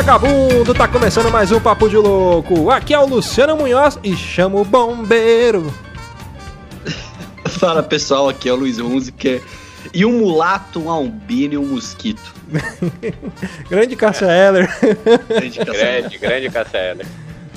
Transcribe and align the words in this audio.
Vagabundo, 0.00 0.72
tá 0.72 0.88
começando 0.88 1.30
mais 1.30 1.52
um 1.52 1.60
Papo 1.60 1.86
de 1.86 1.96
Louco. 1.96 2.70
Aqui 2.70 2.94
é 2.94 2.98
o 2.98 3.06
Luciano 3.06 3.54
Munhoz 3.54 3.98
e 4.02 4.16
chamo 4.16 4.60
o 4.60 4.64
bombeiro. 4.64 5.72
Fala 7.46 7.82
pessoal, 7.82 8.28
aqui 8.28 8.48
é 8.48 8.52
o 8.52 8.56
Luiz 8.56 8.78
Hunziker. 8.78 9.42
E 9.92 10.04
um 10.04 10.18
mulato, 10.18 10.80
um 10.80 10.90
albino 10.90 11.54
e 11.54 11.58
um 11.58 11.66
mosquito. 11.66 12.34
grande 13.68 13.96
Cássia 13.96 14.26
Heller. 14.26 14.68
grande, 15.64 16.18
grande 16.18 16.50
Cássia 16.50 16.78
Heller. 16.78 17.06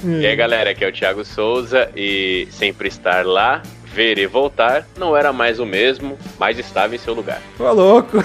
E 0.03 0.25
aí 0.25 0.35
galera, 0.35 0.71
aqui 0.71 0.83
é 0.83 0.89
o 0.89 0.91
Thiago 0.91 1.23
Souza 1.23 1.89
e 1.95 2.47
sempre 2.51 2.89
estar 2.89 3.25
lá, 3.25 3.63
ver 3.93 4.17
e 4.17 4.25
voltar 4.25 4.87
não 4.97 5.15
era 5.15 5.31
mais 5.31 5.59
o 5.59 5.65
mesmo, 5.65 6.17
mas 6.39 6.57
estava 6.57 6.95
em 6.95 6.97
seu 6.97 7.13
lugar. 7.13 7.41
Ô 7.59 7.71
louco, 7.71 8.17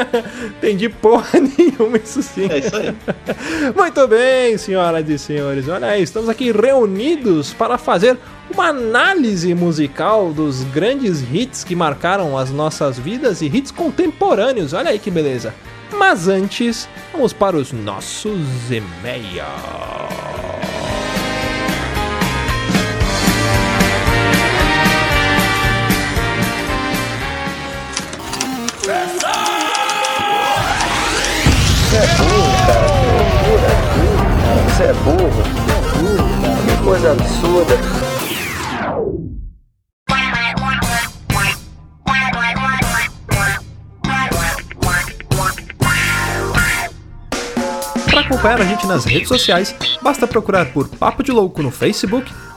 entendi 0.58 0.88
porra 0.88 1.40
nenhuma 1.40 1.98
isso 1.98 2.22
sim. 2.22 2.48
É 2.50 2.58
isso 2.58 2.74
aí. 2.74 2.94
Muito 3.76 4.08
bem, 4.08 4.56
senhoras 4.56 5.08
e 5.08 5.18
senhores, 5.18 5.68
olha 5.68 5.88
aí, 5.88 6.02
estamos 6.02 6.28
aqui 6.28 6.50
reunidos 6.50 7.52
para 7.52 7.76
fazer 7.76 8.16
uma 8.52 8.68
análise 8.68 9.54
musical 9.54 10.32
dos 10.32 10.64
grandes 10.64 11.22
hits 11.32 11.62
que 11.62 11.76
marcaram 11.76 12.36
as 12.36 12.50
nossas 12.50 12.98
vidas 12.98 13.42
e 13.42 13.46
hits 13.46 13.70
contemporâneos, 13.70 14.72
olha 14.72 14.90
aí 14.90 14.98
que 14.98 15.10
beleza. 15.10 15.54
Mas 15.92 16.28
antes, 16.28 16.88
vamos 17.12 17.32
para 17.32 17.56
os 17.56 17.72
nossos 17.72 18.70
e-mails. 18.70 20.69
Você 28.80 28.90
é 31.96 32.06
burro, 32.16 32.50
cara. 32.66 32.88
Você 34.64 34.84
é 34.84 34.92
burro. 34.94 35.42
É 35.68 35.80
burro. 35.98 36.24
Que 36.64 36.74
coisa 36.82 37.12
absurda. 37.12 37.74
Para 48.06 48.20
acompanhar 48.20 48.60
a 48.62 48.64
gente 48.64 48.86
nas 48.86 49.04
redes 49.04 49.28
sociais, 49.28 49.76
basta 50.00 50.26
procurar 50.26 50.72
por 50.72 50.88
Papo 50.88 51.22
de 51.22 51.30
Louco 51.30 51.62
no 51.62 51.70
Facebook, 51.70 52.32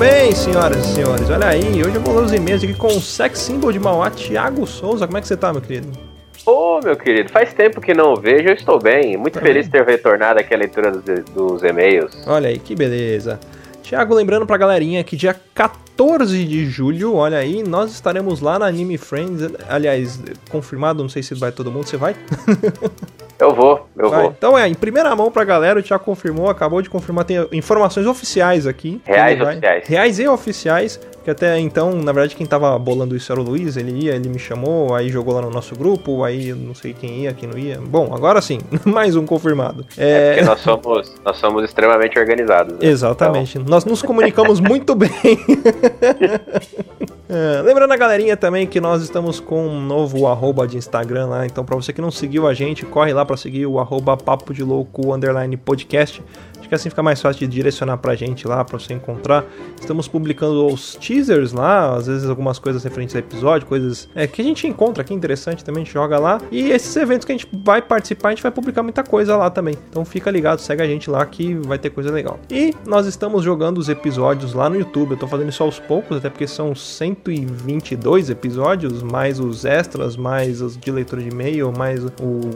bem, 0.00 0.34
senhoras 0.34 0.78
e 0.78 0.94
senhores, 0.94 1.28
olha 1.28 1.48
aí, 1.48 1.84
hoje 1.84 1.94
eu 1.94 2.00
vou 2.00 2.16
ler 2.16 2.24
os 2.24 2.32
e-mails 2.32 2.64
aqui 2.64 2.72
com 2.72 2.86
o 2.86 3.00
sex 3.02 3.38
symbol 3.38 3.70
de 3.70 3.78
Mauá, 3.78 4.08
Thiago 4.10 4.66
Souza. 4.66 5.06
Como 5.06 5.18
é 5.18 5.20
que 5.20 5.28
você 5.28 5.36
tá, 5.36 5.52
meu 5.52 5.60
querido? 5.60 5.90
Ô, 6.46 6.80
meu 6.82 6.96
querido, 6.96 7.28
faz 7.28 7.52
tempo 7.52 7.82
que 7.82 7.92
não 7.92 8.14
o 8.14 8.16
vejo, 8.16 8.48
eu 8.48 8.54
estou 8.54 8.78
bem. 8.78 9.18
Muito 9.18 9.34
Tá 9.34 9.44
feliz 9.44 9.66
de 9.66 9.72
ter 9.72 9.84
retornado 9.84 10.40
aqui 10.40 10.54
a 10.54 10.56
leitura 10.56 10.90
dos, 10.90 11.24
dos 11.34 11.62
e-mails. 11.62 12.16
Olha 12.26 12.48
aí, 12.48 12.58
que 12.58 12.74
beleza. 12.74 13.38
Thiago, 13.82 14.14
lembrando 14.14 14.46
pra 14.46 14.56
galerinha 14.56 15.04
que 15.04 15.16
dia 15.16 15.38
14 15.54 16.46
de 16.46 16.64
julho, 16.64 17.16
olha 17.16 17.36
aí, 17.36 17.62
nós 17.62 17.92
estaremos 17.92 18.40
lá 18.40 18.58
na 18.58 18.64
Anime 18.68 18.96
Friends. 18.96 19.52
Aliás, 19.68 20.18
confirmado, 20.48 21.02
não 21.02 21.10
sei 21.10 21.22
se 21.22 21.34
vai 21.34 21.52
todo 21.52 21.70
mundo, 21.70 21.86
você 21.86 21.98
vai? 21.98 22.16
Eu 23.40 23.54
vou, 23.54 23.88
eu 23.96 24.10
Vai. 24.10 24.22
vou. 24.22 24.34
Então 24.36 24.58
é, 24.58 24.68
em 24.68 24.74
primeira 24.74 25.14
mão 25.16 25.30
pra 25.30 25.44
galera, 25.44 25.80
o 25.80 25.82
Thiago 25.82 26.04
confirmou, 26.04 26.48
acabou 26.48 26.82
de 26.82 26.90
confirmar, 26.90 27.24
tem 27.24 27.46
informações 27.52 28.06
oficiais 28.06 28.66
aqui. 28.66 29.00
Reais 29.04 29.40
oficiais. 29.40 29.88
Reais 29.88 30.18
e 30.18 30.28
oficiais, 30.28 31.00
que 31.24 31.30
até 31.30 31.58
então, 31.58 31.92
na 31.92 32.12
verdade, 32.12 32.34
quem 32.34 32.46
tava 32.46 32.78
bolando 32.78 33.16
isso 33.16 33.30
era 33.30 33.40
o 33.40 33.44
Luiz, 33.44 33.76
ele 33.76 34.04
ia, 34.04 34.14
ele 34.14 34.28
me 34.28 34.38
chamou, 34.38 34.94
aí 34.94 35.08
jogou 35.08 35.34
lá 35.34 35.42
no 35.42 35.50
nosso 35.50 35.74
grupo, 35.74 36.24
aí 36.24 36.52
não 36.52 36.74
sei 36.74 36.94
quem 36.94 37.22
ia, 37.22 37.32
quem 37.32 37.48
não 37.48 37.58
ia. 37.58 37.80
Bom, 37.80 38.14
agora 38.14 38.40
sim, 38.40 38.58
mais 38.84 39.16
um 39.16 39.26
confirmado. 39.26 39.84
É 39.96 40.20
É, 40.20 40.32
porque 40.34 40.44
nós 40.44 40.60
somos, 40.64 41.14
nós 41.24 41.36
somos 41.36 41.64
extremamente 41.64 42.18
organizados. 42.18 42.74
né? 42.74 42.78
Exatamente. 42.82 43.58
Nós 43.58 43.84
nos 43.84 44.02
comunicamos 44.02 44.58
muito 44.60 44.94
bem. 44.94 45.10
É, 47.28 47.62
lembrando 47.62 47.92
a 47.92 47.96
galerinha 47.96 48.36
também 48.36 48.66
que 48.66 48.80
nós 48.80 49.02
estamos 49.02 49.38
com 49.38 49.64
um 49.64 49.80
novo 49.80 50.26
arroba 50.26 50.66
de 50.66 50.76
Instagram 50.76 51.26
lá, 51.26 51.46
então 51.46 51.64
pra 51.64 51.76
você 51.76 51.92
que 51.92 52.00
não 52.00 52.10
seguiu 52.10 52.48
a 52.48 52.54
gente, 52.54 52.84
corre 52.84 53.12
lá 53.12 53.24
pra 53.24 53.36
seguir 53.36 53.66
o 53.66 53.78
arroba 53.78 54.16
papo 54.16 54.52
de 54.52 54.64
louco 54.64 55.14
underline 55.14 55.56
podcast. 55.56 56.20
Que 56.70 56.76
assim 56.76 56.88
fica 56.88 57.02
mais 57.02 57.20
fácil 57.20 57.40
de 57.40 57.48
direcionar 57.48 57.96
pra 57.96 58.14
gente 58.14 58.46
lá, 58.46 58.64
pra 58.64 58.78
você 58.78 58.94
encontrar. 58.94 59.44
Estamos 59.80 60.06
publicando 60.06 60.68
os 60.68 60.94
teasers 60.94 61.52
lá, 61.52 61.96
às 61.96 62.06
vezes 62.06 62.30
algumas 62.30 62.60
coisas 62.60 62.84
referentes 62.84 63.16
a 63.16 63.18
episódio, 63.18 63.66
coisas 63.66 64.08
é, 64.14 64.24
que 64.28 64.40
a 64.40 64.44
gente 64.44 64.68
encontra 64.68 65.02
aqui 65.02 65.12
interessante 65.12 65.64
também, 65.64 65.82
a 65.82 65.84
gente 65.84 65.92
joga 65.92 66.16
lá. 66.16 66.40
E 66.48 66.70
esses 66.70 66.94
eventos 66.94 67.24
que 67.24 67.32
a 67.32 67.34
gente 67.36 67.48
vai 67.64 67.82
participar, 67.82 68.28
a 68.28 68.30
gente 68.30 68.42
vai 68.44 68.52
publicar 68.52 68.84
muita 68.84 69.02
coisa 69.02 69.36
lá 69.36 69.50
também. 69.50 69.74
Então 69.90 70.04
fica 70.04 70.30
ligado, 70.30 70.60
segue 70.60 70.80
a 70.80 70.86
gente 70.86 71.10
lá 71.10 71.26
que 71.26 71.54
vai 71.54 71.76
ter 71.76 71.90
coisa 71.90 72.12
legal. 72.12 72.38
E 72.48 72.72
nós 72.86 73.04
estamos 73.04 73.42
jogando 73.42 73.78
os 73.78 73.88
episódios 73.88 74.54
lá 74.54 74.70
no 74.70 74.76
YouTube. 74.76 75.10
Eu 75.10 75.16
tô 75.16 75.26
fazendo 75.26 75.48
isso 75.48 75.64
aos 75.64 75.80
poucos, 75.80 76.18
até 76.18 76.30
porque 76.30 76.46
são 76.46 76.72
122 76.72 78.30
episódios, 78.30 79.02
mais 79.02 79.40
os 79.40 79.64
extras, 79.64 80.16
mais 80.16 80.62
os 80.62 80.76
de 80.76 80.92
leitura 80.92 81.20
de 81.20 81.30
e-mail, 81.30 81.72
mais 81.76 82.04
o, 82.04 82.12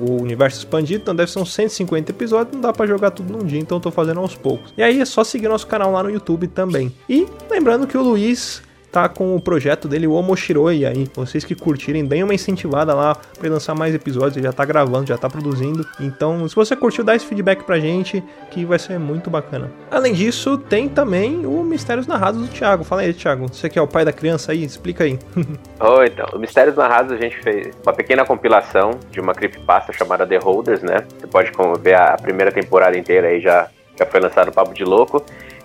o 0.09 0.23
universo 0.23 0.59
expandido. 0.59 1.03
Então 1.03 1.17
deve 1.17 1.33
ser 1.33 1.41
uns 1.41 1.53
150 1.53 2.13
episódios, 2.13 2.55
não 2.55 2.61
dá 2.61 2.73
pra 2.73 2.87
jogar 2.87 3.11
tudo 3.11 3.33
num 3.33 3.45
dia, 3.45 3.59
então 3.59 3.79
eu 3.79 3.83
tô 3.83 3.91
fazendo 3.91 4.04
aos 4.13 4.35
poucos. 4.35 4.73
E 4.77 4.83
aí 4.83 5.01
é 5.01 5.05
só 5.05 5.25
seguir 5.25 5.49
nosso 5.49 5.67
canal 5.67 5.93
lá 5.93 6.03
no 6.03 6.11
YouTube 6.11 6.49
também. 6.49 6.95
E 7.09 7.27
lembrando 7.51 7.87
que 7.87 7.97
o 7.97 8.03
Luiz 8.03 8.63
tá 8.95 9.09
com 9.09 9.35
o 9.35 9.41
projeto 9.41 9.89
dele, 9.89 10.07
o 10.07 10.13
Omoshiroi 10.13 10.87
aí. 10.87 11.09
Vocês 11.17 11.45
que 11.45 11.57
curtirem, 11.57 12.05
deem 12.05 12.23
uma 12.23 12.33
incentivada 12.33 12.95
lá 12.95 13.17
ele 13.41 13.49
lançar 13.49 13.75
mais 13.75 13.93
episódios, 13.93 14.37
ele 14.37 14.47
já 14.47 14.53
tá 14.53 14.65
gravando, 14.65 15.09
já 15.09 15.19
tá 15.19 15.29
produzindo. 15.29 15.85
Então, 15.99 16.49
se 16.49 16.55
você 16.55 16.77
curtiu, 16.77 17.03
dá 17.03 17.17
esse 17.17 17.27
feedback 17.27 17.65
pra 17.65 17.81
gente, 17.81 18.23
que 18.53 18.65
vai 18.65 18.79
ser 18.79 18.97
muito 19.01 19.29
bacana. 19.29 19.73
Além 19.91 20.13
disso, 20.13 20.57
tem 20.57 20.89
também 20.89 21.45
o 21.45 21.65
Mistérios 21.65 22.07
Narrados 22.07 22.41
do 22.41 22.47
Thiago. 22.47 22.85
Fala 22.85 23.01
aí, 23.01 23.13
Thiago, 23.13 23.49
você 23.53 23.69
que 23.69 23.77
é 23.77 23.83
o 23.83 23.89
pai 23.89 24.05
da 24.05 24.13
criança 24.13 24.53
aí, 24.53 24.63
explica 24.63 25.03
aí. 25.03 25.19
Oi, 25.81 26.07
então. 26.07 26.27
O 26.33 26.39
Mistérios 26.39 26.77
Narrados 26.77 27.11
a 27.11 27.17
gente 27.17 27.37
fez 27.43 27.75
uma 27.85 27.93
pequena 27.93 28.25
compilação 28.25 28.93
de 29.11 29.19
uma 29.19 29.35
creepypasta 29.35 29.93
chamada 29.93 30.25
The 30.25 30.39
Holders, 30.39 30.83
né? 30.83 31.05
Você 31.19 31.27
pode 31.27 31.51
ver 31.81 31.97
a 31.97 32.17
primeira 32.17 32.53
temporada 32.53 32.97
inteira 32.97 33.27
aí 33.27 33.41
já, 33.41 33.69
já 33.99 34.07
foi 34.07 34.21
lançado 34.21 34.49
o 34.49 34.53
Papo 34.53 34.75
de 34.75 34.85
Louco. 34.85 35.25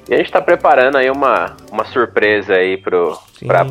E 0.09 0.13
a 0.13 0.17
gente 0.17 0.31
tá 0.31 0.41
preparando 0.41 0.97
aí 0.97 1.09
uma, 1.09 1.55
uma 1.71 1.85
surpresa 1.85 2.55
aí 2.55 2.77
pro, 2.77 3.15
Sim. 3.37 3.45
pra 3.45 3.65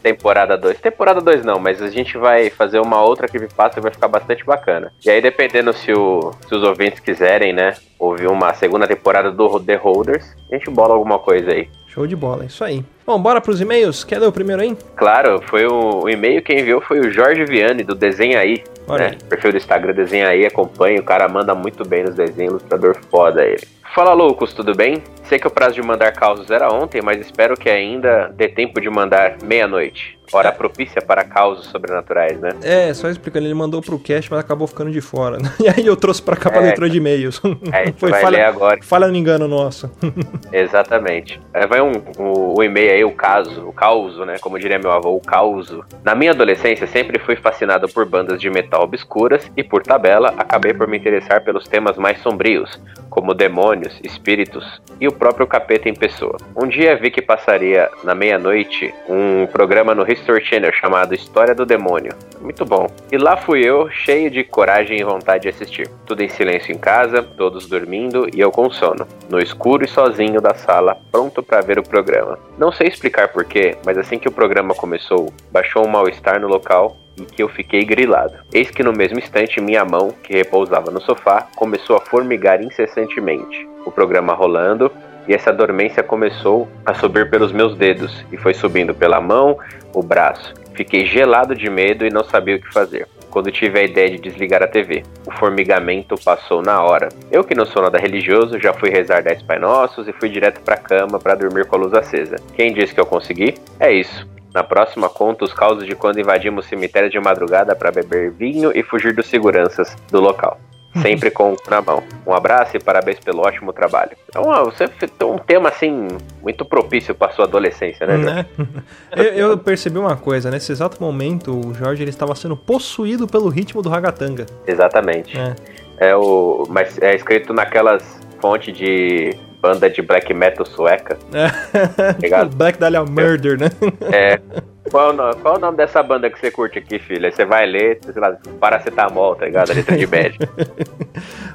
temporada 0.00 0.56
2. 0.56 0.80
Temporada 0.80 1.20
2 1.20 1.44
não, 1.44 1.58
mas 1.58 1.82
a 1.82 1.88
gente 1.88 2.16
vai 2.16 2.50
fazer 2.50 2.78
uma 2.78 3.02
outra 3.02 3.26
creepypasta 3.26 3.74
que 3.74 3.80
vai 3.80 3.92
ficar 3.92 4.08
bastante 4.08 4.44
bacana. 4.44 4.92
E 5.04 5.10
aí, 5.10 5.20
dependendo 5.20 5.72
se, 5.72 5.92
o, 5.92 6.32
se 6.46 6.54
os 6.54 6.62
ouvintes 6.62 7.00
quiserem, 7.00 7.52
né, 7.52 7.74
ouvir 7.98 8.28
uma 8.28 8.54
segunda 8.54 8.86
temporada 8.86 9.30
do 9.30 9.58
The 9.58 9.74
Holders, 9.74 10.36
a 10.50 10.54
gente 10.54 10.70
bola 10.70 10.94
alguma 10.94 11.18
coisa 11.18 11.50
aí. 11.50 11.68
Show 11.88 12.06
de 12.06 12.16
bola, 12.16 12.44
é 12.44 12.46
isso 12.46 12.64
aí. 12.64 12.84
Bom, 13.06 13.20
bora 13.20 13.40
pros 13.40 13.60
e-mails. 13.60 14.04
Quer 14.04 14.18
ler 14.20 14.26
o 14.28 14.32
primeiro 14.32 14.62
aí? 14.62 14.76
Claro, 14.96 15.42
foi 15.48 15.66
o, 15.66 16.04
o 16.04 16.08
e-mail 16.10 16.40
que 16.42 16.52
enviou 16.54 16.80
foi 16.80 17.00
o 17.00 17.10
Jorge 17.10 17.44
Viane, 17.44 17.82
do 17.82 17.94
Desenha 17.94 18.38
Aí. 18.38 18.62
Olha 18.86 19.04
Né? 19.04 19.10
aí. 19.20 19.28
Perfil 19.28 19.50
do 19.52 19.56
Instagram 19.56 19.92
Desenha 19.94 20.28
Aí, 20.28 20.46
acompanha, 20.46 21.00
o 21.00 21.04
cara 21.04 21.28
manda 21.28 21.54
muito 21.54 21.84
bem 21.86 22.04
nos 22.04 22.14
desenhos, 22.14 22.52
ilustrador 22.52 22.96
foda 23.10 23.44
ele. 23.44 23.62
Fala 23.94 24.14
loucos, 24.14 24.54
tudo 24.54 24.74
bem? 24.74 25.02
Sei 25.24 25.38
que 25.38 25.46
o 25.46 25.50
prazo 25.50 25.74
de 25.74 25.82
mandar 25.82 26.12
causos 26.12 26.50
era 26.50 26.72
ontem, 26.72 27.02
mas 27.02 27.20
espero 27.20 27.54
que 27.58 27.68
ainda 27.68 28.32
dê 28.34 28.48
tempo 28.48 28.80
de 28.80 28.88
mandar 28.88 29.36
meia-noite. 29.44 30.18
Hora 30.32 30.50
propícia 30.50 31.02
para 31.02 31.22
causos 31.24 31.66
sobrenaturais, 31.66 32.40
né? 32.40 32.52
É, 32.62 32.94
só 32.94 33.10
explicando, 33.10 33.46
ele 33.46 33.52
mandou 33.52 33.82
pro 33.82 33.98
cast, 33.98 34.30
mas 34.30 34.40
acabou 34.40 34.66
ficando 34.66 34.90
de 34.90 35.02
fora. 35.02 35.36
né? 35.38 35.52
E 35.60 35.68
aí 35.68 35.86
eu 35.86 35.94
trouxe 35.94 36.22
pra 36.22 36.36
cá 36.36 36.48
pra 36.50 36.62
É. 36.62 36.64
leitura 36.66 36.88
de 36.88 36.96
e-mails. 36.96 37.38
É, 37.70 37.92
Foi 37.98 38.10
vai 38.10 38.22
falha, 38.22 38.48
agora. 38.48 38.78
falha 38.82 39.08
no 39.08 39.16
engano 39.16 39.46
nosso. 39.46 39.90
Exatamente. 40.50 41.38
É, 41.52 41.66
vai 41.66 41.82
um, 41.82 41.92
o, 42.18 42.58
o 42.58 42.62
e-mail 42.62 42.90
aí, 42.92 43.04
o 43.04 43.12
caso, 43.12 43.66
o 43.66 43.72
causo, 43.72 44.24
né? 44.24 44.36
Como 44.38 44.58
diria 44.58 44.78
meu 44.78 44.92
avô, 44.92 45.14
o 45.14 45.20
causo. 45.20 45.84
Na 46.04 46.14
minha 46.14 46.32
adolescência, 46.32 46.86
sempre 46.86 47.18
fui 47.18 47.36
fascinado 47.36 47.88
por 47.88 48.06
bandas 48.06 48.40
de 48.40 48.50
metal 48.50 48.82
obscuras 48.82 49.50
e, 49.56 49.62
por 49.62 49.82
tabela, 49.82 50.34
acabei 50.36 50.72
por 50.72 50.86
me 50.86 50.98
interessar 50.98 51.42
pelos 51.42 51.66
temas 51.66 51.96
mais 51.96 52.18
sombrios, 52.20 52.80
como 53.10 53.34
demônios, 53.34 54.00
espíritos 54.02 54.80
e 54.98 55.06
o 55.06 55.12
próprio 55.12 55.46
capeta 55.46 55.88
em 55.88 55.94
pessoa. 55.94 56.38
Um 56.56 56.66
dia 56.66 56.96
vi 56.96 57.10
que 57.10 57.20
passaria 57.20 57.90
na 58.02 58.14
meia-noite 58.14 58.94
um 59.08 59.46
programa 59.46 59.94
no 59.94 60.10
History 60.10 60.44
Channel 60.44 60.72
chamado 60.72 61.14
História 61.14 61.54
do 61.54 61.66
Demônio. 61.66 62.14
Muito 62.40 62.64
bom. 62.64 62.86
E 63.10 63.18
lá 63.18 63.36
fui 63.36 63.60
eu, 63.60 63.90
cheio 63.90 64.30
de 64.30 64.42
coragem 64.42 64.98
e 64.98 65.04
vontade 65.04 65.42
de 65.42 65.48
assistir. 65.50 65.88
Tudo 66.06 66.22
em 66.22 66.28
silêncio 66.28 66.72
em 66.72 66.78
casa, 66.78 67.22
todos 67.22 67.66
dormindo 67.66 68.26
e 68.34 68.40
eu 68.40 68.50
com 68.50 68.70
sono, 68.70 69.06
no 69.28 69.38
escuro 69.38 69.84
e 69.84 69.88
sozinho 69.88 70.40
da 70.40 70.54
sala, 70.54 70.96
pronto 71.10 71.42
para 71.42 71.60
ver 71.60 71.78
o 71.78 71.82
programa. 71.82 72.38
Não 72.56 72.72
sei 72.72 72.81
explicar 72.86 73.28
porquê, 73.28 73.76
mas 73.84 73.98
assim 73.98 74.18
que 74.18 74.28
o 74.28 74.32
programa 74.32 74.74
começou, 74.74 75.32
baixou 75.50 75.86
um 75.86 75.90
mal-estar 75.90 76.40
no 76.40 76.48
local 76.48 76.96
e 77.16 77.24
que 77.24 77.42
eu 77.42 77.48
fiquei 77.48 77.84
grilado. 77.84 78.34
Eis 78.52 78.70
que 78.70 78.82
no 78.82 78.92
mesmo 78.92 79.18
instante 79.18 79.60
minha 79.60 79.84
mão, 79.84 80.10
que 80.22 80.32
repousava 80.32 80.90
no 80.90 81.00
sofá, 81.00 81.46
começou 81.54 81.96
a 81.96 82.00
formigar 82.00 82.62
incessantemente. 82.62 83.68
O 83.84 83.90
programa 83.90 84.32
rolando 84.32 84.90
e 85.28 85.34
essa 85.34 85.52
dormência 85.52 86.02
começou 86.02 86.68
a 86.84 86.94
subir 86.94 87.30
pelos 87.30 87.52
meus 87.52 87.76
dedos 87.76 88.24
e 88.32 88.36
foi 88.36 88.54
subindo 88.54 88.94
pela 88.94 89.20
mão, 89.20 89.58
o 89.94 90.02
braço. 90.02 90.54
Fiquei 90.74 91.04
gelado 91.04 91.54
de 91.54 91.68
medo 91.68 92.06
e 92.06 92.10
não 92.10 92.24
sabia 92.24 92.56
o 92.56 92.60
que 92.60 92.72
fazer. 92.72 93.06
Quando 93.32 93.50
tive 93.50 93.80
a 93.80 93.82
ideia 93.82 94.10
de 94.10 94.18
desligar 94.18 94.62
a 94.62 94.66
TV, 94.66 95.02
o 95.26 95.30
formigamento 95.30 96.16
passou 96.22 96.60
na 96.60 96.82
hora. 96.82 97.08
Eu 97.30 97.42
que 97.42 97.54
não 97.54 97.64
sou 97.64 97.80
nada 97.80 97.96
religioso, 97.96 98.60
já 98.60 98.74
fui 98.74 98.90
rezar 98.90 99.22
10 99.22 99.44
Pai 99.44 99.58
Nossos 99.58 100.06
e 100.06 100.12
fui 100.12 100.28
direto 100.28 100.60
pra 100.60 100.76
cama 100.76 101.18
para 101.18 101.34
dormir 101.34 101.64
com 101.64 101.76
a 101.76 101.78
luz 101.78 101.94
acesa. 101.94 102.36
Quem 102.54 102.74
disse 102.74 102.92
que 102.92 103.00
eu 103.00 103.06
consegui? 103.06 103.54
É 103.80 103.90
isso. 103.90 104.28
Na 104.52 104.62
próxima 104.62 105.08
conta 105.08 105.46
os 105.46 105.54
causos 105.54 105.86
de 105.86 105.94
quando 105.94 106.20
invadimos 106.20 106.66
cemitérios 106.66 107.10
de 107.10 107.18
madrugada 107.18 107.74
para 107.74 107.90
beber 107.90 108.30
vinho 108.32 108.70
e 108.74 108.82
fugir 108.82 109.14
dos 109.14 109.26
seguranças 109.26 109.96
do 110.10 110.20
local. 110.20 110.60
Sempre 111.00 111.30
com 111.30 111.56
na 111.70 111.80
mão. 111.80 112.02
Um 112.26 112.34
abraço 112.34 112.76
e 112.76 112.80
parabéns 112.80 113.18
pelo 113.18 113.40
ótimo 113.40 113.72
trabalho. 113.72 114.10
Então, 114.28 114.44
você 114.64 114.86
tem 114.86 115.26
um 115.26 115.38
tema 115.38 115.70
assim 115.70 116.08
muito 116.42 116.64
propício 116.64 117.14
para 117.14 117.32
sua 117.32 117.46
adolescência, 117.46 118.06
né? 118.06 118.16
Né? 118.16 118.46
eu, 119.16 119.24
eu 119.24 119.58
percebi 119.58 119.98
uma 119.98 120.16
coisa, 120.16 120.50
nesse 120.50 120.70
exato 120.70 121.02
momento, 121.02 121.68
o 121.68 121.74
Jorge 121.74 122.02
ele 122.02 122.10
estava 122.10 122.34
sendo 122.34 122.56
possuído 122.56 123.26
pelo 123.26 123.48
ritmo 123.48 123.80
do 123.80 123.88
ragatanga. 123.88 124.46
Exatamente. 124.66 125.38
É. 125.38 125.54
É 125.98 126.16
o, 126.16 126.66
mas 126.68 126.98
é 127.00 127.14
escrito 127.14 127.54
naquelas 127.54 128.02
fontes 128.40 128.76
de 128.76 129.36
banda 129.62 129.88
de 129.88 130.02
black 130.02 130.34
metal 130.34 130.66
sueca. 130.66 131.16
É. 131.32 132.10
Obrigado. 132.10 132.50
Black 132.56 132.78
Dahlia 132.78 133.04
Murder, 133.04 133.58
né? 133.58 133.68
É. 134.12 134.40
Qual, 134.92 135.08
o 135.08 135.12
no- 135.14 135.34
qual 135.36 135.56
o 135.56 135.58
nome 135.58 135.76
dessa 135.78 136.02
banda 136.02 136.28
que 136.28 136.38
você 136.38 136.50
curte 136.50 136.78
aqui, 136.78 136.98
filho? 136.98 137.24
Aí 137.24 137.32
você 137.32 137.46
vai 137.46 137.64
ler, 137.66 137.98
sei 138.04 138.20
lá, 138.20 138.36
paracetamol, 138.60 139.34
tá 139.34 139.46
ligado? 139.46 139.70
A 139.70 139.74
letra 139.74 139.96
de 139.96 140.06
médico. 140.06 140.44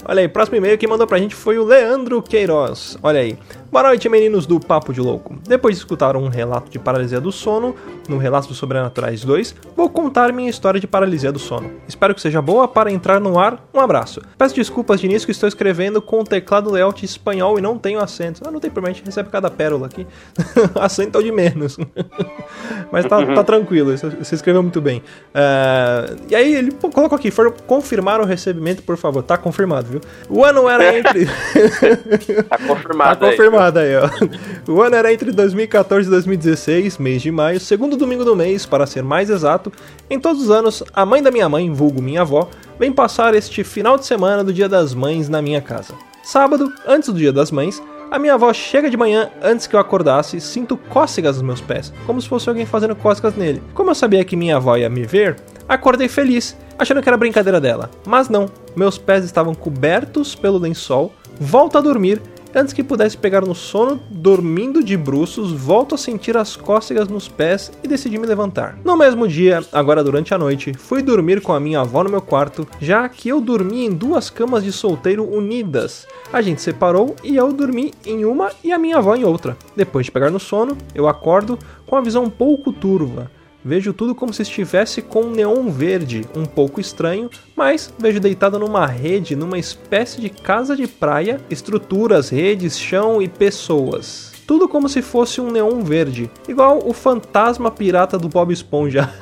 Olha 0.06 0.22
aí, 0.22 0.28
próximo 0.28 0.58
e-mail 0.58 0.76
que 0.78 0.88
mandou 0.88 1.06
pra 1.06 1.20
gente 1.20 1.36
foi 1.36 1.60
o 1.60 1.64
Leandro 1.64 2.20
Queiroz. 2.22 2.98
Olha 3.04 3.20
aí. 3.20 3.38
Boa 3.70 3.84
noite, 3.84 4.08
meninos 4.08 4.46
do 4.48 4.62
Papo 4.62 4.94
de 4.94 5.02
Louco. 5.02 5.36
Depois 5.46 5.76
de 5.76 5.82
escutar 5.82 6.16
um 6.16 6.30
relato 6.30 6.72
de 6.72 6.80
paralisia 6.80 7.20
do 7.20 7.34
sono, 7.34 7.76
no 8.08 8.18
Relatos 8.18 8.48
dos 8.48 8.58
Sobrenaturais 8.58 9.26
2, 9.26 9.54
vou 9.76 9.90
contar 9.90 10.32
minha 10.32 10.50
história 10.50 10.80
de 10.80 10.88
paralisia 10.88 11.34
do 11.34 11.38
sono. 11.38 11.70
Espero 11.86 12.16
que 12.16 12.22
seja 12.22 12.42
boa 12.42 12.66
para 12.66 12.90
entrar 12.90 13.20
no 13.20 13.38
ar. 13.38 13.60
Um 13.74 13.82
abraço. 13.82 14.22
Peço 14.38 14.56
desculpas 14.56 15.02
de 15.02 15.08
início 15.08 15.26
que 15.26 15.34
estou 15.34 15.50
escrevendo 15.50 16.02
com 16.02 16.22
o 16.22 16.24
teclado 16.24 16.72
layout 16.72 17.04
espanhol 17.04 17.60
e 17.60 17.62
não 17.62 17.78
tenho 17.78 18.00
acentos. 18.00 18.42
Ah, 18.46 18.50
não 18.50 18.62
tem 18.62 18.72
problema, 18.72 18.94
a 18.94 18.96
gente 18.96 19.06
recebe 19.06 19.30
cada 19.30 19.52
pérola 19.52 19.88
aqui. 19.88 20.08
Acento 20.80 21.20
é 21.20 21.24
de 21.24 21.32
menos. 21.34 21.78
Mas 22.90 23.06
tá, 23.06 23.18
tá 23.36 23.44
tranquilo, 23.44 23.96
você 23.98 24.36
escreveu 24.36 24.62
muito 24.64 24.80
bem. 24.82 25.02
Ah, 25.34 26.06
e 26.30 26.36
aí 26.36 26.54
ele 26.56 26.72
pô, 26.72 26.90
colocou 26.90 27.16
aqui, 27.16 27.30
for 27.32 27.52
confirmar 27.66 28.20
o 28.22 28.26
recebimento, 28.26 28.82
por 28.84 28.98
favor. 28.98 29.24
Tá 29.24 29.38
confirmado, 29.38 29.88
viu? 29.88 30.02
O 30.30 30.44
ano 30.44 30.68
era 30.70 30.96
entre. 30.98 31.26
Tá 32.44 32.58
confirmado 32.58 33.20
Tá 33.20 33.26
aí. 33.28 33.32
confirmado 33.32 33.80
aí, 33.80 33.96
ó. 33.98 34.72
O 34.72 34.82
ano 34.82 34.96
era 34.96 35.12
entre 35.14 35.32
2014 35.32 36.08
e 36.08 36.12
2016, 36.12 36.98
mês 36.98 37.22
de 37.22 37.32
maio, 37.32 37.60
segundo 37.60 37.96
domingo 37.98 38.24
do 38.26 38.36
mês, 38.36 38.66
para 38.66 38.86
ser 38.86 39.04
mais 39.04 39.30
exato. 39.30 39.72
Em 40.10 40.20
todos 40.20 40.44
os 40.44 40.52
anos, 40.52 40.84
a 40.94 41.06
mãe 41.06 41.22
da 41.22 41.32
minha 41.32 41.48
mãe, 41.50 41.72
vulgo 41.72 42.02
minha 42.02 42.22
avó, 42.22 42.50
vem 42.80 42.92
passar 42.92 43.34
este 43.36 43.64
final 43.64 43.98
de 43.98 44.06
semana 44.06 44.44
do 44.44 44.54
Dia 44.54 44.70
das 44.70 44.94
Mães 44.94 45.28
na 45.30 45.42
minha 45.42 45.62
casa. 45.62 45.94
Sábado, 46.24 46.72
antes 46.86 47.10
do 47.10 47.18
Dia 47.18 47.32
das 47.32 47.52
Mães, 47.52 47.82
a 48.10 48.18
minha 48.18 48.34
avó 48.34 48.52
chega 48.54 48.90
de 48.90 48.98
manhã 48.98 49.30
antes 49.42 49.68
que 49.68 49.76
eu 49.76 49.80
acordasse, 49.80 50.40
sinto 50.40 50.78
cócegas 50.78 51.36
nos 51.38 51.46
meus 51.46 51.62
pés, 51.62 51.94
como 52.06 52.22
se 52.22 52.28
fosse 52.28 52.48
alguém 52.48 52.66
fazendo 52.66 52.96
cócegas 52.96 53.36
nele. 53.36 53.62
Como 53.74 53.90
eu 53.90 53.96
sabia 53.96 54.24
que 54.24 54.36
minha 54.36 54.58
avó 54.58 54.76
ia 54.78 54.90
me 54.90 55.04
ver, 55.06 55.38
acordei 55.68 56.08
feliz, 56.08 56.58
achando 56.78 57.02
que 57.02 57.10
era 57.10 57.18
brincadeira 57.18 57.60
dela. 57.60 57.90
Mas 58.06 58.30
não, 58.30 58.50
meus 58.76 58.98
pés 58.98 59.26
estavam 59.26 59.54
cobertos 59.54 60.36
pelo 60.36 60.58
lençol, 60.58 61.12
volto 61.40 61.78
a 61.78 61.82
dormir 61.82 62.22
Antes 62.56 62.74
que 62.74 62.84
pudesse 62.84 63.18
pegar 63.18 63.42
no 63.42 63.54
sono, 63.54 64.00
dormindo 64.10 64.84
de 64.84 64.96
bruços, 64.98 65.52
volto 65.52 65.96
a 65.96 65.98
sentir 65.98 66.38
as 66.38 66.56
cócegas 66.56 67.08
nos 67.08 67.28
pés 67.28 67.72
e 67.84 67.88
decidi 67.88 68.18
me 68.18 68.26
levantar. 68.26 68.78
No 68.84 68.98
mesmo 68.98 69.28
dia, 69.28 69.64
agora 69.72 70.04
durante 70.04 70.34
a 70.34 70.38
noite, 70.38 70.74
fui 70.74 71.02
dormir 71.02 71.42
com 71.42 71.54
a 71.54 71.60
minha 71.60 71.82
avó 71.82 72.04
no 72.04 72.10
meu 72.10 72.22
quarto, 72.22 72.68
já 72.80 73.08
que 73.10 73.30
eu 73.30 73.42
dormi 73.42 73.86
em 73.86 73.92
duas 73.92 74.30
camas 74.30 74.64
de 74.64 74.72
solteiro 74.72 75.24
unidas. 75.30 76.08
A 76.32 76.42
gente 76.42 76.62
separou 76.62 77.16
e 77.24 77.36
eu 77.36 77.52
dormi 77.54 77.94
em 78.06 78.26
uma 78.26 78.52
e 78.64 78.72
a 78.72 78.78
minha 78.78 78.98
avó 78.98 79.16
em 79.16 79.24
outra. 79.24 79.58
Depois 79.76 80.06
de 80.06 80.12
pegar 80.12 80.30
no 80.30 80.40
sono, 80.40 80.78
eu 80.96 81.08
acordo 81.08 81.60
com 81.86 81.96
a 81.96 82.02
visão 82.02 82.24
um 82.24 82.30
pouco 82.30 82.72
turva. 82.72 83.30
Vejo 83.68 83.92
tudo 83.92 84.16
como 84.16 84.34
se 84.34 84.44
estivesse 84.44 85.02
com 85.02 85.24
um 85.24 85.30
neon 85.30 85.70
verde, 85.70 86.26
um 86.34 86.46
pouco 86.46 86.80
estranho, 86.80 87.30
mas 87.54 87.94
vejo 88.00 88.18
deitado 88.18 88.58
numa 88.58 88.86
rede, 88.86 89.36
numa 89.36 89.60
espécie 89.60 90.22
de 90.22 90.30
casa 90.30 90.74
de 90.74 90.88
praia, 90.88 91.42
estruturas, 91.50 92.30
redes, 92.30 92.80
chão 92.80 93.22
e 93.22 93.28
pessoas. 93.28 94.32
Tudo 94.48 94.70
como 94.70 94.88
se 94.88 95.02
fosse 95.02 95.42
um 95.42 95.52
neon 95.52 95.82
verde, 95.82 96.32
igual 96.48 96.80
o 96.82 96.94
fantasma 96.94 97.70
pirata 97.70 98.18
do 98.18 98.30
Bob 98.30 98.54
Esponja. 98.54 99.14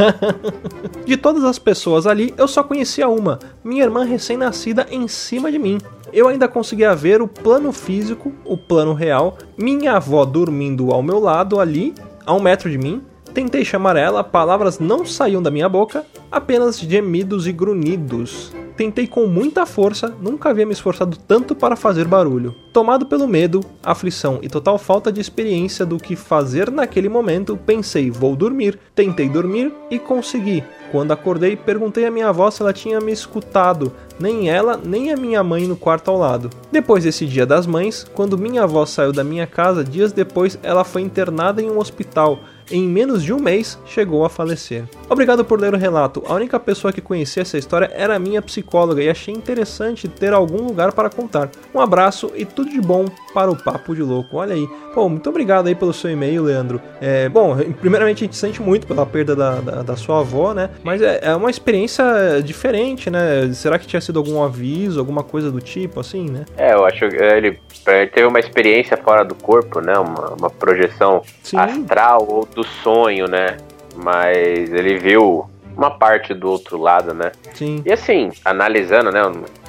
de 1.04 1.18
todas 1.18 1.44
as 1.44 1.58
pessoas 1.58 2.06
ali, 2.06 2.32
eu 2.38 2.48
só 2.48 2.62
conhecia 2.62 3.10
uma, 3.10 3.40
minha 3.64 3.84
irmã 3.84 4.06
recém-nascida 4.06 4.86
em 4.92 5.08
cima 5.08 5.52
de 5.52 5.58
mim. 5.58 5.80
Eu 6.14 6.28
ainda 6.28 6.48
conseguia 6.48 6.94
ver 6.94 7.20
o 7.20 7.28
plano 7.28 7.72
físico, 7.72 8.32
o 8.46 8.56
plano 8.56 8.94
real, 8.94 9.40
minha 9.58 9.94
avó 9.94 10.24
dormindo 10.24 10.92
ao 10.92 11.02
meu 11.02 11.18
lado 11.18 11.60
ali, 11.60 11.96
a 12.24 12.32
um 12.32 12.40
metro 12.40 12.70
de 12.70 12.78
mim, 12.78 13.02
Tentei 13.36 13.66
chamar 13.66 13.98
ela, 13.98 14.24
palavras 14.24 14.80
não 14.80 15.06
saíam 15.06 15.44
da 15.44 15.52
minha 15.52 15.68
boca, 15.68 16.06
apenas 16.32 16.80
gemidos 16.80 17.46
e 17.46 17.52
grunhidos. 17.52 18.56
Tentei 18.78 19.08
com 19.08 19.28
muita 19.28 19.66
força, 19.66 20.16
nunca 20.22 20.50
havia 20.50 20.66
me 20.66 20.72
esforçado 20.72 21.18
tanto 21.18 21.54
para 21.54 21.76
fazer 21.76 22.08
barulho. 22.08 22.56
Tomado 22.72 23.06
pelo 23.06 23.28
medo, 23.28 23.60
aflição 23.84 24.40
e 24.42 24.48
total 24.48 24.78
falta 24.78 25.12
de 25.12 25.20
experiência 25.20 25.86
do 25.86 25.98
que 25.98 26.16
fazer 26.16 26.72
naquele 26.72 27.10
momento, 27.10 27.58
pensei, 27.58 28.10
vou 28.10 28.38
dormir. 28.38 28.80
Tentei 28.96 29.28
dormir 29.28 29.70
e 29.92 30.00
consegui. 30.00 30.64
Quando 30.90 31.12
acordei, 31.12 31.58
perguntei 31.58 32.06
à 32.06 32.12
minha 32.12 32.30
avó 32.30 32.50
se 32.50 32.62
ela 32.62 32.72
tinha 32.72 33.02
me 33.02 33.12
escutado, 33.12 33.92
nem 34.18 34.50
ela, 34.50 34.80
nem 34.82 35.12
a 35.12 35.18
minha 35.18 35.44
mãe 35.44 35.68
no 35.68 35.76
quarto 35.76 36.10
ao 36.10 36.18
lado. 36.18 36.50
Depois 36.72 37.04
desse 37.04 37.26
dia 37.26 37.46
das 37.46 37.68
mães, 37.68 38.06
quando 38.14 38.38
minha 38.38 38.64
avó 38.64 38.86
saiu 38.86 39.12
da 39.12 39.26
minha 39.26 39.46
casa, 39.46 39.84
dias 39.84 40.14
depois 40.14 40.58
ela 40.64 40.86
foi 40.86 41.02
internada 41.02 41.62
em 41.62 41.70
um 41.70 41.80
hospital. 41.80 42.40
Em 42.70 42.88
menos 42.88 43.24
de 43.24 43.34
um 43.34 43.40
mês 43.40 43.80
chegou 43.86 44.26
a 44.26 44.30
falecer. 44.30 44.86
Obrigado 45.10 45.46
por 45.46 45.60
ler 45.60 45.74
o 45.74 45.78
relato. 45.78 46.24
A 46.28 46.34
única 46.34 46.60
pessoa 46.60 46.92
que 46.92 47.02
conhecia 47.02 47.42
essa 47.42 47.58
história 47.58 47.92
era 47.94 48.16
a 48.16 48.20
minha 48.20 48.42
psicóloga 48.42 49.02
e 49.02 49.10
achei 49.10 49.34
interessante 49.34 50.08
ter 50.08 50.34
algum 50.34 50.64
lugar 50.64 50.92
para 50.94 51.10
contar. 51.10 51.50
Um 51.74 51.80
abraço 51.80 52.32
e 52.36 52.46
tudo 52.46 52.70
de 52.70 52.82
bom 52.82 53.06
para 53.34 53.52
o 53.52 53.56
Papo 53.56 53.96
de 53.96 54.02
Louco. 54.02 54.38
Olha 54.38 54.56
aí. 54.56 54.68
Pô, 54.94 55.10
muito 55.10 55.30
obrigado 55.30 55.68
aí 55.68 55.76
pelo 55.76 55.94
seu 55.94 56.10
e-mail, 56.10 56.44
Leandro. 56.44 56.82
É, 57.02 57.28
bom, 57.28 57.56
primeiramente 57.80 58.24
a 58.24 58.28
gente 58.28 58.38
sente 58.38 58.62
muito 58.62 58.88
pela 58.88 59.06
perda 59.06 59.36
da, 59.36 59.56
da, 59.56 59.84
da 59.84 59.96
sua 59.96 60.22
avó, 60.22 60.54
né? 60.54 60.70
Mas 60.84 61.02
é, 61.02 61.20
é, 61.22 61.36
uma 61.36 61.50
experiência 61.50 62.42
diferente, 62.44 63.10
né? 63.10 63.52
Será 63.54 63.78
que 63.78 63.86
tinha 63.86 64.02
sido 64.02 64.18
algum 64.18 64.42
aviso, 64.42 65.00
alguma 65.00 65.22
coisa 65.22 65.52
do 65.52 65.60
tipo, 65.60 66.00
assim, 66.00 66.30
né? 66.30 66.46
É, 66.58 66.74
eu 66.74 66.86
acho 66.86 67.10
que 67.10 67.16
ele, 67.16 67.60
ele 67.88 68.08
teve 68.08 68.26
uma 68.26 68.40
experiência 68.40 68.96
fora 68.96 69.26
do 69.26 69.36
corpo, 69.36 69.82
né? 69.82 69.98
Uma, 69.98 70.34
uma 70.34 70.50
projeção 70.50 71.22
Sim. 71.44 71.58
astral 71.58 72.26
ou 72.30 72.48
do 72.56 72.64
sonho, 72.64 73.28
né? 73.28 73.58
Mas 73.96 74.74
ele 74.74 74.98
viu 74.98 75.48
uma 75.78 75.92
parte 75.92 76.34
do 76.34 76.50
outro 76.50 76.78
lado, 76.78 77.14
né? 77.14 77.32
Sim. 77.54 77.84
E 77.86 77.92
assim, 77.92 78.32
analisando, 78.44 79.12
né? 79.12 79.22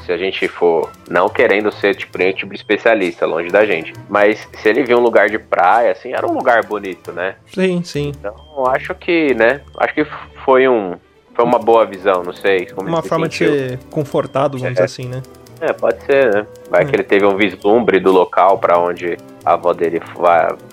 Se 0.05 0.13
a 0.13 0.17
gente 0.17 0.47
for 0.47 0.91
não 1.11 1.29
querendo 1.29 1.73
ser 1.73 1.97
tipo, 1.97 2.17
nenhum 2.17 2.33
tipo 2.33 2.53
de 2.53 2.57
especialista, 2.57 3.27
longe 3.27 3.51
da 3.51 3.67
gente. 3.67 3.93
Mas 4.09 4.49
se 4.53 4.69
ele 4.69 4.85
viu 4.85 4.99
um 4.99 5.03
lugar 5.03 5.29
de 5.29 5.39
praia, 5.39 5.91
assim, 5.91 6.13
era 6.13 6.25
um 6.27 6.33
lugar 6.33 6.65
bonito, 6.65 7.11
né? 7.11 7.35
Sim, 7.53 7.83
sim. 7.83 8.13
Então, 8.17 8.35
acho 8.69 8.95
que, 8.95 9.35
né? 9.35 9.63
Acho 9.79 9.95
que 9.95 10.07
foi 10.45 10.69
um. 10.69 10.95
Foi 11.35 11.45
uma 11.45 11.59
boa 11.59 11.85
visão, 11.85 12.23
não 12.23 12.33
sei 12.33 12.65
como 12.67 12.89
Uma 12.89 13.03
forma 13.03 13.27
sentiu. 13.27 13.51
de 13.51 13.59
ser 13.59 13.79
confortado, 13.91 14.57
vamos 14.57 14.69
é. 14.69 14.71
dizer 14.71 14.85
assim, 14.85 15.07
né? 15.07 15.23
É, 15.61 15.73
pode 15.73 16.03
ser, 16.05 16.33
né? 16.33 16.47
Vai 16.71 16.83
é. 16.83 16.85
que 16.87 16.97
ele 16.97 17.03
teve 17.03 17.27
um 17.27 17.37
vislumbre 17.37 17.99
do 17.99 18.13
local 18.13 18.59
para 18.59 18.79
onde 18.79 19.19
a 19.47 19.53
avó 19.53 19.73
dele 19.73 20.01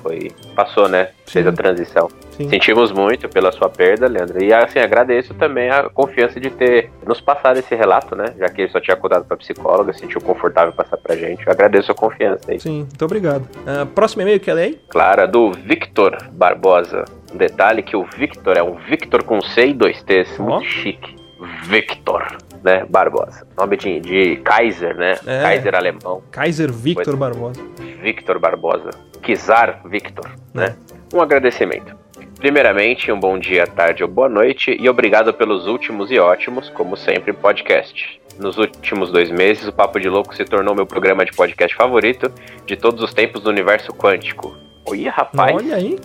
foi, 0.01 0.31
passou, 0.55 0.89
né? 0.89 1.09
Sim. 1.27 1.33
Fez 1.33 1.47
a 1.47 1.51
transição. 1.51 2.09
Sim. 2.31 2.49
Sentimos 2.49 2.91
muito 2.91 3.29
pela 3.29 3.51
sua 3.51 3.69
perda, 3.69 4.07
Leandro. 4.07 4.43
E 4.43 4.51
assim, 4.51 4.79
agradeço 4.79 5.35
também 5.35 5.69
a 5.69 5.83
confiança 5.83 6.39
de 6.39 6.49
ter 6.49 6.89
nos 7.05 7.21
passado 7.21 7.59
esse 7.59 7.75
relato, 7.75 8.15
né? 8.15 8.33
Já 8.39 8.49
que 8.49 8.63
ele 8.63 8.71
só 8.71 8.79
tinha 8.79 8.97
contado 8.97 9.25
pra 9.25 9.37
psicóloga, 9.37 9.93
sentiu 9.93 10.19
confortável 10.19 10.73
passar 10.73 10.97
pra 10.97 11.15
gente. 11.15 11.45
Eu 11.45 11.51
agradeço 11.53 11.91
a 11.91 11.95
confiança 11.95 12.51
aí. 12.51 12.59
Sim, 12.59 12.79
muito 12.79 13.05
obrigado. 13.05 13.43
Uh, 13.43 13.85
próximo 13.85 14.23
e-mail 14.23 14.39
que 14.39 14.49
é 14.49 14.53
aí? 14.53 14.81
Claro, 14.89 15.27
do 15.27 15.51
Victor 15.51 16.17
Barbosa. 16.31 17.05
Um 17.31 17.37
detalhe 17.37 17.83
que 17.83 17.95
o 17.95 18.03
Victor 18.17 18.57
é 18.57 18.63
um 18.63 18.75
Victor 18.75 19.23
com 19.23 19.39
C 19.39 19.67
e 19.67 19.73
dois 19.73 20.01
T's, 20.01 20.39
oh. 20.39 20.43
muito 20.43 20.65
chique. 20.65 21.15
Victor, 21.65 22.25
né? 22.63 22.85
Barbosa. 22.89 23.45
Nome 23.57 23.77
de, 23.77 23.99
de 23.99 24.35
Kaiser, 24.37 24.95
né? 24.95 25.15
É. 25.25 25.41
Kaiser 25.41 25.75
alemão. 25.75 26.23
Kaiser 26.31 26.71
Victor 26.71 27.15
Barbosa. 27.15 27.61
Victor 28.01 28.39
Barbosa. 28.39 28.89
Kizar 29.21 29.81
Victor, 29.85 30.31
né? 30.53 30.75
Um 31.13 31.21
agradecimento. 31.21 31.95
Primeiramente, 32.37 33.11
um 33.11 33.19
bom 33.19 33.37
dia, 33.37 33.65
tarde 33.65 34.03
ou 34.03 34.09
boa 34.09 34.27
noite 34.27 34.75
e 34.77 34.89
obrigado 34.89 35.33
pelos 35.33 35.67
últimos 35.67 36.11
e 36.11 36.19
ótimos, 36.19 36.69
como 36.69 36.97
sempre, 36.97 37.31
podcast. 37.31 38.19
Nos 38.39 38.57
últimos 38.57 39.11
dois 39.11 39.29
meses, 39.29 39.67
o 39.67 39.71
Papo 39.71 39.99
de 39.99 40.09
Louco 40.09 40.35
se 40.35 40.43
tornou 40.43 40.75
meu 40.75 40.85
programa 40.85 41.23
de 41.23 41.31
podcast 41.31 41.75
favorito 41.75 42.31
de 42.65 42.75
todos 42.75 43.01
os 43.01 43.13
tempos 43.13 43.41
do 43.41 43.49
universo 43.49 43.93
quântico. 43.93 44.57
Oi, 44.85 45.07
rapaz. 45.07 45.55
Olha 45.55 45.75
aí. 45.75 45.97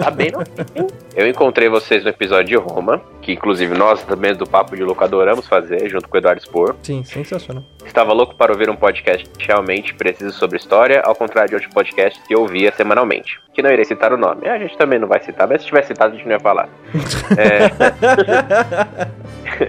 Tá 0.00 0.10
bem 0.10 0.30
novinho. 0.32 0.88
Eu 1.14 1.28
encontrei 1.28 1.68
vocês 1.68 2.02
no 2.02 2.10
episódio 2.10 2.46
de 2.46 2.56
Roma, 2.56 3.00
que 3.22 3.32
inclusive 3.32 3.76
nós 3.76 4.02
também 4.02 4.34
do 4.34 4.46
Papo 4.46 4.74
de 4.76 4.82
Louco 4.82 5.04
adoramos 5.04 5.46
fazer, 5.46 5.88
junto 5.88 6.08
com 6.08 6.16
o 6.16 6.18
Eduardo 6.18 6.40
Spor. 6.40 6.74
Sim, 6.82 7.04
sensacional. 7.04 7.62
Estava 7.84 8.12
louco 8.12 8.34
para 8.34 8.52
ouvir 8.52 8.68
um 8.70 8.76
podcast 8.76 9.28
realmente 9.38 9.94
preciso 9.94 10.32
sobre 10.32 10.56
história, 10.58 11.00
ao 11.04 11.14
contrário 11.14 11.48
de 11.48 11.54
outros 11.54 11.72
podcasts 11.72 12.24
que 12.26 12.34
eu 12.34 12.40
ouvia 12.40 12.72
semanalmente. 12.72 13.40
Que 13.52 13.62
não 13.62 13.70
irei 13.70 13.84
citar 13.84 14.12
o 14.12 14.16
nome. 14.16 14.48
A 14.48 14.58
gente 14.58 14.76
também 14.76 14.98
não 14.98 15.08
vai 15.08 15.20
citar, 15.20 15.48
mas 15.48 15.62
se 15.62 15.66
tivesse 15.66 15.88
citado 15.88 16.14
a 16.14 16.16
gente 16.16 16.26
não 16.26 16.34
ia 16.34 16.40
falar. 16.40 16.68
é... 17.36 17.68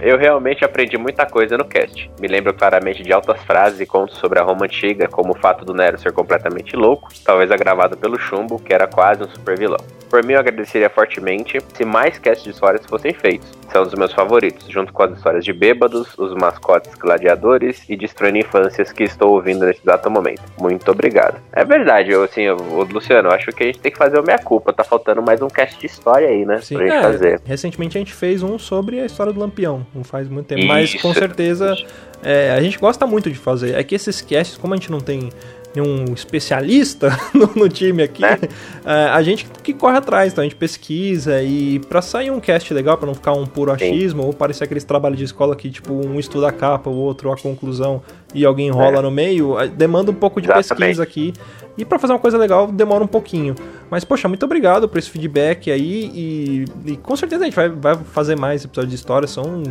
eu 0.02 0.16
realmente 0.16 0.64
aprendi 0.64 0.96
muita 0.96 1.26
coisa 1.26 1.58
no 1.58 1.64
cast. 1.64 2.10
Me 2.20 2.28
lembro 2.28 2.54
claramente 2.54 3.02
de 3.02 3.12
altas 3.12 3.42
frases 3.42 3.80
e 3.80 3.86
contos 3.86 4.16
sobre 4.18 4.38
a 4.38 4.42
Roma 4.42 4.64
antiga, 4.64 5.08
como 5.08 5.32
o 5.32 5.38
fato 5.38 5.64
do 5.64 5.74
Nero 5.74 5.98
ser 5.98 6.12
completamente 6.12 6.76
louco, 6.76 7.08
talvez 7.24 7.50
agravado 7.50 7.96
pelo 7.96 8.18
chumbo, 8.18 8.39
que 8.58 8.72
era 8.72 8.86
quase 8.86 9.22
um 9.22 9.28
super 9.28 9.58
vilão. 9.58 9.80
Por 10.10 10.24
mim, 10.24 10.32
eu 10.32 10.40
agradeceria 10.40 10.90
fortemente 10.90 11.60
se 11.72 11.84
mais 11.84 12.18
casts 12.18 12.42
de 12.42 12.50
histórias 12.50 12.84
fossem 12.84 13.14
feitos. 13.14 13.48
São 13.70 13.84
dos 13.84 13.94
meus 13.94 14.12
favoritos, 14.12 14.66
junto 14.68 14.92
com 14.92 15.04
as 15.04 15.16
histórias 15.16 15.44
de 15.44 15.52
bêbados, 15.52 16.18
os 16.18 16.34
mascotes 16.34 16.92
gladiadores 16.96 17.84
e 17.88 17.96
destruindo 17.96 18.38
infâncias 18.38 18.90
que 18.90 19.04
estou 19.04 19.30
ouvindo 19.34 19.64
nesse 19.64 19.80
exato 19.80 20.10
momento. 20.10 20.42
Muito 20.58 20.90
obrigado. 20.90 21.40
É 21.52 21.64
verdade, 21.64 22.10
eu, 22.10 22.24
assim, 22.24 22.42
eu, 22.42 22.56
Luciano, 22.56 23.28
eu 23.28 23.32
acho 23.32 23.52
que 23.52 23.62
a 23.62 23.66
gente 23.66 23.78
tem 23.78 23.92
que 23.92 23.98
fazer 23.98 24.18
o 24.18 24.24
meia 24.24 24.40
culpa. 24.40 24.72
Tá 24.72 24.82
faltando 24.82 25.22
mais 25.22 25.40
um 25.40 25.48
cast 25.48 25.78
de 25.78 25.86
história 25.86 26.26
aí, 26.26 26.44
né? 26.44 26.60
Sim, 26.60 26.74
pra 26.74 26.86
gente 26.86 26.96
é, 26.96 27.02
fazer. 27.02 27.40
Recentemente 27.44 27.96
a 27.96 28.00
gente 28.00 28.12
fez 28.12 28.42
um 28.42 28.58
sobre 28.58 28.98
a 28.98 29.06
história 29.06 29.32
do 29.32 29.38
Lampião, 29.38 29.86
não 29.94 30.02
faz 30.02 30.28
muito 30.28 30.46
tempo. 30.48 30.62
Isso, 30.62 30.68
mas 30.68 30.94
com 31.00 31.14
certeza 31.14 31.76
é, 32.24 32.50
a 32.50 32.60
gente 32.60 32.78
gosta 32.78 33.06
muito 33.06 33.30
de 33.30 33.38
fazer. 33.38 33.76
É 33.76 33.84
que 33.84 33.94
esses 33.94 34.20
casts, 34.20 34.58
como 34.58 34.74
a 34.74 34.76
gente 34.76 34.90
não 34.90 35.00
tem 35.00 35.30
um 35.76 36.12
especialista 36.12 37.16
no, 37.32 37.50
no 37.54 37.68
time 37.68 38.02
aqui, 38.02 38.24
é. 38.24 38.34
uh, 38.34 39.12
a 39.12 39.22
gente 39.22 39.46
que 39.62 39.72
corre 39.72 39.98
atrás, 39.98 40.32
então 40.32 40.42
a 40.42 40.44
gente 40.44 40.56
pesquisa 40.56 41.42
e 41.42 41.78
para 41.80 42.02
sair 42.02 42.30
um 42.30 42.40
cast 42.40 42.72
legal, 42.72 42.96
para 42.96 43.06
não 43.06 43.14
ficar 43.14 43.32
um 43.32 43.46
puro 43.46 43.70
achismo, 43.70 44.22
Sim. 44.22 44.26
ou 44.26 44.32
parecer 44.32 44.64
aqueles 44.64 44.82
trabalhos 44.82 45.18
de 45.18 45.24
escola 45.24 45.54
que 45.54 45.70
tipo 45.70 45.92
um 45.92 46.18
estuda 46.18 46.48
a 46.48 46.52
capa, 46.52 46.90
o 46.90 46.96
outro 46.96 47.30
a 47.30 47.36
conclusão 47.36 48.02
e 48.34 48.44
alguém 48.44 48.68
enrola 48.68 48.98
é. 48.98 49.02
no 49.02 49.10
meio, 49.10 49.56
demanda 49.76 50.10
um 50.10 50.14
pouco 50.14 50.40
de 50.40 50.46
Exatamente. 50.46 50.68
pesquisa 50.68 51.02
aqui. 51.02 51.32
E 51.76 51.84
para 51.84 51.98
fazer 51.98 52.12
uma 52.12 52.18
coisa 52.18 52.36
legal 52.36 52.66
demora 52.66 53.02
um 53.02 53.06
pouquinho. 53.06 53.54
Mas, 53.90 54.04
poxa, 54.04 54.28
muito 54.28 54.44
obrigado 54.44 54.88
por 54.88 54.98
esse 54.98 55.10
feedback 55.10 55.70
aí. 55.70 56.10
E, 56.14 56.64
e 56.86 56.96
com 56.96 57.16
certeza 57.16 57.42
a 57.42 57.46
gente 57.46 57.54
vai, 57.54 57.68
vai 57.68 57.96
fazer 57.96 58.36
mais 58.36 58.64
episódios 58.64 58.90
de 58.90 58.96
história. 58.96 59.26
São, 59.26 59.62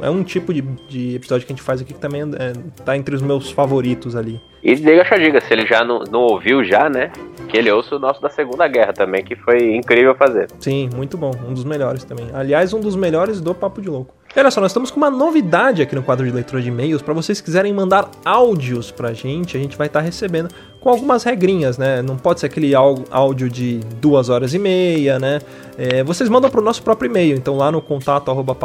é 0.00 0.08
um 0.08 0.22
tipo 0.22 0.54
de, 0.54 0.62
de 0.88 1.16
episódio 1.16 1.46
que 1.46 1.52
a 1.52 1.56
gente 1.56 1.64
faz 1.64 1.80
aqui 1.80 1.92
que 1.92 1.98
também 1.98 2.22
é, 2.22 2.52
tá 2.84 2.96
entre 2.96 3.14
os 3.14 3.22
meus 3.22 3.50
favoritos 3.50 4.14
ali. 4.14 4.40
E 4.62 4.74
deixa 4.74 5.14
a 5.14 5.18
diga, 5.18 5.40
se 5.40 5.52
ele 5.52 5.66
já 5.66 5.84
não, 5.84 6.00
não 6.10 6.20
ouviu 6.20 6.62
já, 6.64 6.88
né? 6.88 7.10
Que 7.48 7.56
ele 7.56 7.70
ouça 7.70 7.96
o 7.96 7.98
nosso 7.98 8.20
da 8.20 8.28
Segunda 8.28 8.68
Guerra 8.68 8.92
também, 8.92 9.24
que 9.24 9.34
foi 9.36 9.74
incrível 9.74 10.14
fazer. 10.14 10.48
Sim, 10.58 10.90
muito 10.94 11.16
bom. 11.16 11.32
Um 11.48 11.54
dos 11.54 11.64
melhores 11.64 12.04
também. 12.04 12.28
Aliás, 12.32 12.72
um 12.72 12.80
dos 12.80 12.94
melhores 12.94 13.40
do 13.40 13.54
Papo 13.54 13.80
de 13.80 13.88
Louco. 13.88 14.14
Olha 14.38 14.52
só, 14.52 14.60
nós 14.60 14.70
estamos 14.70 14.88
com 14.88 14.98
uma 14.98 15.10
novidade 15.10 15.82
aqui 15.82 15.96
no 15.96 16.02
quadro 16.02 16.24
de 16.24 16.30
leitura 16.30 16.62
de 16.62 16.68
e-mails. 16.68 17.02
Para 17.02 17.12
vocês 17.12 17.40
quiserem 17.40 17.72
mandar 17.72 18.08
áudios 18.24 18.88
pra 18.88 19.12
gente, 19.12 19.56
a 19.56 19.60
gente 19.60 19.76
vai 19.76 19.88
estar 19.88 19.98
tá 19.98 20.04
recebendo 20.04 20.48
com 20.78 20.88
algumas 20.88 21.24
regrinhas, 21.24 21.76
né? 21.76 22.02
Não 22.02 22.16
pode 22.16 22.38
ser 22.38 22.46
aquele 22.46 22.72
áudio 22.72 23.50
de 23.50 23.80
duas 24.00 24.28
horas 24.28 24.54
e 24.54 24.58
meia, 24.58 25.18
né? 25.18 25.40
É, 25.80 26.02
vocês 26.02 26.28
mandam 26.28 26.50
para 26.50 26.60
o 26.60 26.64
nosso 26.64 26.82
próprio 26.82 27.08
e-mail, 27.08 27.36
então 27.36 27.56
lá 27.56 27.70
no 27.70 27.80
contato 27.80 28.32
arroba 28.32 28.58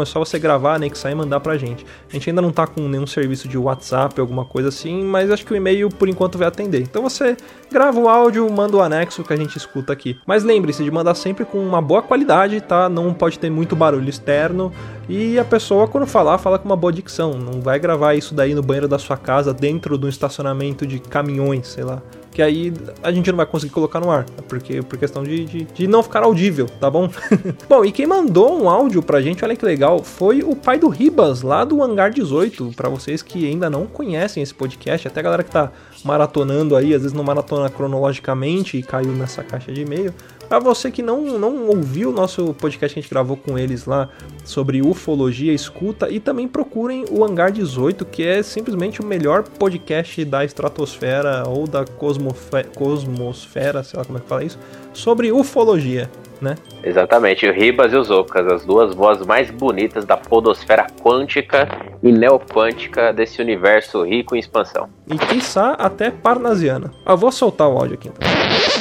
é 0.00 0.04
só 0.04 0.20
você 0.20 0.38
gravar, 0.38 0.76
anexar 0.76 1.10
e 1.10 1.14
mandar 1.16 1.40
pra 1.40 1.58
gente. 1.58 1.84
A 2.08 2.12
gente 2.12 2.30
ainda 2.30 2.40
não 2.40 2.52
tá 2.52 2.68
com 2.68 2.82
nenhum 2.82 3.04
serviço 3.04 3.48
de 3.48 3.58
WhatsApp, 3.58 4.20
alguma 4.20 4.44
coisa 4.44 4.68
assim, 4.68 5.02
mas 5.02 5.28
acho 5.28 5.44
que 5.44 5.52
o 5.52 5.56
e-mail 5.56 5.88
por 5.88 6.08
enquanto 6.08 6.38
vai 6.38 6.46
atender. 6.46 6.82
Então 6.82 7.02
você 7.02 7.36
grava 7.68 7.98
o 7.98 8.08
áudio, 8.08 8.48
manda 8.48 8.76
o 8.76 8.80
anexo 8.80 9.24
que 9.24 9.32
a 9.32 9.36
gente 9.36 9.56
escuta 9.56 9.92
aqui. 9.92 10.20
Mas 10.24 10.44
lembre-se 10.44 10.84
de 10.84 10.90
mandar 10.92 11.16
sempre 11.16 11.44
com 11.44 11.58
uma 11.58 11.82
boa 11.82 12.00
qualidade, 12.00 12.60
tá? 12.60 12.88
Não 12.88 13.12
pode 13.12 13.36
ter 13.36 13.50
muito 13.50 13.74
barulho 13.74 14.08
externo. 14.08 14.72
E 15.08 15.36
a 15.36 15.44
pessoa, 15.44 15.88
quando 15.88 16.06
falar, 16.06 16.38
fala 16.38 16.60
com 16.60 16.66
uma 16.66 16.76
boa 16.76 16.92
dicção. 16.92 17.32
Não 17.32 17.60
vai 17.60 17.80
gravar 17.80 18.14
isso 18.14 18.34
daí 18.34 18.54
no 18.54 18.62
banheiro 18.62 18.86
da 18.86 19.00
sua 19.00 19.16
casa, 19.16 19.52
dentro 19.52 19.98
do 19.98 20.08
estacionamento 20.08 20.86
de 20.86 21.00
caminhões, 21.00 21.66
sei 21.66 21.82
lá 21.82 22.00
que 22.40 22.42
aí 22.42 22.72
a 23.02 23.12
gente 23.12 23.30
não 23.30 23.36
vai 23.36 23.44
conseguir 23.44 23.70
colocar 23.70 24.00
no 24.00 24.10
ar, 24.10 24.24
porque 24.48 24.80
por 24.80 24.98
questão 24.98 25.22
de, 25.22 25.44
de, 25.44 25.64
de 25.64 25.86
não 25.86 26.02
ficar 26.02 26.22
audível, 26.22 26.66
tá 26.80 26.88
bom? 26.90 27.10
bom, 27.68 27.84
e 27.84 27.92
quem 27.92 28.06
mandou 28.06 28.58
um 28.58 28.66
áudio 28.66 29.02
pra 29.02 29.20
gente, 29.20 29.44
olha 29.44 29.54
que 29.54 29.64
legal, 29.64 30.02
foi 30.02 30.42
o 30.42 30.56
pai 30.56 30.78
do 30.78 30.88
Ribas, 30.88 31.42
lá 31.42 31.66
do 31.66 31.82
Hangar 31.82 32.10
18, 32.10 32.72
para 32.74 32.88
vocês 32.88 33.20
que 33.20 33.46
ainda 33.46 33.68
não 33.68 33.84
conhecem 33.84 34.42
esse 34.42 34.54
podcast, 34.54 35.06
até 35.06 35.20
a 35.20 35.22
galera 35.22 35.42
que 35.42 35.50
tá 35.50 35.70
maratonando 36.02 36.74
aí, 36.74 36.94
às 36.94 37.02
vezes 37.02 37.12
não 37.14 37.22
maratona 37.22 37.68
cronologicamente 37.68 38.78
e 38.78 38.82
caiu 38.82 39.12
nessa 39.12 39.44
caixa 39.44 39.70
de 39.70 39.82
e-mail, 39.82 40.14
para 40.50 40.58
você 40.58 40.90
que 40.90 41.00
não, 41.00 41.38
não 41.38 41.68
ouviu 41.68 42.10
o 42.10 42.12
nosso 42.12 42.52
podcast 42.54 42.92
que 42.92 42.98
a 42.98 43.02
gente 43.02 43.08
gravou 43.08 43.36
com 43.36 43.56
eles 43.56 43.86
lá 43.86 44.08
sobre 44.44 44.82
ufologia, 44.82 45.52
escuta 45.52 46.10
e 46.10 46.18
também 46.18 46.48
procurem 46.48 47.04
o 47.08 47.24
Hangar 47.24 47.52
18, 47.52 48.04
que 48.04 48.24
é 48.24 48.42
simplesmente 48.42 49.00
o 49.00 49.06
melhor 49.06 49.44
podcast 49.44 50.24
da 50.24 50.44
estratosfera 50.44 51.44
ou 51.46 51.68
da 51.68 51.84
cosmosfera, 51.84 53.84
sei 53.84 53.96
lá 53.96 54.04
como 54.04 54.18
é 54.18 54.20
que 54.20 54.26
fala 54.26 54.42
isso, 54.42 54.58
sobre 54.92 55.30
ufologia. 55.30 56.10
Né? 56.40 56.56
Exatamente, 56.82 57.46
o 57.46 57.52
Ribas 57.52 57.92
e 57.92 57.96
os 57.96 58.10
Ocas, 58.10 58.46
as 58.46 58.64
duas 58.64 58.94
vozes 58.94 59.26
mais 59.26 59.50
bonitas 59.50 60.06
da 60.06 60.16
podosfera 60.16 60.86
quântica 61.02 61.68
e 62.02 62.10
neoquântica 62.10 63.12
desse 63.12 63.42
universo 63.42 64.02
rico 64.04 64.34
em 64.34 64.38
expansão. 64.38 64.88
E 65.06 65.18
quiçá 65.18 65.72
até 65.72 66.10
parnasiana. 66.10 66.90
Eu 67.06 67.16
vou 67.18 67.30
soltar 67.30 67.68
o 67.68 67.76
áudio 67.76 67.94
aqui 67.94 68.08
então. 68.08 68.26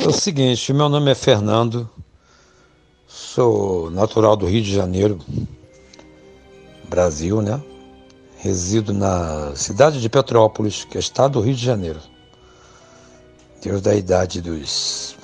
É 0.01 0.07
o 0.07 0.11
seguinte, 0.13 0.71
meu 0.71 0.87
nome 0.87 1.11
é 1.11 1.15
Fernando, 1.15 1.89
sou 3.05 3.91
natural 3.91 4.37
do 4.37 4.45
Rio 4.45 4.61
de 4.61 4.73
Janeiro, 4.73 5.19
Brasil, 6.87 7.41
né? 7.41 7.61
Resido 8.37 8.93
na 8.93 9.53
cidade 9.53 9.99
de 9.99 10.07
Petrópolis, 10.07 10.85
que 10.85 10.95
é 10.95 10.99
estado 11.01 11.33
do 11.33 11.41
Rio 11.41 11.53
de 11.53 11.65
Janeiro. 11.65 11.99
Desde 13.61 13.89
a 13.89 13.95
idade 13.95 14.41
dos 14.41 15.18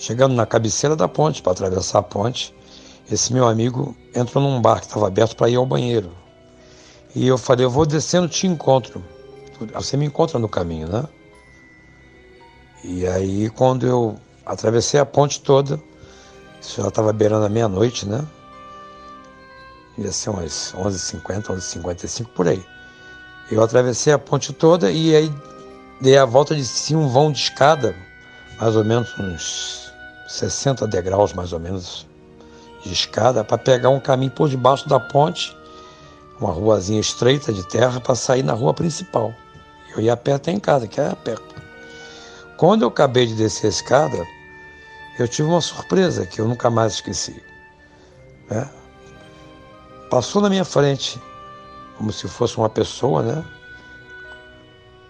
chegando 0.04 0.34
na 0.34 0.44
cabeceira 0.44 0.94
da 0.94 1.08
ponte, 1.08 1.40
para 1.40 1.52
atravessar 1.52 2.00
a 2.00 2.02
ponte, 2.02 2.54
esse 3.10 3.32
meu 3.32 3.48
amigo 3.48 3.96
entrou 4.14 4.44
num 4.44 4.60
bar 4.60 4.80
que 4.80 4.86
estava 4.86 5.06
aberto 5.06 5.34
para 5.34 5.48
ir 5.48 5.56
ao 5.56 5.64
banheiro. 5.64 6.12
E 7.14 7.26
eu 7.26 7.38
falei, 7.38 7.64
eu 7.64 7.70
vou 7.70 7.86
descendo, 7.86 8.28
te 8.28 8.46
encontro. 8.46 9.02
Você 9.72 9.96
me 9.96 10.04
encontra 10.04 10.38
no 10.38 10.48
caminho, 10.48 10.88
né? 10.88 11.04
E 12.82 13.06
aí, 13.06 13.48
quando 13.48 13.86
eu 13.86 14.16
atravessei 14.44 15.00
a 15.00 15.06
ponte 15.06 15.40
toda, 15.40 15.80
isso 16.60 16.82
já 16.82 16.88
estava 16.88 17.10
beirando 17.12 17.46
a 17.46 17.48
meia-noite, 17.48 18.06
né? 18.06 18.26
Ia 19.96 20.12
ser 20.12 20.30
umas 20.30 20.74
11h50, 20.76 21.44
11h55 21.44 22.26
por 22.34 22.46
aí. 22.46 22.62
Eu 23.50 23.62
atravessei 23.62 24.12
a 24.12 24.18
ponte 24.18 24.52
toda 24.52 24.90
e 24.90 25.16
aí 25.16 25.32
dei 26.00 26.18
a 26.18 26.26
volta 26.26 26.54
de 26.54 26.64
cima, 26.64 27.00
um 27.00 27.08
vão 27.08 27.32
de 27.32 27.38
escada, 27.38 27.94
mais 28.58 28.76
ou 28.76 28.84
menos 28.84 29.18
uns 29.18 29.83
60 30.26 30.86
degraus, 30.86 31.32
mais 31.32 31.52
ou 31.52 31.60
menos, 31.60 32.06
de 32.82 32.92
escada, 32.92 33.44
para 33.44 33.58
pegar 33.58 33.90
um 33.90 34.00
caminho 34.00 34.30
por 34.30 34.48
debaixo 34.48 34.88
da 34.88 34.98
ponte, 34.98 35.56
uma 36.40 36.50
ruazinha 36.50 37.00
estreita 37.00 37.52
de 37.52 37.66
terra, 37.66 38.00
para 38.00 38.14
sair 38.14 38.42
na 38.42 38.52
rua 38.52 38.74
principal. 38.74 39.32
Eu 39.94 40.02
ia 40.02 40.12
a 40.12 40.16
pé 40.16 40.32
até 40.32 40.50
em 40.50 40.58
casa, 40.58 40.88
que 40.88 41.00
era 41.00 41.14
perto. 41.14 41.54
Quando 42.56 42.82
eu 42.82 42.88
acabei 42.88 43.26
de 43.26 43.34
descer 43.34 43.66
a 43.66 43.70
escada, 43.70 44.26
eu 45.18 45.28
tive 45.28 45.48
uma 45.48 45.60
surpresa 45.60 46.26
que 46.26 46.40
eu 46.40 46.48
nunca 46.48 46.70
mais 46.70 46.94
esqueci. 46.94 47.42
Né? 48.50 48.68
Passou 50.10 50.42
na 50.42 50.50
minha 50.50 50.64
frente, 50.64 51.20
como 51.96 52.12
se 52.12 52.28
fosse 52.28 52.56
uma 52.56 52.68
pessoa, 52.68 53.22
né? 53.22 53.44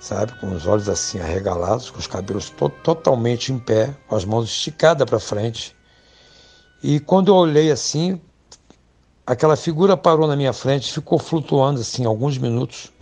Sabe, 0.04 0.38
com 0.38 0.54
os 0.54 0.66
olhos 0.66 0.87
assim 0.87 1.18
arregalados, 1.18 1.88
com 1.88 1.99
os 1.99 2.06
cabelos 2.06 2.50
to 2.50 2.68
totalmente 2.68 3.50
em 3.50 3.58
pé, 3.58 3.96
com 4.06 4.14
as 4.14 4.23
mãos 4.26 4.50
esticadas 4.50 5.08
para 5.08 5.18
frente. 5.18 5.75
E 6.82 7.00
quando 7.00 7.28
eu 7.28 7.37
olhei 7.37 7.70
assim, 7.70 8.20
aquela 9.26 9.56
figura 9.56 9.96
parou 9.96 10.28
na 10.28 10.37
minha 10.37 10.52
frente, 10.52 10.92
ficou 10.92 11.18
flutuando 11.18 11.80
assim 11.80 12.04
alguns 12.04 12.37
minutos 12.37 12.92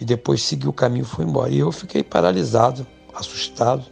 e 0.00 0.04
depois 0.06 0.40
seguiu 0.40 0.70
o 0.70 0.72
caminho 0.72 1.02
e 1.02 1.04
foi 1.04 1.26
embora. 1.26 1.50
E 1.50 1.58
eu 1.58 1.70
fiquei 1.70 2.02
paralisado 2.02 2.86
assustado, 3.12 3.84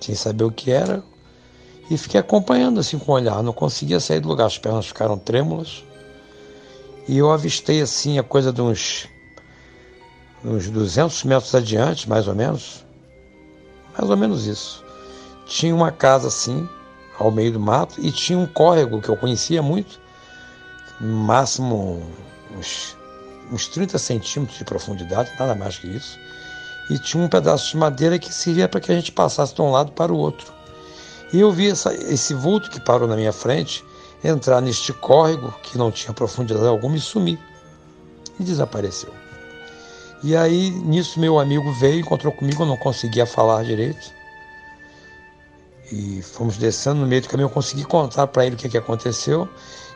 sem 0.00 0.14
saber 0.14 0.44
o 0.44 0.50
que 0.50 0.70
era, 0.70 1.04
e 1.90 1.98
fiquei 1.98 2.18
acompanhando 2.18 2.80
assim 2.80 2.98
com 2.98 3.12
o 3.12 3.14
olhar. 3.16 3.42
Não 3.42 3.52
conseguia 3.52 4.00
sair 4.00 4.20
do 4.20 4.28
lugar, 4.28 4.46
as 4.46 4.56
pernas 4.56 4.86
ficaram 4.86 5.18
trêmulas. 5.18 5.84
E 7.06 7.18
eu 7.18 7.30
avistei 7.30 7.82
assim 7.82 8.18
a 8.18 8.22
coisa 8.22 8.50
de 8.50 8.62
uns, 8.62 9.06
uns 10.44 10.68
200 10.68 11.24
metros 11.24 11.54
adiante, 11.54 12.08
mais 12.08 12.28
ou 12.28 12.34
menos, 12.34 12.84
mais 13.96 14.10
ou 14.10 14.16
menos 14.16 14.46
isso. 14.46 14.84
Tinha 15.46 15.74
uma 15.74 15.90
casa 15.90 16.28
assim, 16.28 16.68
ao 17.18 17.30
meio 17.30 17.52
do 17.52 17.60
mato, 17.60 18.00
e 18.00 18.10
tinha 18.12 18.38
um 18.38 18.46
córrego 18.46 19.00
que 19.00 19.08
eu 19.08 19.16
conhecia 19.16 19.62
muito, 19.62 19.98
máximo 21.00 22.02
uns, 22.56 22.96
uns 23.50 23.66
30 23.68 23.98
centímetros 23.98 24.58
de 24.58 24.64
profundidade, 24.64 25.30
nada 25.38 25.54
mais 25.54 25.78
que 25.78 25.88
isso 25.88 26.18
e 26.90 26.98
tinha 26.98 27.22
um 27.22 27.28
pedaço 27.28 27.70
de 27.70 27.76
madeira 27.76 28.18
que 28.18 28.32
servia 28.32 28.68
para 28.68 28.80
que 28.80 28.92
a 28.92 28.94
gente 28.94 29.12
passasse 29.12 29.54
de 29.54 29.62
um 29.62 29.70
lado 29.70 29.92
para 29.92 30.12
o 30.12 30.16
outro. 30.16 30.52
E 31.32 31.40
eu 31.40 31.50
vi 31.50 31.70
essa, 31.70 31.94
esse 31.94 32.34
vulto 32.34 32.70
que 32.70 32.80
parou 32.80 33.08
na 33.08 33.16
minha 33.16 33.32
frente 33.32 33.84
entrar 34.22 34.60
neste 34.60 34.92
córrego 34.92 35.52
que 35.62 35.76
não 35.76 35.90
tinha 35.90 36.12
profundidade 36.12 36.66
alguma 36.66 36.96
e 36.96 37.00
sumir. 37.00 37.38
E 38.38 38.42
desapareceu. 38.42 39.12
E 40.24 40.34
aí, 40.34 40.70
nisso, 40.70 41.20
meu 41.20 41.38
amigo 41.38 41.70
veio, 41.74 42.00
encontrou 42.00 42.32
comigo, 42.32 42.62
eu 42.62 42.66
não 42.66 42.78
conseguia 42.78 43.26
falar 43.26 43.62
direito. 43.62 44.10
E 45.92 46.22
fomos 46.22 46.56
descendo 46.56 47.02
no 47.02 47.06
meio 47.06 47.20
do 47.20 47.28
caminho, 47.28 47.44
eu 47.44 47.50
consegui 47.50 47.84
contar 47.84 48.28
para 48.28 48.46
ele 48.46 48.54
o 48.54 48.58
que, 48.58 48.70
que 48.70 48.78
aconteceu. 48.78 49.46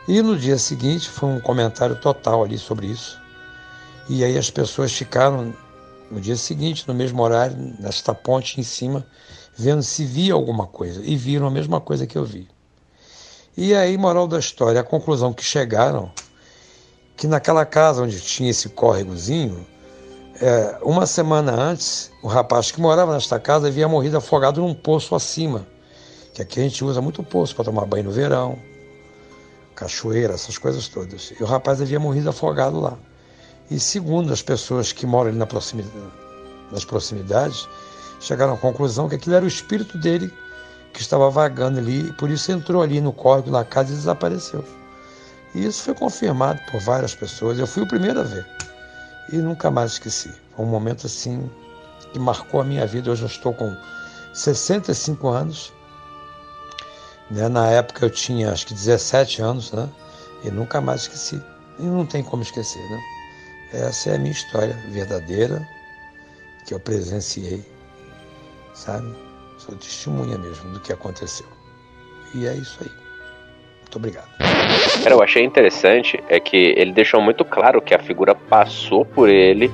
E 0.07 0.21
no 0.21 0.37
dia 0.37 0.59
seguinte 0.59 1.09
foi 1.09 1.29
um 1.29 1.39
comentário 1.39 1.95
total 1.95 2.43
ali 2.43 2.59
sobre 2.59 2.85
isso. 2.85 3.19
E 4.07 4.23
aí 4.23 4.37
as 4.37 4.51
pessoas 4.51 4.93
ficaram 4.93 5.51
no 6.11 6.21
dia 6.21 6.35
seguinte, 6.35 6.87
no 6.87 6.93
mesmo 6.93 7.23
horário, 7.23 7.57
nesta 7.79 8.13
ponte 8.13 8.59
em 8.59 8.63
cima, 8.63 9.03
vendo 9.57 9.81
se 9.81 10.05
via 10.05 10.35
alguma 10.35 10.67
coisa. 10.67 11.01
E 11.03 11.15
viram 11.15 11.47
a 11.47 11.51
mesma 11.51 11.81
coisa 11.81 12.05
que 12.05 12.19
eu 12.19 12.23
vi. 12.23 12.47
E 13.57 13.73
aí, 13.73 13.97
moral 13.97 14.27
da 14.27 14.37
história, 14.37 14.79
a 14.79 14.83
conclusão 14.83 15.33
que 15.33 15.43
chegaram, 15.43 16.11
que 17.17 17.25
naquela 17.25 17.65
casa 17.65 18.03
onde 18.03 18.21
tinha 18.21 18.51
esse 18.51 18.69
córregozinho, 18.69 19.65
é, 20.41 20.77
uma 20.81 21.05
semana 21.05 21.51
antes, 21.51 22.11
o 22.23 22.27
rapaz 22.27 22.71
que 22.71 22.79
morava 22.79 23.13
nesta 23.13 23.39
casa 23.39 23.67
havia 23.67 23.87
morrido 23.87 24.17
afogado 24.17 24.61
num 24.61 24.73
poço 24.73 25.13
acima. 25.13 25.67
Que 26.33 26.41
aqui 26.41 26.59
a 26.59 26.63
gente 26.63 26.83
usa 26.83 27.01
muito 27.01 27.21
poço 27.21 27.53
para 27.53 27.65
tomar 27.65 27.85
banho 27.85 28.05
no 28.05 28.11
verão, 28.11 28.57
cachoeira, 29.75 30.33
essas 30.33 30.57
coisas 30.57 30.87
todas. 30.87 31.33
E 31.37 31.43
o 31.43 31.45
rapaz 31.45 31.81
havia 31.81 31.99
morrido 31.99 32.29
afogado 32.29 32.79
lá. 32.79 32.97
E 33.69 33.79
segundo 33.79 34.31
as 34.31 34.41
pessoas 34.41 34.93
que 34.93 35.05
moram 35.05 35.29
ali 35.29 35.37
na 35.37 35.45
proximidade, 35.45 35.93
nas 36.71 36.85
proximidades, 36.85 37.67
chegaram 38.21 38.53
à 38.53 38.57
conclusão 38.57 39.09
que 39.09 39.15
aquilo 39.15 39.35
era 39.35 39.43
o 39.43 39.47
espírito 39.47 39.97
dele 39.97 40.31
que 40.93 41.01
estava 41.01 41.29
vagando 41.29 41.79
ali 41.79 42.07
e 42.07 42.13
por 42.13 42.29
isso 42.29 42.51
entrou 42.51 42.81
ali 42.81 43.01
no 43.01 43.11
córrego 43.11 43.51
da 43.51 43.65
casa 43.65 43.91
e 43.91 43.95
desapareceu. 43.95 44.63
E 45.53 45.65
isso 45.65 45.83
foi 45.83 45.93
confirmado 45.93 46.59
por 46.71 46.79
várias 46.79 47.13
pessoas. 47.13 47.59
Eu 47.59 47.67
fui 47.67 47.83
o 47.83 47.87
primeiro 47.87 48.21
a 48.21 48.23
ver 48.23 48.45
e 49.31 49.37
nunca 49.37 49.69
mais 49.69 49.93
esqueci. 49.93 50.31
Foi 50.55 50.65
um 50.65 50.69
momento 50.69 51.05
assim 51.05 51.49
que 52.11 52.19
marcou 52.19 52.61
a 52.61 52.63
minha 52.63 52.85
vida. 52.85 53.11
Hoje 53.11 53.23
eu 53.23 53.27
estou 53.27 53.53
com 53.53 53.75
65 54.33 55.27
anos. 55.27 55.73
Né? 57.29 57.47
Na 57.47 57.67
época 57.67 58.05
eu 58.05 58.09
tinha 58.09 58.51
acho 58.51 58.67
que 58.67 58.73
17 58.73 59.41
anos, 59.41 59.71
né? 59.71 59.87
E 60.43 60.49
nunca 60.49 60.81
mais 60.81 61.01
esqueci. 61.01 61.41
E 61.77 61.83
não 61.83 62.05
tem 62.05 62.23
como 62.23 62.43
esquecer, 62.43 62.81
né? 62.89 62.99
Essa 63.71 64.11
é 64.11 64.15
a 64.15 64.19
minha 64.19 64.31
história 64.31 64.75
verdadeira 64.91 65.65
que 66.65 66.73
eu 66.73 66.79
presenciei, 66.79 67.63
sabe? 68.73 69.15
Sou 69.59 69.75
testemunha 69.75 70.37
mesmo 70.37 70.71
do 70.71 70.79
que 70.79 70.91
aconteceu. 70.91 71.45
E 72.33 72.47
é 72.47 72.55
isso 72.55 72.77
aí. 72.81 72.98
Muito 73.89 73.97
obrigado. 73.97 74.27
Cara, 75.03 75.15
eu 75.15 75.23
achei 75.23 75.43
interessante 75.43 76.23
é 76.29 76.39
que 76.39 76.75
ele 76.77 76.91
deixou 76.91 77.19
muito 77.19 77.43
claro 77.43 77.81
que 77.81 77.95
a 77.95 77.99
figura 77.99 78.35
passou 78.35 79.03
por 79.03 79.27
ele, 79.27 79.71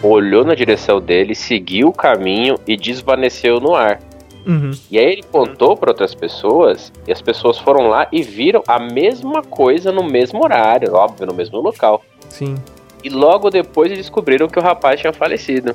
olhou 0.00 0.44
na 0.44 0.54
direção 0.54 1.00
dele, 1.00 1.34
seguiu 1.34 1.88
o 1.88 1.92
caminho 1.92 2.56
e 2.64 2.76
desvaneceu 2.76 3.58
no 3.58 3.74
ar. 3.74 3.98
Uhum. 4.46 4.70
E 4.88 4.96
aí 4.96 5.14
ele 5.14 5.24
contou 5.24 5.76
para 5.76 5.90
outras 5.90 6.14
pessoas 6.14 6.92
e 7.08 7.10
as 7.10 7.20
pessoas 7.20 7.58
foram 7.58 7.88
lá 7.88 8.06
e 8.12 8.22
viram 8.22 8.62
a 8.68 8.78
mesma 8.78 9.42
coisa 9.42 9.90
no 9.90 10.04
mesmo 10.04 10.44
horário, 10.44 10.94
óbvio, 10.94 11.26
no 11.26 11.34
mesmo 11.34 11.60
local. 11.60 12.04
Sim. 12.28 12.54
E 13.02 13.08
logo 13.08 13.50
depois 13.50 13.90
descobriram 13.90 14.46
que 14.46 14.60
o 14.60 14.62
rapaz 14.62 15.00
tinha 15.00 15.12
falecido. 15.12 15.74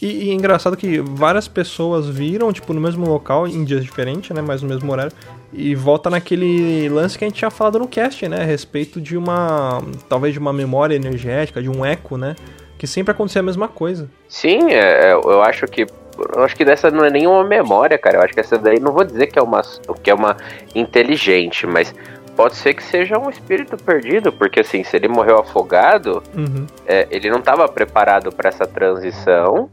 E, 0.00 0.26
e 0.26 0.30
é 0.30 0.34
engraçado 0.34 0.76
que 0.76 1.00
várias 1.00 1.48
pessoas 1.48 2.08
viram, 2.08 2.52
tipo, 2.52 2.72
no 2.72 2.80
mesmo 2.80 3.06
local, 3.06 3.46
em 3.46 3.64
dias 3.64 3.84
diferentes, 3.84 4.30
né? 4.30 4.42
Mas 4.42 4.62
no 4.62 4.68
mesmo 4.68 4.90
horário. 4.90 5.12
E 5.52 5.74
volta 5.74 6.10
naquele 6.10 6.88
lance 6.88 7.18
que 7.18 7.24
a 7.24 7.28
gente 7.28 7.38
tinha 7.38 7.50
falado 7.50 7.78
no 7.78 7.88
cast, 7.88 8.28
né? 8.28 8.42
A 8.42 8.44
respeito 8.44 9.00
de 9.00 9.16
uma. 9.16 9.82
Talvez 10.08 10.32
de 10.32 10.38
uma 10.38 10.52
memória 10.52 10.94
energética, 10.94 11.62
de 11.62 11.68
um 11.68 11.84
eco, 11.84 12.16
né? 12.16 12.36
Que 12.76 12.86
sempre 12.86 13.12
acontecia 13.12 13.40
a 13.40 13.44
mesma 13.44 13.66
coisa. 13.66 14.08
Sim, 14.28 14.70
é, 14.70 15.10
é 15.10 15.12
eu 15.12 15.42
acho 15.42 15.66
que 15.66 15.86
eu 16.34 16.42
acho 16.42 16.56
que 16.56 16.64
dessa 16.64 16.90
não 16.90 17.04
é 17.04 17.10
nenhuma 17.10 17.44
memória, 17.44 17.96
cara. 17.96 18.18
Eu 18.18 18.22
acho 18.22 18.34
que 18.34 18.40
essa 18.40 18.58
daí 18.58 18.80
não 18.80 18.92
vou 18.92 19.04
dizer 19.04 19.28
que 19.28 19.38
é 19.38 19.42
uma 19.42 19.62
que 20.02 20.10
é 20.10 20.14
uma 20.14 20.36
inteligente, 20.74 21.66
mas 21.66 21.94
pode 22.38 22.54
ser 22.54 22.72
que 22.72 22.84
seja 22.84 23.18
um 23.18 23.28
espírito 23.28 23.76
perdido, 23.76 24.32
porque 24.32 24.60
assim, 24.60 24.84
se 24.84 24.94
ele 24.96 25.08
morreu 25.08 25.38
afogado, 25.40 26.22
Uhum. 26.36 26.66
é, 26.86 27.08
ele 27.10 27.28
não 27.28 27.40
estava 27.40 27.66
preparado 27.68 28.30
para 28.30 28.48
essa 28.48 28.64
transição 28.64 29.68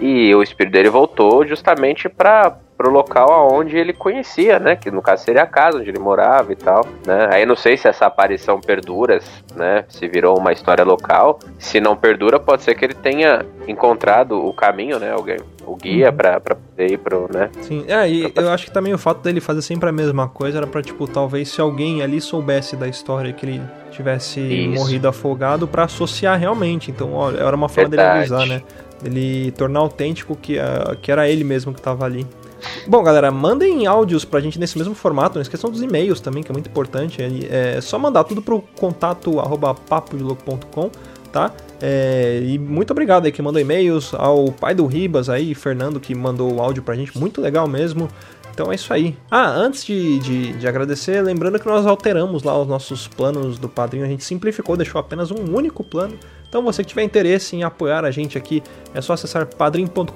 e 0.00 0.34
o 0.34 0.42
espírito 0.42 0.72
dele 0.72 0.90
voltou 0.90 1.46
justamente 1.46 2.08
para 2.08 2.58
pro 2.76 2.90
local 2.90 3.32
aonde 3.32 3.76
ele 3.76 3.92
conhecia, 3.92 4.58
né? 4.58 4.76
Que 4.76 4.90
no 4.90 5.00
caso 5.00 5.24
seria 5.24 5.42
a 5.42 5.46
casa 5.46 5.78
onde 5.78 5.88
ele 5.88 5.98
morava 5.98 6.52
e 6.52 6.56
tal, 6.56 6.86
né? 7.06 7.28
Aí 7.32 7.46
não 7.46 7.56
sei 7.56 7.76
se 7.76 7.88
essa 7.88 8.06
aparição 8.06 8.60
perdura, 8.60 9.18
né? 9.54 9.84
Se 9.88 10.06
virou 10.06 10.38
uma 10.38 10.52
história 10.52 10.84
local. 10.84 11.38
Se 11.58 11.80
não 11.80 11.96
perdura, 11.96 12.38
pode 12.38 12.62
ser 12.62 12.74
que 12.74 12.84
ele 12.84 12.94
tenha 12.94 13.44
encontrado 13.66 14.44
o 14.44 14.52
caminho, 14.52 14.98
né? 14.98 15.10
Alguém, 15.12 15.36
o 15.66 15.74
guia 15.76 16.10
Uhum. 16.10 16.16
pra, 16.16 16.40
pra 16.40 16.54
poder 16.54 16.92
ir 16.92 16.98
pro, 16.98 17.28
né? 17.32 17.50
Sim, 17.62 17.84
é, 17.88 18.08
e 18.08 18.32
eu 18.34 18.50
acho 18.50 18.66
que 18.66 18.70
também 18.70 18.92
o 18.92 18.98
fato 18.98 19.20
dele 19.22 19.40
fazer 19.40 19.62
sempre 19.62 19.88
a 19.88 19.92
mesma 19.92 20.28
coisa 20.28 20.58
era 20.58 20.66
pra, 20.66 20.82
tipo, 20.82 21.06
talvez 21.06 21.48
se 21.48 21.60
alguém 21.60 22.02
ali 22.02 22.20
soubesse 22.20 22.76
da 22.76 22.86
história 22.86 23.32
que 23.32 23.46
ele 23.46 23.62
tivesse 23.90 24.40
Isso. 24.40 24.78
morrido 24.78 25.08
afogado 25.08 25.66
pra 25.66 25.84
associar 25.84 26.38
realmente. 26.38 26.90
Então, 26.90 27.14
olha, 27.14 27.38
era 27.38 27.56
uma 27.56 27.68
forma 27.68 27.88
Verdade. 27.90 28.28
dele 28.28 28.34
avisar, 28.34 28.46
né? 28.46 28.62
Ele 29.04 29.50
tornar 29.52 29.80
autêntico 29.80 30.36
que, 30.36 30.58
ah, 30.58 30.96
que 31.00 31.10
era 31.10 31.28
ele 31.28 31.44
mesmo 31.44 31.72
que 31.72 31.80
tava 31.80 32.04
ali. 32.04 32.26
Bom, 32.86 33.02
galera, 33.02 33.30
mandem 33.30 33.86
áudios 33.86 34.24
pra 34.24 34.40
gente 34.40 34.58
nesse 34.58 34.78
mesmo 34.78 34.94
formato, 34.94 35.36
não 35.36 35.42
esqueçam 35.42 35.70
dos 35.70 35.82
e-mails 35.82 36.20
também, 36.20 36.42
que 36.42 36.50
é 36.50 36.52
muito 36.52 36.68
importante. 36.68 37.22
É, 37.50 37.80
só 37.80 37.98
mandar 37.98 38.24
tudo 38.24 38.40
pro 38.40 38.62
contato 38.76 39.34
papodiloco.com, 39.88 40.90
tá? 41.32 41.52
É, 41.80 42.40
e 42.44 42.58
muito 42.58 42.90
obrigado 42.90 43.26
aí 43.26 43.32
que 43.32 43.42
mandou 43.42 43.60
e-mails, 43.60 44.14
ao 44.14 44.50
pai 44.50 44.74
do 44.74 44.86
Ribas 44.86 45.28
aí, 45.28 45.54
Fernando, 45.54 46.00
que 46.00 46.14
mandou 46.14 46.54
o 46.54 46.60
áudio 46.60 46.82
pra 46.82 46.94
gente, 46.94 47.16
muito 47.18 47.40
legal 47.40 47.68
mesmo. 47.68 48.08
Então 48.56 48.72
é 48.72 48.74
isso 48.74 48.90
aí. 48.90 49.14
Ah, 49.30 49.50
antes 49.50 49.84
de, 49.84 50.18
de, 50.18 50.52
de 50.54 50.66
agradecer, 50.66 51.20
lembrando 51.20 51.58
que 51.58 51.66
nós 51.66 51.84
alteramos 51.84 52.42
lá 52.42 52.58
os 52.58 52.66
nossos 52.66 53.06
planos 53.06 53.58
do 53.58 53.68
padrinho, 53.68 54.06
a 54.06 54.08
gente 54.08 54.24
simplificou, 54.24 54.78
deixou 54.78 54.98
apenas 54.98 55.30
um 55.30 55.54
único 55.54 55.84
plano. 55.84 56.18
Então 56.48 56.62
você 56.62 56.82
que 56.82 56.88
tiver 56.88 57.02
interesse 57.02 57.54
em 57.54 57.64
apoiar 57.64 58.02
a 58.02 58.10
gente 58.10 58.38
aqui, 58.38 58.62
é 58.94 59.02
só 59.02 59.12
acessar 59.12 59.44
padrim.com.br 59.44 60.10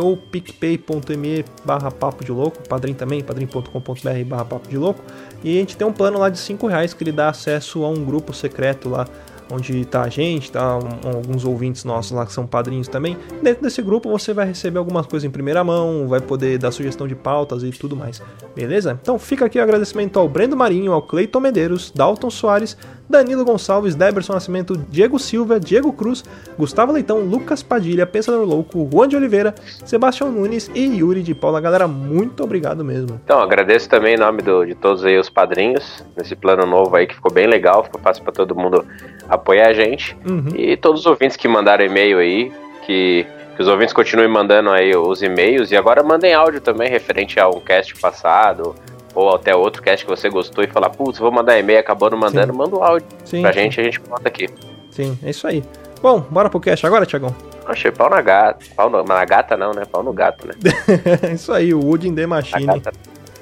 ou 0.00 0.16
picpay.me 0.16 1.44
barra 1.64 1.90
papo 1.90 2.24
de 2.24 2.30
louco, 2.30 2.62
padrim 2.68 2.94
também, 2.94 3.24
padrim.com.br 3.24 4.24
barra 4.24 4.44
papo 4.44 4.68
de 4.68 4.78
louco. 4.78 5.02
E 5.42 5.56
a 5.56 5.58
gente 5.58 5.76
tem 5.76 5.84
um 5.84 5.92
plano 5.92 6.20
lá 6.20 6.28
de 6.28 6.38
5 6.38 6.68
reais 6.68 6.94
que 6.94 7.02
ele 7.02 7.10
dá 7.10 7.28
acesso 7.28 7.82
a 7.82 7.88
um 7.88 8.04
grupo 8.04 8.32
secreto 8.32 8.88
lá 8.88 9.04
onde 9.50 9.84
tá 9.84 10.02
a 10.02 10.08
gente, 10.08 10.50
tá 10.50 10.78
um- 10.78 11.16
alguns 11.16 11.44
ouvintes 11.44 11.84
nossos 11.84 12.12
lá 12.12 12.24
que 12.26 12.32
são 12.32 12.46
padrinhos 12.46 12.88
também. 12.88 13.16
Dentro 13.42 13.62
desse 13.62 13.82
grupo 13.82 14.08
você 14.10 14.32
vai 14.32 14.46
receber 14.46 14.78
algumas 14.78 15.06
coisas 15.06 15.26
em 15.26 15.30
primeira 15.30 15.62
mão, 15.62 16.08
vai 16.08 16.20
poder 16.20 16.58
dar 16.58 16.70
sugestão 16.70 17.06
de 17.06 17.14
pautas 17.14 17.62
e 17.62 17.70
tudo 17.70 17.94
mais. 17.96 18.22
Beleza? 18.54 18.98
Então 19.02 19.18
fica 19.18 19.44
aqui 19.46 19.58
o 19.58 19.62
agradecimento 19.62 20.18
ao 20.18 20.28
Brendo 20.28 20.56
Marinho, 20.56 20.92
ao 20.92 21.02
Cleiton 21.02 21.40
Medeiros, 21.40 21.92
Dalton 21.94 22.30
Soares, 22.30 22.76
Danilo 23.08 23.44
Gonçalves, 23.44 23.94
Deberson 23.94 24.32
Nascimento, 24.32 24.76
Diego 24.88 25.18
Silva, 25.18 25.60
Diego 25.60 25.92
Cruz, 25.92 26.24
Gustavo 26.58 26.92
Leitão, 26.92 27.20
Lucas 27.20 27.62
Padilha, 27.62 28.06
Pensador 28.06 28.44
Louco, 28.46 28.88
Juan 28.92 29.06
de 29.08 29.16
Oliveira, 29.16 29.54
Sebastião 29.84 30.30
Nunes 30.32 30.70
e 30.74 30.84
Yuri 30.98 31.22
de 31.22 31.34
Paula. 31.34 31.60
Galera, 31.60 31.86
muito 31.86 32.42
obrigado 32.42 32.84
mesmo. 32.84 33.20
Então, 33.24 33.40
agradeço 33.40 33.88
também 33.88 34.14
em 34.14 34.18
nome 34.18 34.40
do- 34.42 34.64
de 34.64 34.74
todos 34.74 35.04
aí 35.04 35.18
os 35.18 35.28
padrinhos, 35.28 36.04
nesse 36.16 36.34
plano 36.34 36.64
novo 36.66 36.96
aí 36.96 37.06
que 37.06 37.14
ficou 37.14 37.32
bem 37.32 37.46
legal, 37.46 37.84
ficou 37.84 38.00
fácil 38.00 38.22
pra 38.22 38.32
todo 38.32 38.54
mundo 38.54 38.84
apoiar 39.28 39.68
a 39.68 39.72
gente. 39.74 40.16
Uhum. 40.28 40.48
E 40.56 40.76
todos 40.76 41.00
os 41.00 41.06
ouvintes 41.06 41.36
que 41.36 41.46
mandaram 41.46 41.84
e-mail 41.84 42.18
aí, 42.18 42.50
que, 42.86 43.26
que 43.56 43.62
os 43.62 43.68
ouvintes 43.68 43.92
continuem 43.94 44.28
mandando 44.28 44.70
aí 44.70 44.96
os 44.96 45.22
e-mails 45.22 45.70
e 45.70 45.76
agora 45.76 46.02
mandem 46.02 46.34
áudio 46.34 46.60
também 46.60 46.88
referente 46.90 47.38
a 47.38 47.48
um 47.48 47.60
cast 47.60 47.94
passado 47.96 48.74
ou 49.14 49.34
até 49.34 49.54
outro 49.54 49.82
cast 49.82 50.04
que 50.04 50.10
você 50.10 50.28
gostou 50.28 50.64
e 50.64 50.66
falar, 50.66 50.90
putz, 50.90 51.18
vou 51.18 51.30
mandar 51.30 51.58
e-mail, 51.58 51.78
acabou 51.78 52.10
não 52.10 52.18
mandando, 52.18 52.52
Sim. 52.52 52.58
manda 52.58 52.76
um 52.76 52.82
áudio 52.82 53.06
Sim, 53.24 53.42
pra 53.42 53.52
sim, 53.52 53.60
gente, 53.60 53.80
a 53.80 53.84
gente 53.84 54.00
conta 54.00 54.28
aqui. 54.28 54.48
Sim, 54.90 55.18
é 55.22 55.30
isso 55.30 55.46
aí. 55.46 55.62
Bom, 56.02 56.20
bora 56.20 56.50
pro 56.50 56.60
cast 56.60 56.86
agora, 56.86 57.06
Tiagão. 57.06 57.34
Achei 57.66 57.90
pau 57.90 58.10
na 58.10 58.20
gata. 58.20 58.64
Pau 58.76 58.90
no, 58.90 59.02
na 59.04 59.24
gata 59.24 59.56
não, 59.56 59.72
né? 59.72 59.84
Pau 59.90 60.02
no 60.02 60.12
gato, 60.12 60.46
né? 60.46 60.54
é 61.30 61.32
isso 61.32 61.52
aí, 61.52 61.72
o 61.72 61.80
Wood 61.80 62.08
in 62.08 62.14
the 62.14 62.26
Machine. 62.26 62.66
gata. 62.66 62.92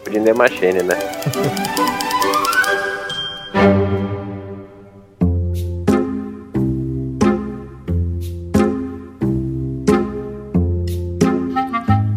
The 0.04 0.32
Machine, 0.32 0.82
né? 0.82 0.96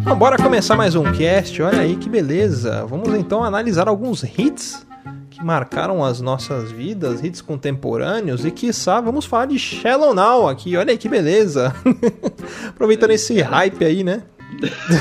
Bom, 0.06 0.14
bora 0.14 0.36
começar 0.36 0.76
mais 0.76 0.94
um 0.94 1.02
cast. 1.12 1.60
Olha 1.60 1.80
aí 1.80 1.96
que 1.96 2.08
beleza. 2.08 2.86
Vamos 2.86 3.12
então 3.12 3.42
analisar 3.42 3.88
alguns 3.88 4.22
hits 4.22 4.86
que 5.28 5.42
marcaram 5.42 6.04
as 6.04 6.20
nossas 6.20 6.70
vidas, 6.70 7.24
hits 7.24 7.42
contemporâneos 7.42 8.46
e 8.46 8.52
quiçá 8.52 9.00
vamos 9.00 9.26
falar 9.26 9.46
de 9.46 9.58
Shallow 9.58 10.14
Now 10.14 10.48
aqui. 10.48 10.76
Olha 10.76 10.92
aí 10.92 10.96
que 10.96 11.08
beleza. 11.08 11.74
Aproveitando 12.70 13.10
esse 13.10 13.42
hype 13.42 13.84
aí, 13.84 14.04
né? 14.04 14.22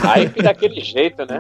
Hype 0.01 0.41
daquele 0.41 0.81
jeito, 0.81 1.23
né? 1.23 1.39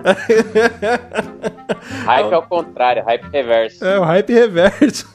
hype 2.05 2.33
ao 2.35 2.43
contrário, 2.43 3.03
hype 3.03 3.25
reverso. 3.31 3.83
É 3.83 3.99
o 3.99 4.03
hype 4.03 4.31
reverso. 4.31 5.09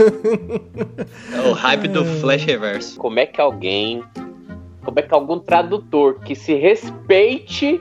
É 1.32 1.48
o 1.48 1.52
hype 1.52 1.86
do 1.86 2.04
Flash 2.04 2.44
Reverso. 2.44 2.98
Como 2.98 3.20
é 3.20 3.26
que 3.26 3.40
alguém. 3.40 4.02
Como 4.84 4.98
é 4.98 5.02
que 5.02 5.14
algum 5.14 5.38
tradutor 5.38 6.18
que 6.18 6.34
se 6.34 6.54
respeite 6.54 7.80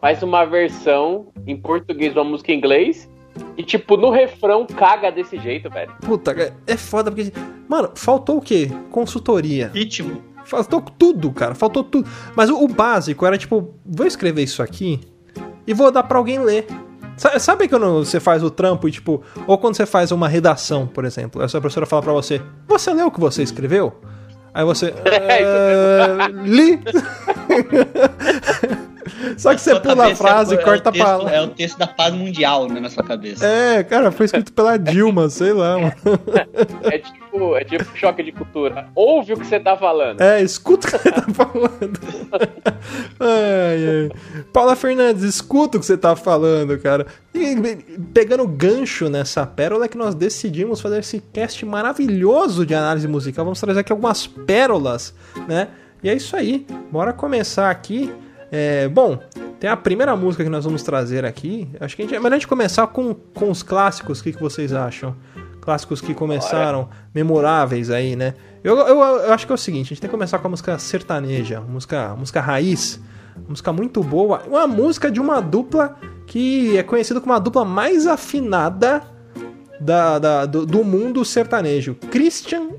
faz 0.00 0.22
uma 0.22 0.44
versão 0.44 1.28
em 1.46 1.56
português 1.56 2.12
de 2.12 2.18
uma 2.18 2.28
música 2.30 2.52
em 2.52 2.56
inglês 2.56 3.08
e, 3.56 3.62
tipo, 3.62 3.96
no 3.96 4.10
refrão 4.10 4.66
caga 4.66 5.10
desse 5.10 5.38
jeito, 5.38 5.70
velho? 5.70 5.92
Puta, 6.00 6.32
é- 6.32 6.52
é 6.66 6.76
foda 6.76 7.10
porque. 7.10 7.32
Mano, 7.68 7.90
faltou 7.94 8.38
o 8.38 8.40
quê? 8.40 8.70
Consultoria. 8.90 9.70
Ritmo. 9.72 10.22
Faltou 10.44 10.80
tudo, 10.80 11.30
cara. 11.30 11.54
Faltou 11.54 11.84
tudo. 11.84 12.08
Mas 12.34 12.50
o, 12.50 12.64
o 12.64 12.66
básico 12.66 13.24
era 13.24 13.38
tipo, 13.38 13.74
vou 13.86 14.06
escrever 14.06 14.42
isso 14.42 14.62
aqui 14.62 15.00
e 15.66 15.72
vou 15.72 15.90
dar 15.92 16.02
pra 16.02 16.18
alguém 16.18 16.40
ler. 16.40 16.66
Sa- 17.16 17.38
Sabe 17.38 17.68
quando 17.68 18.04
você 18.04 18.18
faz 18.18 18.42
o 18.42 18.50
trampo 18.50 18.88
e 18.88 18.90
tipo, 18.90 19.22
ou 19.46 19.56
quando 19.58 19.76
você 19.76 19.86
faz 19.86 20.10
uma 20.10 20.26
redação, 20.26 20.86
por 20.86 21.04
exemplo, 21.04 21.40
essa 21.42 21.60
professora 21.60 21.86
fala 21.86 22.02
pra 22.02 22.12
você, 22.12 22.40
você 22.66 22.92
leu 22.92 23.06
o 23.06 23.10
que 23.12 23.20
você 23.20 23.42
escreveu? 23.42 23.92
Aí 24.52 24.64
você. 24.64 24.92
"Ah, 26.18 26.26
li! 26.28 26.80
Só 29.36 29.54
que 29.54 29.60
você 29.60 29.78
pula 29.80 29.92
a 29.92 29.96
cabeça 29.96 30.22
frase 30.22 30.54
é, 30.54 30.60
e 30.60 30.64
corta 30.64 30.88
é 30.88 30.92
texto, 30.92 31.04
a 31.04 31.06
palavra. 31.06 31.36
É 31.36 31.40
o 31.40 31.48
texto 31.48 31.78
da 31.78 31.86
paz 31.86 32.14
mundial 32.14 32.68
né, 32.68 32.80
na 32.80 32.90
sua 32.90 33.04
cabeça. 33.04 33.46
É, 33.46 33.82
cara, 33.82 34.10
foi 34.10 34.26
escrito 34.26 34.52
pela 34.52 34.76
Dilma, 34.76 35.28
sei 35.28 35.52
lá, 35.52 35.78
mano. 35.78 35.94
É 36.82 36.98
tipo, 36.98 37.56
é 37.56 37.64
tipo 37.64 37.96
choque 37.96 38.22
de 38.22 38.32
cultura. 38.32 38.88
Ouve 38.94 39.32
o 39.32 39.36
que 39.36 39.46
você 39.46 39.60
tá 39.60 39.76
falando. 39.76 40.20
É, 40.20 40.42
escuta 40.42 40.88
o 40.88 40.90
que 40.90 40.98
você 40.98 41.12
tá 41.12 41.22
falando. 41.32 42.00
ai, 43.20 44.08
ai. 44.08 44.44
Paula 44.52 44.76
Fernandes, 44.76 45.22
escuta 45.22 45.76
o 45.76 45.80
que 45.80 45.86
você 45.86 45.96
tá 45.96 46.16
falando, 46.16 46.78
cara. 46.78 47.06
E, 47.34 47.54
pegando 48.12 48.46
gancho 48.46 49.08
nessa 49.08 49.46
pérola 49.46 49.84
é 49.84 49.88
que 49.88 49.96
nós 49.96 50.14
decidimos 50.14 50.80
fazer 50.80 50.98
esse 50.98 51.20
cast 51.32 51.64
maravilhoso 51.64 52.66
de 52.66 52.74
análise 52.74 53.06
musical. 53.06 53.44
Vamos 53.44 53.60
trazer 53.60 53.80
aqui 53.80 53.92
algumas 53.92 54.26
pérolas, 54.26 55.14
né? 55.46 55.68
E 56.02 56.08
é 56.08 56.14
isso 56.14 56.34
aí. 56.34 56.66
Bora 56.90 57.12
começar 57.12 57.70
aqui. 57.70 58.12
É, 58.52 58.88
bom, 58.88 59.18
tem 59.60 59.68
a 59.70 59.76
primeira 59.76 60.16
música 60.16 60.42
que 60.42 60.50
nós 60.50 60.64
vamos 60.64 60.82
trazer 60.82 61.24
aqui. 61.24 61.68
Acho 61.78 61.94
que 61.96 62.02
a 62.02 62.04
gente, 62.04 62.14
é 62.14 62.18
melhor 62.18 62.32
a 62.34 62.38
gente 62.38 62.48
começar 62.48 62.86
com, 62.88 63.14
com 63.14 63.50
os 63.50 63.62
clássicos. 63.62 64.20
O 64.20 64.22
que, 64.24 64.32
que 64.32 64.40
vocês 64.40 64.72
acham? 64.72 65.14
Clássicos 65.60 66.00
que 66.00 66.14
começaram, 66.14 66.88
memoráveis 67.14 67.90
aí, 67.90 68.16
né? 68.16 68.34
Eu, 68.64 68.76
eu, 68.78 68.98
eu 68.98 69.32
acho 69.32 69.46
que 69.46 69.52
é 69.52 69.54
o 69.54 69.58
seguinte: 69.58 69.86
a 69.86 69.88
gente 69.90 70.00
tem 70.00 70.08
que 70.08 70.14
começar 70.16 70.38
com 70.38 70.46
a 70.46 70.50
música 70.50 70.78
sertaneja, 70.78 71.60
música, 71.60 72.14
música 72.16 72.40
raiz, 72.40 72.98
música 73.46 73.72
muito 73.72 74.02
boa. 74.02 74.42
Uma 74.48 74.66
música 74.66 75.10
de 75.10 75.20
uma 75.20 75.40
dupla 75.40 75.96
que 76.26 76.76
é 76.78 76.82
conhecida 76.82 77.20
como 77.20 77.34
a 77.34 77.38
dupla 77.38 77.64
mais 77.64 78.06
afinada 78.06 79.02
da, 79.78 80.18
da- 80.18 80.46
do, 80.46 80.64
do 80.64 80.82
mundo 80.82 81.24
sertanejo: 81.26 81.94
Christian 82.10 82.70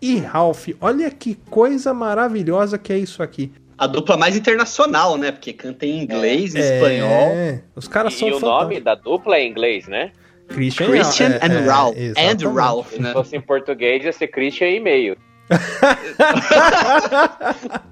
e 0.00 0.18
Ralph. 0.18 0.68
Olha 0.80 1.10
que 1.10 1.34
coisa 1.50 1.92
maravilhosa 1.92 2.78
que 2.78 2.92
é 2.92 2.98
isso 2.98 3.20
aqui. 3.22 3.52
A 3.78 3.86
dupla 3.86 4.16
mais 4.16 4.36
internacional, 4.36 5.16
né? 5.16 5.30
Porque 5.32 5.52
canta 5.52 5.86
em 5.86 6.02
inglês, 6.02 6.54
espanhol. 6.54 7.30
É, 7.32 7.60
os 7.76 7.86
caras 7.86 8.14
são 8.14 8.28
E 8.28 8.32
o 8.32 8.40
fantásticos. 8.40 8.62
nome 8.64 8.80
da 8.80 8.94
dupla 8.96 9.36
é 9.36 9.44
em 9.44 9.50
inglês, 9.50 9.86
né? 9.86 10.10
Christian, 10.48 10.86
e- 10.86 10.90
Christian 10.90 11.28
é, 11.40 11.46
and 11.46 11.52
é, 11.52 11.66
Ralph. 11.66 11.96
And 11.96 12.00
exatamente. 12.00 12.46
Ralph, 12.46 12.88
Se 12.90 13.00
né? 13.02 13.12
fosse 13.12 13.36
em 13.36 13.40
português, 13.40 14.04
ia 14.04 14.12
ser 14.12 14.28
Christian 14.28 14.68
e 14.68 14.76
e-mail. 14.76 15.16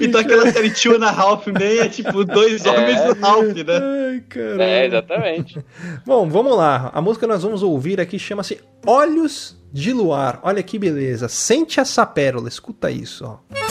Então 0.00 0.20
aquela 0.20 0.50
série 0.50 0.70
Two 0.70 0.96
and 0.96 1.04
a 1.06 1.10
Half 1.10 1.46
Men 1.46 1.78
é 1.80 1.88
tipo 1.88 2.24
dois 2.24 2.64
É. 2.66 2.70
homens 2.70 3.00
do 3.02 3.20
Ralph, 3.20 3.54
né? 3.54 4.10
Ai, 4.12 4.20
caralho. 4.28 4.62
É, 4.62 4.86
exatamente. 4.86 5.58
Bom, 6.04 6.28
vamos 6.28 6.56
lá. 6.56 6.90
A 6.94 7.00
música 7.00 7.26
que 7.26 7.32
nós 7.32 7.42
vamos 7.42 7.62
ouvir 7.62 8.00
aqui 8.00 8.18
chama-se 8.18 8.60
Olhos 8.86 9.56
de 9.72 9.92
Luar. 9.92 10.40
Olha 10.42 10.62
que 10.62 10.78
beleza. 10.78 11.28
Sente 11.28 11.80
essa 11.80 12.04
pérola, 12.06 12.48
escuta 12.48 12.90
isso, 12.90 13.24
ó. 13.24 13.67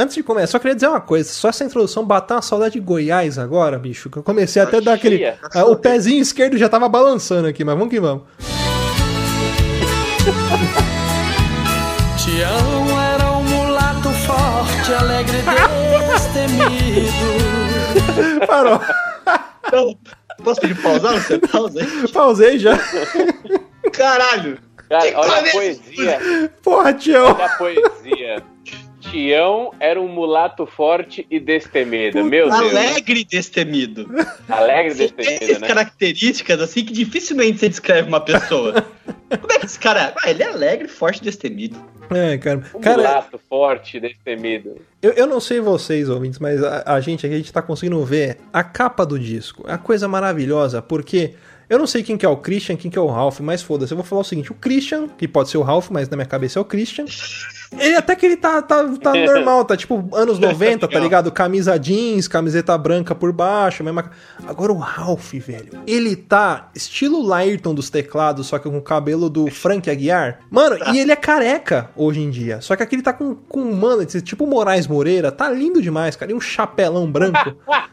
Antes 0.00 0.14
de 0.14 0.22
começar, 0.22 0.52
só 0.52 0.58
queria 0.58 0.74
dizer 0.74 0.88
uma 0.88 1.00
coisa. 1.00 1.30
Só 1.30 1.48
essa 1.48 1.64
introdução 1.64 2.04
bateu 2.04 2.36
uma 2.36 2.42
saudade 2.42 2.74
de 2.74 2.80
Goiás 2.80 3.38
agora, 3.38 3.78
bicho. 3.78 4.08
Que 4.10 4.18
eu 4.18 4.22
comecei 4.22 4.60
até 4.60 4.78
a 4.78 4.80
dar 4.80 4.94
aquele. 4.94 5.24
Ah, 5.54 5.64
o 5.64 5.76
pezinho 5.76 6.20
esquerdo 6.20 6.56
já 6.56 6.68
tava 6.68 6.88
balançando 6.88 7.46
aqui, 7.48 7.64
mas 7.64 7.74
vamos 7.76 7.90
que 7.90 8.00
vamos. 8.00 8.24
Tião 12.18 13.00
era 13.14 13.32
um 13.32 13.42
mulato 13.44 14.10
forte, 14.10 14.92
alegre 14.94 15.38
destemido. 16.12 17.10
Parou. 18.46 18.80
Então, 19.66 19.98
posso 20.44 20.60
pedir 20.60 20.80
pausar? 20.82 21.14
Você 21.14 21.38
pausa 21.38 21.80
aí? 21.80 22.08
Pausei 22.12 22.58
já. 22.58 22.78
Caralho! 23.92 24.58
Cara, 24.88 25.06
Que 25.08 25.14
olha 25.14 25.36
a 25.36 25.50
poesia. 25.52 26.52
Porra, 26.62 26.92
Tião. 26.92 27.32
Olha 27.32 27.46
a 27.46 27.48
poesia. 27.50 28.42
Tião 29.10 29.74
era 29.80 30.00
um 30.00 30.08
mulato 30.08 30.66
forte 30.66 31.26
e 31.30 31.40
destemido. 31.40 32.24
Meu 32.24 32.48
Deus. 32.48 32.54
Alegre 32.54 33.20
e 33.20 33.24
destemido. 33.24 34.08
Alegre 34.48 34.92
e 34.92 34.96
Tem 34.96 35.16
destemido, 35.16 35.44
essas 35.44 35.60
né? 35.60 35.68
características 35.68 36.60
assim 36.60 36.84
que 36.84 36.92
dificilmente 36.92 37.58
você 37.58 37.68
descreve 37.68 38.08
uma 38.08 38.20
pessoa. 38.20 38.84
Como 39.40 39.52
é 39.52 39.58
que 39.58 39.66
esse 39.66 39.78
cara. 39.78 40.14
Ah, 40.22 40.30
ele 40.30 40.42
é 40.42 40.46
alegre, 40.46 40.88
forte 40.88 41.18
e 41.18 41.24
destemido. 41.24 41.76
É, 42.10 42.36
cara. 42.38 42.62
Um 42.74 42.80
Cara, 42.80 42.96
mulato 42.96 43.40
forte 43.48 43.96
e 43.96 44.00
destemido. 44.00 44.76
eu, 45.00 45.12
eu 45.12 45.26
não 45.26 45.38
sei 45.38 45.60
vocês, 45.60 46.08
ouvintes, 46.08 46.40
mas 46.40 46.62
a, 46.62 46.82
a 46.94 47.00
gente 47.00 47.24
aqui, 47.24 47.34
a 47.34 47.38
gente 47.38 47.52
tá 47.52 47.62
conseguindo 47.62 48.04
ver 48.04 48.38
a 48.52 48.64
capa 48.64 49.06
do 49.06 49.18
disco. 49.18 49.64
É 49.68 49.72
uma 49.72 49.78
coisa 49.78 50.08
maravilhosa, 50.08 50.82
porque 50.82 51.34
eu 51.70 51.78
não 51.78 51.86
sei 51.86 52.02
quem 52.02 52.18
que 52.18 52.26
é 52.26 52.28
o 52.28 52.36
Christian, 52.36 52.76
quem 52.76 52.90
que 52.90 52.98
é 52.98 53.00
o 53.00 53.06
Ralph, 53.06 53.38
mas 53.38 53.62
foda-se. 53.62 53.92
Eu 53.92 53.96
vou 53.96 54.04
falar 54.04 54.22
o 54.22 54.24
seguinte: 54.24 54.50
o 54.50 54.56
Christian, 54.56 55.06
que 55.06 55.28
pode 55.28 55.48
ser 55.48 55.56
o 55.56 55.62
Ralph, 55.62 55.88
mas 55.88 56.08
na 56.08 56.16
minha 56.16 56.26
cabeça 56.26 56.58
é 56.58 56.62
o 56.62 56.64
Christian. 56.64 57.04
Ele 57.78 57.94
até 57.94 58.16
que 58.16 58.26
ele 58.26 58.36
tá, 58.36 58.60
tá, 58.60 58.84
tá 59.00 59.14
normal, 59.24 59.64
tá 59.64 59.76
tipo 59.76 60.08
anos 60.12 60.40
90, 60.40 60.88
tá 60.88 60.98
ligado? 60.98 61.30
Camisa 61.30 61.78
jeans, 61.78 62.26
camiseta 62.26 62.76
branca 62.76 63.14
por 63.14 63.32
baixo, 63.32 63.84
mesma... 63.84 64.10
Agora 64.46 64.72
o 64.72 64.78
Ralph, 64.78 65.32
velho, 65.34 65.80
ele 65.86 66.16
tá 66.16 66.70
estilo 66.74 67.24
Lairton 67.24 67.72
dos 67.72 67.88
teclados, 67.88 68.48
só 68.48 68.58
que 68.58 68.68
com 68.68 68.76
o 68.76 68.82
cabelo 68.82 69.30
do 69.30 69.48
Frank 69.48 69.88
Aguiar. 69.88 70.40
Mano, 70.50 70.76
e 70.92 70.98
ele 70.98 71.12
é 71.12 71.16
careca 71.16 71.90
hoje 71.94 72.20
em 72.20 72.30
dia. 72.30 72.60
Só 72.60 72.74
que 72.74 72.82
aqui 72.82 72.96
ele 72.96 73.02
tá 73.02 73.12
com, 73.12 73.36
com 73.36 73.72
mano, 73.72 74.04
tipo 74.04 74.46
Moraes 74.46 74.88
Moreira, 74.88 75.30
tá 75.30 75.48
lindo 75.48 75.80
demais, 75.80 76.16
cara. 76.16 76.32
E 76.32 76.34
um 76.34 76.40
chapelão 76.40 77.10
branco. 77.10 77.54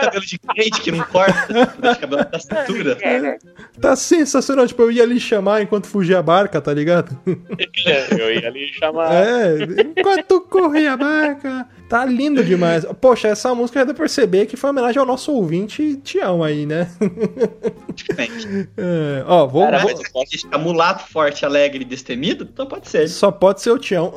Cabelo 0.00 0.24
de 0.24 0.38
crente 0.38 0.80
que 0.80 0.90
não 0.90 1.04
corta. 1.04 1.46
cabelo 2.00 2.24
da 2.24 2.38
cintura. 2.38 2.97
Tá 3.80 3.94
sensacional. 3.94 4.66
Tipo, 4.66 4.82
eu 4.82 4.90
ia 4.90 5.02
ali 5.04 5.20
chamar 5.20 5.62
enquanto 5.62 5.86
fugia 5.86 6.18
a 6.18 6.22
barca, 6.22 6.60
tá 6.60 6.74
ligado? 6.74 7.16
Eu 8.18 8.34
ia 8.34 8.48
ali 8.48 8.66
chamar. 8.72 9.12
É, 9.14 9.56
enquanto 9.96 10.40
corria 10.40 10.94
a 10.94 10.96
barca. 10.96 11.68
Tá 11.88 12.04
lindo 12.04 12.42
demais. 12.44 12.84
Poxa, 13.00 13.28
essa 13.28 13.54
música 13.54 13.78
já 13.78 13.84
deu 13.84 13.94
pra 13.94 14.02
perceber 14.02 14.46
que 14.46 14.56
foi 14.56 14.68
uma 14.68 14.72
homenagem 14.80 14.98
ao 14.98 15.06
nosso 15.06 15.32
ouvinte 15.32 15.96
Tião 16.02 16.42
aí, 16.42 16.66
né? 16.66 16.90
É, 18.76 19.24
ó, 19.26 19.46
vou, 19.46 19.62
Cara, 19.64 19.78
vou- 19.78 19.90
mas 20.14 20.32
Esse 20.32 20.46
mulato, 20.58 21.04
forte, 21.08 21.44
alegre 21.44 21.82
e 21.82 21.84
destemido? 21.84 22.48
Então 22.52 22.66
pode 22.66 22.88
ser. 22.88 23.08
Só 23.08 23.30
pode 23.30 23.60
ser 23.60 23.70
o 23.70 23.78
Tião. 23.78 24.14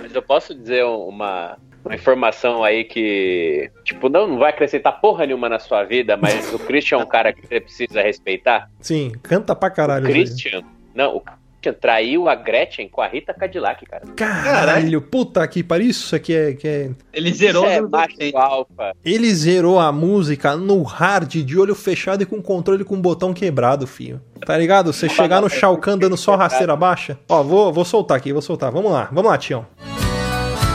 Mas 0.00 0.14
eu 0.14 0.22
posso 0.22 0.54
dizer 0.54 0.84
uma, 0.84 1.56
uma 1.84 1.94
informação 1.94 2.62
aí 2.62 2.84
que, 2.84 3.70
tipo, 3.84 4.08
não, 4.08 4.26
não 4.28 4.38
vai 4.38 4.50
acrescentar 4.50 5.00
porra 5.00 5.26
nenhuma 5.26 5.48
na 5.48 5.58
sua 5.58 5.84
vida, 5.84 6.16
mas 6.16 6.52
o 6.52 6.58
Christian 6.58 6.98
é 6.98 7.02
um 7.02 7.06
cara 7.06 7.32
que 7.32 7.46
você 7.46 7.60
precisa 7.60 8.02
respeitar. 8.02 8.68
Sim, 8.80 9.12
canta 9.22 9.54
pra 9.56 9.68
O 9.68 9.72
caralho. 9.72 10.06
velho. 10.06 10.14
Christian, 10.14 10.62
não, 10.94 11.16
o 11.16 11.20
Christian 11.20 11.40
traiu 11.80 12.28
a 12.28 12.34
Gretchen 12.34 12.88
com 12.88 13.00
a 13.00 13.06
Rita 13.06 13.32
Cadillac, 13.32 13.86
cara. 13.86 14.02
Caralho, 14.16 15.00
puta 15.00 15.46
que 15.46 15.62
pariu. 15.62 15.90
Isso 15.90 16.14
aqui 16.16 16.34
é, 16.34 16.52
que 16.54 16.66
é. 16.66 16.90
Ele 17.12 17.32
zerou 17.32 17.64
Isso 17.64 17.72
é 17.72 17.80
80. 17.82 18.38
alfa. 18.38 18.92
Ele 19.04 19.32
zerou 19.32 19.78
a 19.78 19.92
música 19.92 20.56
no 20.56 20.82
hard, 20.82 21.30
de 21.36 21.56
olho 21.58 21.74
fechado 21.76 22.22
e 22.22 22.26
com 22.26 22.42
controle 22.42 22.84
com 22.84 22.96
o 22.96 23.00
botão 23.00 23.32
quebrado, 23.32 23.86
filho. 23.86 24.20
Tá 24.44 24.58
ligado? 24.58 24.92
Você 24.92 25.08
chegar 25.08 25.40
no 25.40 25.48
Shao 25.48 25.76
Kahn 25.78 25.96
dando 25.96 26.16
só 26.16 26.34
rasteira 26.34 26.74
baixa. 26.74 27.16
Ó, 27.28 27.42
vou, 27.44 27.72
vou 27.72 27.84
soltar 27.84 28.16
aqui, 28.16 28.32
vou 28.32 28.42
soltar. 28.42 28.72
Vamos 28.72 28.90
lá, 28.90 29.08
vamos 29.12 29.30
lá, 29.30 29.38
Tião. 29.38 29.64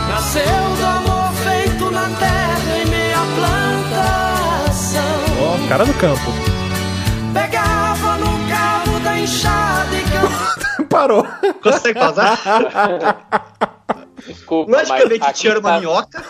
Nasceu 0.09 0.86
cara 5.67 5.85
do 5.85 5.93
campo. 5.95 6.31
Pegava 7.33 8.17
no 8.17 8.49
cabo 8.49 8.99
da 9.03 9.19
enxada 9.19 9.95
e 9.95 10.01
cantava. 10.03 10.87
Parou. 10.89 11.27
Consegue 11.61 11.99
pausar? 11.99 12.39
Desculpa, 14.25 14.71
Logicamente, 14.71 15.33
tinha 15.33 15.59
uma 15.59 15.61
quinta, 15.61 15.79
minhoca. 15.79 16.23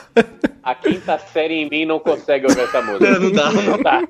A 0.63 0.75
quinta 0.75 1.17
série 1.17 1.55
em 1.55 1.69
mim 1.69 1.85
não 1.85 1.99
consegue 1.99 2.45
ouvir 2.47 2.61
essa 2.61 2.81
música. 2.81 3.19
Não 3.19 3.31
dá. 3.31 3.51
Não 3.57 3.77
dá. 3.81 4.01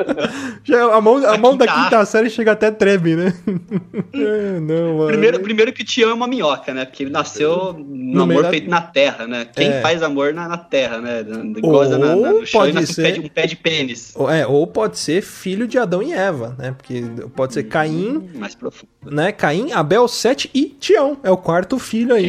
Já, 0.64 0.94
a 0.94 1.00
mão, 1.00 1.16
a 1.26 1.36
mão 1.38 1.56
da 1.56 1.66
quinta 1.66 1.84
quinta 1.84 2.04
série 2.06 2.30
chega 2.30 2.52
até 2.52 2.70
treme, 2.70 3.14
né? 3.16 3.34
É, 4.14 4.60
não, 4.60 4.94
mano. 4.98 5.06
Primeiro, 5.08 5.40
primeiro 5.40 5.72
que 5.72 5.82
o 5.82 5.84
Tião 5.84 6.10
é 6.10 6.14
uma 6.14 6.26
minhoca, 6.28 6.72
né? 6.72 6.84
Porque 6.84 7.02
ele 7.02 7.10
nasceu 7.10 7.72
no, 7.72 7.84
No 8.14 8.22
amor 8.22 8.42
da- 8.44 8.50
feito 8.50 8.70
na 8.70 8.80
terra, 8.80 9.26
né? 9.26 9.44
Quem 9.44 9.68
É. 9.68 9.80
faz 9.80 10.02
amor 10.02 10.32
na, 10.32 10.48
na 10.48 10.56
terra, 10.56 10.98
né? 11.00 11.24
Goza 11.60 11.98
na, 11.98 12.14
na, 12.14 12.32
no 12.32 12.46
chão 12.46 12.60
pode 12.60 12.70
e 12.70 12.74
nasce 12.74 12.92
um 12.92 12.94
ser. 12.94 13.02
pé, 13.02 13.10
de, 13.10 13.20
um 13.20 13.28
pé 13.28 13.46
de 13.46 13.56
pênis. 13.56 14.12
Ou- 14.14 14.30
É, 14.30 14.46
ou 14.46 14.66
pode 14.66 14.98
ser 14.98 15.20
filho 15.22 15.66
de 15.66 15.78
Adão 15.78 16.02
e 16.02 16.12
Eva, 16.12 16.54
né? 16.58 16.72
Porque 16.76 17.02
pode 17.34 17.54
ser 17.54 17.64
Caim, 17.64 18.30
Mais 18.34 18.54
profundo. 18.54 18.88
né? 19.04 19.32
Caim, 19.32 19.72
Abel, 19.72 20.06
Sete 20.06 20.48
e 20.54 20.66
Tião. 20.66 21.16
É 21.22 21.30
o 21.30 21.36
quarto 21.36 21.78
filho 21.78 22.14
aí 22.14 22.28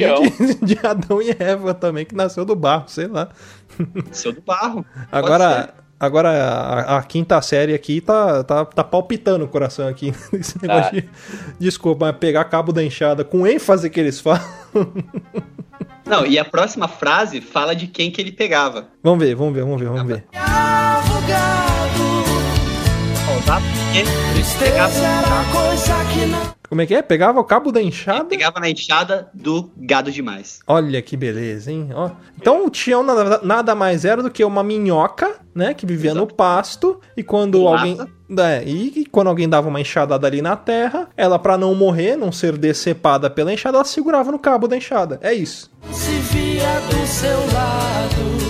de, 0.60 0.76
de 0.76 0.80
Adão 0.86 1.22
e 1.22 1.36
Eva 1.38 1.74
também, 1.74 2.06
que 2.06 2.16
nasceu 2.16 2.44
do 2.46 2.56
barro, 2.56 2.86
sei 2.88 3.08
lá. 3.08 3.30
Seu 4.12 4.32
do 4.34 4.42
barro. 4.42 4.86
Agora, 5.12 5.74
agora 6.00 6.30
a, 6.32 6.98
a 6.98 7.04
quinta 7.04 7.42
série 7.42 7.74
aqui 7.74 8.02
tá, 8.02 8.44
tá, 8.44 8.66
tá 8.66 8.84
palpitando 8.84 9.46
o 9.46 9.48
coração 9.48 9.88
aqui. 9.88 10.14
Esse 10.34 10.62
negócio 10.62 10.92
Tá. 10.92 10.92
de, 10.92 11.10
desculpa, 11.60 12.06
mas 12.08 12.18
pegar 12.18 12.44
cabo 12.46 12.72
da 12.72 12.84
enxada 12.84 13.24
com 13.24 13.46
ênfase 13.48 13.90
que 13.90 14.00
eles 14.00 14.20
falam. 14.20 14.42
Não, 16.06 16.24
e 16.26 16.38
a 16.38 16.46
próxima 16.46 16.88
frase 16.88 17.42
fala 17.42 17.76
de 17.76 17.88
quem 17.88 18.12
que 18.12 18.22
ele 18.22 18.32
pegava. 18.32 18.88
Vamos 19.02 19.26
ver, 19.26 19.34
vamos 19.36 19.56
ver, 19.56 19.64
vamos 19.64 19.82
ver, 19.82 19.88
vamos 19.88 20.06
ver. 20.06 20.24
Gado, 20.32 21.12
Ó, 23.28 23.42
tá? 23.46 23.60
Porque 23.60 24.00
ele 24.00 24.10
tristeza 24.34 25.04
era 25.04 25.44
coisa 25.52 25.94
que 26.14 26.26
não. 26.28 26.55
Como 26.68 26.82
é 26.82 26.86
que 26.86 26.94
é? 26.94 27.02
Pegava 27.02 27.40
o 27.40 27.44
cabo 27.44 27.72
da 27.72 27.82
enxada? 27.82 28.26
pegava 28.26 28.60
na 28.60 28.70
enxada 28.70 29.30
do 29.34 29.72
gado 29.78 30.12
demais. 30.12 30.60
Olha 30.68 31.02
que 31.02 31.16
beleza, 31.16 31.72
hein? 31.72 31.90
Ó. 31.94 32.12
Então 32.40 32.66
o 32.66 32.70
Tião 32.70 33.04
nada, 33.04 33.40
nada 33.44 33.76
mais 33.76 34.06
era 34.06 34.22
do 34.22 34.32
que 34.32 34.44
uma 34.44 34.64
minhoca, 34.64 35.36
né? 35.54 35.74
Que 35.74 35.86
vivia 35.86 36.14
no 36.14 36.28
pasto. 36.28 37.00
E 37.16 37.24
quando 37.24 37.68
alguém. 37.68 37.98
É, 38.38 38.64
e, 38.66 39.02
e 39.02 39.06
quando 39.06 39.28
alguém 39.28 39.48
dava 39.48 39.68
uma 39.68 39.80
enxadada 39.80 40.26
ali 40.26 40.42
na 40.42 40.56
terra, 40.56 41.08
ela, 41.16 41.38
pra 41.38 41.58
não 41.58 41.76
morrer, 41.76 42.16
não 42.16 42.32
ser 42.32 42.58
decepada 42.58 43.30
pela 43.30 43.54
enxada, 43.54 43.78
ela 43.78 43.86
segurava 43.86 44.32
no 44.32 44.40
cabo 44.40 44.68
da 44.68 44.76
enxada. 44.76 45.20
É 45.22 45.34
isso. 45.34 45.72
se 45.92 46.12
via 46.12 46.80
do 46.90 47.08
seu 47.08 47.38
lado. 47.54 48.45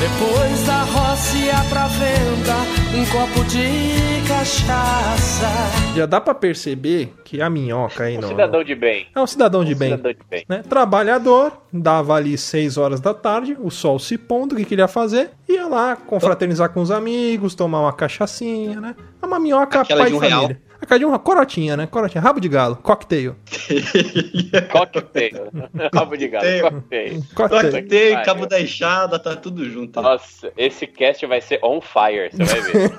Depois 0.00 0.62
da 0.66 0.82
roça 0.84 1.36
ia 1.36 1.62
pra 1.68 1.86
venda 1.88 2.54
um 2.96 3.04
copo 3.12 3.44
de 3.44 4.26
cachaça. 4.26 5.46
Já 5.94 6.06
dá 6.06 6.20
pra 6.20 6.34
perceber 6.34 7.12
que 7.24 7.42
a 7.42 7.50
minhoca 7.50 8.04
aí 8.04 8.16
Um 8.16 8.22
não. 8.22 8.28
cidadão 8.28 8.64
de 8.64 8.74
bem. 8.74 9.06
É 9.14 9.20
um 9.20 9.26
cidadão 9.26 9.62
de 9.64 9.74
Um 9.74 9.78
bem. 9.78 9.90
cidadão 9.90 10.12
de 10.12 10.18
bem. 10.30 10.44
né? 10.48 10.62
Trabalhador, 10.68 11.52
dava 11.72 12.14
ali 12.14 12.38
6 12.38 12.78
horas 12.78 13.00
da 13.00 13.12
tarde, 13.12 13.56
o 13.60 13.70
sol 13.70 13.98
se 13.98 14.16
pondo, 14.16 14.52
o 14.54 14.56
que, 14.56 14.64
que 14.64 14.74
ele 14.74 14.82
ia 14.82 14.88
fazer? 14.88 15.30
Ia 15.48 15.66
lá 15.66 15.96
confraternizar 15.96 16.70
com 16.70 16.80
os 16.80 16.90
amigos, 16.90 17.54
tomar 17.54 17.80
uma 17.80 17.92
cachaçinha, 17.92 18.80
né? 18.80 18.96
É 19.22 19.26
uma 19.26 19.38
minhoca 19.38 19.82
Aquela 19.82 20.00
pai 20.00 20.10
de 20.10 20.16
um 20.16 20.18
real. 20.18 20.50
Família. 20.80 20.82
Aquela 20.82 20.98
de 20.98 21.04
uma 21.04 21.18
corotinha, 21.18 21.76
né? 21.76 21.86
Corotinha, 21.86 22.22
rabo 22.22 22.40
de 22.40 22.48
galo, 22.48 22.76
cocktail. 22.76 23.36
Cocktail. 24.70 25.50
Rabo 25.94 26.16
de 26.16 26.28
galo. 26.28 26.46
Cocktail. 26.62 27.22
Cocktail. 27.34 28.22
Cabo 28.24 28.46
da 28.46 28.60
enxada, 28.60 29.18
tá 29.18 29.36
tudo 29.36 29.68
junto. 29.68 30.00
Nossa, 30.00 30.52
esse 30.56 30.86
cast 30.86 31.24
vai 31.26 31.40
ser 31.40 31.60
on 31.62 31.80
fire, 31.80 32.30
você 32.32 32.44
vai 32.44 32.60
ver. 32.62 32.90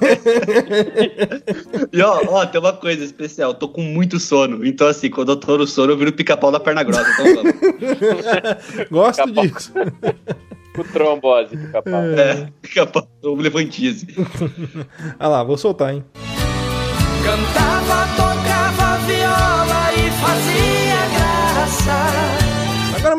E 1.92 2.02
ó, 2.02 2.22
ó, 2.28 2.46
tem 2.46 2.60
uma 2.60 2.74
coisa 2.74 3.04
especial, 3.04 3.54
tô 3.54 3.68
com 3.68 3.82
muito 3.82 4.20
sono. 4.20 4.66
Então, 4.66 4.88
assim, 4.88 5.10
quando 5.10 5.32
eu 5.34 5.36
tô 5.36 5.58
no 5.58 5.68
sono, 5.68 5.92
eu 5.92 5.98
viro 5.98 6.14
pica-pau 6.14 6.52
da 6.52 6.60
perna 6.60 6.84
grossa. 6.84 7.06
Então, 7.12 7.36
vamos. 7.36 7.54
Gosto 8.90 9.32
disso. 9.32 9.74
Com 10.76 10.84
trombose, 10.84 11.58
pica-pau. 11.58 12.02
é, 12.02 12.48
pica-pau, 12.62 13.08
levantize. 13.36 14.08
Ah 15.20 15.28
lá, 15.28 15.44
vou 15.44 15.58
soltar, 15.58 15.94
hein? 15.94 16.04
Cantava, 17.24 18.08
tocava 18.16 18.98
viola 19.06 19.94
e 19.94 20.12
fazia 20.12 20.51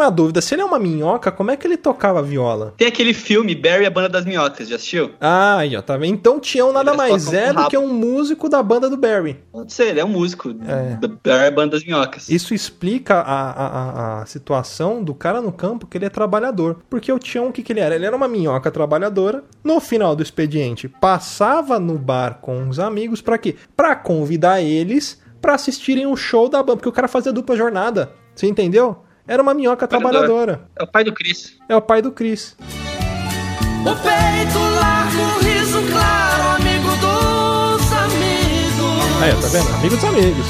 uma 0.03 0.11
dúvida: 0.11 0.41
se 0.41 0.55
ele 0.55 0.63
é 0.63 0.65
uma 0.65 0.79
minhoca, 0.79 1.31
como 1.31 1.51
é 1.51 1.57
que 1.57 1.67
ele 1.67 1.77
tocava 1.77 2.23
viola? 2.23 2.75
Tem 2.77 2.89
aquele 2.89 3.15
filme, 3.15 3.55
Barry, 3.55 3.87
a 3.87 3.91
Banda 3.91 4.09
das 4.09 4.25
Minhocas, 4.25 4.69
já 4.69 4.77
assistiu? 4.77 5.11
Ah, 5.21 5.59
aí, 5.59 5.77
ó, 5.77 5.83
tá 5.83 5.97
vendo? 5.97 6.15
Então 6.15 6.41
Tião 6.41 6.73
nada 6.73 6.91
Eles 6.91 6.97
mais 6.97 7.33
é 7.33 7.53
do 7.53 7.69
que 7.69 7.79
um 7.79 7.93
músico 7.93 8.49
da 8.49 8.63
banda 8.63 8.89
do 8.89 8.97
Barry. 8.97 9.39
Pode 9.53 9.73
ser, 9.73 9.89
ele 9.89 10.01
é 10.01 10.05
um 10.05 10.09
músico. 10.09 10.51
É. 10.51 10.97
da 10.97 11.09
Barry, 11.09 11.47
a 11.47 11.51
Banda 11.51 11.73
das 11.73 11.85
Minhocas. 11.85 12.29
Isso 12.29 12.55
explica 12.55 13.21
a, 13.21 13.51
a, 13.51 14.23
a, 14.23 14.27
situação 14.27 15.03
do 15.03 15.15
cara 15.15 15.41
no 15.41 15.53
campo 15.53 15.87
que 15.87 15.99
ele 15.99 16.07
é 16.07 16.11
trabalhador. 16.11 16.79
Porque 16.89 17.13
o 17.13 17.19
Tião, 17.19 17.49
o 17.49 17.53
que, 17.53 17.63
que 17.63 17.73
ele 17.73 17.81
era? 17.81 17.95
Ele 17.95 18.07
era 18.07 18.17
uma 18.17 18.29
minhoca 18.29 18.71
trabalhadora. 18.71 19.45
No 19.63 19.81
final 19.81 20.17
do 20.17 20.23
expediente, 20.23 20.89
passava 20.89 21.79
no 21.79 21.99
bar 21.99 22.39
com 22.41 22.69
os 22.69 22.79
amigos 22.79 23.21
pra 23.21 23.39
quê? 23.39 23.57
Pra 23.77 23.95
convidar 23.95 24.61
eles 24.61 25.21
pra 25.41 25.55
assistirem 25.55 26.07
o 26.07 26.17
show 26.17 26.49
da 26.49 26.63
banda. 26.63 26.77
Porque 26.77 26.89
o 26.89 26.93
cara 26.93 27.09
fazia 27.09 27.33
dupla 27.33 27.57
jornada. 27.57 28.13
Você 28.35 28.47
entendeu? 28.47 29.05
Era 29.27 29.43
uma 29.43 29.55
minhoca 29.55 29.87
Trabalhador. 29.87 30.27
trabalhadora. 30.27 30.61
É 30.77 30.83
o 30.83 30.87
pai 30.87 31.05
do 31.05 31.13
Chris. 31.13 31.57
É 31.69 31.77
o 31.77 31.81
pai 31.81 32.03
do 32.03 32.11
Chris. 32.11 32.57
O 32.61 33.95
peito 33.97 34.59
largo, 34.59 35.39
riso 35.45 35.81
claro, 35.91 36.57
amigo 36.57 36.91
dos 36.97 37.93
amigos. 37.93 39.23
Aí, 39.23 39.33
tá 39.41 39.49
vendo? 39.49 39.75
Amigo 39.77 39.95
dos 39.97 40.05
amigos. 40.05 40.47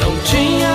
Não 0.00 0.18
tinha 0.24 0.68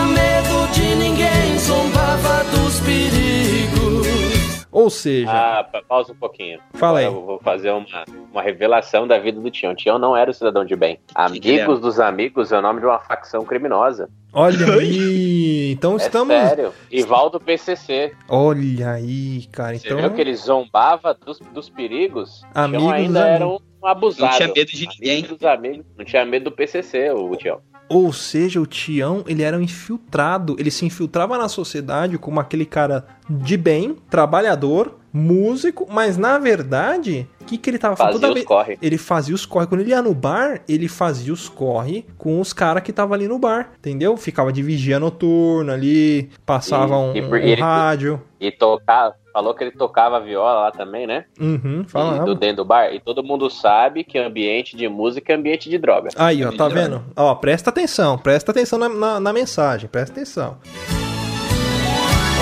Ou 4.77 4.89
seja, 4.91 5.31
Ah, 5.31 5.63
pa- 5.63 5.81
pausa 5.81 6.11
um 6.13 6.15
pouquinho. 6.15 6.59
Fala 6.75 6.99
aí. 6.99 7.05
Eu 7.05 7.25
vou 7.25 7.39
fazer 7.39 7.71
uma, 7.71 7.85
uma 8.31 8.41
revelação 8.43 9.07
da 9.07 9.17
vida 9.17 9.39
do 9.41 9.49
Tião. 9.49 9.73
Tião 9.73 9.97
não 9.97 10.15
era 10.15 10.29
o 10.29 10.33
cidadão 10.33 10.63
de 10.63 10.75
bem. 10.75 10.99
Que 11.33 11.39
que 11.39 11.49
ele 11.49 11.61
Amigos 11.61 11.79
dos 11.79 11.99
Amigos 11.99 12.51
é 12.51 12.59
o 12.59 12.61
nome 12.61 12.79
de 12.81 12.85
uma 12.85 12.99
facção 12.99 13.43
criminosa. 13.43 14.07
olha 14.33 14.57
aí. 14.79 15.71
Então 15.71 15.93
É 15.93 15.97
estamos. 15.97 16.35
sério. 16.35 16.73
Rival 16.91 17.29
do 17.31 17.39
PCC. 17.39 18.13
Olha 18.29 18.91
aí, 18.91 19.47
cara. 19.51 19.75
Você 19.77 19.87
Então. 19.87 19.99
viu 19.99 20.13
que 20.13 20.21
ele 20.21 20.35
zombava 20.35 21.13
dos, 21.13 21.39
dos 21.39 21.69
perigos? 21.69 22.43
Amigos 22.53 22.85
Tião 22.85 22.95
ainda 22.95 23.19
dos 23.19 23.29
era 23.29 23.45
amigos. 23.45 23.63
um 23.81 23.87
abusado. 23.87 24.25
Não 24.31 24.37
tinha 24.37 24.47
medo 24.53 24.71
de 24.71 24.87
ninguém. 24.87 25.11
Amigos 25.19 25.37
dos 25.39 25.47
amigos. 25.47 25.85
Não 25.97 26.05
tinha 26.05 26.25
medo 26.25 26.43
do 26.45 26.51
PCC, 26.51 27.09
o 27.11 27.35
Tião. 27.35 27.59
Ou 27.89 28.12
seja, 28.12 28.60
o 28.60 28.65
Tião, 28.65 29.23
ele 29.28 29.43
era 29.43 29.58
um 29.58 29.62
infiltrado. 29.62 30.56
Ele 30.60 30.69
se 30.71 30.86
infiltrava 30.86 31.38
na 31.38 31.47
sociedade 31.47 32.17
como 32.17 32.39
aquele 32.39 32.65
cara 32.65 33.06
de 33.30 33.56
bem, 33.58 33.95
trabalhador, 34.10 34.97
músico, 35.12 35.88
mas 35.89 36.17
na 36.17 36.38
verdade, 36.38 37.28
o 37.41 37.45
que, 37.45 37.58
que 37.58 37.69
ele 37.69 37.78
tava 37.80 37.95
fazendo? 37.95 38.21
Fazia 38.21 38.34
os 38.39 38.43
corre. 38.43 38.78
Ele 38.82 38.97
fazia 38.97 39.34
os 39.34 39.45
corre. 39.45 39.67
Quando 39.67 39.82
ele 39.82 39.89
ia 39.91 40.02
no 40.02 40.13
bar, 40.13 40.62
ele 40.67 40.88
fazia 40.88 41.32
os 41.34 41.47
corre 41.50 42.06
com 42.17 42.39
os 42.39 42.54
caras 42.54 42.84
que 42.84 42.91
estavam 42.91 43.13
ali 43.13 43.28
no 43.28 43.39
bar, 43.39 43.71
entendeu? 43.80 44.15
Ficava 44.17 44.52
de 44.52 44.62
vigia 44.62 45.00
noturno 45.00 45.71
ali, 45.71 46.30
passava 46.45 46.93
E- 46.93 46.97
um, 46.97 47.15
e 47.15 47.21
um 47.21 47.36
ele- 47.36 47.62
rádio. 47.62 48.21
E 48.39 48.52
tocava, 48.52 49.15
falou 49.38 49.54
que 49.54 49.63
ele 49.63 49.69
tocava 49.71 50.19
viola 50.19 50.62
lá 50.62 50.71
também, 50.71 51.06
né? 51.06 51.26
Uhum, 51.39 51.82
E 51.82 51.84
do 51.84 51.89
falava. 51.89 52.34
dentro 52.36 52.56
do 52.58 52.65
bar. 52.65 52.91
E 52.91 53.00
todo 53.00 53.23
mundo 53.23 53.52
sabe 53.52 54.04
que 54.04 54.17
ambiente 54.17 54.76
de 54.76 54.89
música 54.89 55.32
é 55.32 55.36
ambiente 55.36 55.69
de 55.69 55.78
droga. 55.78 56.10
Aí, 56.15 56.43
ó, 56.43 56.52
tá 56.52 56.67
vendo? 56.67 57.04
Ó, 57.15 57.36
presta 57.36 57.69
atenção, 57.69 58.17
presta 58.17 58.50
atenção 58.50 58.80
na, 58.80 58.89
na, 58.89 59.19
na 59.19 59.32
mensagem, 59.34 59.88
presta 59.88 60.12
atenção. 60.13 60.58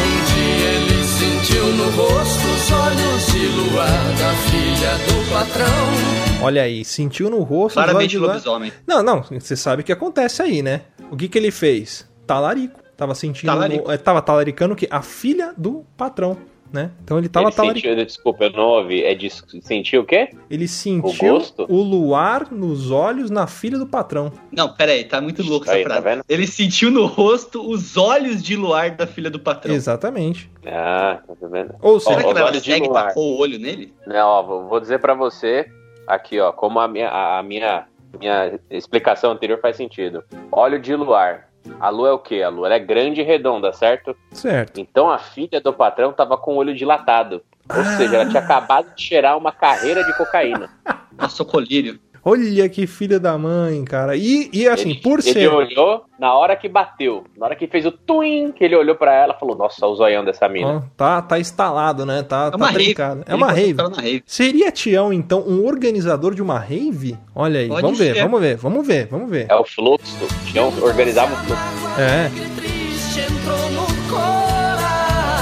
Onde 0.01 0.39
ele 0.63 1.03
sentiu 1.03 1.65
no 1.73 1.89
rosto 1.91 2.47
os 2.47 2.71
olhos 2.71 3.25
de 3.27 3.47
luar 3.47 3.88
da 4.17 4.34
filha 4.49 4.97
do 5.05 5.29
patrão. 5.29 6.45
Olha 6.45 6.62
aí, 6.63 6.86
sentiu 6.86 7.29
no 7.29 7.39
rosto. 7.39 7.51
os 7.51 7.77
olhos 7.77 7.91
Claramente 7.91 8.17
lobisomem. 8.17 8.71
Não, 8.88 9.03
não, 9.03 9.21
você 9.21 9.58
sabe 9.58 9.81
o 9.81 9.86
que 9.86 9.91
acontece 9.91 10.41
aí, 10.41 10.62
né? 10.62 10.81
O 11.12 11.17
que 11.17 11.27
que 11.27 11.38
ele 11.38 11.51
fez? 11.51 12.10
Talarico. 12.25 12.79
Tava 12.95 13.13
sentindo. 13.13 13.51
Talarico. 13.51 13.91
eh, 13.91 13.97
Tava 13.97 14.21
talaricando 14.21 14.73
o 14.73 14.77
quê? 14.77 14.88
A 14.89 15.01
filha 15.01 15.53
do 15.58 15.86
patrão, 15.97 16.38
né? 16.75 16.91
Então 17.03 17.17
ele 17.17 17.29
tava 17.29 17.47
ele 17.47 17.55
talaricando. 17.55 17.95
sentiu, 17.95 18.05
desculpa, 18.05 18.43
eu 18.43 18.51
não 18.51 18.65
ouvi. 18.65 19.03
É 19.03 19.15
de 19.15 19.29
sentiu 19.61 20.01
o 20.01 20.05
quê? 20.05 20.29
Ele 20.49 20.67
sentiu 20.67 21.33
gosto? 21.35 21.65
o 21.69 21.81
luar 21.81 22.51
nos 22.51 22.91
olhos 22.91 23.31
na 23.31 23.47
filha 23.47 23.79
do 23.79 23.88
patrão. 23.88 24.31
Não, 24.51 24.73
pera 24.73 24.91
aí, 24.91 25.05
tá 25.05 25.21
muito 25.21 25.41
louco 25.41 25.65
essa 25.65 25.75
Aí, 25.75 25.83
tá 25.83 26.01
frase. 26.01 26.03
vendo? 26.03 26.23
Ele 26.27 26.45
sentiu 26.45 26.91
no 26.91 27.05
rosto 27.05 27.67
os 27.67 27.95
olhos 27.95 28.43
de 28.43 28.55
luar 28.55 28.91
da 28.91 29.07
filha 29.07 29.29
do 29.29 29.39
patrão. 29.39 29.73
Exatamente. 29.73 30.51
Ah, 30.65 31.19
tá 31.27 31.47
vendo? 31.47 31.73
Ou 31.81 31.99
Será 31.99 32.21
seja, 32.21 32.33
que 32.33 32.39
ela 32.39 32.53
segue 32.59 32.85
e 32.85 32.93
tacou 32.93 33.35
o 33.35 33.39
olho 33.39 33.57
nele? 33.57 33.93
Não, 34.05 34.27
ó, 34.27 34.43
vou, 34.43 34.67
vou 34.67 34.79
dizer 34.79 34.99
pra 34.99 35.13
você 35.13 35.65
aqui, 36.05 36.39
ó, 36.39 36.51
como 36.51 36.79
a 36.79 36.88
minha, 36.88 37.07
a, 37.09 37.39
a 37.39 37.43
minha, 37.43 37.85
minha 38.19 38.59
explicação 38.69 39.31
anterior 39.31 39.59
faz 39.61 39.77
sentido. 39.77 40.23
Óleo 40.51 40.79
de 40.79 40.95
luar. 40.95 41.49
A 41.80 41.89
lua 41.89 42.10
é 42.10 42.12
o 42.12 42.19
quê? 42.19 42.41
A 42.41 42.49
lua 42.49 42.67
ela 42.67 42.75
é 42.75 42.80
grande 42.80 43.21
e 43.21 43.23
redonda, 43.23 43.73
certo? 43.73 44.15
certo. 44.32 44.80
Então 44.80 45.10
a 45.10 45.17
filha 45.17 45.60
do 45.60 45.73
patrão 45.73 46.13
tava 46.13 46.38
com 46.38 46.54
o 46.54 46.58
olho 46.58 46.75
dilatado. 46.75 47.41
Ou 47.75 47.84
seja, 47.97 48.17
ela 48.17 48.30
tinha 48.30 48.41
acabado 48.41 48.93
de 48.95 49.01
cheirar 49.01 49.38
uma 49.38 49.51
carreira 49.51 50.04
de 50.04 50.15
cocaína. 50.15 50.69
Passou 51.17 51.45
colírio. 51.45 51.99
Olha 52.27 52.67
que 52.67 52.88
filha 52.88 53.19
da 53.19 53.38
mãe, 53.38 53.85
cara. 53.85 54.15
E, 54.15 54.49
e 54.51 54.67
assim, 54.67 54.89
ele, 54.89 54.99
por 54.99 55.19
ele 55.19 55.31
ser. 55.31 55.47
olhou 55.47 56.05
na 56.19 56.33
hora 56.33 56.55
que 56.55 56.67
bateu. 56.67 57.23
Na 57.38 57.45
hora 57.45 57.55
que 57.55 57.67
fez 57.67 57.85
o 57.85 57.91
twin, 57.91 58.51
que 58.51 58.63
ele 58.63 58.75
olhou 58.75 58.95
pra 58.95 59.13
ela 59.13 59.35
e 59.35 59.39
falou: 59.39 59.55
Nossa, 59.55 59.85
o 59.85 59.95
zoião 59.95 60.25
dessa 60.25 60.49
mina. 60.49 60.89
Tá, 60.97 61.21
tá 61.21 61.39
instalado, 61.39 62.03
né? 62.03 62.23
Tá, 62.23 62.51
É 62.51 62.57
tá 62.57 62.73
trincado. 62.73 63.21
É 63.27 63.31
Ele 63.33 63.38
uma 63.43 63.51
rave. 63.51 63.73
na 63.75 63.89
rave. 63.89 64.23
Seria 64.25 64.71
Tião, 64.71 65.13
então, 65.13 65.41
um 65.47 65.63
organizador 65.67 66.33
de 66.33 66.41
uma 66.41 66.57
rave? 66.57 67.15
Olha 67.35 67.59
aí, 67.59 67.67
Pode 67.67 67.81
vamos 67.83 67.99
ver, 67.99 68.15
ser. 68.15 68.21
vamos 68.23 68.41
ver, 68.41 68.55
vamos 68.57 68.88
ver, 68.88 69.07
vamos 69.07 69.29
ver. 69.29 69.45
É 69.47 69.55
o 69.55 69.63
fluxo. 69.63 70.17
Tinham 70.47 70.73
organizava 70.81 71.31
o 71.31 71.38
fluxo. 71.38 71.63
É, 71.99 72.31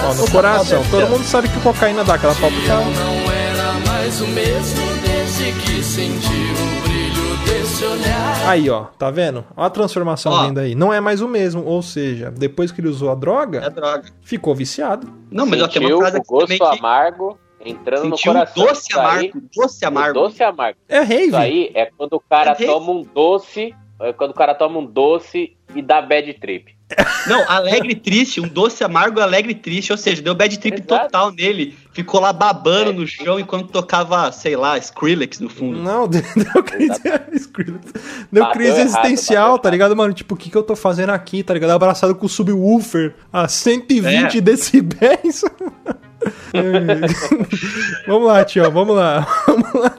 ó, 0.06 0.14
no 0.16 0.32
coração. 0.32 0.84
Todo 0.92 1.08
mundo 1.08 1.24
sabe 1.24 1.48
que 1.48 1.60
cocaína 1.62 2.04
dá 2.04 2.16
aquela 2.16 2.36
palpitada. 2.36 2.84
Não 2.84 3.32
era 3.32 3.74
mais 3.88 4.20
o 4.22 4.28
mesmo 4.28 4.82
desde 5.06 5.52
que 5.62 5.84
sentiu 5.84 6.73
Aí, 8.46 8.70
ó, 8.70 8.84
tá 8.98 9.10
vendo? 9.10 9.46
Ó 9.56 9.64
a 9.64 9.70
transformação 9.70 10.32
Ó. 10.34 10.44
vindo 10.46 10.60
aí. 10.60 10.76
Não 10.76 10.94
é 10.94 11.00
mais 11.00 11.22
o 11.22 11.28
mesmo, 11.28 11.64
ou 11.64 11.82
seja, 11.82 12.30
depois 12.30 12.72
que 12.72 12.82
ele 12.82 12.90
usou 12.90 13.10
a 13.10 13.14
É 13.14 13.16
droga, 13.16 13.70
droga. 13.70 14.04
ficou 14.22 14.54
viciado. 14.54 15.08
Não, 15.32 15.46
mas 15.46 15.62
ó, 15.62 15.68
tem 15.68 15.82
Sentiu 15.82 15.96
uma 15.98 16.02
frase 16.02 16.18
aqui 16.18 16.28
gosto 16.28 16.48
também 16.48 16.60
que 16.60 16.80
amargo 16.80 17.38
entrando 17.66 18.10
no 18.10 18.18
sentiu 18.18 18.32
um 18.32 18.36
coração. 18.36 18.66
doce 18.66 18.88
Isso 18.90 19.00
aí- 19.00 19.06
amargo. 19.06 19.42
Doce 19.56 19.86
o 19.86 19.88
amargo. 19.88 20.14
doce 20.20 20.44
amargo. 20.44 20.80
É 20.90 21.00
rave. 21.00 21.28
Isso 21.28 21.36
aí 21.38 21.72
é 21.74 21.86
quando 21.98 22.14
o 22.14 22.20
cara 22.20 22.52
É 22.52 22.66
toma 22.66 22.92
um 22.92 23.02
doce. 23.04 23.74
É 24.02 24.12
quando 24.12 24.32
o 24.32 24.34
cara 24.34 24.54
toma 24.54 24.80
um 24.80 24.86
doce 24.86 25.56
e 25.74 25.82
dá 25.82 26.02
bad 26.02 26.34
trip. 26.34 26.76
Não, 27.28 27.50
alegre 27.50 27.92
e 27.92 27.96
triste, 27.96 28.42
um 28.42 28.48
doce 28.48 28.84
amargo, 28.84 29.20
alegre 29.20 29.52
e 29.52 29.56
triste, 29.56 29.92
ou 29.92 29.98
seja, 29.98 30.22
deu 30.22 30.36
bad 30.36 30.58
trip 30.60 30.78
Exato. 30.82 31.04
total 31.06 31.32
nele. 31.32 31.78
Ficou 31.94 32.20
lá 32.20 32.34
babando 32.34 32.90
É. 32.90 32.94
no 32.94 33.08
chão 33.08 33.40
enquanto 33.40 33.70
tocava, 33.72 34.32
sei 34.32 34.56
lá, 34.56 34.78
Skrillex 34.78 35.40
no 35.40 35.50
fundo. 35.50 35.78
Não, 35.80 36.08
deu 36.10 36.22
crise, 36.64 37.00
Skrillex. 37.34 37.86
deu 38.32 38.44
Bateu 38.44 38.52
crise 38.60 38.72
errado, 38.82 38.86
existencial, 39.06 39.60
tá 39.60 39.70
ligado, 39.70 39.96
mano? 39.96 40.14
Tipo, 40.14 40.34
o 40.34 40.38
que, 40.38 40.50
que 40.50 40.58
eu 40.58 40.64
tô 40.64 40.76
fazendo 40.76 41.12
aqui, 41.12 41.44
tá 41.44 41.54
ligado? 41.54 41.72
Abraçado 41.72 42.16
com 42.16 42.26
o 42.26 42.30
subwoofer 42.30 43.14
a 43.32 43.48
120 43.48 44.38
É. 44.38 44.42
decibéis. 44.42 45.44
vamos 48.08 48.28
lá, 48.28 48.44
tio, 48.46 48.70
vamos 48.72 48.96
lá. 48.96 49.28
Vamos 49.46 49.74
lá. 49.74 49.94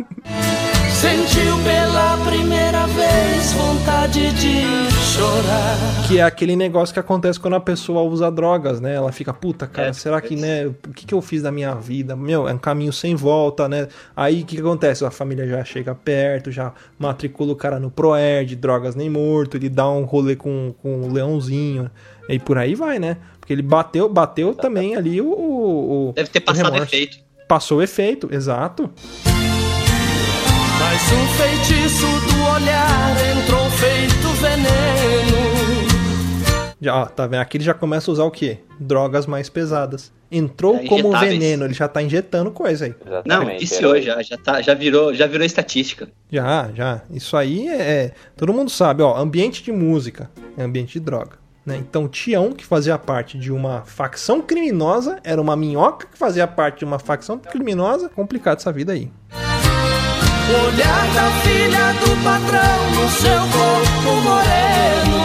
Sentiu 1.04 1.58
pela 1.62 2.16
primeira 2.24 2.86
vez 2.86 3.52
vontade 3.52 4.32
de 4.32 4.90
chorar. 5.14 5.76
Que 6.08 6.18
é 6.18 6.22
aquele 6.22 6.56
negócio 6.56 6.94
que 6.94 6.98
acontece 6.98 7.38
quando 7.38 7.54
a 7.54 7.60
pessoa 7.60 8.00
usa 8.00 8.30
drogas, 8.30 8.80
né? 8.80 8.94
Ela 8.94 9.12
fica, 9.12 9.30
puta, 9.32 9.66
cara, 9.66 9.88
É, 9.88 9.92
será 9.92 10.18
que, 10.22 10.32
é. 10.32 10.36
né? 10.38 10.66
O 10.66 10.92
que, 10.94 11.04
que 11.04 11.12
eu 11.12 11.20
fiz 11.20 11.42
da 11.42 11.52
minha 11.52 11.74
vida? 11.74 12.16
Meu, 12.16 12.48
é 12.48 12.54
um 12.54 12.58
caminho 12.58 12.90
sem 12.90 13.14
volta, 13.14 13.68
né? 13.68 13.88
Aí 14.16 14.40
o 14.40 14.46
que, 14.46 14.56
que 14.56 14.62
acontece? 14.62 15.04
A 15.04 15.10
família 15.10 15.46
já 15.46 15.62
chega 15.62 15.94
perto, 15.94 16.50
já 16.50 16.72
matricula 16.98 17.52
o 17.52 17.56
cara 17.56 17.78
no 17.78 17.90
Proerd, 17.90 18.56
drogas 18.56 18.94
nem 18.94 19.10
morto, 19.10 19.58
ele 19.58 19.68
dá 19.68 19.86
um 19.90 20.04
rolê 20.04 20.34
com, 20.36 20.74
com 20.80 21.02
o 21.02 21.12
leãozinho, 21.12 21.90
e 22.30 22.38
por 22.38 22.56
aí 22.56 22.74
vai, 22.74 22.98
né? 22.98 23.18
Porque 23.38 23.52
ele 23.52 23.60
bateu, 23.62 24.08
bateu 24.08 24.54
também 24.54 24.96
ali 24.96 25.20
o. 25.20 25.26
o- 25.28 26.12
Deve 26.16 26.30
ter 26.30 26.40
passado 26.40 26.74
efeito. 26.78 27.18
Passou 27.46 27.78
o 27.78 27.82
efeito, 27.82 28.30
exato. 28.32 28.90
Mas 30.86 31.00
o 31.10 31.26
feitiço 31.38 32.06
do 32.06 32.44
olhar 32.54 33.16
entrou 33.38 33.70
feito 33.70 34.28
veneno. 34.40 35.54
Já, 36.78 36.94
ó, 36.96 37.06
tá 37.06 37.26
vendo? 37.26 37.40
Aqui 37.40 37.56
ele 37.56 37.64
já 37.64 37.72
começa 37.72 38.10
a 38.10 38.12
usar 38.12 38.24
o 38.24 38.30
quê? 38.30 38.58
Drogas 38.78 39.26
mais 39.26 39.48
pesadas. 39.48 40.12
Entrou 40.30 40.76
É, 40.76 40.86
como 40.86 41.18
veneno, 41.18 41.64
ele 41.64 41.72
já 41.72 41.88
tá 41.88 42.02
injetando 42.02 42.50
coisa 42.50 42.84
aí. 42.84 42.94
Não, 43.02 43.12
Exatamente. 43.12 43.60
viciou 43.60 43.98
já, 44.02 44.20
já, 44.22 44.36
tá, 44.36 44.60
já, 44.60 44.74
virou, 44.74 45.14
já 45.14 45.26
virou 45.26 45.46
estatística. 45.46 46.08
Já, 46.30 46.68
já. 46.74 47.00
Isso 47.10 47.34
aí 47.34 47.66
é, 47.66 47.80
é- 47.80 48.12
Todo 48.36 48.52
mundo 48.52 48.70
sabe, 48.70 49.02
ó. 49.02 49.16
Ambiente 49.16 49.62
de 49.62 49.72
música 49.72 50.30
é 50.56 50.62
ambiente 50.62 50.92
de 50.94 51.00
droga. 51.00 51.38
Né? 51.64 51.76
Então, 51.78 52.06
Tião, 52.06 52.52
que 52.52 52.64
fazia 52.66 52.98
parte 52.98 53.38
de 53.38 53.50
uma 53.50 53.82
facção 53.86 54.42
criminosa, 54.42 55.18
era 55.24 55.40
uma 55.40 55.56
minhoca 55.56 56.06
que 56.12 56.18
fazia 56.18 56.46
parte 56.46 56.80
de 56.80 56.84
uma 56.84 56.98
facção 56.98 57.38
criminosa. 57.38 58.10
Complicado 58.10 58.58
essa 58.58 58.70
vida 58.70 58.92
aí. 58.92 59.10
Olhar 60.46 61.06
da 61.14 61.30
filha 61.42 61.94
do 61.94 62.22
patrão 62.22 62.90
no 62.90 63.08
seu 63.10 63.40
corpo 63.40 64.10
moreno. 64.20 65.22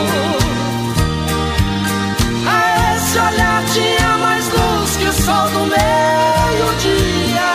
A 2.48 2.96
esse 2.96 3.18
olhar 3.20 3.64
tinha 3.66 4.18
mais 4.18 4.48
luz 4.48 4.96
que 4.96 5.04
o 5.04 5.12
sol 5.12 5.50
do 5.50 5.66
meio-dia. 5.68 7.50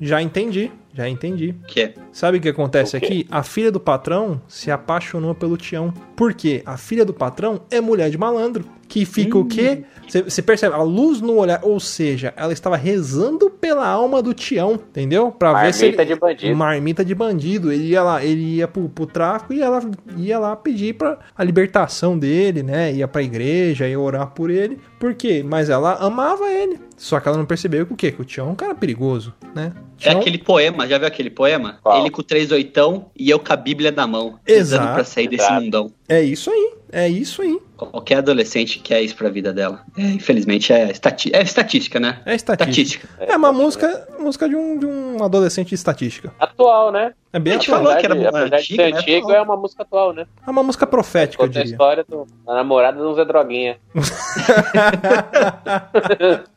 Já 0.00 0.22
entendi 0.22 0.70
já 0.92 1.08
entendi. 1.08 1.54
Que 1.66 1.80
é. 1.80 1.94
Sabe 2.12 2.38
o 2.38 2.40
que 2.40 2.48
acontece 2.48 2.96
O 2.96 2.98
aqui? 2.98 3.26
A 3.30 3.42
filha 3.42 3.70
do 3.70 3.80
patrão 3.80 4.40
se 4.48 4.70
apaixonou 4.70 5.34
pelo 5.34 5.56
Tião. 5.56 5.92
Por 6.16 6.34
quê? 6.34 6.62
A 6.66 6.76
filha 6.76 7.04
do 7.04 7.12
patrão 7.14 7.60
é 7.70 7.80
mulher 7.80 8.10
de 8.10 8.18
malandro. 8.18 8.64
Que 8.88 9.04
fica 9.04 9.38
o 9.38 9.44
quê? 9.44 9.84
Você 10.08 10.42
percebe? 10.42 10.74
A 10.74 10.82
luz 10.82 11.20
no 11.20 11.36
olhar. 11.36 11.60
Ou 11.62 11.78
seja, 11.78 12.34
ela 12.36 12.52
estava 12.52 12.74
rezando 12.76 13.48
pela 13.48 13.86
alma 13.86 14.20
do 14.20 14.34
Tião, 14.34 14.72
entendeu? 14.72 15.30
Pra 15.30 15.62
ver 15.62 15.72
se 15.72 15.84
Marmita 15.84 16.04
de 16.04 16.14
bandido. 16.16 16.56
Marmita 16.56 17.04
de 17.04 17.14
bandido. 17.14 17.72
Ele 17.72 17.84
ia 17.84 18.02
lá, 18.02 18.24
ele 18.24 18.56
ia 18.56 18.66
pro, 18.66 18.88
pro 18.88 19.06
tráfico 19.06 19.52
e 19.54 19.62
ela 19.62 19.80
ia 20.16 20.40
lá 20.40 20.56
pedir 20.56 20.94
pra 20.94 21.20
a 21.38 21.44
libertação 21.44 22.18
dele, 22.18 22.64
né? 22.64 22.92
Ia 22.92 23.06
pra 23.06 23.22
igreja, 23.22 23.86
ia 23.86 23.98
orar 24.00 24.26
por 24.30 24.50
ele. 24.50 24.76
Por 24.98 25.14
quê? 25.14 25.44
Mas 25.46 25.70
ela 25.70 25.94
amava 26.04 26.50
ele. 26.50 26.80
Só 26.96 27.20
que 27.20 27.28
ela 27.28 27.38
não 27.38 27.46
percebeu 27.46 27.86
que 27.86 27.92
o 27.92 27.96
quê? 27.96 28.10
Que 28.10 28.20
o 28.20 28.24
Tião 28.24 28.48
é 28.48 28.50
um 28.50 28.54
cara 28.56 28.74
perigoso, 28.74 29.32
né? 29.54 29.72
É 30.00 30.08
Tião- 30.10 30.20
aquele 30.20 30.36
poema, 30.38 30.86
já 30.90 30.98
viu 30.98 31.06
aquele 31.06 31.30
poema? 31.30 31.78
Qual? 31.82 31.98
Ele 32.00 32.10
com 32.10 32.22
três 32.22 32.50
oitão 32.52 33.06
e 33.16 33.30
eu 33.30 33.38
com 33.38 33.52
a 33.52 33.56
Bíblia 33.56 33.90
na 33.90 34.06
mão. 34.06 34.38
rezando 34.46 34.82
Exato. 34.82 34.94
pra 34.94 35.04
sair 35.04 35.28
desse 35.28 35.44
Exato. 35.44 35.62
mundão. 35.62 35.92
É 36.08 36.22
isso 36.22 36.50
aí. 36.50 36.74
É 36.92 37.08
isso 37.08 37.40
aí. 37.40 37.56
Qualquer 37.76 38.16
adolescente 38.16 38.80
quer 38.80 39.00
isso 39.00 39.14
pra 39.14 39.30
vida 39.30 39.52
dela. 39.52 39.82
É, 39.96 40.02
infelizmente 40.02 40.72
é, 40.72 40.90
estati 40.90 41.30
é 41.34 41.40
estatística, 41.40 42.00
né? 42.00 42.20
É 42.26 42.34
estatística. 42.34 43.06
Estatística. 43.06 43.32
É 43.32 43.36
uma 43.36 43.52
música, 43.52 44.08
música 44.18 44.48
de 44.48 44.56
um, 44.56 44.76
de 44.76 44.86
um 44.86 45.22
adolescente 45.22 45.68
de 45.68 45.76
estatística. 45.76 46.32
Atual, 46.38 46.90
né? 46.90 47.12
É 47.32 47.38
bem 47.38 47.52
A 47.52 47.56
gente 47.56 47.70
atual. 47.70 47.84
falou 47.84 47.96
que 48.00 48.06
era 48.06 48.14
Apesar 48.14 48.44
de- 48.44 48.50
de 48.50 48.56
antiga, 48.56 48.82
ser 48.84 48.92
né? 48.92 48.98
antigo, 48.98 49.26
Atual. 49.28 49.36
é 49.36 49.40
uma 49.42 49.56
música 49.56 49.82
atual, 49.84 50.12
né? 50.12 50.26
É 50.46 50.50
uma 50.50 50.62
música 50.64 50.86
profética, 50.86 51.44
eu 51.44 51.46
Conta 51.46 51.60
a 51.60 51.62
diria. 51.62 51.74
história 51.74 52.04
do, 52.08 52.26
da 52.44 52.54
namorada 52.54 52.98
do 53.00 53.14
Zé 53.14 53.24
Droguinha. 53.24 53.78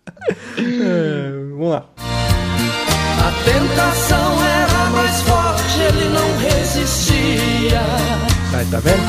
É, 0.58 1.32
vamos 1.52 1.70
lá. 1.70 1.86
A 3.24 3.32
tentação 3.46 4.46
era 4.46 4.90
mais 4.90 5.22
forte, 5.22 5.80
ele 5.80 6.10
não 6.10 6.38
resistia. 6.40 7.80
Aí, 8.54 8.66
tá 8.66 8.80
vendo? 8.80 9.00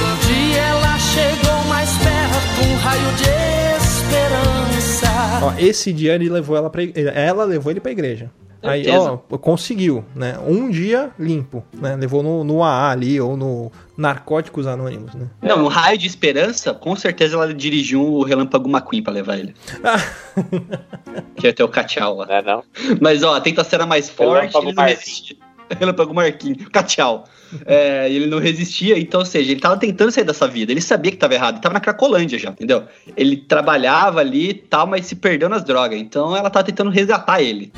Um 0.00 0.16
dia 0.28 0.62
ela 0.62 0.98
chegou 0.98 1.64
mais 1.68 1.90
perto, 1.98 2.68
um 2.68 2.76
raio 2.76 3.12
de 3.16 3.58
esperança. 3.84 5.08
Ó, 5.42 5.52
esse 5.58 5.92
dia 5.92 6.14
ele 6.14 6.28
levou 6.28 6.56
ela 6.56 6.70
igreja. 6.84 7.10
Ela 7.10 7.44
levou 7.44 7.72
ele 7.72 7.80
pra 7.80 7.90
igreja. 7.90 8.30
Aí, 8.62 8.82
Certeza. 8.84 9.12
ó, 9.12 9.38
conseguiu, 9.38 10.04
né? 10.14 10.36
Um 10.44 10.68
dia 10.68 11.10
limpo, 11.18 11.64
né? 11.72 11.94
Levou 11.94 12.22
no, 12.22 12.42
no 12.42 12.62
AA 12.64 12.90
ali, 12.90 13.20
ou 13.20 13.36
no 13.36 13.70
Narcóticos 13.96 14.66
Anônimos, 14.66 15.14
né? 15.14 15.26
Não, 15.40 15.58
no 15.58 15.68
raio 15.68 15.96
de 15.96 16.06
esperança, 16.08 16.74
com 16.74 16.96
certeza 16.96 17.36
ela 17.36 17.54
dirigiu 17.54 18.02
o 18.02 18.22
Relâmpago 18.24 18.68
McQueen 18.68 19.02
pra 19.02 19.12
levar 19.12 19.38
ele. 19.38 19.54
que 21.36 21.46
ia 21.46 21.52
ter 21.52 21.62
o 21.62 21.68
Cachau 21.68 22.16
lá. 22.16 22.26
Não 22.26 22.34
é 22.34 22.42
não? 22.42 22.64
Mas 23.00 23.22
ó, 23.22 23.34
a 23.34 23.40
tentação 23.40 23.76
era 23.76 23.86
mais 23.86 24.10
forte, 24.10 24.52
Relâmpago 24.52 24.64
ele 24.66 24.74
não 24.74 24.82
Marquinhos. 24.82 25.04
resistia. 25.04 25.36
Relâmpago 25.78 26.14
Marquinhos, 26.14 26.68
Cachau. 26.68 27.24
É, 27.64 28.06
ele 28.10 28.26
não 28.26 28.38
resistia, 28.38 28.98
então, 28.98 29.20
ou 29.20 29.24
seja, 29.24 29.50
ele 29.50 29.58
tava 29.60 29.78
tentando 29.78 30.10
sair 30.12 30.22
dessa 30.24 30.46
vida. 30.46 30.70
Ele 30.70 30.82
sabia 30.82 31.10
que 31.10 31.16
tava 31.16 31.32
errado, 31.32 31.54
ele 31.54 31.62
tava 31.62 31.72
na 31.72 31.80
Cracolândia 31.80 32.38
já, 32.38 32.50
entendeu? 32.50 32.82
Ele 33.16 33.38
trabalhava 33.38 34.20
ali 34.20 34.50
e 34.50 34.54
tal, 34.54 34.86
mas 34.86 35.06
se 35.06 35.16
perdeu 35.16 35.48
nas 35.48 35.64
drogas. 35.64 35.98
Então 35.98 36.36
ela 36.36 36.50
tava 36.50 36.66
tentando 36.66 36.90
resgatar 36.90 37.40
ele. 37.40 37.72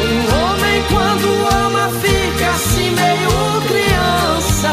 Um 0.00 0.34
homem 0.34 0.82
quando 0.88 1.28
ama 1.54 1.88
fica 2.00 2.50
assim 2.50 2.90
meio 2.90 3.30
criança. 3.68 4.70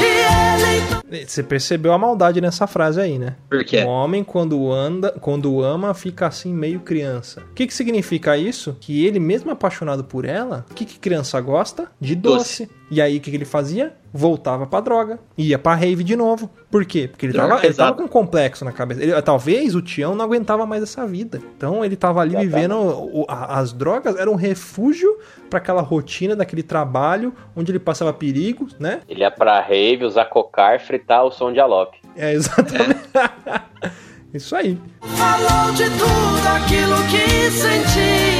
E 0.00 1.14
ele 1.14 1.26
Você 1.26 1.42
percebeu 1.42 1.92
a 1.92 1.98
maldade 1.98 2.40
nessa 2.40 2.66
frase 2.66 3.00
aí, 3.00 3.18
né? 3.18 3.36
Por 3.48 3.64
quê? 3.64 3.82
O 3.84 3.88
homem, 3.88 4.24
quando 4.24 4.72
anda, 4.72 5.12
quando 5.20 5.62
ama, 5.62 5.94
fica 5.94 6.26
assim 6.26 6.52
meio 6.52 6.80
criança. 6.80 7.40
O 7.50 7.54
que, 7.54 7.66
que 7.66 7.74
significa 7.74 8.36
isso? 8.36 8.76
Que 8.80 9.06
ele, 9.06 9.20
mesmo 9.20 9.50
apaixonado 9.50 10.04
por 10.04 10.24
ela, 10.24 10.66
o 10.70 10.74
que, 10.74 10.84
que 10.84 10.98
criança 10.98 11.40
gosta? 11.40 11.90
De 12.00 12.14
doce. 12.14 12.68
E 12.94 13.00
aí, 13.00 13.16
o 13.16 13.20
que, 13.22 13.30
que 13.30 13.36
ele 13.38 13.46
fazia? 13.46 13.94
Voltava 14.12 14.66
pra 14.66 14.80
droga. 14.80 15.18
Ia 15.38 15.58
pra 15.58 15.74
rave 15.74 16.04
de 16.04 16.14
novo. 16.14 16.50
Por 16.70 16.84
quê? 16.84 17.08
Porque 17.08 17.24
ele 17.24 17.32
Droga 17.32 17.48
tava, 17.54 17.64
ele 17.66 17.72
tava 17.74 17.96
com 17.96 18.02
um 18.02 18.08
complexo 18.08 18.66
na 18.66 18.70
cabeça. 18.72 19.02
Ele- 19.02 19.22
talvez 19.22 19.74
o 19.74 19.80
Tião 19.80 20.14
não 20.14 20.22
aguentava 20.22 20.66
mais 20.66 20.82
essa 20.82 21.06
vida. 21.06 21.40
Então 21.56 21.82
ele 21.82 21.96
tava 21.96 22.20
ali 22.20 22.36
vivendo. 22.36 22.74
o- 22.76 23.24
a- 23.26 23.58
as 23.58 23.72
drogas 23.72 24.16
eram 24.18 24.32
um 24.32 24.36
refúgio 24.36 25.08
pra 25.48 25.58
aquela 25.58 25.80
rotina 25.80 26.36
daquele 26.36 26.62
trabalho 26.62 27.32
onde 27.56 27.72
ele 27.72 27.78
passava 27.78 28.12
perigos, 28.12 28.76
né? 28.78 29.00
Ele 29.08 29.20
ia 29.20 29.30
pra 29.30 29.58
rave, 29.62 30.04
usar 30.04 30.26
cocar, 30.26 30.78
fritar 30.78 31.24
o 31.24 31.30
som 31.30 31.50
de 31.50 31.58
Alok. 31.60 31.96
É 32.14 32.34
exatamente. 32.34 33.00
Isso 34.34 34.54
aí. 34.54 34.78
falou 35.00 35.72
de 35.72 35.84
tudo 35.84 36.48
aquilo 36.56 36.96
que 37.10 37.50
sentia. 37.50 38.31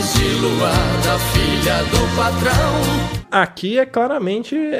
Olhos 0.00 0.14
de 0.14 0.34
luar 0.40 1.02
da 1.04 1.18
filha 1.18 1.84
do 1.84 2.16
patrão. 2.16 3.20
Aqui 3.30 3.78
é 3.78 3.84
claramente 3.84 4.56
é, 4.56 4.76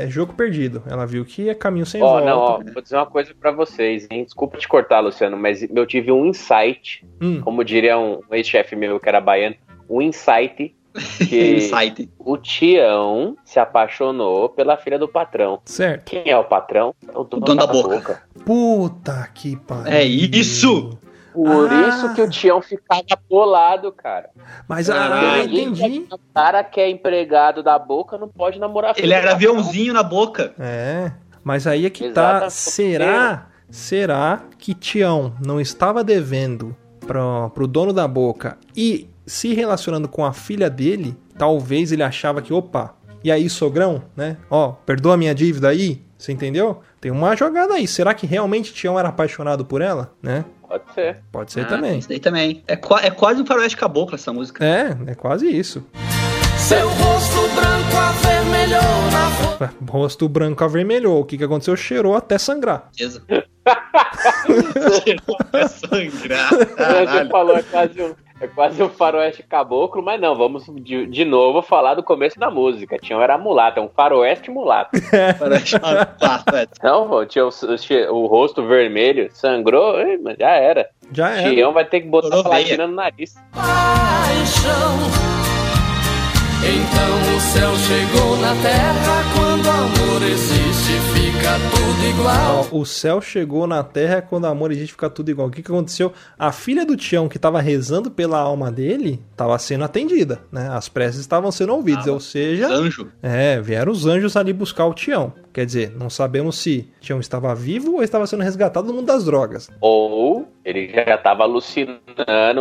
é- 0.00 0.04
é 0.04 0.08
jogo 0.08 0.32
perdido. 0.32 0.80
Ela 0.88 1.04
viu 1.06 1.24
que 1.24 1.48
é 1.50 1.54
caminho 1.54 1.84
sem 1.84 2.00
Ó, 2.00 2.06
volta. 2.08 2.24
não, 2.26 2.38
ó, 2.38 2.60
vou 2.72 2.80
dizer 2.82 2.96
uma 2.96 3.06
coisa 3.06 3.32
pra 3.38 3.50
vocês, 3.50 4.06
hein? 4.10 4.24
Desculpa 4.24 4.56
te 4.56 4.68
cortar, 4.68 5.00
Luciano, 5.00 5.36
mas 5.36 5.62
eu 5.62 5.84
tive 5.86 6.12
um 6.12 6.24
insight, 6.26 7.04
Hum, 7.20 7.40
como 7.42 7.64
diria 7.64 7.98
um 7.98 8.20
ex-chefe 8.30 8.76
meu 8.76 9.00
que 9.00 9.08
era 9.08 9.20
baiano, 9.20 9.56
um 9.90 10.00
insight 10.00 10.72
que 11.28 12.08
o 12.18 12.36
Tião 12.38 13.36
se 13.44 13.58
apaixonou 13.58 14.48
pela 14.48 14.76
filha 14.76 14.98
do 14.98 15.08
patrão. 15.08 15.60
certo. 15.64 16.04
Quem 16.10 16.30
é 16.30 16.38
o 16.38 16.44
patrão? 16.44 16.94
É 17.12 17.18
o 17.18 17.24
dono, 17.24 17.44
dono 17.44 17.60
da, 17.60 17.66
da 17.66 17.72
boca. 17.72 17.96
boca. 17.96 18.22
Puta 18.44 19.28
que 19.34 19.56
pariu. 19.56 19.92
É 19.92 20.04
isso! 20.04 20.96
Por 21.44 21.72
Ah. 21.72 21.88
isso 21.88 22.14
que 22.14 22.20
o 22.22 22.28
Tião 22.28 22.60
ficava 22.60 23.02
bolado, 23.28 23.92
cara. 23.92 24.30
Mas 24.66 24.90
ah, 24.90 25.38
eu 25.38 25.44
entendi. 25.44 26.06
O 26.12 26.18
cara 26.34 26.64
que 26.64 26.80
é 26.80 26.90
empregado 26.90 27.62
da 27.62 27.78
boca 27.78 28.18
não 28.18 28.28
pode 28.28 28.58
namorar 28.58 28.94
Ele 28.96 29.12
era 29.12 29.32
patrão. 29.32 29.50
aviãozinho 29.52 29.92
na 29.92 30.02
boca. 30.02 30.52
É. 30.58 31.12
Mas 31.44 31.66
aí 31.66 31.86
é 31.86 31.90
que 31.90 32.10
tá. 32.10 32.38
Exato. 32.38 32.50
Será? 32.52 33.46
Será 33.70 34.42
que 34.58 34.74
Tião 34.74 35.34
não 35.44 35.60
estava 35.60 36.02
devendo 36.02 36.74
pro, 37.06 37.50
pro 37.50 37.66
dono 37.66 37.92
da 37.92 38.08
boca 38.08 38.56
e 38.76 39.08
se 39.26 39.54
relacionando 39.54 40.08
com 40.08 40.24
a 40.24 40.32
filha 40.32 40.68
dele? 40.70 41.16
Talvez 41.36 41.92
ele 41.92 42.02
achava 42.02 42.42
que, 42.42 42.52
opa, 42.52 42.94
e 43.22 43.30
aí, 43.30 43.48
sogrão, 43.48 44.02
né? 44.16 44.36
Ó, 44.50 44.72
perdoa 44.72 45.14
a 45.14 45.16
minha 45.16 45.34
dívida 45.34 45.68
aí. 45.68 46.02
Você 46.16 46.32
entendeu? 46.32 46.80
Tem 47.00 47.12
uma 47.12 47.36
jogada 47.36 47.74
aí. 47.74 47.86
Será 47.86 48.12
que 48.12 48.26
realmente 48.26 48.72
Tião 48.74 48.98
era 48.98 49.08
apaixonado 49.08 49.64
por 49.64 49.80
ela? 49.80 50.12
Né? 50.20 50.44
Pode 50.68 50.92
ser. 50.94 51.20
Pode 51.32 51.52
ser 51.52 51.60
Ah, 51.62 51.64
também. 51.66 51.98
Isso 51.98 52.08
daí 52.08 52.20
também. 52.20 52.62
É, 52.68 52.74
é 52.74 53.10
quase 53.10 53.40
um 53.42 53.46
faroeste 53.46 53.76
caboclo 53.76 54.14
essa 54.14 54.32
música. 54.32 54.64
É, 54.64 54.96
é 55.10 55.14
quase 55.14 55.48
isso. 55.48 55.84
Seu 56.58 56.88
rosto 56.88 57.48
branco 57.54 57.96
avermelhou 57.96 58.82
na 59.10 59.28
Rosto 59.90 60.28
branco 60.28 60.62
avermelhou. 60.62 61.20
O 61.20 61.24
que, 61.24 61.38
que 61.38 61.44
aconteceu? 61.44 61.74
Cheirou 61.76 62.14
até 62.14 62.36
sangrar. 62.36 62.90
Certeza. 62.92 63.22
é 65.52 65.68
sangrar. 65.68 66.50
Você 66.52 67.28
falou, 67.30 67.56
é 67.56 67.62
quase 67.62 68.02
um, 68.02 68.14
é 68.40 68.46
quase 68.46 68.82
um 68.82 68.88
faroeste 68.88 69.42
caboclo, 69.42 70.02
mas 70.02 70.20
não, 70.20 70.34
vamos 70.36 70.64
de, 70.66 71.06
de 71.06 71.24
novo 71.24 71.60
falar 71.62 71.94
do 71.94 72.02
começo 72.02 72.38
da 72.38 72.50
música. 72.50 72.96
Tião 72.98 73.20
era 73.22 73.36
mulato, 73.38 73.80
é 73.80 73.82
um 73.82 73.88
faroeste 73.88 74.50
mulato. 74.50 74.90
Faroeste 75.38 75.76
é. 75.76 76.68
Não, 76.82 77.08
pô, 77.08 77.24
tinha 77.26 77.44
o, 77.44 77.48
o- 77.48 78.14
o 78.22 78.26
rosto 78.26 78.64
vermelho, 78.66 79.28
sangrou, 79.32 79.94
já 80.38 80.50
era. 80.50 80.88
Já 81.12 81.30
era. 81.30 81.50
Tião 81.50 81.72
vai 81.72 81.84
ter 81.84 82.00
que 82.02 82.08
botar 82.08 82.28
Estourou 82.28 82.50
platina 82.52 82.86
no 82.86 82.94
nariz. 82.94 83.34
paixão. 83.52 85.37
Então 86.60 87.36
o 87.36 87.40
céu 87.40 87.76
chegou 87.76 88.36
na 88.38 88.54
terra. 88.62 89.24
Quando 89.34 89.68
amor 89.68 90.22
existe, 90.22 90.92
fica 91.14 91.56
tudo 91.70 92.06
igual. 92.10 92.68
Ó, 92.72 92.78
o 92.80 92.84
céu 92.84 93.20
chegou 93.20 93.66
na 93.66 93.82
terra 93.84 94.20
quando 94.20 94.44
o 94.44 94.48
amor 94.48 94.72
existe 94.72 94.92
fica 94.92 95.08
tudo 95.08 95.30
igual. 95.30 95.48
O 95.48 95.50
que, 95.50 95.62
que 95.62 95.70
aconteceu? 95.70 96.12
A 96.38 96.50
filha 96.50 96.84
do 96.84 96.96
Tião, 96.96 97.28
que 97.28 97.36
estava 97.36 97.60
rezando 97.60 98.10
pela 98.10 98.38
alma 98.38 98.70
dele, 98.72 99.22
estava 99.30 99.56
sendo 99.58 99.84
atendida, 99.84 100.40
né? 100.50 100.68
As 100.70 100.88
preces 100.88 101.20
estavam 101.20 101.50
sendo 101.52 101.72
ouvidas, 101.74 102.04
Tava. 102.04 102.14
ou 102.14 102.20
seja, 102.20 102.68
Anjo. 102.68 103.08
é, 103.22 103.60
vieram 103.60 103.92
os 103.92 104.04
anjos 104.06 104.36
ali 104.36 104.52
buscar 104.52 104.86
o 104.86 104.94
Tião. 104.94 105.32
Quer 105.58 105.66
dizer, 105.66 105.90
não 105.98 106.08
sabemos 106.08 106.56
se 106.56 106.88
Tião 107.00 107.18
estava 107.18 107.52
vivo 107.52 107.94
ou 107.96 108.02
estava 108.04 108.28
sendo 108.28 108.44
resgatado 108.44 108.86
do 108.86 108.94
mundo 108.94 109.06
das 109.06 109.24
drogas. 109.24 109.68
Ou 109.80 110.46
ele 110.64 110.88
já 110.92 111.18
tava 111.18 111.42
alucinando 111.42 111.98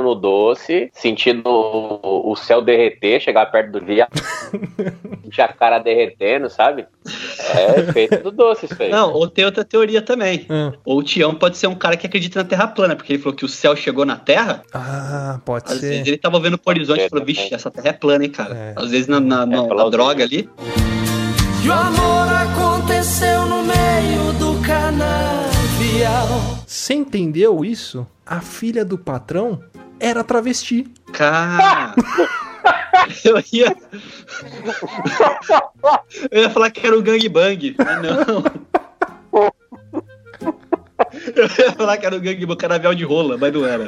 no 0.02 0.16
doce, 0.16 0.90
sentindo 0.94 1.48
o, 1.48 2.32
o 2.32 2.36
céu 2.36 2.60
derreter, 2.60 3.22
chegar 3.22 3.46
perto 3.52 3.74
do 3.74 3.82
dia, 3.86 4.08
sentir 5.24 5.42
a 5.42 5.48
cara 5.50 5.78
derretendo, 5.78 6.50
sabe? 6.50 6.88
É 7.56 7.82
efeito 7.82 8.24
do 8.24 8.32
doce 8.32 8.66
isso 8.66 8.82
aí. 8.82 8.90
Não, 8.90 9.14
ou 9.14 9.28
tem 9.28 9.46
outra 9.46 9.64
teoria 9.64 10.02
também. 10.02 10.48
Hum. 10.50 10.72
Ou 10.84 10.98
o 10.98 11.04
Tião 11.04 11.36
pode 11.36 11.56
ser 11.56 11.68
um 11.68 11.76
cara 11.76 11.96
que 11.96 12.08
acredita 12.08 12.42
na 12.42 12.50
Terra 12.50 12.66
plana, 12.68 12.96
porque 12.96 13.14
ele 13.14 13.22
falou 13.22 13.36
que 13.38 13.46
o 13.46 13.48
céu 13.48 13.76
chegou 13.76 14.06
na 14.06 14.16
Terra. 14.16 14.64
Ah, 14.74 15.40
pode 15.46 15.72
Às 15.72 15.82
vezes 15.82 15.98
ser. 16.04 16.08
ele 16.08 16.18
tava 16.18 16.40
vendo 16.40 16.58
pro 16.58 16.72
horizonte 16.72 17.02
e 17.04 17.10
falou, 17.10 17.24
vixe, 17.24 17.54
essa 17.54 17.70
Terra 17.70 17.90
é 17.90 17.94
plana, 17.94 18.24
hein, 18.26 18.32
cara. 18.32 18.56
É. 18.56 18.74
Às 18.76 18.90
vezes 18.90 19.06
na, 19.08 19.20
na, 19.20 19.46
na- 19.46 19.58
na 19.58 19.64
plausível. 19.68 19.90
droga 19.92 20.24
ali. 20.24 20.50
E 21.68 21.70
o 21.70 21.74
amor 21.74 22.30
aconteceu 22.34 23.46
no 23.46 23.62
meio 23.62 24.32
do 24.40 24.62
canavial. 24.66 26.28
Você 26.66 26.94
entendeu 26.94 27.66
isso? 27.66 28.08
A 28.26 28.40
filha 28.40 28.86
do 28.86 28.98
patrão 28.98 29.62
era 30.00 30.24
travesti. 30.24 30.88
Cara. 31.12 31.94
Eu 33.26 33.38
ia. 33.52 33.76
Eu 36.32 36.42
ia 36.44 36.50
falar 36.50 36.72
que 36.72 36.88
era 36.88 36.98
o 36.98 37.02
gangbang, 37.02 37.76
mas 37.78 38.02
não. 38.02 38.44
Eu 41.36 41.44
ia 41.66 41.72
falar 41.74 41.98
que 41.98 42.06
era 42.06 42.16
o 42.16 42.20
gangbang, 42.22 42.56
canavial 42.58 42.96
de 42.96 43.04
rola, 43.04 43.38
mas 43.38 43.54
não 43.54 43.66
era. 43.66 43.86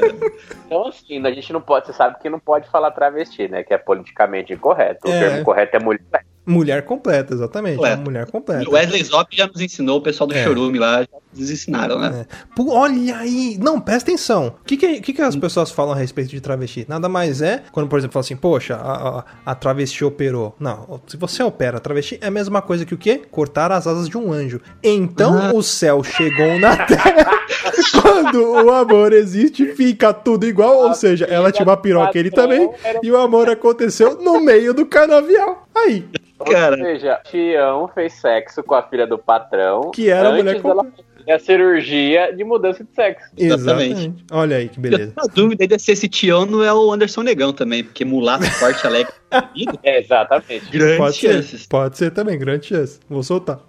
Então, 0.65 0.87
assim, 0.87 1.25
a 1.25 1.31
gente 1.31 1.51
não 1.53 1.61
pode, 1.61 1.87
você 1.87 1.93
sabe 1.93 2.19
que 2.19 2.29
não 2.29 2.39
pode 2.39 2.69
falar 2.69 2.91
travesti, 2.91 3.47
né? 3.47 3.63
Que 3.63 3.73
é 3.73 3.77
politicamente 3.77 4.51
incorreto. 4.53 5.07
O 5.07 5.11
É. 5.11 5.19
termo 5.19 5.43
correto 5.45 5.77
é 5.77 5.79
mulher. 5.79 6.25
Mulher 6.49 6.83
completa, 6.83 7.33
exatamente. 7.33 7.75
Completa. 7.75 7.97
Uma 7.97 8.03
mulher 8.03 8.25
completa. 8.25 8.69
O 8.69 8.73
Wesley 8.73 9.03
Zop 9.03 9.35
já 9.35 9.47
nos 9.47 9.61
ensinou, 9.61 9.99
o 9.99 10.01
pessoal 10.01 10.27
do 10.27 10.33
É. 10.33 10.43
Chorume 10.43 10.79
lá, 10.79 11.01
já 11.01 11.07
nos 11.33 11.51
ensinaram, 11.51 11.99
né? 11.99 12.25
Pô, 12.55 12.73
olha 12.73 13.17
aí! 13.17 13.57
Não, 13.61 13.79
presta 13.79 14.09
atenção. 14.09 14.55
O 14.61 14.65
que, 14.65 14.75
que, 14.75 14.99
que, 14.99 15.13
que 15.13 15.21
as 15.21 15.35
pessoas 15.35 15.69
falam 15.69 15.93
a 15.93 15.95
respeito 15.95 16.31
de 16.31 16.41
travesti? 16.41 16.85
Nada 16.89 17.07
mais 17.07 17.41
é 17.41 17.61
quando, 17.71 17.87
por 17.87 17.99
exemplo, 17.99 18.13
fala 18.13 18.21
assim, 18.21 18.35
poxa, 18.35 18.75
a, 18.75 19.19
a, 19.19 19.23
a 19.45 19.55
travesti 19.55 20.03
operou. 20.03 20.55
Não, 20.59 20.99
se 21.07 21.17
você 21.17 21.43
opera 21.43 21.77
a 21.77 21.79
travesti, 21.79 22.17
é 22.19 22.27
a 22.27 22.31
mesma 22.31 22.61
coisa 22.61 22.83
que 22.85 22.93
o 22.93 22.97
quê? 22.97 23.21
Cortar 23.29 23.71
as 23.71 23.85
asas 23.85 24.09
de 24.09 24.17
um 24.17 24.33
anjo. 24.33 24.59
Então 24.83 25.55
o 25.55 25.61
céu 25.61 26.03
chegou 26.03 26.59
na 26.59 26.75
terra. 26.85 27.29
quando 28.01 28.65
o 28.65 28.71
amor 28.71 29.13
existe, 29.13 29.65
fica 29.73 30.13
tudo 30.13 30.45
igual. 30.45 30.87
Ou 30.87 30.93
seja, 30.93 31.25
ela 31.25 31.51
tinha 31.51 31.65
uma 31.65 31.77
piroca, 31.77 32.17
ele 32.17 32.31
também. 32.31 32.69
E 33.01 33.11
o 33.11 33.17
amor 33.17 33.49
aconteceu 33.49 34.15
no 34.21 34.39
meio 34.39 34.73
do 34.73 34.85
canavial. 34.85 35.67
Aí. 35.75 36.05
Cara. 36.51 36.77
Ou 36.77 36.83
seja, 36.83 37.19
Tião 37.29 37.87
fez 37.93 38.13
sexo 38.13 38.63
com 38.63 38.73
a 38.75 38.83
filha 38.83 39.05
do 39.05 39.17
patrão. 39.17 39.91
Que 39.91 40.09
era 40.09 40.29
a 40.29 40.31
antes 40.31 40.43
mulher 40.45 40.61
dela 40.61 40.83
fazer 41.17 41.31
a 41.31 41.39
cirurgia 41.39 42.33
de 42.35 42.43
mudança 42.43 42.83
de 42.83 42.89
sexo. 42.95 43.29
Exatamente. 43.37 43.91
Exatamente. 43.91 44.25
Olha 44.31 44.57
aí 44.57 44.69
que 44.69 44.77
Eu 44.77 44.81
beleza. 44.81 45.11
tenho 45.13 45.13
uma 45.27 45.33
dúvida 45.33 45.63
ainda 45.63 45.77
se 45.79 45.91
esse 45.91 46.07
Tião 46.09 46.45
não 46.45 46.63
é 46.63 46.73
o 46.73 46.91
Anderson 46.91 47.21
Negão 47.23 47.51
também, 47.53 47.83
porque 47.83 48.03
mulato, 48.05 48.45
forte, 48.51 48.85
alegre, 48.87 49.13
É, 49.83 49.99
exatamente. 49.99 50.69
grandes 50.71 50.97
Pode 50.97 51.15
ser, 51.17 51.33
chances. 51.33 51.67
pode 51.67 51.97
ser 51.97 52.11
também, 52.11 52.37
grande 52.39 52.67
chance. 52.67 52.99
Vou 53.09 53.21
soltar. 53.21 53.59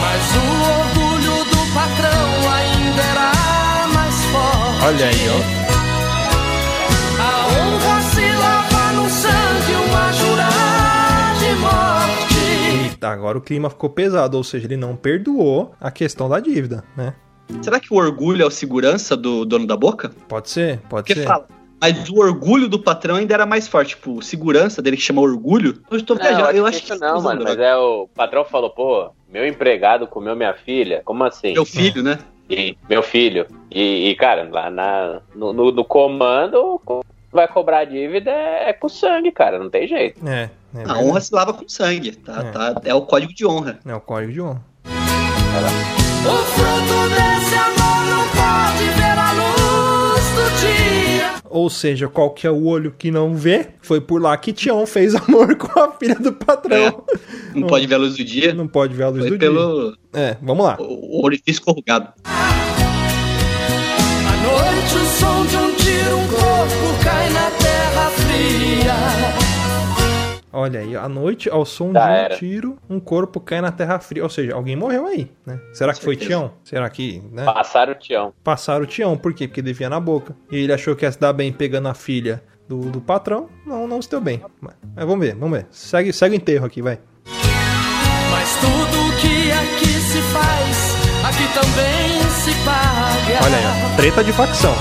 Mas 0.00 0.22
o 0.34 0.40
orgulho 0.80 1.44
do 1.44 1.74
patrão 1.74 2.26
ainda 2.52 3.02
era 3.02 3.86
mais 3.94 4.14
forte. 4.32 4.84
Olha 4.86 5.06
aí, 5.06 5.28
ó. 5.52 5.55
Agora 13.06 13.38
o 13.38 13.40
clima 13.40 13.70
ficou 13.70 13.88
pesado, 13.90 14.36
ou 14.36 14.44
seja, 14.44 14.66
ele 14.66 14.76
não 14.76 14.94
perdoou 14.96 15.72
a 15.80 15.90
questão 15.90 16.28
da 16.28 16.38
dívida, 16.40 16.84
né? 16.96 17.14
Será 17.62 17.78
que 17.78 17.92
o 17.92 17.96
orgulho 17.96 18.42
é 18.42 18.46
o 18.46 18.50
segurança 18.50 19.16
do 19.16 19.44
dono 19.44 19.66
da 19.66 19.76
boca? 19.76 20.10
Pode 20.28 20.50
ser, 20.50 20.80
pode 20.88 21.06
Porque 21.06 21.20
ser. 21.20 21.26
fala. 21.26 21.46
Mas 21.80 22.08
o 22.08 22.16
orgulho 22.18 22.68
do 22.68 22.78
patrão 22.78 23.16
ainda 23.16 23.34
era 23.34 23.44
mais 23.46 23.68
forte. 23.68 23.90
Tipo, 23.90 24.20
segurança 24.22 24.80
dele 24.82 24.96
que 24.96 25.02
chama 25.02 25.20
orgulho. 25.20 25.80
Eu 25.90 25.98
estou 25.98 26.16
Não, 26.16 26.22
viajando. 26.24 26.50
Eu 26.56 26.66
acho 26.66 26.78
acho 26.78 26.86
que 26.86 26.92
isso 26.94 27.00
não, 27.00 27.20
mano. 27.22 27.44
Mas 27.44 27.58
é 27.58 27.76
o 27.76 28.08
patrão 28.14 28.44
falou, 28.46 28.70
pô, 28.70 29.10
meu 29.30 29.46
empregado 29.46 30.06
comeu 30.06 30.34
minha 30.34 30.54
filha. 30.54 31.02
Como 31.04 31.22
assim? 31.22 31.52
Meu 31.52 31.66
filho, 31.66 32.02
né? 32.02 32.18
E, 32.48 32.76
meu 32.88 33.02
filho. 33.02 33.46
E, 33.70 34.08
e, 34.08 34.16
cara, 34.16 34.48
lá 34.50 34.70
na, 34.70 35.20
no, 35.34 35.52
no- 35.52 35.70
no 35.70 35.84
comando, 35.84 36.80
vai 37.36 37.46
cobrar 37.46 37.78
a 37.80 37.84
dívida 37.84 38.30
é, 38.30 38.70
é 38.70 38.72
com 38.72 38.88
sangue, 38.88 39.30
cara. 39.30 39.58
Não 39.60 39.70
tem 39.70 39.86
jeito. 39.86 40.26
É, 40.26 40.50
é 40.74 40.82
A 40.88 40.98
honra 40.98 41.20
se 41.20 41.32
lava 41.34 41.52
com 41.54 41.68
sangue. 41.68 42.12
Tá, 42.16 42.40
É. 42.40 42.50
tá, 42.50 42.74
é 42.84 42.92
o 42.94 43.02
código 43.02 43.32
de 43.32 43.46
honra. 43.46 43.78
É 43.86 43.94
o 43.94 44.00
código 44.00 44.32
de 44.32 44.40
honra. 44.40 44.60
O 44.84 44.88
fruto 46.44 47.08
desse 47.10 47.54
amor 47.54 48.04
não 48.10 48.26
pode 48.34 48.84
ver 48.96 49.16
a 49.18 49.30
luz 49.32 50.24
do 50.34 50.46
dia. 50.60 51.36
Ou 51.48 51.70
seja, 51.70 52.08
qual 52.08 52.30
que 52.30 52.44
é 52.46 52.50
o 52.50 52.66
olho 52.66 52.92
que 52.98 53.10
não 53.10 53.34
vê? 53.34 53.68
Foi 53.80 54.00
por 54.00 54.20
lá 54.20 54.36
que 54.36 54.52
Tião 54.52 54.84
fez 54.86 55.14
amor 55.14 55.54
com 55.56 55.78
a 55.78 55.92
filha 55.92 56.16
do 56.16 56.32
patrão. 56.32 57.04
Não 57.54 57.66
pode 57.68 57.86
ver 57.86 57.94
a 57.94 57.98
luz 57.98 58.16
do 58.16 58.24
dia. 58.24 58.52
Não 58.52 58.66
pode 58.66 58.92
ver 58.94 59.04
a 59.04 59.08
luz 59.08 59.20
Foi 59.22 59.30
do 59.30 59.38
dia. 59.38 59.48
pelo 59.48 59.96
É, 60.12 60.36
vamos 60.42 60.66
lá. 60.66 60.76
o- 60.80 61.20
o 61.20 61.24
orifício 61.24 61.62
corrugado. 61.62 62.08
À 62.24 62.56
noite, 64.42 64.96
o 64.96 65.06
som 65.06 65.46
de 65.46 65.56
um 65.56 65.65
Olha 70.58 70.80
aí, 70.80 70.96
à 70.96 71.06
noite, 71.06 71.50
ao 71.50 71.66
som 71.66 71.92
Já 71.92 72.00
de 72.00 72.10
um 72.10 72.14
era. 72.14 72.36
tiro, 72.36 72.78
um 72.88 72.98
corpo 72.98 73.38
cai 73.38 73.60
na 73.60 73.70
terra 73.70 73.98
fria. 73.98 74.22
Ou 74.22 74.30
seja, 74.30 74.54
alguém 74.54 74.74
morreu 74.74 75.06
aí, 75.06 75.30
né? 75.44 75.60
Será 75.74 75.92
que 75.92 76.02
foi. 76.02 76.16
Tião? 76.16 76.50
Será 76.64 76.88
que, 76.88 77.22
né? 77.30 77.44
Passaram 77.44 77.92
o 77.92 77.94
Tião. 77.94 78.32
Passaram 78.42 78.84
o 78.84 78.86
Tião. 78.86 79.18
Por 79.18 79.34
quê? 79.34 79.46
Porque 79.46 79.60
devia 79.60 79.90
na 79.90 80.00
boca. 80.00 80.34
E 80.50 80.56
ele 80.56 80.72
achou 80.72 80.96
que 80.96 81.04
ia 81.04 81.12
se 81.12 81.20
dar 81.20 81.34
bem 81.34 81.52
pegando 81.52 81.88
a 81.88 81.94
filha 81.94 82.42
do, 82.66 82.90
do 82.90 83.02
patrão. 83.02 83.50
Não, 83.66 83.86
não 83.86 84.00
se 84.00 84.08
deu 84.10 84.18
bem. 84.18 84.42
Mas, 84.58 84.74
mas 84.96 85.04
vamos 85.04 85.26
ver, 85.26 85.34
vamos 85.34 85.58
ver. 85.58 85.66
Segue, 85.70 86.10
segue 86.10 86.34
o 86.34 86.38
enterro 86.38 86.64
aqui, 86.64 86.80
vai. 86.80 86.98
Mas 88.30 88.56
tudo 88.58 89.20
que 89.20 89.52
aqui 89.52 89.88
se 90.00 90.22
faz, 90.32 90.96
aqui 91.22 91.52
também 91.52 92.22
se 92.30 92.52
paga. 92.64 93.44
Olha 93.44 93.58
aí, 93.58 93.92
ó. 93.92 93.96
Treta 93.96 94.24
de 94.24 94.32
facção. 94.32 94.72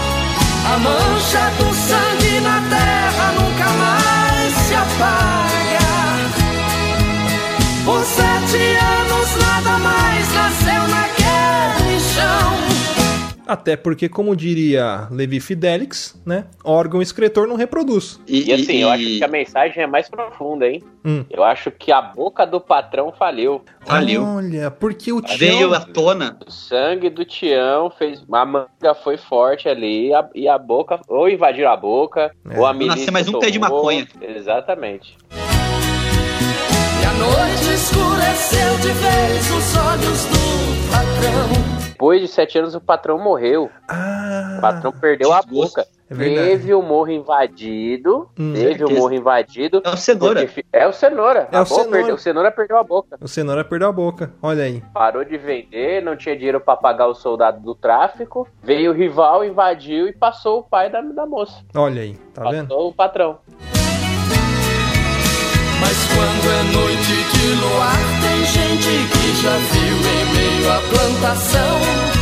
A 0.74 0.78
mancha 0.80 1.50
do 1.58 1.74
sangue 1.74 2.40
na 2.40 2.62
terra 2.70 3.32
nunca 3.34 3.70
mais 3.74 4.54
se 4.54 4.74
apaga. 4.74 5.65
Por 7.86 8.04
sete 8.04 8.58
anos 8.82 9.38
nada 9.40 9.78
mais 9.78 10.34
nasceu 10.34 10.88
naquele 10.90 12.00
chão. 12.00 12.66
Até 13.48 13.76
porque, 13.78 14.10
como 14.10 14.36
diria 14.36 15.08
Levi 15.12 15.40
Fidelix, 15.40 16.20
né? 16.26 16.46
Órgão 16.64 17.00
excretor 17.00 17.48
não 17.48 17.56
reproduz. 17.56 18.20
E 18.28 18.52
assim, 18.52 18.78
eu 18.78 18.90
acho 18.90 19.04
que 19.04 19.24
a 19.24 19.28
mensagem 19.28 19.84
é 19.84 19.88
mais 19.88 20.10
profunda, 20.10 20.68
hein? 20.68 20.84
Hum. 21.06 21.24
Eu 21.30 21.44
acho 21.44 21.70
que 21.70 21.92
a 21.92 22.02
boca 22.02 22.44
do 22.48 22.60
patrão 22.60 23.14
faliu. 23.16 23.62
Valeu. 23.86 24.24
Olha, 24.24 24.72
porque 24.72 25.14
o 25.14 25.22
Tião... 25.22 25.38
Veio 25.38 25.74
à 25.76 25.80
tona. 25.82 26.40
O 26.48 26.50
sangue 26.52 27.08
do 27.12 27.24
Tião 27.24 27.92
fez. 27.92 28.24
A 28.32 28.46
manga 28.48 28.96
foi 29.04 29.16
forte 29.16 29.70
ali 29.70 30.12
a- 30.12 30.28
e 30.34 30.48
a 30.48 30.58
boca. 30.58 31.00
Ou 31.08 31.30
invadiram 31.30 31.70
a 31.72 31.78
boca, 31.78 32.32
É. 32.50 32.58
ou 32.60 32.66
a 32.66 32.74
Nasceu 32.74 32.88
milícia. 32.90 33.12
mais 33.12 33.28
um 33.30 33.38
pé 33.38 33.52
de 33.52 33.60
maconha. 33.60 34.08
Exatamente. 34.20 35.16
E 37.06 37.08
a 37.08 37.14
noite 37.14 37.72
escureceu 37.72 38.78
de 38.80 38.92
vez 38.94 39.52
os 39.52 39.78
olhos 39.78 40.26
do 40.26 40.90
patrão. 40.90 41.86
Depois 41.92 42.20
de 42.20 42.28
sete 42.28 42.58
anos, 42.58 42.74
o 42.74 42.82
patrão 42.82 43.20
morreu. 43.20 43.70
Ah, 43.88 44.56
O 44.58 44.62
patrão 44.62 44.92
perdeu 44.92 45.32
a 45.32 45.44
boca. 45.44 45.86
É 46.10 46.16
teve 46.16 46.74
o 46.74 46.82
morro 46.82 47.12
invadido. 47.12 48.28
Hum. 48.40 48.54
teve 48.54 48.84
o 48.84 48.88
Certeza. 48.88 49.00
morro 49.00 49.14
invadido. 49.14 49.84
É 49.86 49.90
o 49.92 49.98
cenoura. 49.98 50.42
É 50.74 50.88
o 50.88 50.92
cenoura. 50.94 51.48
É 51.52 51.62
o 51.62 51.66
cenoura. 51.68 51.90
Perdeu, 51.92 52.16
o 52.16 52.18
cenoura 52.18 52.52
perdeu 52.52 52.78
a 52.80 52.84
boca. 52.84 53.18
o 53.22 53.28
Cenoura 53.28 53.64
perdeu 53.64 53.88
a 53.88 53.92
boca. 53.92 54.34
Olha 54.42 54.64
aí. 54.64 54.82
Parou 54.92 55.24
de 55.24 55.38
vender, 55.38 56.02
não 56.02 56.16
tinha 56.18 56.36
dinheiro 56.36 56.60
pra 56.60 56.76
pagar 56.76 57.06
o 57.06 57.14
soldado 57.14 57.60
do 57.60 57.76
tráfico. 57.76 58.48
Veio 58.64 58.90
o 58.90 58.96
rival, 58.96 59.46
invadiu 59.46 60.08
e 60.08 60.12
passou 60.12 60.62
o 60.62 60.64
pai 60.64 60.90
da, 60.90 61.02
da 61.02 61.28
moça. 61.28 61.64
Olha 61.76 62.02
aí, 62.02 62.16
tá 62.34 62.50
vendo? 62.50 62.70
Passou 62.70 62.90
o 62.90 62.94
patrão. 62.94 63.38
Mas 65.80 65.98
quando 66.08 66.52
é 66.52 66.64
noite 66.72 67.14
de 67.34 67.48
luar, 67.62 68.00
tem 68.22 68.46
gente 68.46 68.94
que 69.12 69.42
já 69.42 69.58
viu 69.58 69.98
em 69.98 70.26
meio 70.34 70.72
à 70.72 70.80
plantação 70.82 72.16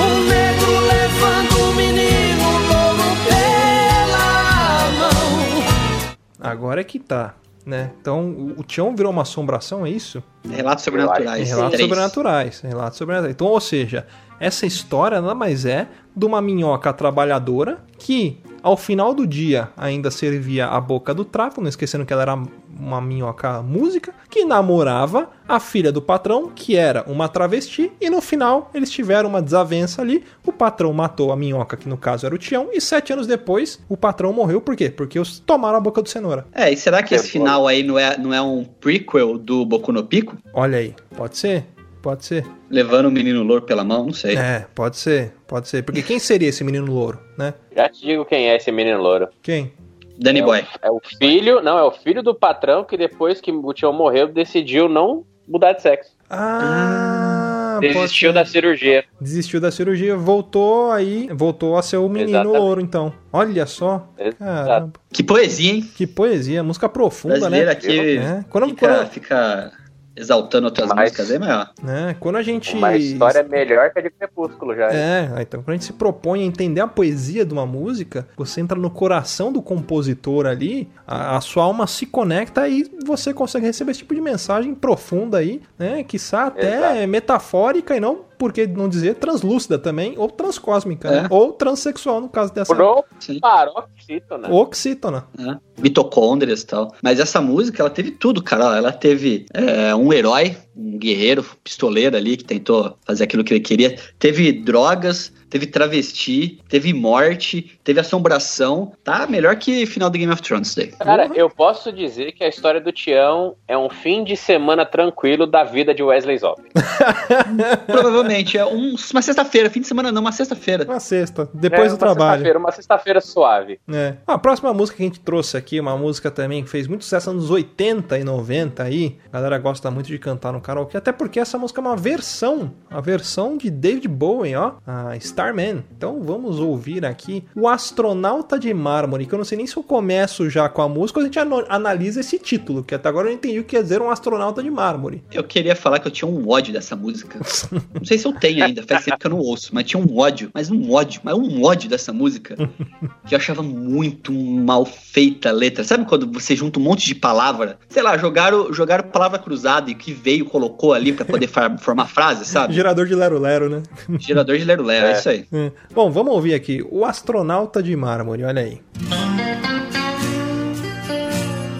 um 0.00 0.24
negro 0.24 0.80
levando 0.80 1.70
o 1.70 1.74
menino 1.74 2.48
louro 2.68 3.08
pela 3.28 4.90
mão. 4.98 6.14
Agora 6.40 6.80
é 6.80 6.84
que 6.84 6.98
tá, 6.98 7.34
né? 7.64 7.92
Então, 8.00 8.54
o, 8.56 8.64
Tião 8.64 8.96
virou 8.96 9.12
uma 9.12 9.22
assombração, 9.22 9.86
é 9.86 9.90
isso? 9.90 10.22
Relatos 10.48 10.82
sobrenaturais. 10.84 11.48
Relatos 11.48 11.80
sobrenaturais. 11.80 12.60
Relatos 12.60 12.98
sobrenaturais. 12.98 13.34
Então, 13.34 13.46
ou 13.46 13.60
seja, 13.60 14.06
essa 14.40 14.66
história 14.66 15.20
nada 15.20 15.34
mais 15.34 15.64
é 15.64 15.86
de 16.16 16.26
uma 16.26 16.42
minhoca 16.42 16.92
trabalhadora 16.92 17.78
que, 17.98 18.40
ao 18.62 18.76
final 18.76 19.12
do 19.14 19.26
dia, 19.26 19.70
ainda 19.76 20.10
servia 20.10 20.66
a 20.66 20.80
boca 20.80 21.12
do 21.12 21.24
tráfico, 21.24 21.60
não 21.60 21.68
esquecendo 21.68 22.04
que 22.06 22.12
ela 22.12 22.22
era 22.22 22.38
uma 22.78 23.00
minhoca 23.00 23.60
música, 23.62 24.14
que 24.30 24.44
namorava 24.44 25.30
a 25.46 25.60
filha 25.60 25.92
do 25.92 26.00
patrão, 26.00 26.50
que 26.54 26.76
era 26.76 27.04
uma 27.06 27.28
travesti, 27.28 27.92
e 28.00 28.08
no 28.08 28.20
final 28.20 28.70
eles 28.74 28.90
tiveram 28.90 29.28
uma 29.28 29.42
desavença 29.42 30.00
ali. 30.00 30.24
O 30.46 30.52
patrão 30.52 30.92
matou 30.92 31.32
a 31.32 31.36
minhoca, 31.36 31.76
que 31.76 31.88
no 31.88 31.96
caso 31.96 32.24
era 32.26 32.34
o 32.34 32.38
Tião, 32.38 32.68
e 32.72 32.80
sete 32.80 33.12
anos 33.12 33.26
depois 33.26 33.78
o 33.88 33.96
patrão 33.96 34.32
morreu. 34.32 34.60
Por 34.60 34.74
quê? 34.76 34.90
Porque 34.90 35.18
os 35.18 35.38
tomaram 35.38 35.76
a 35.78 35.80
boca 35.80 36.00
do 36.02 36.08
cenoura. 36.08 36.46
É, 36.52 36.72
e 36.72 36.76
será 36.76 37.02
que 37.02 37.14
É 37.14 37.16
esse 37.18 37.26
bom. 37.38 37.44
final 37.44 37.66
aí 37.66 37.82
não 37.82 37.98
é, 37.98 38.16
não 38.16 38.32
é 38.32 38.40
um 38.40 38.64
prequel 38.64 39.36
do 39.38 39.64
Boku 39.66 39.92
no 39.92 40.02
Pico? 40.04 40.36
Olha 40.54 40.78
aí, 40.78 40.94
pode 41.16 41.36
ser? 41.36 41.66
Pode 42.02 42.24
ser. 42.24 42.44
Levando 42.68 43.06
o 43.06 43.10
menino 43.10 43.42
louro 43.44 43.62
pela 43.62 43.84
mão? 43.84 44.06
Não 44.06 44.12
sei. 44.12 44.36
É, 44.36 44.66
pode 44.74 44.96
ser, 44.96 45.32
pode 45.46 45.68
ser. 45.68 45.82
Porque 45.84 46.02
quem 46.02 46.18
seria 46.18 46.48
esse 46.48 46.64
menino 46.64 46.84
louro, 46.92 47.20
né? 47.38 47.54
Já 47.76 47.88
te 47.88 48.00
digo 48.04 48.24
quem 48.24 48.48
é 48.50 48.56
esse 48.56 48.72
menino 48.72 49.00
louro. 49.00 49.28
Quem? 49.40 49.72
Danny 50.18 50.40
é 50.40 50.42
Boy. 50.42 50.60
O, 50.60 50.64
é 50.86 50.90
o 50.90 51.00
filho, 51.18 51.62
não, 51.62 51.78
é 51.78 51.82
o 51.84 51.92
filho 51.92 52.22
do 52.22 52.34
patrão 52.34 52.84
que 52.84 52.96
depois 52.96 53.40
que 53.40 53.52
o 53.52 53.72
Tião 53.72 53.92
morreu 53.92 54.26
decidiu 54.26 54.88
não 54.88 55.24
mudar 55.46 55.72
de 55.74 55.82
sexo. 55.82 56.10
Ah, 56.28 57.78
pode 57.80 57.92
Desistiu 57.92 58.32
da 58.32 58.44
cirurgia. 58.44 59.04
Desistiu 59.20 59.60
da 59.60 59.70
cirurgia, 59.70 60.16
voltou 60.16 60.90
aí, 60.90 61.28
voltou 61.32 61.76
a 61.76 61.82
ser 61.82 61.98
o 61.98 62.08
menino 62.08 62.30
Exatamente. 62.30 62.58
louro, 62.58 62.80
então. 62.80 63.12
Olha 63.32 63.66
só. 63.66 64.08
Caramba, 64.38 64.92
Que 65.12 65.22
poesia, 65.22 65.72
hein? 65.72 65.82
que 65.94 66.06
poesia, 66.06 66.62
música 66.62 66.88
profunda, 66.88 67.38
Brasileiro 67.38 67.66
né? 67.66 67.72
aqui 67.72 68.16
É, 68.18 68.44
quando, 68.48 68.68
fica, 68.70 68.86
quando, 68.88 69.08
fica 69.10 69.72
exaltando 70.16 70.66
outras 70.66 70.88
Mas- 70.88 70.98
músicas 71.10 71.30
aí, 71.30 71.38
mas 71.38 71.50
ó. 71.50 71.66
né, 71.82 72.16
quando 72.20 72.36
a 72.36 72.42
gente. 72.42 72.76
Uma 72.76 72.96
história 72.96 73.42
melhor 73.42 73.90
que 73.90 73.98
a 73.98 74.02
de 74.02 74.10
Crepúsculo 74.10 74.74
já. 74.74 74.88
É, 74.92 75.30
então 75.40 75.62
quando 75.62 75.70
a 75.70 75.72
gente 75.74 75.84
se 75.86 75.92
propõe 75.92 76.42
a 76.42 76.44
entender 76.44 76.80
a 76.80 76.86
poesia 76.86 77.44
de 77.44 77.52
uma 77.52 77.66
música, 77.66 78.26
você 78.36 78.60
entra 78.60 78.78
no 78.78 78.90
coração 78.90 79.52
do 79.52 79.62
compositor 79.62 80.46
ali, 80.46 80.88
a, 81.06 81.36
a 81.36 81.40
sua 81.40 81.64
alma 81.64 81.86
se 81.86 82.06
conecta 82.06 82.68
e 82.68 82.90
você 83.04 83.32
consegue 83.32 83.66
receber 83.66 83.92
esse 83.92 84.00
tipo 84.00 84.14
de 84.14 84.20
mensagem 84.20 84.74
profunda 84.74 85.38
aí, 85.38 85.60
né? 85.78 86.02
Quiçá 86.04 86.46
até 86.46 86.76
Exato. 86.76 87.08
metafórica 87.08 87.96
e 87.96 88.00
não, 88.00 88.20
por 88.42 88.52
que 88.52 88.66
não 88.66 88.88
dizer, 88.88 89.14
translúcida 89.14 89.78
também, 89.78 90.14
ou 90.16 90.28
transcósmica, 90.28 91.06
É. 91.06 91.22
né? 91.22 91.26
Ou 91.30 91.52
transexual 91.52 92.20
no 92.20 92.28
caso 92.28 92.52
dessa. 92.52 92.74
Pro 92.74 93.04
paroxítona. 93.40 94.52
Oxítona. 94.52 95.26
né? 95.38 95.60
mitocôndrias 95.78 96.62
e 96.62 96.66
tal. 96.66 96.92
Mas 97.00 97.20
essa 97.20 97.40
música, 97.40 97.80
ela 97.80 97.90
teve 97.90 98.10
tudo, 98.10 98.42
cara. 98.42 98.76
Ela 98.76 98.90
teve 98.90 99.46
é, 99.54 99.94
um 99.94 100.12
herói, 100.12 100.56
um 100.76 100.98
guerreiro, 100.98 101.44
pistoleiro 101.62 102.16
ali, 102.16 102.36
que 102.36 102.44
tentou 102.44 102.96
fazer 103.06 103.24
aquilo 103.24 103.44
que 103.44 103.52
ele 103.54 103.60
queria. 103.60 103.96
Teve 104.18 104.52
drogas, 104.52 105.32
teve 105.50 105.66
travesti, 105.66 106.60
teve 106.68 106.92
morte, 106.94 107.78
teve 107.84 108.00
assombração. 108.00 108.92
Tá 109.04 109.26
melhor 109.26 109.56
que 109.56 109.84
final 109.86 110.08
do 110.08 110.16
Game 110.18 110.32
of 110.32 110.40
Thrones 110.42 110.74
daí. 110.74 110.86
Cara, 110.88 111.30
eu 111.34 111.50
posso 111.50 111.92
dizer 111.92 112.32
que 112.32 112.42
a 112.42 112.48
história 112.48 112.80
do 112.80 112.90
Tião 112.90 113.54
é 113.68 113.76
um 113.76 113.90
fim 113.90 114.24
de 114.24 114.36
semana 114.36 114.86
tranquilo 114.86 115.46
da 115.46 115.62
vida 115.64 115.94
de 115.94 116.02
Wesley 116.02 116.38
Zop. 116.38 116.62
Provavelmente 117.86 118.56
é 118.56 118.64
um- 118.64 118.94
uma 119.12 119.22
sexta-feira, 119.22 119.68
fim 119.70 119.80
de 119.80 119.86
semana 119.86 120.10
não, 120.10 120.20
uma 120.20 120.32
sexta-feira. 120.32 120.84
Uma 120.84 121.00
sexta, 121.00 121.48
depois 121.52 121.82
É, 121.82 121.88
do 121.88 121.92
uma 121.92 121.98
trabalho. 121.98 122.30
sexta-feira, 122.32 122.58
Uma 122.58 122.72
sexta-feira 122.72 123.20
suave. 123.20 123.78
É. 123.92 124.14
A 124.26 124.38
próxima 124.38 124.72
música 124.72 124.96
que 124.96 125.02
a 125.02 125.06
gente 125.06 125.20
trouxe 125.20 125.56
aqui, 125.56 125.78
uma 125.80 125.96
música 125.96 126.30
também 126.30 126.62
que 126.64 126.70
fez 126.70 126.86
muito 126.86 127.04
sucesso 127.04 127.30
nos 127.32 127.42
anos 127.44 127.50
80 127.50 128.18
e 128.18 128.24
90 128.24 128.82
aí. 128.82 129.18
A 129.30 129.36
galera 129.36 129.58
gosta 129.58 129.90
muito 129.90 130.06
de 130.06 130.18
cantar 130.18 130.52
no 130.52 130.60
karaokê, 130.62 130.96
até 130.96 131.12
porque 131.12 131.40
essa 131.40 131.58
música 131.58 131.80
é 131.80 131.84
uma 131.84 131.96
versão, 131.96 132.72
a 132.90 133.00
versão 133.00 133.56
de 133.56 133.70
David 133.70 134.08
Bowie, 134.08 134.54
ó, 134.54 134.74
a 134.86 135.16
Starman. 135.16 135.84
Então 135.96 136.22
vamos 136.22 136.58
ouvir 136.58 137.04
aqui 137.04 137.44
o 137.54 137.68
Astronauta 137.68 138.58
de 138.58 138.72
Mármore, 138.72 139.26
que 139.26 139.34
eu 139.34 139.38
não 139.38 139.44
sei 139.44 139.58
nem 139.58 139.66
se 139.66 139.76
eu 139.76 139.82
começo 139.82 140.48
já 140.48 140.68
com 140.68 140.82
a 140.82 140.88
música 140.88 141.18
ou 141.18 141.22
a 141.22 141.26
gente 141.26 141.38
analisa 141.38 142.20
esse 142.20 142.38
título, 142.38 142.82
que 142.82 142.94
até 142.94 143.08
agora 143.08 143.26
eu 143.26 143.30
não 143.30 143.36
entendi 143.36 143.58
o 143.58 143.64
que 143.64 143.76
quer 143.76 143.82
dizer 143.82 144.00
um 144.00 144.10
astronauta 144.10 144.62
de 144.62 144.70
mármore. 144.70 145.22
Eu 145.32 145.44
queria 145.44 145.74
falar 145.74 145.98
que 145.98 146.06
eu 146.06 146.12
tinha 146.12 146.30
um 146.30 146.48
ódio 146.48 146.72
dessa 146.72 146.94
música. 146.94 147.38
Não 147.94 148.04
sei 148.04 148.18
se 148.18 148.26
eu 148.26 148.32
tenho 148.32 148.64
ainda, 148.64 148.82
faz 148.82 149.04
tempo 149.04 149.18
que 149.18 149.26
eu 149.26 149.30
não 149.30 149.38
ouço, 149.38 149.74
mas 149.74 149.84
tinha 149.84 150.02
um 150.02 150.18
ódio, 150.18 150.50
mas 150.52 150.70
um 150.70 150.92
ódio, 150.92 151.20
mas 151.22 151.34
um 151.34 151.62
ódio 151.62 151.88
dessa 151.88 152.12
música 152.12 152.56
que 153.26 153.34
eu 153.34 153.38
achava 153.38 153.62
muito 153.62 154.32
mal 154.32 154.84
feita 154.84 155.48
a 155.48 155.52
letra. 155.52 155.84
Sabe 155.84 156.04
quando 156.04 156.30
você 156.30 156.54
junta 156.54 156.78
um 156.78 156.82
monte 156.82 157.06
de 157.06 157.14
palavra? 157.14 157.78
Sei 157.88 158.02
lá, 158.02 158.16
jogaram, 158.16 158.72
jogaram 158.72 159.08
palavra 159.08 159.38
cruzada 159.38 159.90
e 159.90 159.94
que 159.94 160.12
veio, 160.12 160.44
colocou 160.52 160.92
ali 160.92 161.12
pra 161.12 161.24
poder 161.24 161.48
formar 161.80 162.06
frase, 162.06 162.44
sabe? 162.44 162.74
Gerador 162.74 163.06
de 163.06 163.14
Lero 163.14 163.38
Lero, 163.38 163.68
né? 163.70 163.82
Gerador 164.18 164.56
de 164.58 164.64
Lero 164.64 164.82
Lero, 164.84 165.06
é 165.06 165.10
É. 165.10 165.18
isso 165.18 165.28
aí. 165.28 165.46
É. 165.52 165.72
Bom, 165.94 166.10
vamos 166.10 166.32
ouvir 166.34 166.54
aqui 166.54 166.84
o 166.90 167.04
Astronauta 167.04 167.82
de 167.82 167.96
Mármore, 167.96 168.44
olha 168.44 168.62
aí. 168.62 168.80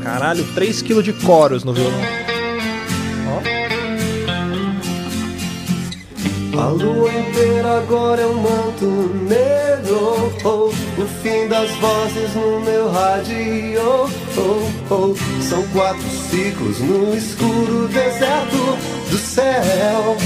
Caralho, 0.02 0.44
3kg 0.54 1.02
de 1.02 1.12
coros 1.12 1.62
no 1.64 1.72
violão. 1.72 1.92
Ó. 3.28 3.61
A 6.58 6.68
lua 6.68 7.10
inteira 7.12 7.78
agora 7.78 8.20
é 8.22 8.26
um 8.26 8.34
manto 8.34 8.84
negro 9.24 10.32
oh, 10.44 10.66
O 10.68 11.06
fim 11.22 11.48
das 11.48 11.70
vozes 11.76 12.34
no 12.34 12.60
meu 12.60 12.90
rádio 12.90 13.80
oh, 13.80 14.92
oh. 14.94 15.14
São 15.42 15.66
quatro 15.72 16.02
ciclos 16.02 16.80
no 16.80 17.14
escuro 17.14 17.88
deserto 17.88 18.56
do 19.10 19.16
céu 19.16 20.16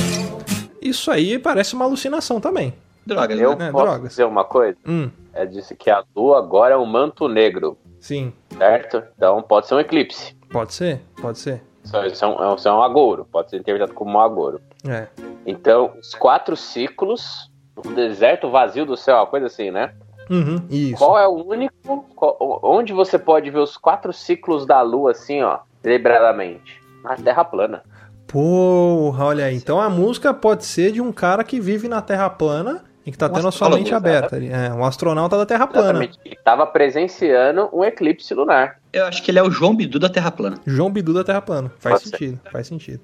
Isso 0.83 1.11
aí 1.11 1.39
parece 1.39 1.75
uma 1.75 1.85
alucinação 1.85 2.41
também. 2.41 2.75
Drogas, 3.07 3.39
Eu 3.39 3.55
né? 3.57 3.71
Posso 3.71 3.85
drogas. 3.85 4.09
dizer 4.11 4.25
uma 4.25 4.45
coisa? 4.45 4.77
Hum, 4.87 5.09
É 5.33 5.47
disse 5.47 5.75
que 5.77 5.89
a 5.91 6.03
lua 6.15 6.39
agora 6.39 6.75
é 6.75 6.77
um 6.77 6.87
manto 6.87 7.29
negro, 7.29 7.79
sim. 8.01 8.33
certo? 8.59 9.03
Então 9.17 9.41
pode 9.43 9.69
ser 9.69 9.75
um 9.77 9.81
eclipse. 9.81 10.35
Pode 10.51 10.75
ser, 10.75 11.01
pode 11.21 11.39
ser. 11.39 11.63
Isso 11.85 11.97
é, 11.97 12.09
é 12.25 12.27
um, 12.27 12.43
é 12.43 12.49
um- 12.51 12.55
isso 12.57 12.69
é 12.69 12.73
um 12.73 12.83
agouro, 12.83 13.25
pode 13.31 13.51
ser 13.51 13.59
interpretado 13.59 13.95
como 13.95 14.11
um 14.11 14.21
agouro. 14.21 14.61
É. 14.89 15.07
Então, 15.47 15.93
os 16.01 16.15
quatro 16.15 16.57
ciclos, 16.57 17.51
o 17.77 17.89
deserto 17.93 18.51
vazio 18.51 18.85
do 18.85 18.97
céu, 18.97 19.17
uma 19.17 19.27
coisa 19.27 19.47
assim, 19.47 19.71
né? 19.71 19.93
Uhum, 20.29 20.61
isso. 20.69 20.97
Qual 20.99 21.17
é 21.19 21.27
o 21.29 21.47
único. 21.47 22.05
qual- 22.17 22.37
onde 22.65 22.93
você 22.93 23.17
pode 23.19 23.49
ver 23.51 23.61
os 23.61 23.77
quatro 23.77 24.13
ciclos 24.13 24.67
da 24.67 24.83
lua, 24.83 25.13
assim, 25.13 25.41
ó, 25.43 25.59
deliberadamente? 25.83 26.81
Na 27.05 27.15
Terra 27.15 27.45
plana. 27.45 27.83
Porra, 28.27 29.25
olha 29.27 29.45
aí. 29.45 29.55
Então 29.55 29.81
a 29.81 29.89
música 29.89 30.35
pode 30.35 30.65
ser 30.65 30.91
de 30.91 31.01
um 31.01 31.13
cara 31.13 31.45
que 31.45 31.61
vive 31.61 31.87
na 31.87 32.03
Terra 32.03 32.29
plana 32.29 32.83
e 33.07 33.13
que 33.13 33.17
tá 33.17 33.27
Um 33.27 33.33
tendo 33.35 33.47
a 33.47 33.53
sua 33.53 33.71
mente 33.71 33.95
aberta 33.95 34.35
ali. 34.35 34.51
É, 34.51 34.73
um 34.73 34.85
astronauta 34.85 35.39
da 35.39 35.47
Terra 35.47 35.69
plana. 35.69 35.91
Exatamente. 36.05 36.19
E 36.25 36.35
tava 36.43 36.67
presenciando 36.67 37.69
um 37.73 37.85
eclipse 37.85 38.35
lunar. 38.35 38.81
Eu 38.93 39.07
acho 39.07 39.23
que 39.23 39.31
ele 39.31 39.39
é 39.39 39.43
o 39.45 39.51
João 39.51 39.77
Bidu 39.77 40.01
da 40.01 40.09
Terra 40.09 40.33
Plana. 40.33 40.57
João 40.67 40.91
Bidu 40.91 41.15
da 41.15 41.23
Terra 41.23 41.41
plana. 41.41 41.71
Faz 41.79 42.01
Pode 42.01 42.09
ser. 42.09 42.19
sentido, 42.19 42.41
faz 42.51 42.67
sentido. 42.67 43.01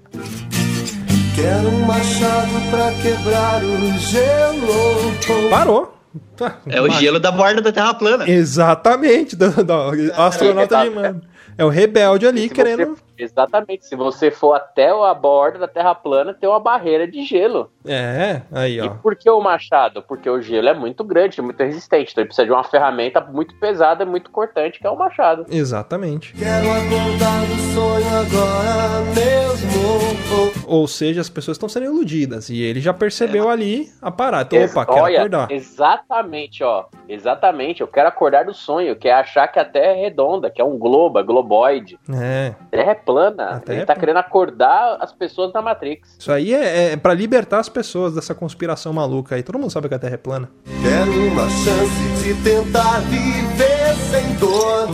Quero 1.42 1.68
um 1.70 1.80
machado 1.86 2.70
pra 2.70 2.92
quebrar 3.02 3.60
o 3.64 3.98
gelo 3.98 5.50
Parou. 5.50 5.92
É 6.68 6.80
o 6.80 6.88
gelo 6.90 7.18
da 7.18 7.32
borda 7.32 7.60
da 7.60 7.72
Terra 7.72 7.94
Plana. 7.94 8.28
Exatamente, 8.28 9.34
do, 9.34 9.50
do- 9.64 10.12
astronauta 10.16 10.84
de 10.84 10.90
mano. 10.90 11.22
É 11.58 11.64
o 11.64 11.68
rebelde 11.68 12.26
ali 12.26 12.42
Se 12.42 12.54
querendo. 12.54 12.96
você- 12.96 13.02
exatamente. 13.18 13.84
Se 13.86 13.94
você 13.96 14.30
for 14.30 14.54
até 14.54 14.88
a 14.90 15.12
borda 15.14 15.58
da 15.58 15.68
Terra 15.68 15.94
plana, 15.94 16.32
tem 16.32 16.48
uma 16.48 16.58
barreira 16.60 17.06
de 17.06 17.24
gelo. 17.24 17.70
É, 17.86 18.42
aí 18.52 18.76
E 18.76 18.80
ó. 18.80 18.90
por 19.02 19.14
que 19.16 19.28
o 19.28 19.40
machado? 19.40 20.02
Porque 20.02 20.30
o 20.30 20.40
gelo 20.40 20.68
é 20.68 20.74
muito 20.74 21.02
grande, 21.04 21.40
é 21.40 21.42
muito 21.42 21.60
resistente. 21.62 22.12
Então 22.12 22.22
ele 22.22 22.28
precisa 22.28 22.46
de 22.46 22.52
uma 22.52 22.64
ferramenta 22.64 23.20
muito 23.20 23.54
pesada, 23.56 24.06
muito 24.06 24.30
cortante, 24.30 24.78
que 24.80 24.86
é 24.86 24.90
o 24.90 24.96
machado. 24.96 25.44
Exatamente. 25.50 26.32
Quero 26.34 26.70
acordar 26.70 27.44
do 27.46 27.74
sonho 27.74 28.06
agora 28.20 29.00
mesmo 29.14 30.51
Ou 30.66 30.86
seja, 30.86 31.20
as 31.20 31.28
pessoas 31.28 31.56
estão 31.56 31.68
sendo 31.68 31.86
iludidas. 31.86 32.48
E 32.50 32.60
ele 32.62 32.80
já 32.80 32.92
percebeu 32.92 33.48
ali 33.48 33.90
a 34.00 34.10
parada. 34.10 34.56
Então, 34.56 34.68
opa, 34.68 34.86
quero 34.86 35.04
olha, 35.04 35.18
acordar. 35.18 35.50
Exatamente, 35.50 36.62
ó. 36.62 36.84
Exatamente. 37.08 37.80
Eu 37.80 37.88
quero 37.88 38.08
acordar 38.08 38.44
do 38.44 38.54
sonho, 38.54 38.96
que 38.96 39.08
é 39.08 39.12
achar 39.12 39.48
que 39.48 39.58
a 39.58 39.64
Terra 39.64 39.92
é 39.92 40.00
redonda, 40.02 40.50
que 40.50 40.60
é 40.60 40.64
um 40.64 40.78
globo, 40.78 41.18
é 41.18 41.22
globoide. 41.22 41.98
É. 42.12 42.54
A 42.60 42.64
Terra 42.70 42.90
é 42.92 42.94
plana. 42.94 43.44
A 43.44 43.60
Terra 43.60 43.74
Ele 43.74 43.82
é 43.82 43.84
tá 43.84 43.94
plana. 43.94 44.00
querendo 44.00 44.16
acordar 44.18 44.98
as 45.00 45.12
pessoas 45.12 45.52
da 45.52 45.62
Matrix. 45.62 46.16
Isso 46.18 46.32
aí 46.32 46.54
é, 46.54 46.92
é 46.92 46.96
para 46.96 47.14
libertar 47.14 47.58
as 47.58 47.68
pessoas 47.68 48.14
dessa 48.14 48.34
conspiração 48.34 48.92
maluca 48.92 49.34
aí. 49.34 49.42
Todo 49.42 49.58
mundo 49.58 49.70
sabe 49.70 49.88
que 49.88 49.94
a 49.94 49.98
Terra 49.98 50.14
é 50.14 50.18
plana. 50.18 50.48
Quero 50.82 51.12
uma 51.28 51.48
chance 51.48 52.22
de 52.22 52.34
tentar 52.42 53.00
viver 53.00 53.94
sem 54.10 54.34
dor 54.36 54.88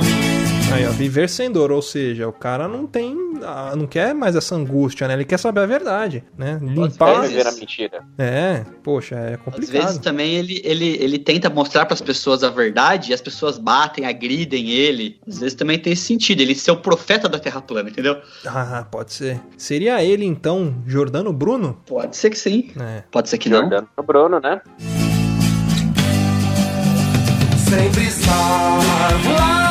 Aí, 0.70 0.86
ó, 0.86 0.90
viver 0.90 1.28
sem 1.30 1.50
dor, 1.50 1.72
ou 1.72 1.80
seja, 1.80 2.28
o 2.28 2.32
cara 2.32 2.68
não 2.68 2.86
tem, 2.86 3.16
ah, 3.42 3.74
não 3.74 3.86
quer 3.86 4.14
mais 4.14 4.36
essa 4.36 4.54
angústia, 4.54 5.08
né? 5.08 5.14
Ele 5.14 5.24
quer 5.24 5.38
saber 5.38 5.60
a 5.62 5.66
verdade, 5.66 6.22
né? 6.36 6.60
Quer 6.62 6.66
Limpar. 6.70 7.22
vezes- 7.22 7.46
a 7.46 7.52
mentira. 7.52 8.00
É, 8.18 8.64
poxa, 8.82 9.14
é 9.16 9.34
Às 9.34 9.40
complicado. 9.40 9.72
vezes 9.82 9.98
também 9.98 10.34
ele, 10.34 10.60
ele, 10.62 10.96
ele 11.00 11.18
tenta 11.18 11.48
mostrar 11.48 11.86
para 11.86 11.94
as 11.94 12.02
pessoas 12.02 12.44
a 12.44 12.50
verdade 12.50 13.10
e 13.10 13.14
as 13.14 13.20
pessoas 13.20 13.56
batem, 13.58 14.04
agridem 14.04 14.68
ele. 14.70 15.18
Às 15.26 15.38
vezes 15.40 15.54
também 15.54 15.78
tem 15.78 15.94
esse 15.94 16.02
sentido, 16.02 16.42
ele 16.42 16.54
ser 16.54 16.70
o 16.70 16.76
profeta 16.76 17.28
da 17.30 17.38
Terra 17.38 17.62
plana, 17.62 17.88
entendeu? 17.88 18.18
Ah, 18.46 18.86
pode 18.90 19.14
ser. 19.14 19.40
Seria 19.56 20.04
ele 20.04 20.26
então, 20.26 20.74
Jordano 20.86 21.32
Bruno? 21.32 21.78
Pode 21.86 22.14
ser 22.16 22.28
que 22.30 22.38
sim, 22.38 22.70
É. 22.78 23.02
pode 23.10 23.30
ser 23.30 23.38
que 23.38 23.48
não. 23.48 23.60
Jordano 23.62 23.88
Bruno, 24.06 24.38
né? 24.38 24.60
Sempre 27.68 28.04
estar 28.04 28.78
lá 29.36 29.67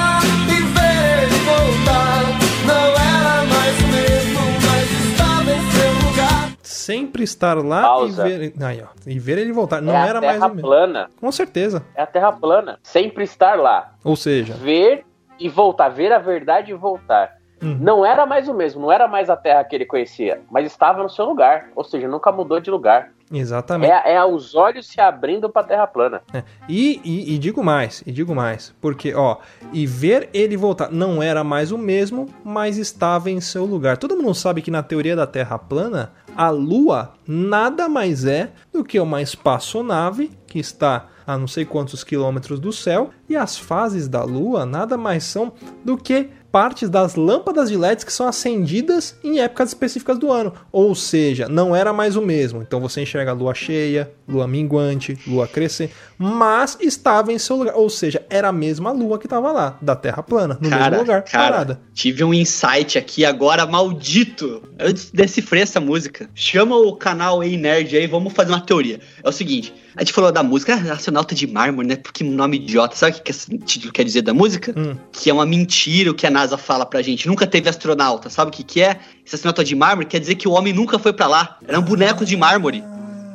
sempre 6.88 7.23
estar 7.23 7.57
lá 7.57 7.81
Pausa. 7.81 8.27
e 8.27 8.38
ver. 8.49 8.53
Aí, 8.63 8.81
ó. 8.81 8.88
E 9.05 9.19
ver 9.19 9.38
ele 9.38 9.51
voltar. 9.51 9.81
Não 9.81 9.93
é 9.93 9.97
a 9.97 10.07
era 10.07 10.21
mais 10.21 10.33
terra 10.33 10.47
o 10.47 10.55
mesmo. 10.55 10.67
plana. 10.67 11.09
Com 11.19 11.31
certeza. 11.31 11.83
É 11.93 12.01
a 12.01 12.07
terra 12.07 12.31
plana. 12.31 12.79
Sempre 12.81 13.23
estar 13.25 13.59
lá. 13.59 13.93
Ou 14.03 14.15
seja, 14.15 14.53
Ver 14.53 15.05
e 15.39 15.49
voltar. 15.49 15.89
Ver 15.89 16.13
a 16.13 16.19
verdade 16.19 16.71
e 16.71 16.73
voltar. 16.73 17.35
Uhum. 17.61 17.77
Não 17.81 18.05
era 18.05 18.25
mais 18.25 18.47
o 18.47 18.53
mesmo. 18.53 18.81
Não 18.81 18.91
era 18.91 19.07
mais 19.07 19.29
a 19.29 19.35
terra 19.35 19.63
que 19.63 19.75
ele 19.75 19.85
conhecia. 19.85 20.41
Mas 20.49 20.65
estava 20.65 21.03
no 21.03 21.09
seu 21.09 21.25
lugar. 21.25 21.69
Ou 21.75 21.83
seja, 21.83 22.07
nunca 22.07 22.31
mudou 22.31 22.59
de 22.59 22.69
lugar. 22.71 23.11
Exatamente. 23.32 23.91
É, 23.91 24.15
é 24.15 24.25
os 24.25 24.55
olhos 24.55 24.88
se 24.88 24.99
abrindo 24.99 25.49
pra 25.49 25.63
terra 25.63 25.88
plana. 25.88 26.21
É. 26.34 26.43
E, 26.67 27.01
e, 27.03 27.36
e 27.36 27.38
digo 27.38 27.63
mais, 27.63 28.03
e 28.05 28.11
digo 28.11 28.34
mais, 28.36 28.73
porque, 28.82 29.13
ó, 29.13 29.38
e 29.71 29.86
ver 29.86 30.30
ele 30.34 30.57
voltar 30.57 30.91
não 30.91 31.21
era 31.21 31.43
mais 31.43 31.71
o 31.71 31.78
mesmo, 31.78 32.28
mas 32.43 32.78
estava 32.78 33.30
em 33.30 33.41
seu 33.41 33.65
lugar. 33.65 33.97
Todo 33.97 34.17
mundo 34.17 34.36
sabe 34.36 34.61
que 34.61 34.71
na 34.71 34.84
teoria 34.84 35.15
da 35.15 35.28
Terra 35.28 35.57
plana, 35.57 36.13
a 36.36 36.49
Lua 36.49 37.13
nada 37.28 37.89
mais 37.89 38.25
é 38.25 38.51
do 38.71 38.84
que 38.84 38.99
uma 38.99 39.21
espaçonave 39.21 40.32
que 40.45 40.59
está 40.59 41.07
a 41.28 41.38
não 41.38 41.45
sei 41.45 41.65
quantos 41.65 42.05
quilômetros 42.05 42.57
do 42.57 42.71
céu, 42.71 43.09
e 43.28 43.36
as 43.36 43.57
fases 43.57 44.07
da 44.07 44.23
Lua 44.23 44.65
nada 44.65 44.97
mais 44.97 45.25
são 45.25 45.51
do 45.84 45.97
que 45.97 46.30
partes 46.52 46.89
das 46.89 47.16
lâmpadas 47.16 47.70
de 47.70 47.78
LEDs 47.78 48.04
que 48.04 48.14
são 48.14 48.28
acendidas 48.28 49.16
em 49.24 49.39
épocas 49.39 49.70
específicas 49.70 50.18
do 50.18 50.32
ano. 50.32 50.54
Ou 50.72 50.95
seja, 50.95 51.48
não 51.48 51.76
era 51.76 51.93
mais 51.93 52.16
o 52.16 52.22
mesmo. 52.22 52.62
Então 52.62 52.80
você 52.80 53.02
enxerga 53.02 53.32
a 53.32 53.34
lua 53.34 53.54
cheia, 53.54 54.12
lua 54.28 54.48
minguante, 54.48 55.18
lua 55.28 55.48
crescente, 55.48 55.93
mas 56.18 56.78
estava 56.80 57.32
em 57.32 57.38
seu 57.38 57.58
lugar. 57.58 57.76
Ou 57.76 57.89
seja, 57.89 58.26
era 58.30 58.50
a 58.50 58.54
mesma 58.54 58.91
lua 58.91 59.20
que 59.20 59.26
estava 59.26 59.52
lá, 59.52 59.78
da 59.82 59.95
Terra 59.95 60.24
plana, 60.24 60.56
no 60.56 60.70
mesmo 60.70 60.78
Cara, 60.78 60.98
lugar, 61.00 61.22
cara, 61.24 61.52
parada. 61.52 61.82
tive 61.93 62.24
um 62.24 62.34
insight 62.34 62.98
aqui 62.98 63.26
agora, 63.26 63.66
maldito. 63.66 64.64
Eu 64.80 64.93
decifrei 65.14 65.64
essa 65.64 65.80
música. 65.80 66.30
Chama 66.34 66.76
o 66.76 66.95
canal 66.95 67.43
Ei 67.43 67.58
Nerd 67.58 67.95
aí, 67.95 68.08
vamos 68.08 68.34
fazer 68.34 68.52
uma 68.52 68.62
teoria. 68.62 69.00
É 69.24 69.30
o 69.30 69.32
seguinte, 69.32 69.74
a 69.98 70.02
gente 70.02 70.14
falou 70.14 70.32
da 70.32 70.43
música, 70.43 70.76
ah, 70.76 70.93
astronauta 70.93 71.34
de 71.34 71.48
mármore, 71.48 71.88
né? 71.88 71.95
Porque 71.95 72.24
nome 72.24 72.58
idiota. 72.58 72.95
Sabe 72.95 73.14
o 73.14 73.16
que 73.16 73.22
que 73.24 73.32
esse 73.32 73.58
título 73.58 73.91
quer 73.91 74.04
dizer 74.04 74.22
da 74.22 74.32
música? 74.32 74.72
Hum. 74.78 74.95
Que 75.12 75.32
é 75.32 75.34
uma 75.34 75.45
mentira 75.45 76.12
o 76.12 76.14
que 76.14 76.28
a 76.28 76.30
NASA 76.30 76.56
fala 76.56 76.86
pra 76.86 77.02
gente. 77.02 77.28
Nunca 77.28 77.48
teve 77.48 77.68
astronauta. 77.68 78.30
Sabe 78.30 78.50
o 78.50 78.54
que 78.54 78.64
que 78.64 78.80
é? 78.80 79.00
Esse 79.26 79.34
astronauta 79.36 79.64
de 79.64 79.76
mármore 79.76 80.08
quer 80.08 80.20
dizer 80.20 80.36
que 80.36 80.48
o 80.48 80.52
homem 80.52 80.72
nunca 80.72 81.00
foi 81.00 81.14
pra 81.14 81.26
lá. 81.26 81.58
Era 81.68 81.80
um 81.80 81.82
boneco 81.82 82.24
de 82.24 82.38
mármore. 82.38 82.84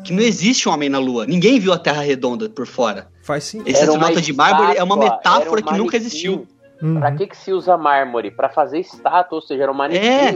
Que 0.05 0.13
não 0.13 0.23
existe 0.23 0.69
um 0.69 0.73
homem 0.73 0.89
na 0.89 0.99
Lua. 0.99 1.27
Ninguém 1.27 1.59
viu 1.59 1.73
a 1.73 1.79
Terra 1.79 2.03
redonda 2.03 2.49
por 2.49 2.67
fora. 2.67 3.09
Faz 3.23 3.43
sentido. 3.43 3.69
Esse 3.69 3.83
Era 3.83 3.91
astronauta 3.91 4.21
de 4.21 4.33
mármore 4.33 4.77
é 4.77 4.83
uma 4.85 4.97
metáfora 4.97 5.61
um 5.61 5.65
que 5.65 5.75
nunca 5.77 5.97
existiu. 5.97 6.47
Uhum. 6.81 6.99
Pra 6.99 7.13
que, 7.13 7.27
que 7.27 7.37
se 7.37 7.53
usa 7.53 7.77
mármore? 7.77 8.31
Pra 8.31 8.49
fazer 8.49 8.79
estátua, 8.79 9.37
ou 9.37 9.43
seja, 9.43 9.65
era 9.65 9.73
um 9.73 9.75
manequim. 9.75 10.07
É. 10.07 10.35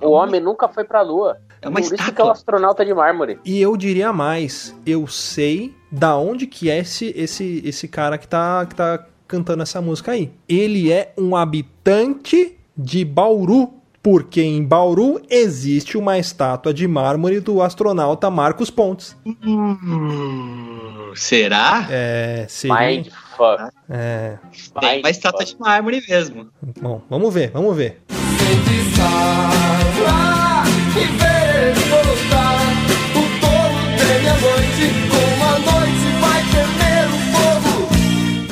O 0.00 0.10
homem 0.10 0.40
nunca 0.40 0.68
foi 0.68 0.84
pra 0.84 1.02
lua. 1.02 1.38
É 1.66 1.68
uma 1.68 1.74
Por 1.74 1.80
isso 1.80 1.94
que 1.94 2.00
é 2.00 2.04
o 2.04 2.08
estátua. 2.08 2.32
astronauta 2.32 2.84
de 2.84 2.94
mármore. 2.94 3.38
E 3.44 3.60
eu 3.60 3.76
diria 3.76 4.12
mais, 4.12 4.74
eu 4.86 5.06
sei 5.06 5.74
da 5.90 6.16
onde 6.16 6.46
que 6.46 6.70
é 6.70 6.78
esse, 6.78 7.12
esse, 7.16 7.62
esse 7.64 7.88
cara 7.88 8.16
que 8.18 8.28
tá, 8.28 8.64
que 8.66 8.74
tá 8.74 9.04
cantando 9.26 9.62
essa 9.62 9.80
música 9.80 10.12
aí. 10.12 10.30
Ele 10.48 10.92
é 10.92 11.12
um 11.18 11.34
habitante 11.36 12.56
de 12.76 13.04
Bauru, 13.04 13.72
porque 14.02 14.40
em 14.42 14.62
Bauru 14.62 15.20
existe 15.28 15.98
uma 15.98 16.16
estátua 16.18 16.72
de 16.72 16.86
mármore 16.86 17.40
do 17.40 17.60
astronauta 17.60 18.30
Marcos 18.30 18.70
Pontes. 18.70 19.16
Hum, 19.26 21.12
será? 21.16 21.86
É, 21.90 22.46
seria, 22.48 22.76
Mind 22.88 23.08
fuck. 23.36 23.64
é, 23.90 24.38
Tem 24.80 25.00
uma 25.00 25.10
estátua 25.10 25.40
fuck. 25.40 25.52
de 25.54 25.60
mármore 25.60 26.02
mesmo. 26.08 26.46
bom, 26.80 27.02
vamos 27.10 27.34
ver, 27.34 27.50
vamos 27.50 27.76
ver. 27.76 28.00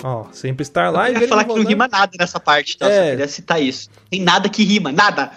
Ó, 0.06 0.26
sempre 0.32 0.62
estar 0.62 0.90
lá 0.90 1.08
eu 1.08 1.16
e 1.16 1.20
ver 1.20 1.28
falar 1.28 1.44
que 1.44 1.54
não 1.54 1.64
rima 1.64 1.88
nada 1.88 2.12
nessa 2.18 2.38
parte, 2.38 2.74
então 2.76 2.86
É. 2.86 3.06
eu 3.06 3.10
queria 3.12 3.28
citar 3.28 3.62
isso. 3.62 3.88
Tem 4.10 4.20
nada 4.20 4.50
que 4.50 4.62
rima, 4.62 4.92
nada. 4.92 5.30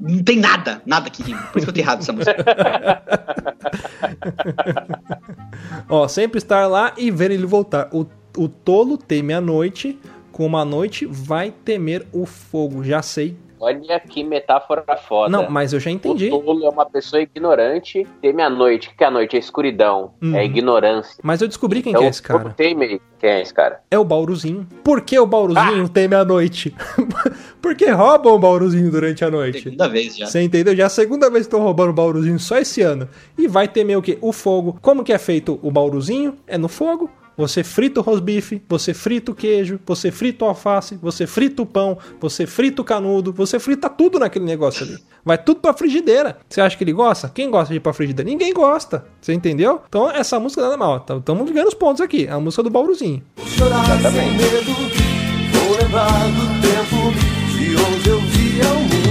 Não 0.00 0.22
tem 0.22 0.38
nada, 0.38 0.80
nada 0.86 1.10
que 1.10 1.22
rima. 1.22 1.42
Por 1.52 1.58
isso 1.58 1.66
que 1.66 1.70
eu 1.70 1.74
tenho 1.74 1.84
errado 1.84 2.00
essa 2.00 2.12
música. 2.14 2.34
Ó, 5.86 6.08
sempre 6.08 6.38
estar 6.38 6.66
lá 6.66 6.94
e 6.96 7.10
ver 7.10 7.30
ele 7.30 7.44
voltar. 7.44 7.90
O, 7.92 8.06
o 8.38 8.48
tolo 8.48 8.96
teme 8.96 9.34
a 9.34 9.40
noite, 9.40 9.98
como 10.32 10.56
a 10.56 10.64
noite 10.64 11.04
vai 11.04 11.50
temer 11.50 12.06
o 12.10 12.24
fogo. 12.24 12.82
Já 12.82 13.02
sei. 13.02 13.36
Olha 13.64 13.98
que 14.00 14.22
metáfora 14.22 14.84
foda. 14.96 15.30
Não, 15.30 15.48
mas 15.50 15.72
eu 15.72 15.80
já 15.80 15.90
entendi. 15.90 16.28
O 16.30 16.38
tolo 16.38 16.64
é 16.64 16.68
uma 16.68 16.84
pessoa 16.86 17.22
ignorante, 17.22 18.06
teme 18.20 18.42
a 18.42 18.50
noite. 18.50 18.88
O 18.88 18.96
que 18.96 19.02
é 19.02 19.06
a 19.06 19.10
noite? 19.10 19.36
É 19.36 19.38
escuridão, 19.38 20.12
Uhum. 20.22 20.36
é 20.36 20.44
ignorância. 20.44 21.16
Mas 21.22 21.40
eu 21.40 21.48
descobri 21.48 21.82
quem 21.82 21.90
então, 21.90 22.02
que 22.02 22.06
é 22.06 22.10
esse 22.10 22.22
cara. 22.22 22.50
teme 22.50 23.00
quem 23.18 23.30
é 23.30 23.40
esse 23.40 23.54
cara. 23.54 23.80
É 23.90 23.98
o 23.98 24.04
Bauruzinho. 24.04 24.66
Por 24.84 25.00
que 25.00 25.18
o 25.18 25.22
Ah! 25.22 25.26
Bauruzinho 25.26 25.88
teme 25.88 26.14
a 26.14 26.24
noite? 26.24 26.74
Porque 27.62 27.90
roubam 27.90 28.34
o 28.34 28.38
Bauruzinho 28.38 28.90
durante 28.90 29.24
a 29.24 29.30
noite. 29.30 29.62
Segunda 29.62 29.88
vez 29.88 30.16
já. 30.16 30.26
Você 30.26 30.42
entendeu? 30.42 30.76
Já 30.76 30.82
é 30.82 30.86
a 30.86 30.90
segunda 30.90 31.30
vez 31.30 31.46
que 31.46 31.54
estão 31.54 31.60
roubando 31.64 31.90
o 31.90 31.94
Bauruzinho 31.94 32.38
só 32.38 32.58
esse 32.58 32.82
ano. 32.82 33.08
E 33.38 33.48
vai 33.48 33.66
temer 33.66 33.96
o 33.96 34.02
quê? 34.02 34.18
O 34.20 34.32
fogo. 34.32 34.78
Como 34.82 35.02
que 35.02 35.12
é 35.12 35.18
feito 35.18 35.58
o 35.62 35.70
Bauruzinho? 35.70 36.36
É 36.46 36.58
no 36.58 36.68
fogo. 36.68 37.10
Você 37.36 37.64
frita 37.64 38.00
o 38.00 38.02
rosbife, 38.02 38.62
você 38.68 38.94
frita 38.94 39.32
o 39.32 39.34
queijo, 39.34 39.80
você 39.84 40.10
frita 40.10 40.44
o 40.44 40.48
alface, 40.48 40.96
você 41.00 41.26
frita 41.26 41.62
o 41.62 41.66
pão, 41.66 41.98
você 42.20 42.46
frita 42.46 42.82
o 42.82 42.84
canudo, 42.84 43.32
você 43.32 43.58
frita 43.58 43.88
tudo 43.88 44.18
naquele 44.18 44.44
negócio 44.44 44.86
ali. 44.86 44.98
Vai 45.24 45.38
tudo 45.38 45.60
pra 45.60 45.72
frigideira. 45.72 46.38
Você 46.48 46.60
acha 46.60 46.76
que 46.76 46.84
ele 46.84 46.92
gosta? 46.92 47.28
Quem 47.28 47.50
gosta 47.50 47.72
de 47.72 47.78
ir 47.78 47.80
pra 47.80 47.92
frigideira? 47.92 48.30
Ninguém 48.30 48.52
gosta. 48.52 49.04
Você 49.20 49.32
entendeu? 49.32 49.82
Então 49.88 50.10
essa 50.10 50.38
música 50.38 50.62
nada 50.62 50.76
mal. 50.76 50.98
Estamos 50.98 51.50
ganhando 51.50 51.68
os 51.68 51.74
pontos 51.74 52.00
aqui. 52.00 52.28
A 52.28 52.38
música 52.38 52.62
do 52.62 52.70
Bauruzinho. 52.70 53.22
Chorar 53.46 53.84
sem 54.00 54.32
medo, 54.32 54.72
vou 55.52 55.76
lembrar 55.76 56.28
do 56.28 56.46
tempo 56.60 57.12
de 57.56 57.76
onde 57.76 58.08
eu 58.08 58.20
via 58.20 58.70
o 58.70 58.80
mundo. 58.80 59.03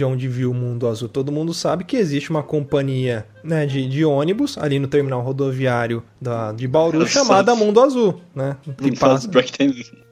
De 0.00 0.04
onde 0.06 0.26
viu 0.28 0.50
o 0.50 0.54
mundo 0.54 0.88
azul. 0.88 1.10
Todo 1.10 1.30
mundo 1.30 1.52
sabe 1.52 1.84
que 1.84 1.94
existe 1.94 2.30
uma 2.30 2.42
companhia 2.42 3.26
né, 3.44 3.66
de, 3.66 3.86
de 3.86 4.02
ônibus 4.02 4.56
ali 4.56 4.78
no 4.78 4.88
terminal 4.88 5.20
rodoviário 5.20 6.02
da, 6.18 6.52
de 6.52 6.66
Bauru 6.66 7.06
chamada 7.06 7.54
Mundo 7.54 7.80
Azul, 7.82 8.18
né? 8.34 8.56
Que 8.78 8.98
passa... 8.98 9.28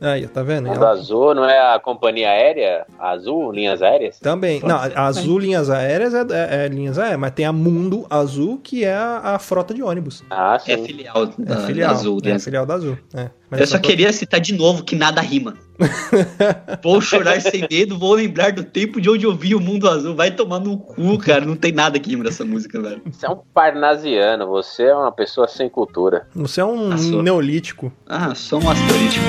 Aí, 0.01 0.26
tá 0.28 0.43
vendo? 0.43 0.68
Mundo 0.68 0.84
É- 0.84 0.89
Azul 0.89 1.34
não 1.34 1.45
é 1.45 1.74
a 1.74 1.78
companhia 1.80 2.28
aérea? 2.28 2.84
Azul, 2.99 3.51
linhas 3.51 3.80
aéreas? 3.80 4.18
Também. 4.20 4.61
Não, 4.62 4.76
Azul 4.95 5.39
Linhas 5.39 5.70
Aéreas 5.70 6.12
é, 6.14 6.20
é- 6.30 6.64
é 6.66 6.68
linhas 6.68 6.99
aéreas, 6.99 7.18
mas 7.18 7.30
tem 7.32 7.47
a 7.47 7.53
Mundo 7.53 8.07
Azul, 8.11 8.59
que 8.62 8.84
é 8.84 8.95
a, 8.95 9.20
a 9.34 9.39
frota 9.39 9.72
de 9.72 9.82
ônibus. 9.82 10.22
Ah, 10.28 10.59
sim. 10.59 10.72
É 10.72 10.78
filial 10.78 11.24
É 11.24 11.43
da, 11.43 11.55
a 11.57 11.61
filial. 11.66 11.89
da 11.91 11.97
Azul. 11.97 12.20
é 12.24 12.28
a 12.28 12.32
né? 12.34 12.39
filial 12.39 12.66
da 12.66 12.74
Azul. 12.74 12.99
é. 13.14 13.30
Mas 13.51 13.61
Eu 13.61 13.66
só 13.66 13.76
essa- 13.76 13.78
queria 13.82 14.12
citar 14.12 14.39
de 14.41 14.53
novo 14.55 14.84
que 14.84 14.95
nada 14.95 15.20
rima. 15.22 15.55
vou 16.83 17.01
chorar 17.01 17.41
sem 17.41 17.66
medo, 17.70 17.99
vou 17.99 18.14
lembrar 18.14 18.53
do 18.53 18.64
tempo 18.64 19.01
de 19.01 19.09
onde 19.09 19.24
eu 19.24 19.35
vi 19.35 19.55
o 19.55 19.61
mundo 19.61 19.89
azul. 19.89 20.14
Vai 20.14 20.31
tomar 20.31 20.59
no 20.59 20.76
cu, 20.79 21.18
cara. 21.18 21.45
Não 21.45 21.57
tem 21.57 21.72
nada 21.72 21.99
que 21.99 22.11
rima 22.11 22.24
nessa 22.24 22.45
música, 22.45 22.81
velho. 22.81 23.01
Você 23.11 23.26
é 23.26 23.31
um 23.31 23.39
parnasiano, 23.55 24.47
você 24.47 24.85
é 24.85 24.95
uma 24.95 25.12
pessoa 25.12 25.47
sem 25.47 25.68
cultura. 25.68 26.26
Você 26.35 26.61
é 26.61 26.64
um 26.64 26.93
Ah, 26.93 26.99
sou. 26.99 27.22
neolítico. 27.22 27.93
Ah, 28.07 28.35
só 28.35 28.59
um 28.59 28.68
asterístico. 28.70 29.24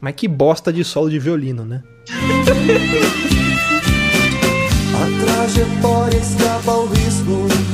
Mas 0.00 0.14
que 0.14 0.28
bosta 0.28 0.72
de 0.72 0.84
solo 0.84 1.10
de 1.10 1.18
violino, 1.18 1.64
né? 1.64 1.82
A 4.96 5.24
trajetória 5.24 6.18
escapa 6.18 6.70
ao 6.72 6.86
risco. 6.86 7.30
Uh. 7.30 7.66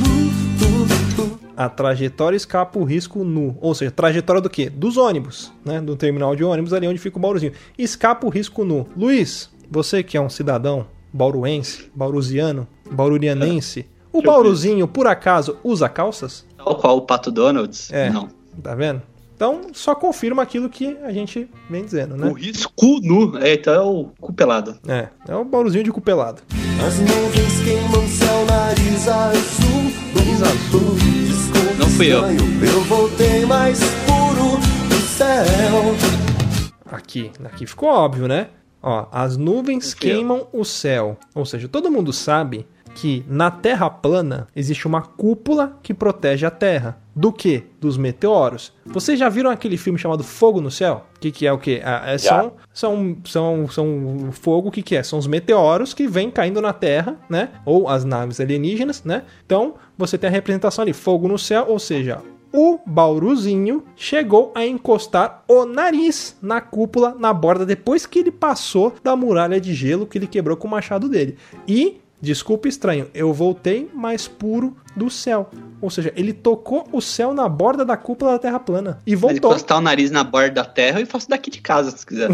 A 1.55 1.69
trajetória 1.69 2.35
escapa 2.35 2.79
o 2.79 2.83
risco 2.83 3.23
nu. 3.23 3.57
Ou 3.61 3.73
seja, 3.73 3.91
trajetória 3.91 4.41
do 4.41 4.49
quê? 4.49 4.69
Dos 4.69 4.97
ônibus, 4.97 5.51
né? 5.63 5.79
Do 5.79 5.95
terminal 5.95 6.35
de 6.35 6.43
ônibus, 6.43 6.73
ali 6.73 6.87
onde 6.87 6.99
fica 6.99 7.17
o 7.17 7.21
Bauruzinho. 7.21 7.53
Escapa 7.77 8.25
o 8.25 8.29
risco 8.29 8.65
nu. 8.65 8.87
Luiz, 8.97 9.49
você 9.69 10.03
que 10.03 10.17
é 10.17 10.21
um 10.21 10.29
cidadão 10.29 10.85
bauruense, 11.13 11.89
bauruziano, 11.95 12.67
baururianense, 12.91 13.85
o 14.11 14.17
Deixa 14.17 14.27
eu 14.27 14.31
Bauruzinho, 14.31 14.87
por 14.87 15.07
acaso, 15.07 15.57
usa 15.63 15.87
calças? 15.87 16.45
Tal 16.57 16.75
qual 16.75 16.97
o 16.97 17.01
Pato 17.01 17.31
Donalds? 17.31 17.91
É. 17.91 18.09
Não. 18.09 18.27
Tá 18.61 18.75
vendo? 18.75 19.01
Então, 19.43 19.73
só 19.73 19.93
confirma 19.93 20.41
aquilo 20.41 20.69
que 20.69 20.97
a 21.03 21.11
gente 21.11 21.49
vem 21.69 21.83
dizendo, 21.83 22.15
O 22.15 22.17
né? 22.17 22.33
risco 22.33 23.01
nu. 23.03 23.37
É, 23.39 23.55
então 23.55 23.73
é 23.73 23.81
o 23.81 24.05
cu 24.21 24.31
pelado. 24.31 24.77
É, 24.87 25.09
é 25.27 25.35
o 25.35 25.43
Bauruzinho 25.43 25.83
de 25.83 25.91
cupelado. 25.91 26.41
As 26.81 26.97
nuvens 26.97 27.61
queimam 27.61 28.07
céu, 28.07 28.45
nariz 28.45 29.05
azul. 29.05 29.83
Nariz 30.15 30.41
azul. 30.43 30.95
Não 31.77 31.89
fui 31.89 32.13
eu. 32.13 32.21
Eu 32.21 32.81
voltei 32.85 33.45
mais 33.45 33.81
puro 34.05 34.61
do 34.87 34.95
céu. 35.01 35.43
Aqui, 36.89 37.29
aqui 37.43 37.65
ficou 37.67 37.89
óbvio, 37.89 38.29
né? 38.29 38.47
Ó, 38.81 39.07
as 39.11 39.35
nuvens 39.35 39.93
queimam 39.93 40.47
o 40.53 40.63
céu. 40.63 41.17
Ou 41.35 41.45
seja, 41.45 41.67
todo 41.67 41.91
mundo 41.91 42.13
sabe 42.13 42.65
que 42.95 43.25
na 43.27 43.51
Terra 43.51 43.89
plana 43.89 44.47
existe 44.55 44.87
uma 44.87 45.01
cúpula 45.01 45.77
que 45.83 45.93
protege 45.93 46.45
a 46.45 46.51
Terra. 46.51 47.02
Do 47.15 47.31
que? 47.31 47.63
Dos 47.79 47.97
meteoros. 47.97 48.73
Vocês 48.85 49.19
já 49.19 49.29
viram 49.29 49.51
aquele 49.51 49.77
filme 49.77 49.99
chamado 49.99 50.23
Fogo 50.23 50.59
no 50.59 50.71
Céu? 50.71 51.05
O 51.15 51.19
que, 51.19 51.31
que 51.31 51.45
é 51.45 51.53
o 51.53 51.57
que? 51.57 51.81
é, 51.83 52.17
são, 52.17 52.53
são, 52.73 53.17
são, 53.23 53.69
são 53.69 54.31
fogo, 54.31 54.69
o 54.69 54.71
que, 54.71 54.81
que 54.81 54.95
é? 54.95 55.03
São 55.03 55.19
os 55.19 55.27
meteoros 55.27 55.93
que 55.93 56.07
vêm 56.07 56.31
caindo 56.31 56.61
na 56.61 56.73
Terra, 56.73 57.17
né? 57.29 57.49
Ou 57.65 57.87
as 57.87 58.03
naves 58.03 58.39
alienígenas, 58.39 59.03
né? 59.03 59.23
Então, 59.45 59.75
você 59.97 60.17
tem 60.17 60.27
a 60.27 60.31
representação 60.31 60.81
ali, 60.81 60.93
fogo 60.93 61.27
no 61.27 61.37
céu, 61.37 61.65
ou 61.69 61.77
seja, 61.77 62.21
o 62.53 62.79
Bauruzinho 62.85 63.83
chegou 63.95 64.51
a 64.53 64.63
encostar 64.63 65.43
o 65.47 65.65
nariz 65.65 66.37
na 66.39 66.61
cúpula, 66.61 67.15
na 67.17 67.33
borda, 67.33 67.65
depois 67.65 68.05
que 68.05 68.19
ele 68.19 68.31
passou 68.31 68.93
da 69.03 69.15
muralha 69.15 69.59
de 69.59 69.73
gelo 69.73 70.05
que 70.05 70.19
ele 70.19 70.27
quebrou 70.27 70.55
com 70.55 70.67
o 70.67 70.71
machado 70.71 71.09
dele. 71.09 71.35
E, 71.67 71.99
desculpa 72.23 72.69
estranho, 72.69 73.09
eu 73.13 73.33
voltei 73.33 73.89
mais 73.93 74.27
puro 74.29 74.77
do 74.95 75.09
céu. 75.09 75.49
Ou 75.81 75.89
seja, 75.89 76.13
ele 76.15 76.31
tocou 76.31 76.87
o 76.93 77.01
céu 77.01 77.33
na 77.33 77.49
borda 77.49 77.83
da 77.83 77.97
cúpula 77.97 78.31
da 78.31 78.39
Terra 78.39 78.59
plana 78.59 78.99
e 79.05 79.13
voltou. 79.15 79.51
encostar 79.51 79.77
o 79.77 79.81
nariz 79.81 80.09
na 80.09 80.23
borda 80.23 80.51
da 80.51 80.65
terra 80.65 81.01
e 81.01 81.05
faço 81.05 81.27
daqui 81.29 81.51
de 81.51 81.59
casa, 81.59 81.91
se 81.91 82.05
quiser. 82.05 82.29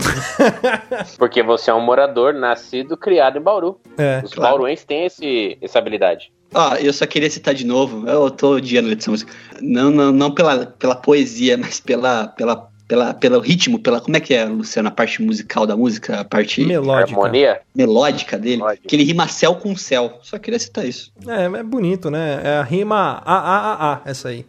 Porque 1.17 1.41
você 1.41 1.71
é 1.71 1.73
um 1.73 1.81
morador 1.81 2.33
nascido, 2.33 2.95
criado 2.95 3.39
em 3.39 3.41
Bauru. 3.41 3.79
É. 3.97 4.21
Os 4.23 4.31
Claro. 4.33 4.51
bauruenses 4.57 4.85
têm 4.85 5.05
esse, 5.05 5.57
essa 5.61 5.79
habilidade. 5.79 6.31
Ó, 6.53 6.75
eu 6.75 6.93
só 6.93 7.05
queria 7.07 7.29
citar 7.29 7.53
de 7.55 7.65
novo, 7.65 8.07
eu 8.07 8.29
tô 8.29 8.55
odiando 8.55 8.91
essa 8.91 9.09
música. 9.09 9.31
Não, 9.61 9.89
não, 9.89 10.11
não 10.11 10.31
pela, 10.31 10.67
pela 10.67 10.95
poesia, 10.95 11.57
mas 11.57 11.79
pela, 11.79 12.27
pela, 12.27 12.69
pela, 12.89 13.13
pelo 13.13 13.39
ritmo, 13.39 13.77
pela. 13.77 14.01
Como 14.01 14.17
é 14.17 14.19
que 14.19 14.33
é, 14.33 14.43
Luciano? 14.45 14.89
A 14.89 14.91
parte 14.91 15.21
musical 15.21 15.67
da 15.67 15.77
música, 15.77 16.21
a 16.21 16.25
parte 16.25 16.65
Melódica. 16.65 17.15
Harmonia. 17.15 17.61
melódica 17.73 18.37
dele. 18.37 18.57
Melódica. 18.57 18.87
Que 18.87 18.95
ele 18.95 19.03
rima 19.03 19.27
céu 19.27 19.55
com 19.55 19.75
céu. 19.77 20.17
Só 20.23 20.39
queria 20.39 20.59
citar 20.59 20.85
isso. 20.85 21.13
É, 21.27 21.45
é 21.45 21.63
bonito, 21.63 22.09
né? 22.09 22.41
É 22.43 22.57
a 22.57 22.63
rima 22.63 23.21
A, 23.23 23.35
A, 23.35 23.57
A, 23.57 23.93
A, 23.93 24.01
essa 24.05 24.29
aí. 24.29 24.43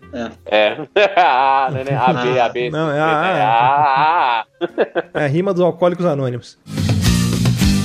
É. 0.50 0.78
Ah, 1.16 1.68
não 1.70 1.80
é 1.80 1.84
nem 1.84 1.94
A, 1.94 2.12
B, 2.14 2.40
A, 2.40 2.48
B. 2.48 2.70
Não, 2.80 2.90
é 2.90 2.98
A, 2.98 3.06
né? 3.06 3.40
A. 3.42 3.46
A, 3.46 4.40
A, 4.40 4.44
A. 5.14 5.20
É 5.20 5.24
a 5.24 5.28
rima 5.28 5.52
dos 5.52 5.62
Alcoólicos 5.62 6.06
Anônimos. 6.06 6.58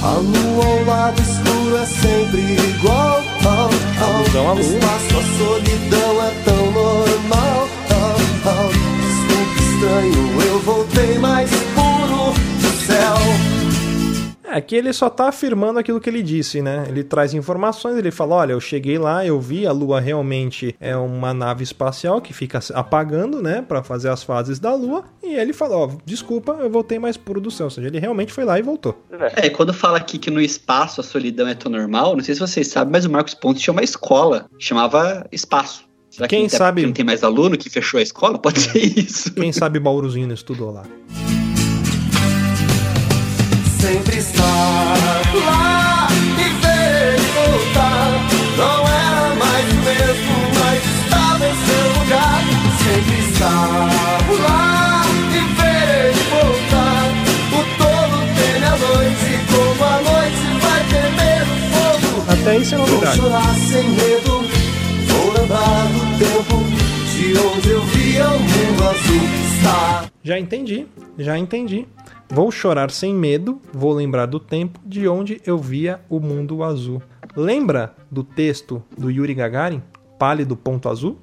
A 0.02 0.12
lua 0.14 0.66
ao 0.66 0.86
lado 0.86 1.22
escuro 1.22 1.78
é 1.78 1.86
sempre 1.86 2.40
igual. 2.70 3.22
Oh, 3.44 3.70
oh. 3.70 4.06
Alusão 4.06 4.50
à 4.50 4.54
lua. 4.54 4.62
O 4.62 4.62
espaço, 4.62 5.18
a 5.18 5.22
solidão 5.38 6.24
é 6.24 6.32
tão 6.46 6.72
normal. 6.72 7.68
Oh, 7.90 8.50
oh. 8.50 8.96
Desculpe, 9.02 9.60
estranho, 9.64 10.25
voltei 10.66 11.20
mais 11.20 11.50
puro 11.76 12.34
do 12.60 12.78
céu. 12.86 13.16
É 14.48 14.62
que 14.62 14.76
ele 14.76 14.94
só 14.94 15.10
tá 15.10 15.28
afirmando 15.28 15.80
aquilo 15.80 16.00
que 16.00 16.10
ele 16.10 16.24
disse, 16.24 16.62
né? 16.62 16.86
Ele 16.88 17.04
traz 17.04 17.34
informações, 17.34 17.98
ele 17.98 18.10
fala: 18.10 18.36
olha, 18.36 18.54
eu 18.54 18.60
cheguei 18.60 18.98
lá, 18.98 19.26
eu 19.26 19.40
vi, 19.40 19.68
a 19.68 19.72
Lua 19.72 20.00
realmente 20.00 20.76
é 20.80 20.96
uma 20.96 21.34
nave 21.34 21.64
espacial 21.64 22.22
que 22.22 22.34
fica 22.34 22.60
apagando, 22.74 23.42
né? 23.42 23.62
Pra 23.62 23.84
fazer 23.84 24.10
as 24.10 24.24
fases 24.24 24.58
da 24.58 24.74
Lua. 24.74 25.04
E 25.22 25.36
ele 25.36 25.52
fala: 25.52 25.78
ó, 25.78 25.92
desculpa, 26.06 26.54
eu 26.54 26.70
voltei 26.70 26.98
mais 26.98 27.18
puro 27.18 27.42
do 27.42 27.52
céu. 27.52 27.66
Ou 27.66 27.70
seja, 27.70 27.88
ele 27.88 28.00
realmente 28.00 28.32
foi 28.32 28.46
lá 28.46 28.58
e 28.58 28.62
voltou. 28.62 29.04
É, 29.36 29.48
e 29.48 29.50
quando 29.50 29.74
fala 29.74 29.98
aqui 29.98 30.18
que 30.18 30.32
no 30.32 30.42
espaço 30.42 31.02
a 31.02 31.04
solidão 31.04 31.48
é 31.48 31.54
tão 31.54 31.72
normal, 31.72 32.16
não 32.16 32.24
sei 32.24 32.34
se 32.34 32.40
vocês 32.40 32.68
sabem, 32.68 32.92
mas 32.92 33.06
o 33.06 33.10
Marcos 33.10 33.34
Pontes 33.34 33.62
tinha 33.62 33.74
uma 33.74 33.84
escola, 33.84 34.46
chamava 34.58 35.28
Espaço. 35.32 35.85
Será 36.16 36.28
que 36.28 36.36
Quem 36.36 36.44
não 36.44 36.50
tem- 36.50 36.58
sabe- 36.58 36.86
não 36.86 36.94
tem 36.94 37.04
mais 37.06 37.24
aluno 37.24 37.58
que 37.58 37.70
fechou 37.70 38.00
a 38.00 38.04
escola? 38.04 38.38
Pode 38.40 38.60
ser 38.60 38.78
isso. 39.00 39.32
Quem 39.34 39.52
sabe 39.52 39.80
Bauruzinho 39.80 40.28
não 40.28 40.34
estudou 40.34 40.72
lá. 40.72 40.84
Sempre 43.80 44.18
estar 44.18 44.94
lá 45.46 46.08
e 46.12 46.50
ver 46.62 47.14
ele 47.14 47.28
voltar. 47.34 48.12
Não 48.58 48.88
era 48.88 49.36
mais 49.36 49.66
o 49.66 49.76
mesmo, 49.76 50.36
mas 50.56 50.80
estava 51.04 51.46
em 51.46 51.56
seu 51.66 51.86
lugar. 52.00 52.42
Sempre 52.84 53.18
estar 53.30 53.90
lá 54.42 55.06
e 55.32 55.40
ver 55.56 56.08
ele 56.08 56.24
voltar. 56.30 57.06
O 57.52 57.86
a 58.66 58.78
noite, 58.78 59.30
como 59.52 59.84
a 59.84 60.02
noite 60.02 60.44
vai 60.62 60.82
temer 60.90 61.44
o 61.44 61.46
fogo. 61.74 62.32
Até 62.32 62.58
isso 62.58 62.74
é 62.74 62.78
Vou 62.78 62.88
novidade. 62.88 63.18
chorar 63.18 63.56
sem 63.56 63.90
medo, 63.90 64.45
do 65.66 66.20
tempo 66.20 66.56
de 67.16 67.38
onde 67.38 67.70
eu 67.70 67.82
via 67.82 68.28
o 68.28 68.40
mundo 68.40 68.84
azul 68.84 69.24
estar. 69.58 70.12
Já 70.24 70.40
entendi, 70.40 70.88
já 71.18 71.38
entendi. 71.38 71.88
Vou 72.30 72.52
chorar 72.52 72.92
sem 72.92 73.14
medo, 73.14 73.62
vou 73.74 73.94
lembrar 73.94 74.26
do 74.26 74.40
tempo 74.40 74.80
de 74.86 75.08
onde 75.08 75.42
eu 75.46 75.58
via 75.58 76.02
o 76.10 76.20
mundo 76.20 76.64
azul. 76.64 77.02
Lembra 77.36 77.96
do 78.10 78.24
texto 78.24 78.84
do 78.98 79.12
Yuri 79.12 79.34
Gagarin? 79.34 79.82
Pálido 80.18 80.56
ponto 80.56 80.90
azul? 80.90 81.18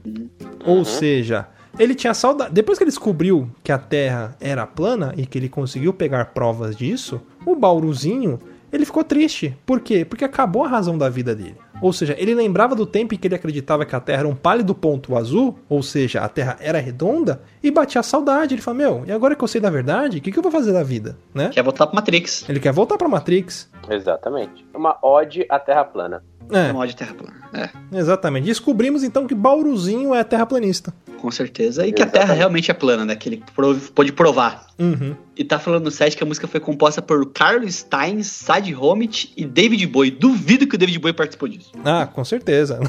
Ou 0.65 0.85
seja, 0.85 1.49
ele 1.79 1.95
tinha 1.95 2.15
saudade. 2.15 2.53
Depois 2.53 2.79
que 2.79 2.85
ele 2.85 2.91
descobriu 2.91 3.49
que 3.65 3.73
a 3.73 3.79
Terra 3.79 4.37
era 4.41 4.67
plana 4.67 5.15
e 5.17 5.25
que 5.25 5.39
ele 5.39 5.49
conseguiu 5.49 5.93
pegar 5.93 6.27
provas 6.27 6.77
disso, 6.77 7.21
o 7.47 7.57
Bauruzinho 7.57 8.39
ele 8.73 8.87
ficou 8.87 9.05
triste. 9.05 9.57
Por 9.67 9.81
quê? 9.81 10.05
Porque 10.05 10.25
acabou 10.25 10.65
a 10.65 10.69
razão 10.69 10.97
da 10.97 11.09
vida 11.09 11.35
dele. 11.35 11.57
Ou 11.83 11.93
seja, 11.93 12.15
ele 12.17 12.33
lembrava 12.33 12.77
do 12.77 12.87
tempo 12.87 13.13
em 13.13 13.19
que 13.19 13.27
ele 13.27 13.35
acreditava 13.35 13.85
que 13.85 13.95
a 13.95 14.01
Terra 14.01 14.21
era 14.21 14.29
um 14.29 14.37
pálido 14.37 14.73
ponto 14.73 15.17
azul, 15.17 15.59
ou 15.69 15.83
seja, 15.83 16.21
a 16.21 16.29
Terra 16.29 16.57
era 16.61 16.79
redonda, 16.79 17.43
e 17.61 17.73
batia 17.73 18.01
a 18.01 18.05
saudade. 18.05 18.55
Ele 18.55 18.63
falou: 18.63 18.79
Meu, 18.79 19.03
e 19.05 19.11
agora 19.11 19.35
que 19.35 19.43
eu 19.43 19.49
sei 19.49 19.61
da 19.61 19.69
verdade, 19.69 20.19
o 20.19 20.21
que, 20.21 20.31
que 20.31 20.39
eu 20.39 20.43
vou 20.43 20.53
fazer 20.53 20.73
da 20.73 20.85
vida? 20.85 21.19
Né? 21.35 21.49
Quer 21.49 21.63
voltar 21.65 21.89
pro 21.89 21.97
Matrix. 21.97 22.49
Ele 22.49 22.61
quer 22.61 22.73
voltar 22.73 22.97
pra 22.97 23.09
Matrix. 23.09 23.69
Exatamente. 23.91 24.65
Uma 24.73 24.97
ode 25.03 25.45
à 25.49 25.59
Terra 25.59 25.85
plana. 25.85 26.23
É, 26.51 26.73
Uma 26.73 26.87
de 26.87 26.95
terra 26.97 27.15
plana. 27.15 27.37
É, 27.55 27.99
exatamente. 27.99 28.45
Descobrimos 28.47 29.03
então 29.05 29.27
que 29.27 29.35
Bauruzinho 29.35 30.15
é 30.15 30.25
terraplanista. 30.25 30.93
com 31.21 31.31
certeza. 31.31 31.87
E 31.87 31.93
que 31.93 32.03
a 32.03 32.07
Terra 32.07 32.17
Exatamente. 32.25 32.39
realmente 32.39 32.71
é 32.71 32.75
plana, 32.75 33.05
né? 33.05 33.15
Que 33.15 33.29
ele 33.29 33.43
prov- 33.55 33.91
pôde 33.95 34.11
provar. 34.13 34.67
Uhum. 34.79 35.15
E 35.37 35.45
tá 35.45 35.59
falando 35.59 35.85
no 35.85 35.91
site 35.91 36.17
que 36.17 36.23
a 36.23 36.27
música 36.27 36.49
foi 36.49 36.59
composta 36.61 37.01
por 37.03 37.31
Carlos 37.33 37.75
Stein, 37.75 38.23
Sad 38.23 38.75
Homit 38.75 39.33
e 39.37 39.45
David 39.45 39.87
Bowie. 39.87 40.11
Duvido 40.11 40.67
que 40.67 40.75
o 40.75 40.79
David 40.79 40.99
Bowie 40.99 41.13
participou 41.15 41.49
disso. 41.49 41.71
Ah, 41.85 42.07
com 42.07 42.25
certeza. 42.25 42.81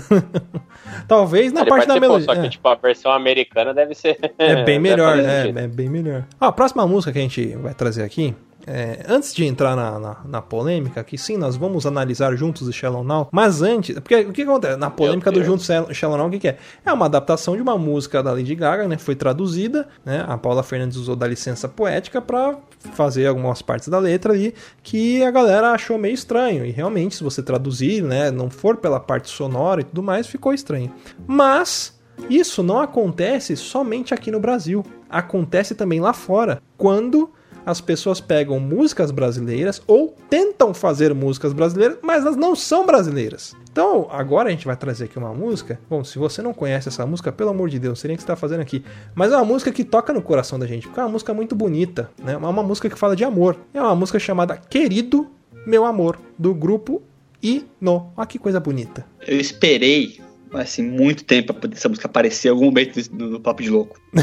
Talvez 1.08 1.52
na 1.52 1.62
Ele 1.62 1.70
parte 1.70 1.88
da 1.88 2.00
melodia. 2.00 2.26
Só 2.26 2.34
que, 2.36 2.48
é. 2.48 2.50
tipo, 2.50 2.68
a 2.68 2.76
versão 2.76 3.12
americana 3.12 3.74
deve 3.74 3.94
ser. 3.94 4.18
É 4.38 4.64
bem 4.64 4.80
melhor, 4.80 5.18
fazer 5.18 5.56
é, 5.58 5.64
é 5.64 5.68
bem 5.68 5.90
melhor. 5.90 6.26
Ó, 6.40 6.46
a 6.48 6.52
próxima 6.52 6.86
música 6.88 7.12
que 7.12 7.20
a 7.20 7.22
gente 7.22 7.56
vai 7.58 7.74
trazer 7.74 8.04
aqui, 8.04 8.34
é, 8.66 9.04
antes 9.08 9.34
de 9.34 9.46
entrar 9.46 9.76
na, 9.76 10.00
na, 10.00 10.18
na 10.26 10.42
polêmica, 10.42 11.04
que 11.04 11.18
sim, 11.18 11.38
nós 11.38 11.56
vamos 11.56 11.86
analisar 11.86 12.36
juntos 12.36 12.68
o 12.68 12.72
Shallow 12.72 13.04
Now, 13.04 13.28
mas 13.32 13.62
antes, 13.62 13.94
porque 14.00 14.16
o 14.22 14.32
que 14.32 14.44
acontece? 14.44 14.78
Na 14.78 14.90
polêmica 14.90 15.32
do. 15.32 15.44
Juntos 15.44 15.66
Shall- 15.66 15.94
Shallow 15.94 16.18
Now, 16.18 16.28
o 16.28 16.32
que, 16.32 16.40
que 16.40 16.48
é? 16.48 16.58
É 16.86 16.94
uma 16.94 17.06
adaptação 17.06 17.56
de 17.56 17.62
uma 17.62 17.78
música 17.78 18.24
da 18.24 18.32
Lady 18.32 18.56
Gaga, 18.56 18.88
né? 18.88 18.98
Foi 18.98 19.16
traduzida, 19.16 19.88
né? 20.06 20.24
A 20.28 20.38
Paula 20.38 20.64
Fernandes 20.64 20.98
usou 20.98 21.16
da 21.16 21.28
licença 21.28 21.68
poética 21.68 22.22
pra 22.22 22.58
fazer 22.94 23.28
algumas 23.28 23.62
partes 23.62 23.88
da 23.90 24.00
letra 24.00 24.34
ali 24.34 24.54
que 24.82 25.24
a 25.24 25.32
galera 25.32 25.72
achou 25.72 25.98
meio 25.98 26.14
estranho. 26.14 26.66
E 26.66 26.72
realmente, 26.72 27.16
se 27.16 27.24
você 27.24 27.42
traduzir, 27.44 28.02
né, 28.04 28.32
não 28.32 28.50
for 28.50 28.78
pela 28.78 29.00
parte 29.00 29.30
sonora 29.30 29.82
e 29.82 29.84
tudo 29.84 30.02
mais, 30.04 30.28
ficou 30.28 30.54
estranho. 30.54 30.92
Mas 31.28 32.00
isso 32.30 32.62
não 32.64 32.80
acontece 32.80 33.56
somente 33.58 34.14
aqui 34.14 34.32
no 34.32 34.40
Brasil. 34.40 34.84
Acontece 35.10 35.76
também 35.76 36.00
lá 36.00 36.14
fora, 36.14 36.62
quando 36.78 37.32
as 37.66 37.82
pessoas 37.82 38.20
pegam 38.20 38.60
músicas 38.60 39.12
brasileiras 39.12 39.82
ou 39.88 40.16
tentam 40.30 40.74
fazer 40.74 41.14
músicas 41.14 41.54
brasileiras, 41.54 41.98
mas 42.02 42.24
elas 42.24 42.36
não 42.36 42.56
são 42.56 42.86
brasileiras. 42.86 43.56
Então, 43.72 44.08
agora 44.12 44.50
a 44.50 44.52
gente 44.52 44.66
vai 44.66 44.76
trazer 44.76 45.06
aqui 45.06 45.18
uma 45.18 45.34
música. 45.34 45.80
Bom, 45.90 46.04
se 46.04 46.20
você 46.20 46.42
não 46.42 46.54
conhece 46.54 46.90
essa 46.90 47.06
música, 47.06 47.32
pelo 47.32 47.50
amor 47.50 47.70
de 47.70 47.80
Deus, 47.80 47.92
não 47.92 47.96
sei 47.96 48.10
nem 48.10 48.16
o 48.16 48.18
que 48.18 48.22
você 48.22 48.26
está 48.26 48.36
fazendo 48.36 48.62
aqui. 48.62 48.84
Mas 49.16 49.32
é 49.32 49.36
uma 49.36 49.46
música 49.46 49.72
que 49.72 49.84
toca 49.84 50.14
no 50.14 50.22
coração 50.22 50.60
da 50.60 50.68
gente, 50.68 50.88
porque 50.88 51.00
é 51.00 51.04
uma 51.04 51.10
música 51.10 51.34
muito 51.34 51.56
bonita, 51.56 52.10
né? 52.24 52.34
É 52.34 52.38
uma 52.38 52.64
música 52.64 52.90
que 52.90 52.98
fala 52.98 53.16
de 53.16 53.24
amor. 53.24 53.58
É 53.74 53.82
uma 53.82 53.96
música 53.96 54.20
chamada 54.20 54.56
Querido 54.58 55.28
Meu 55.66 55.86
Amor, 55.86 56.20
do 56.38 56.54
grupo 56.54 57.02
Ino. 57.42 58.12
Olha 58.16 58.28
que 58.28 58.38
coisa 58.38 58.60
bonita. 58.60 59.06
Eu 59.28 59.40
esperei, 59.40 60.22
assim, 60.56 60.82
muito 60.84 61.24
tempo 61.24 61.54
pra 61.54 61.62
poder 61.62 61.76
essa 61.76 61.90
música 61.90 62.08
aparecer 62.08 62.48
em 62.48 62.52
algum 62.52 62.66
momento 62.66 63.00
no, 63.12 63.30
no 63.32 63.40
Papo 63.40 63.62
de 63.64 63.70
Louco. 63.70 64.00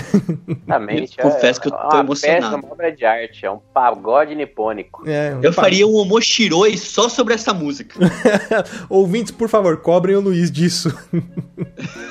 Exatamente. 0.48 1.16
Confesso 1.16 1.60
que 1.60 1.68
eu 1.68 1.72
tô 1.72 1.88
uma 1.96 2.00
emocionado. 2.00 2.42
peça, 2.56 2.56
uma 2.56 2.72
obra 2.72 2.92
de 2.92 3.04
arte, 3.04 3.44
é 3.46 3.50
um 3.50 3.58
pagode 3.74 4.34
nipônico. 4.34 5.08
É, 5.08 5.34
um 5.34 5.42
Eu 5.42 5.52
pa- 5.52 5.62
faria 5.62 5.86
um 5.86 5.94
Omoshiroi 5.94 6.76
só 6.76 7.08
sobre 7.08 7.34
essa 7.34 7.52
música. 7.52 7.98
Ouvintes, 8.88 9.32
por 9.32 9.48
favor, 9.48 9.76
cobrem 9.78 10.16
o 10.16 10.20
Luiz 10.20 10.50
disso. 10.50 10.96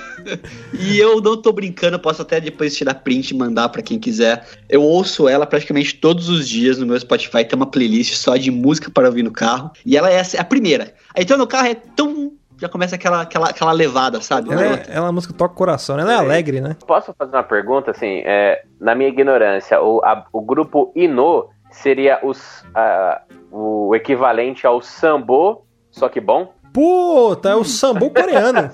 E 0.78 0.99
eu 0.99 1.22
não 1.22 1.41
tô 1.41 1.51
brincando, 1.51 1.95
eu 1.95 1.99
posso 1.99 2.22
até 2.22 2.39
depois 2.39 2.76
tirar 2.76 2.93
print 2.95 3.32
e 3.32 3.38
mandar 3.38 3.70
pra 3.70 3.82
quem 3.82 3.97
quiser. 3.97 4.45
Eu 4.67 4.84
ouço 4.84 5.28
ela 5.28 5.45
praticamente 5.45 5.95
todos 5.95 6.30
os 6.30 6.47
dias 6.47 6.78
no 6.78 6.86
meu 6.86 6.99
Spotify, 6.99 7.43
tem 7.45 7.55
uma 7.55 7.65
playlist 7.65 8.13
só 8.15 8.36
de 8.38 8.51
música 8.51 8.91
para 8.91 9.07
ouvir 9.07 9.24
no 9.24 9.32
carro. 9.32 9.72
E 9.86 9.97
ela 9.97 10.09
é 10.11 10.22
a 10.38 10.43
primeira. 10.43 10.93
Aí 11.15 11.24
então 11.24 11.38
no 11.38 11.47
carro 11.47 11.67
é 11.67 11.74
tão. 11.74 12.34
Já 12.60 12.68
começa 12.68 12.95
aquela, 12.95 13.22
aquela, 13.22 13.49
aquela 13.49 13.72
levada, 13.72 14.22
sabe? 14.22 14.51
Ela 14.51 14.66
é, 14.66 14.84
ela 14.89 14.97
é 14.97 14.99
uma 14.99 15.12
música 15.14 15.34
que 15.34 15.39
toca 15.39 15.53
o 15.53 15.57
coração, 15.57 15.95
né? 15.95 16.03
Ela 16.03 16.14
é 16.14 16.18
alegre, 16.18 16.60
né? 16.60 16.76
Posso 16.86 17.14
fazer 17.18 17.36
uma 17.36 17.43
pergunta, 17.43 17.91
assim, 17.91 18.22
é, 18.26 18.64
na 18.80 18.93
minha 18.95 19.07
ignorância, 19.10 19.82
o, 19.82 20.01
a- 20.03 20.26
o 20.34 20.41
grupo 20.41 20.91
Ino 20.95 21.47
seria 21.72 22.20
os, 22.22 22.66
ah, 22.76 23.22
o 23.51 23.95
equivalente 23.95 24.68
ao 24.68 24.82
Sambo, 24.82 25.64
só 25.89 26.10
que 26.10 26.20
bom? 26.20 26.53
Puta, 26.74 27.49
é 27.49 27.55
o 27.55 27.64
sambo 27.64 28.10
coreano. 28.22 28.70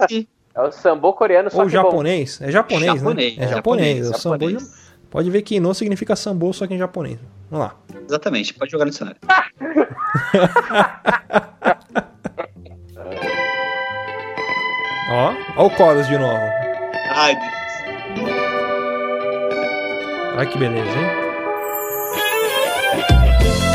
É 0.56 0.62
o 0.62 0.72
sambo 0.72 1.14
coreano, 1.14 1.52
só 1.52 1.60
Ou 1.62 1.68
que 1.68 1.76
bom. 1.78 1.84
japonês? 1.84 2.42
É 2.42 2.52
japonês, 2.52 2.96
Japonês, 2.96 3.38
né? 3.38 3.44
É 3.44 3.48
japonês. 3.48 3.98
japonês, 3.98 4.10
O 4.10 4.14
sambo 4.20 4.50
japonês. 4.50 4.92
pode 5.12 5.30
ver 5.30 5.42
que 5.44 5.60
não 5.60 5.74
significa 5.74 6.16
sambo, 6.16 6.52
só 6.54 6.66
que 6.66 6.74
em 6.74 6.78
japonês. 6.78 7.20
Vamos 7.52 7.68
lá. 7.68 7.76
Exatamente, 8.08 8.54
pode 8.54 8.72
jogar 8.72 8.86
no 8.86 8.92
dicionário. 8.92 9.20
Ó, 15.08 15.34
ó 15.56 15.68
o 15.68 15.70
chorus 15.78 16.08
de 16.08 16.18
novo. 16.18 16.41
Ai, 17.12 17.36
Deus. 17.36 17.53
Olha 20.36 20.45
que 20.47 20.58
beleza, 20.58 20.89
hein? 20.89 21.08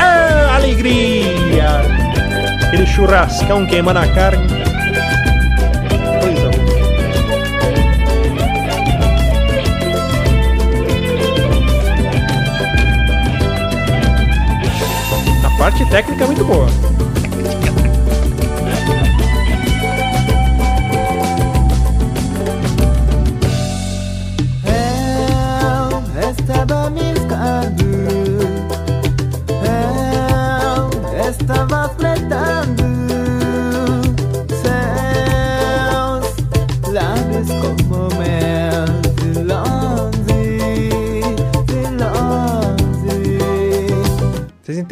Ah, 0.01 0.55
alegria! 0.55 1.81
Aquele 2.67 2.85
churrascão 2.85 3.65
queimando 3.65 3.99
a 3.99 4.07
carne. 4.07 4.47
Coisa 6.21 6.49
boa. 6.49 6.71
A 15.45 15.57
parte 15.57 15.85
técnica 15.89 16.23
é 16.23 16.27
muito 16.27 16.43
boa. 16.45 16.67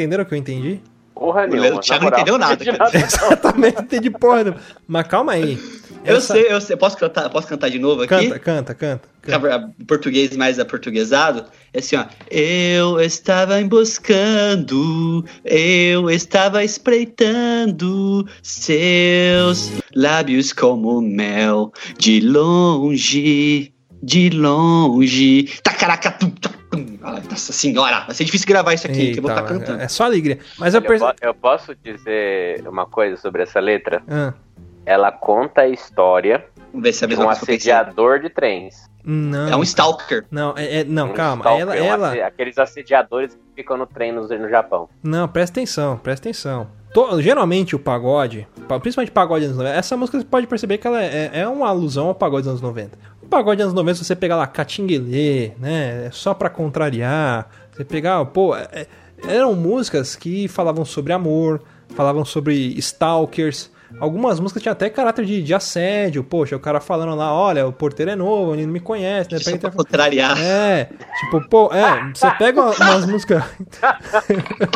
Entenderam 0.02 0.24
o 0.24 0.28
que 0.28 0.34
eu 0.34 0.38
entendi? 0.38 0.80
Porra 1.14 1.44
O 1.44 1.48
nenhuma. 1.48 1.82
Thiago 1.82 2.06
não 2.06 2.12
entendeu 2.12 2.38
nada, 2.38 2.56
cara. 2.66 2.98
Exatamente, 2.98 3.76
não 3.76 3.84
entendi 3.84 4.10
porra. 4.10 4.44
nenhuma. 4.46 4.62
Mas 4.88 5.08
calma 5.08 5.34
aí. 5.34 5.60
Eu 6.06 6.16
Essa- 6.16 6.34
sei, 6.34 6.48
eu 6.50 6.62
sei. 6.62 6.78
Posso 6.78 6.96
cantar, 6.98 7.30
posso 7.30 7.46
cantar 7.48 7.70
de 7.70 7.78
novo 7.78 8.04
aqui? 8.04 8.10
Canta, 8.10 8.40
canta, 8.40 8.74
canta. 8.74 9.10
canta. 9.22 9.74
Português 9.86 10.36
mais 10.38 10.58
aportuguesado, 10.60 11.44
é 11.74 11.80
assim, 11.80 11.98
ó. 11.98 12.06
Eu 12.32 13.02
estava 13.02 13.60
emboscando, 13.60 15.26
eu 15.44 16.10
estava 16.10 16.64
espreitando 16.64 18.26
seus 18.42 19.74
lábios 19.94 20.54
como 20.54 21.02
mel, 21.02 21.74
de 21.98 22.22
longe, 22.22 23.74
de 24.02 24.30
longe. 24.30 25.44
Tacaracatum, 25.64 26.30
tacum. 26.32 26.98
Ai, 27.02 27.22
Nossa 27.30 27.52
senhora, 27.54 28.02
vai 28.06 28.14
ser 28.16 28.24
difícil 28.26 28.48
gravar 28.48 28.74
isso 28.74 28.88
aqui, 28.88 29.14
que 29.14 29.20
eu 29.20 29.22
vou 29.24 29.32
Eita, 29.32 29.42
estar 29.44 29.54
cantando. 29.54 29.82
É 29.82 29.88
só 29.88 30.04
alegria. 30.06 30.40
Mas 30.58 30.74
eu 30.74 30.82
Eu, 30.82 30.88
perce... 30.88 31.06
eu 31.22 31.34
posso 31.34 31.76
dizer 31.76 32.68
uma 32.68 32.86
coisa 32.86 33.18
sobre 33.18 33.44
essa 33.44 33.60
letra? 33.60 34.02
Ah, 34.08 34.34
Ela 34.86 35.12
conta 35.12 35.62
a 35.62 35.68
história 35.68 36.46
Vamos 36.72 36.84
ver 36.84 36.94
se 36.94 37.04
é 37.04 37.06
a 37.06 37.10
de 37.10 37.16
mesma 37.16 37.26
um 37.26 37.30
assediador 37.32 38.20
de 38.20 38.30
trens. 38.30 38.88
não. 39.04 39.48
É 39.50 39.56
um 39.56 39.64
stalker. 39.64 40.26
Não, 40.30 40.54
é, 40.56 40.82
é- 40.82 40.84
não, 40.84 41.10
Um 41.10 41.14
calma. 41.14 41.44
stalker, 41.44 41.62
Ela, 41.62 41.82
um 41.82 41.86
ela. 42.06 42.28
Aqueles 42.28 42.58
assediadores 42.60 43.34
que 43.34 43.40
ficam 43.64 43.76
no 43.78 43.88
trem 43.88 44.12
no, 44.12 44.22
no 44.28 44.50
Japão. 44.50 44.88
Não, 45.04 45.28
presta 45.28 45.60
atenção, 45.60 45.98
presta 45.98 46.30
atenção. 46.30 46.68
To- 46.94 47.22
Geralmente 47.22 47.76
o 47.76 47.80
pagode, 47.80 48.48
pa- 48.68 48.80
principalmente 48.80 49.12
pagode 49.12 49.42
dos 49.46 49.54
anos 49.54 49.58
90, 49.64 49.78
essa 49.80 49.96
música 49.98 50.20
você 50.20 50.26
pode 50.26 50.48
perceber 50.48 50.78
que 50.80 50.88
ela 50.88 51.02
é, 51.04 51.30
é 51.34 51.48
uma 51.48 51.68
alusão 51.70 52.08
ao 52.08 52.16
pagode 52.16 52.44
dos 52.44 52.50
anos 52.50 52.62
90. 52.62 52.98
O 53.30 53.36
pagode 53.40 53.62
anos 53.62 53.76
90, 53.76 54.00
se 54.00 54.06
você 54.06 54.16
pegar 54.16 54.38
lá 54.38 54.48
Catinguelê, 54.48 55.52
né? 55.60 56.08
É 56.08 56.10
só 56.12 56.34
pra 56.34 56.50
contrariar. 56.50 57.48
Você 57.72 57.86
pegar, 57.86 58.26
pô, 58.26 58.56
é- 58.56 58.68
é- 58.72 58.88
eram 59.28 59.54
músicas 59.54 60.16
que 60.16 60.48
falavam 60.48 60.84
sobre 60.84 61.14
amor, 61.14 61.62
falavam 61.90 62.26
sobre 62.26 62.56
stalkers. 62.80 63.70
Algumas 64.00 64.40
músicas 64.40 64.62
tinham 64.64 64.74
até 64.74 64.90
caráter 64.90 65.26
de, 65.26 65.42
de 65.42 65.54
assédio. 65.54 66.24
Poxa, 66.24 66.56
o 66.56 66.60
cara 66.60 66.80
falando 66.80 67.16
lá, 67.16 67.34
olha, 67.34 67.66
o 67.68 67.72
porteiro 67.74 68.12
é 68.12 68.16
novo, 68.16 68.54
ele 68.54 68.66
não 68.66 68.74
me 68.74 68.80
conhece, 68.80 69.30
né? 69.32 69.40
Pra 69.60 69.72
contrariar. 69.72 70.38
É, 70.42 70.90
tipo, 71.22 71.48
pô, 71.50 71.70
é, 71.74 72.12
você 72.14 72.30
pega 72.32 72.62
umas 72.72 73.06
músicas. 73.06 73.44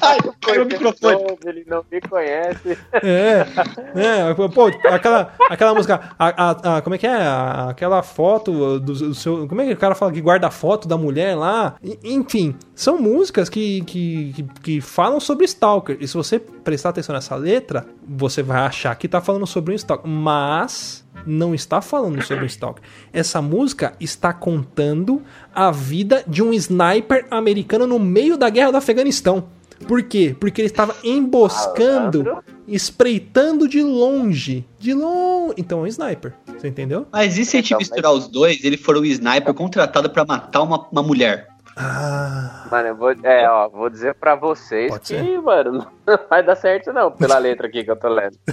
Ai, 0.00 0.18
o 0.58 0.64
microfone. 0.64 1.36
Ele 1.44 1.64
não 1.68 1.84
me 1.90 2.00
conhece. 2.00 2.78
É, 2.92 3.46
é, 3.94 4.34
pô, 4.34 4.66
aquela, 4.88 5.32
aquela 5.50 5.74
música, 5.74 6.00
a, 6.18 6.50
a- 6.50 6.76
a- 6.76 6.82
como 6.82 6.94
é 6.94 6.98
que 6.98 7.06
é? 7.06 7.14
A- 7.14 7.68
aquela 7.70 8.02
foto 8.02 8.78
do, 8.78 8.80
do 8.80 9.14
seu. 9.14 9.46
Como 9.48 9.60
é 9.60 9.66
que 9.66 9.72
o 9.72 9.76
cara 9.76 9.94
fala 9.94 10.12
que 10.12 10.20
guarda 10.20 10.46
a 10.46 10.50
foto 10.50 10.86
da 10.88 10.96
mulher 10.96 11.34
lá? 11.36 11.74
E- 11.82 11.98
Enfim, 12.04 12.54
são 12.74 12.98
músicas 12.98 13.48
que, 13.48 13.82
que, 13.82 14.32
que, 14.34 14.42
que 14.62 14.80
falam 14.80 15.20
sobre 15.20 15.44
Stalker. 15.46 15.96
E 16.00 16.06
se 16.08 16.14
você 16.14 16.38
prestar 16.38 16.90
atenção 16.90 17.14
nessa 17.14 17.34
letra, 17.36 17.86
você 18.06 18.23
vai 18.42 18.58
achar 18.58 18.94
que 18.96 19.08
tá 19.08 19.20
falando 19.20 19.46
sobre 19.46 19.72
um 19.72 19.76
Stalker. 19.76 20.08
Mas 20.10 21.04
não 21.26 21.54
está 21.54 21.80
falando 21.80 22.22
sobre 22.22 22.44
um 22.44 22.46
Stalker. 22.46 22.82
Essa 23.12 23.40
música 23.40 23.94
está 24.00 24.32
contando 24.32 25.22
a 25.54 25.70
vida 25.70 26.22
de 26.26 26.42
um 26.42 26.52
sniper 26.52 27.26
americano 27.30 27.86
no 27.86 27.98
meio 27.98 28.36
da 28.36 28.50
guerra 28.50 28.72
do 28.72 28.76
Afeganistão. 28.76 29.44
Por 29.86 30.02
quê? 30.02 30.34
Porque 30.38 30.60
ele 30.60 30.66
estava 30.68 30.94
emboscando, 31.02 32.42
espreitando 32.66 33.68
de 33.68 33.82
longe. 33.82 34.64
De 34.78 34.94
longe. 34.94 35.54
Então 35.56 35.80
é 35.80 35.82
um 35.82 35.86
sniper. 35.86 36.32
Você 36.46 36.68
entendeu? 36.68 37.06
Mas 37.12 37.36
e 37.36 37.44
se 37.44 37.56
a 37.56 37.60
gente 37.60 37.68
Então, 37.68 37.78
misturar 37.78 38.12
os 38.12 38.28
dois, 38.28 38.62
ele 38.64 38.76
for 38.76 38.96
um 38.96 39.04
sniper 39.04 39.52
contratado 39.52 40.08
pra 40.08 40.24
matar 40.24 40.62
uma, 40.62 40.86
uma 40.90 41.02
mulher? 41.02 41.48
Ah. 41.76 42.66
Mano, 42.70 42.88
eu 42.88 42.96
vou, 42.96 43.10
é, 43.22 43.48
ó, 43.48 43.68
vou 43.68 43.90
dizer 43.90 44.14
pra 44.14 44.34
vocês 44.34 44.90
Pode 44.90 45.02
que, 45.02 45.18
ser. 45.18 45.40
mano, 45.40 45.86
não 46.06 46.18
vai 46.30 46.42
dar 46.42 46.56
certo 46.56 46.92
não, 46.92 47.10
pela 47.10 47.38
letra 47.38 47.66
aqui 47.66 47.82
que 47.82 47.90
eu 47.90 47.96
tô 47.96 48.08
lendo. 48.08 48.36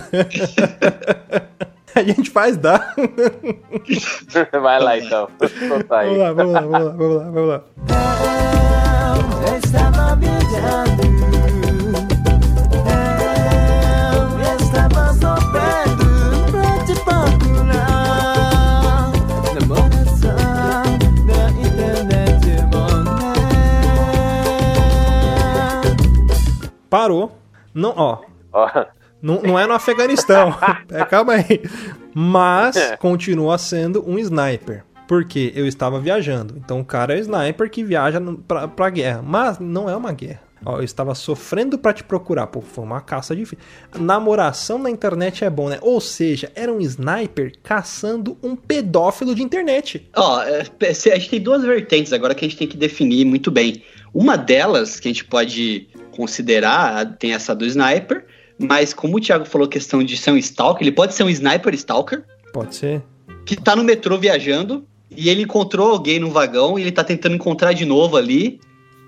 A 1.93 2.03
gente 2.03 2.30
faz 2.30 2.55
dar. 2.55 2.95
Vai 4.61 4.80
lá 4.80 4.97
então. 4.97 5.28
Vamos 5.67 5.89
lá, 5.89 6.32
vamos 6.32 6.53
lá, 6.53 6.61
vamos 6.61 6.72
lá, 6.72 6.89
vamos 6.91 7.15
lá, 7.17 7.24
vamos 7.26 7.49
lá. 7.49 7.63
Parou. 27.02 27.32
Não, 27.74 27.93
ó. 27.97 28.20
Ó, 28.54 28.86
Não, 29.22 29.41
não 29.41 29.58
é 29.58 29.66
no 29.66 29.74
Afeganistão. 29.74 30.56
É, 30.91 31.04
calma 31.06 31.34
aí. 31.34 31.62
Mas 32.14 32.76
É. 32.76 32.95
continua 32.97 33.58
sendo 33.58 34.08
um 34.08 34.20
sniper. 34.20 34.84
Porque 35.08 35.52
eu 35.56 35.66
estava 35.68 35.99
viajando. 35.99 36.54
Então 36.64 36.80
o 36.80 36.86
cara 36.86 37.14
é 37.14 37.18
o 37.18 37.20
sniper 37.22 37.70
que 37.72 37.84
viaja 37.84 38.22
pra, 38.47 38.68
pra 38.68 38.89
guerra. 38.91 39.22
Mas 39.24 39.58
não 39.60 39.89
é 39.89 39.95
uma 39.95 40.12
guerra. 40.14 40.41
Ó, 40.64 40.78
eu 40.78 40.84
estava 40.84 41.16
sofrendo 41.16 41.76
pra 41.78 41.91
te 41.91 42.04
procurar. 42.04 42.45
Pô, 42.47 42.62
foi 42.62 42.84
uma 42.84 43.02
caça 43.02 43.36
difícil. 43.36 43.58
Namoração 43.99 44.78
na 44.78 44.91
internet 44.91 45.43
é 45.43 45.49
bom, 45.49 45.70
né? 45.70 45.80
Ou 45.82 45.99
seja, 45.99 46.52
era 46.54 46.72
um 46.72 46.80
sniper 46.80 47.54
caçando 47.64 48.38
um 48.43 48.56
pedófilo 48.56 49.34
de 49.34 49.41
internet. 49.41 50.08
Ó, 50.16 50.43
é, 50.43 50.62
a 50.62 51.16
gente 51.18 51.30
tem 51.32 51.41
duas 51.41 51.64
vertentes 51.64 52.14
agora 52.14 52.36
que 52.36 52.45
a 52.45 52.47
gente 52.47 52.58
tem 52.60 52.68
que 52.68 52.78
definir 52.78 53.26
muito 53.26 53.49
bem. 53.49 53.84
Uma 54.14 54.38
delas, 54.38 54.99
que 54.99 55.08
a 55.08 55.12
gente 55.12 55.26
pode 55.26 55.88
considerar, 56.12 57.18
tem 57.18 57.34
essa 57.34 57.55
do 57.55 57.66
sniper, 57.66 58.26
mas 58.59 58.93
como 58.93 59.18
o 59.18 59.20
Thiago 59.20 59.45
falou 59.45 59.68
questão 59.68 60.03
de 60.03 60.16
ser 60.18 60.32
um 60.32 60.38
stalker, 60.38 60.84
ele 60.84 60.91
pode 60.95 61.14
ser 61.14 61.24
um 61.24 61.30
sniper 61.30 61.74
stalker, 61.74 62.24
Pode 62.53 62.76
ser. 62.76 63.01
que 63.45 63.55
tá 63.55 63.76
no 63.76 63.84
metrô 63.84 64.18
viajando, 64.18 64.86
e 65.09 65.30
ele 65.30 65.43
encontrou 65.43 65.91
alguém 65.91 66.20
no 66.20 66.30
vagão, 66.30 66.78
e 66.78 66.84
ele 66.84 66.91
tá 66.91 67.03
tentando 67.03 67.36
encontrar 67.36 67.74
de 67.74 67.86
novo 67.86 68.18
ali, 68.18 68.59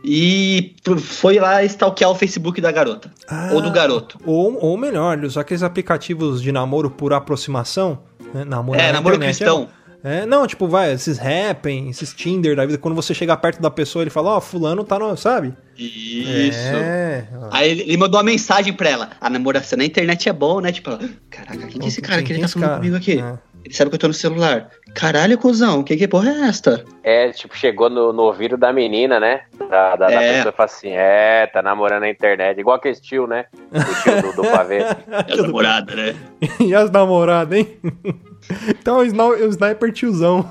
e 0.04 0.76
foi 0.98 1.40
lá 1.40 1.64
stalkear 1.64 2.10
o 2.10 2.16
Facebook 2.16 2.60
da 2.60 2.72
garota, 2.72 3.12
ou 3.54 3.62
do 3.62 3.72
garoto. 3.72 4.20
Ou, 4.26 4.58
ou 4.60 4.78
melhor, 4.78 5.18
usou 5.24 5.40
aqueles 5.40 5.64
aplicativos 5.64 6.42
de 6.42 6.52
namoro 6.52 6.90
por 6.90 7.14
aproximação. 7.14 8.00
Né? 8.34 8.44
Namoro 8.44 8.80
É, 8.80 8.88
na 8.88 8.94
namoro 8.94 9.16
internet, 9.16 9.38
cristão. 9.38 9.70
É, 9.70 9.83
não, 10.28 10.46
tipo, 10.46 10.68
vai, 10.68 10.92
esses 10.92 11.18
Happn, 11.18 11.90
esses 11.90 12.14
Tinder 12.14 12.56
da 12.56 12.66
vida, 12.66 12.78
quando 12.78 12.94
você 12.96 13.14
chega 13.14 13.38
perto 13.38 13.62
da 13.62 13.72
pessoa, 13.72 14.04
ele 14.04 14.10
fala, 14.10 14.32
ó, 14.32 14.42
fulano 14.42 14.84
tá 14.84 15.00
no, 15.00 15.16
sabe? 15.16 15.54
Isso. 15.78 16.58
É. 16.76 17.26
Aí 17.52 17.72
ele, 17.72 17.82
ele 17.84 17.98
mandou 17.98 18.18
uma 18.20 18.24
mensagem 18.26 18.74
pra 18.74 18.90
ela. 18.90 19.10
A 19.22 19.30
namoração 19.30 19.78
na 19.78 19.86
internet 19.86 20.28
é 20.28 20.34
bom, 20.34 20.60
né? 20.60 20.72
Tipo, 20.72 20.90
ela, 20.92 21.00
caraca, 21.30 21.58
quem 21.68 21.80
que 21.80 21.86
é 21.86 21.88
esse 21.88 22.02
cara 22.02 22.22
que 22.22 22.34
ele 22.34 22.40
tá 22.40 22.46
esse 22.46 22.54
falando 22.56 22.68
cara? 22.70 22.80
comigo 22.80 22.96
aqui? 22.98 23.20
É. 23.20 23.54
Ele 23.66 23.74
sabe 23.74 23.90
que 23.90 23.96
eu 23.96 24.00
tô 24.00 24.08
no 24.10 24.14
celular. 24.14 24.70
Caralho, 24.94 25.38
cuzão, 25.38 25.84
que 25.84 25.96
que 25.96 26.06
porra 26.06 26.30
é 26.32 26.42
esta? 26.50 26.84
é, 27.02 27.32
tipo, 27.32 27.58
chegou 27.58 27.90
no, 27.90 28.12
no 28.12 28.24
ouvido 28.24 28.58
da 28.58 28.74
menina, 28.74 29.22
né? 29.22 29.44
Da, 29.70 29.96
da, 29.96 30.08
da 30.08 30.22
É. 30.22 30.34
pessoa 30.36 30.52
e 30.54 30.56
fala 30.58 30.66
assim, 30.70 30.90
é, 30.92 31.48
tá 31.48 31.62
namorando 31.62 32.02
na 32.02 32.10
internet, 32.10 32.60
igual 32.60 32.76
aquele 32.76 32.96
tio, 33.00 33.26
né? 33.26 33.46
O 33.72 34.04
tio 34.04 34.22
do, 34.22 34.42
do 34.42 34.52
pavê. 34.52 34.80
É 35.30 35.34
a 35.34 35.42
namorada, 35.44 35.96
né? 35.96 36.14
E 36.60 36.76
as 36.76 36.92
namoradas, 36.92 37.58
hein? 37.58 37.68
Então 38.70 38.98
é 39.00 39.04
o 39.04 39.06
sni- 39.06 39.22
o 39.44 39.50
sniper 39.50 39.92
tiozão. 39.92 40.50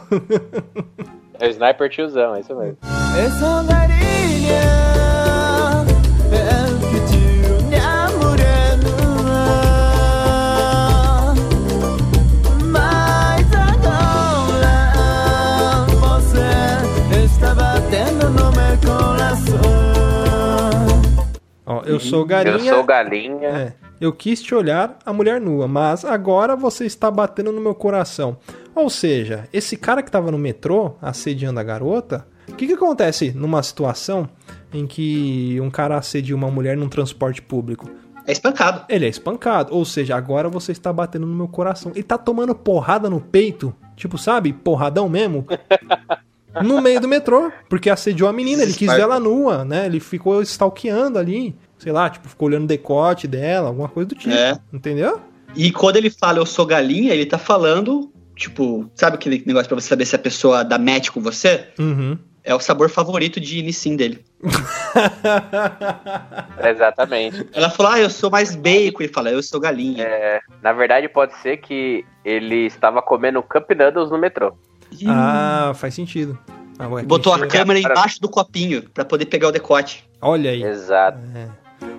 É 1.38 1.46
o 1.46 1.50
sniper 1.50 1.88
tiozão, 1.90 2.34
é 2.36 2.40
isso 2.40 2.54
mesmo. 2.56 2.76
Esa 3.18 3.62
garinha 3.64 4.62
El 6.32 6.78
kecilnya 6.90 8.08
morena 8.20 8.92
Mas 12.70 13.46
agora 13.52 14.76
Você 16.00 17.24
está 17.24 17.54
batendo 17.54 18.30
no 18.30 18.50
meu 18.52 18.76
coração 18.84 19.60
Ó, 21.66 21.82
eu 21.84 22.00
sou 22.00 22.24
galinha. 22.24 22.54
Eu 22.70 22.74
sou 22.76 22.84
galinha. 22.84 23.48
É, 23.48 23.72
eu 24.02 24.12
quis 24.12 24.42
te 24.42 24.52
olhar 24.52 24.98
a 25.06 25.12
mulher 25.12 25.40
nua, 25.40 25.68
mas 25.68 26.04
agora 26.04 26.56
você 26.56 26.84
está 26.84 27.08
batendo 27.08 27.52
no 27.52 27.60
meu 27.60 27.72
coração. 27.72 28.36
Ou 28.74 28.90
seja, 28.90 29.48
esse 29.52 29.76
cara 29.76 30.02
que 30.02 30.08
estava 30.08 30.28
no 30.32 30.38
metrô 30.38 30.96
assediando 31.00 31.60
a 31.60 31.62
garota, 31.62 32.26
o 32.48 32.54
que, 32.54 32.66
que 32.66 32.72
acontece 32.72 33.30
numa 33.30 33.62
situação 33.62 34.28
em 34.74 34.88
que 34.88 35.56
um 35.60 35.70
cara 35.70 35.96
assedia 35.96 36.34
uma 36.34 36.50
mulher 36.50 36.76
num 36.76 36.88
transporte 36.88 37.40
público? 37.40 37.88
É 38.26 38.32
espancado. 38.32 38.84
Ele 38.88 39.06
é 39.06 39.08
espancado, 39.08 39.72
ou 39.72 39.84
seja, 39.84 40.16
agora 40.16 40.48
você 40.48 40.72
está 40.72 40.92
batendo 40.92 41.24
no 41.24 41.36
meu 41.36 41.46
coração. 41.46 41.92
Ele 41.94 42.02
tá 42.02 42.18
tomando 42.18 42.56
porrada 42.56 43.08
no 43.08 43.20
peito, 43.20 43.72
tipo, 43.94 44.18
sabe, 44.18 44.52
porradão 44.52 45.08
mesmo. 45.08 45.46
No 46.60 46.82
meio 46.82 47.00
do 47.00 47.08
metrô, 47.08 47.50
porque 47.66 47.88
assediou 47.88 48.28
a 48.28 48.32
menina, 48.32 48.62
ele 48.62 48.74
quis 48.74 48.92
ver 48.92 49.00
ela 49.00 49.18
nua, 49.18 49.64
né? 49.64 49.86
Ele 49.86 49.98
ficou 49.98 50.42
stalkeando 50.42 51.18
ali, 51.18 51.56
sei 51.82 51.90
lá, 51.90 52.08
tipo, 52.08 52.28
ficou 52.28 52.46
olhando 52.46 52.64
o 52.64 52.68
decote 52.68 53.26
dela, 53.26 53.68
alguma 53.68 53.88
coisa 53.88 54.08
do 54.08 54.14
tipo. 54.14 54.32
É. 54.32 54.56
Entendeu? 54.72 55.20
E 55.56 55.72
quando 55.72 55.96
ele 55.96 56.10
fala 56.10 56.38
eu 56.38 56.46
sou 56.46 56.64
galinha, 56.64 57.12
ele 57.12 57.26
tá 57.26 57.38
falando, 57.38 58.12
tipo, 58.36 58.88
sabe 58.94 59.16
aquele 59.16 59.42
negócio 59.44 59.68
pra 59.68 59.80
você 59.80 59.88
saber 59.88 60.06
se 60.06 60.14
a 60.14 60.18
pessoa 60.18 60.64
dá 60.64 60.78
match 60.78 61.10
com 61.10 61.20
você? 61.20 61.66
Uhum. 61.78 62.16
É 62.44 62.54
o 62.54 62.60
sabor 62.60 62.88
favorito 62.88 63.40
de 63.40 63.62
Nissin 63.62 63.96
dele. 63.96 64.24
Exatamente. 66.64 67.48
Ela 67.52 67.70
falou, 67.70 67.92
ah, 67.92 68.00
eu 68.00 68.10
sou 68.10 68.30
mais 68.30 68.56
bacon. 68.56 69.02
Ele 69.02 69.12
fala, 69.12 69.30
eu 69.30 69.42
sou 69.42 69.60
galinha. 69.60 70.02
É, 70.02 70.40
na 70.60 70.72
verdade, 70.72 71.08
pode 71.08 71.36
ser 71.38 71.58
que 71.58 72.04
ele 72.24 72.66
estava 72.66 73.00
comendo 73.00 73.42
Cup 73.42 73.70
Noodles 73.70 74.10
no 74.10 74.18
metrô. 74.18 74.54
Ah, 75.06 75.72
faz 75.76 75.94
sentido. 75.94 76.36
Ah, 76.78 76.88
ué, 76.88 77.04
Botou 77.04 77.32
a 77.32 77.46
câmera 77.46 77.78
embaixo 77.78 78.20
do 78.20 78.28
copinho 78.28 78.82
pra 78.90 79.04
poder 79.04 79.26
pegar 79.26 79.48
o 79.48 79.52
decote. 79.52 80.04
Olha 80.20 80.50
aí. 80.50 80.64
Exato. 80.64 81.18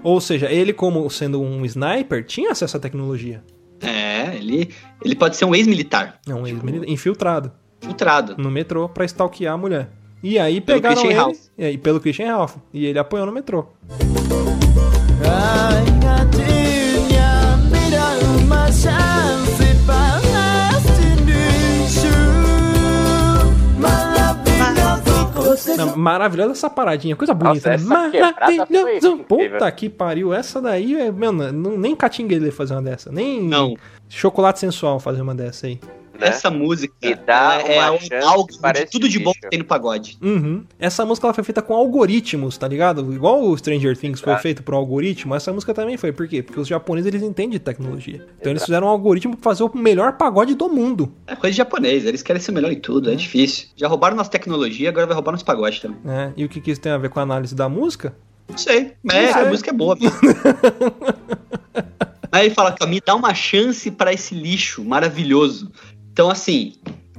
Ou 0.04 0.20
seja, 0.20 0.51
ele, 0.51 0.74
como 0.74 1.10
sendo 1.10 1.41
um 1.41 1.66
sniper, 1.66 2.26
tinha 2.26 2.51
acesso 2.51 2.76
à 2.78 2.80
tecnologia. 2.80 3.43
É, 3.82 4.36
ele, 4.36 4.70
ele 5.04 5.16
pode 5.16 5.36
ser 5.36 5.45
um 5.45 5.54
ex-militar, 5.56 6.20
É 6.28 6.34
um 6.34 6.45
ex-militar 6.47 6.88
infiltrado 6.89 7.51
filtrado. 7.82 8.36
no 8.38 8.49
metrô 8.49 8.88
pra 8.88 9.04
stalkear 9.06 9.54
a 9.54 9.58
mulher. 9.58 9.89
E 10.22 10.39
aí 10.39 10.62
pegaram 10.62 10.95
Christian 10.95 11.10
ele, 11.12 11.20
Ralph. 11.20 11.38
e 11.58 11.66
aí, 11.66 11.78
pelo 11.78 11.99
Christian 11.99 12.28
Ralph. 12.28 12.56
E 12.74 12.86
ele 12.86 12.97
apoiou 12.97 13.26
no 13.26 13.32
metrô. 13.34 13.66
Ai, 15.26 15.84
Você 25.58 25.76
Não, 25.76 25.95
maravilhosa 25.95 26.51
essa 26.51 26.70
paradinha, 26.70 27.16
coisa 27.16 27.34
bonita. 27.34 27.70
né? 27.72 27.78
Maravilhoso. 27.78 29.08
incrível. 29.08 29.26
Puta 29.26 29.72
que 29.72 29.89
pariu, 29.89 30.34
essa 30.34 30.62
daí, 30.62 30.95
é, 30.99 31.12
mano, 31.12 31.51
não- 31.51 31.78
nem 31.78 31.95
catinguele 31.95 32.51
fazer 32.51 32.74
uma 32.74 32.82
dessa. 32.82 33.12
Nem 33.12 33.41
Não, 33.43 33.76
chocolate 34.10 34.60
sensual 34.60 34.99
fazer 34.99 35.22
uma 35.22 35.36
dessa 35.36 35.68
aí. 35.68 35.80
Né? 36.20 36.28
essa 36.28 36.51
música 36.51 36.93
E 37.01 37.16
dá 37.16 37.59
é 37.66 37.89
uma 37.89 37.91
um 37.91 38.28
algo 38.28 38.59
para 38.61 38.86
de 38.86 38.91
tudo 38.91 39.09
de 39.09 39.18
bom 39.20 39.32
bicho. 39.32 39.41
que 39.41 39.49
tem 39.49 39.59
no 39.59 39.66
pagode. 39.66 40.18
Uhum. 40.22 40.64
Essa 40.80 41.03
música 41.05 41.26
ela 41.28 41.34
foi 41.34 41.43
feita 41.43 41.61
com 41.61 41.74
algoritmos, 41.74 42.57
tá 42.57 42.68
ligado? 42.68 43.11
Igual 43.14 43.41
o 43.43 43.57
Stranger 43.57 43.97
Things 43.97 44.20
foi 44.22 44.32
Exato. 44.34 44.43
feito 44.43 44.64
por 44.64 44.74
um 44.76 44.78
algoritmo, 44.78 45.34
essa 45.36 45.51
música 45.51 45.74
também 45.74 45.97
foi. 45.97 46.11
Por 46.11 46.28
quê? 46.28 46.43
Porque 46.43 46.59
os 46.59 46.68
japoneses 46.68 47.07
eles 47.07 47.24
entendem 47.24 47.51
de 47.51 47.59
tecnologia. 47.59 48.26
Então 48.39 48.51
eles 48.51 48.64
fizeram 48.64 48.88
um 48.88 48.89
algoritmo 48.89 49.36
pra 49.36 49.43
fazer 49.43 49.64
o 49.64 49.72
melhor 49.76 50.14
pagode 50.14 50.53
do 50.55 50.70
mundo. 50.70 51.11
É 51.26 51.36
coisa 51.36 51.51
de 51.51 51.57
japonês, 51.57 52.05
eles 52.05 52.22
querem 52.22 52.41
ser 52.41 52.51
melhor 52.51 52.72
em 52.72 52.80
tudo, 52.80 53.11
é 53.11 53.16
difícil. 53.16 53.68
Já 53.76 53.88
roubaram 53.88 54.16
nossa 54.16 54.30
tecnologia, 54.30 54.89
agora 54.89 55.07
vai 55.07 55.16
roubar 55.16 55.32
nosso 55.32 55.45
pagode 55.45 55.82
também. 55.82 55.97
né? 56.03 56.32
E 56.38 56.45
o 56.45 56.49
que, 56.49 56.61
que 56.61 56.72
isso 56.72 56.80
tem 56.82 56.91
a 56.91 56.97
ver 56.97 57.09
com 57.09 57.20
a 57.20 57.24
análise 57.24 57.55
da 57.55 57.68
música? 57.68 58.16
Não 58.47 58.57
sei, 58.57 58.93
mas 59.01 59.16
Não 59.16 59.22
é, 59.24 59.34
sei. 59.34 59.41
a 59.41 59.45
música 59.49 59.70
é 59.70 59.74
boa. 59.74 59.95
mesmo. 59.99 60.18
Aí 62.32 62.47
ele 62.47 62.55
fala 62.55 62.76
me 62.88 62.99
dá 62.99 63.14
uma 63.14 63.32
chance 63.36 63.91
pra 63.91 64.11
esse 64.11 64.34
lixo 64.34 64.84
maravilhoso. 64.84 65.72
Então, 66.14 66.30
assim, 66.30 66.76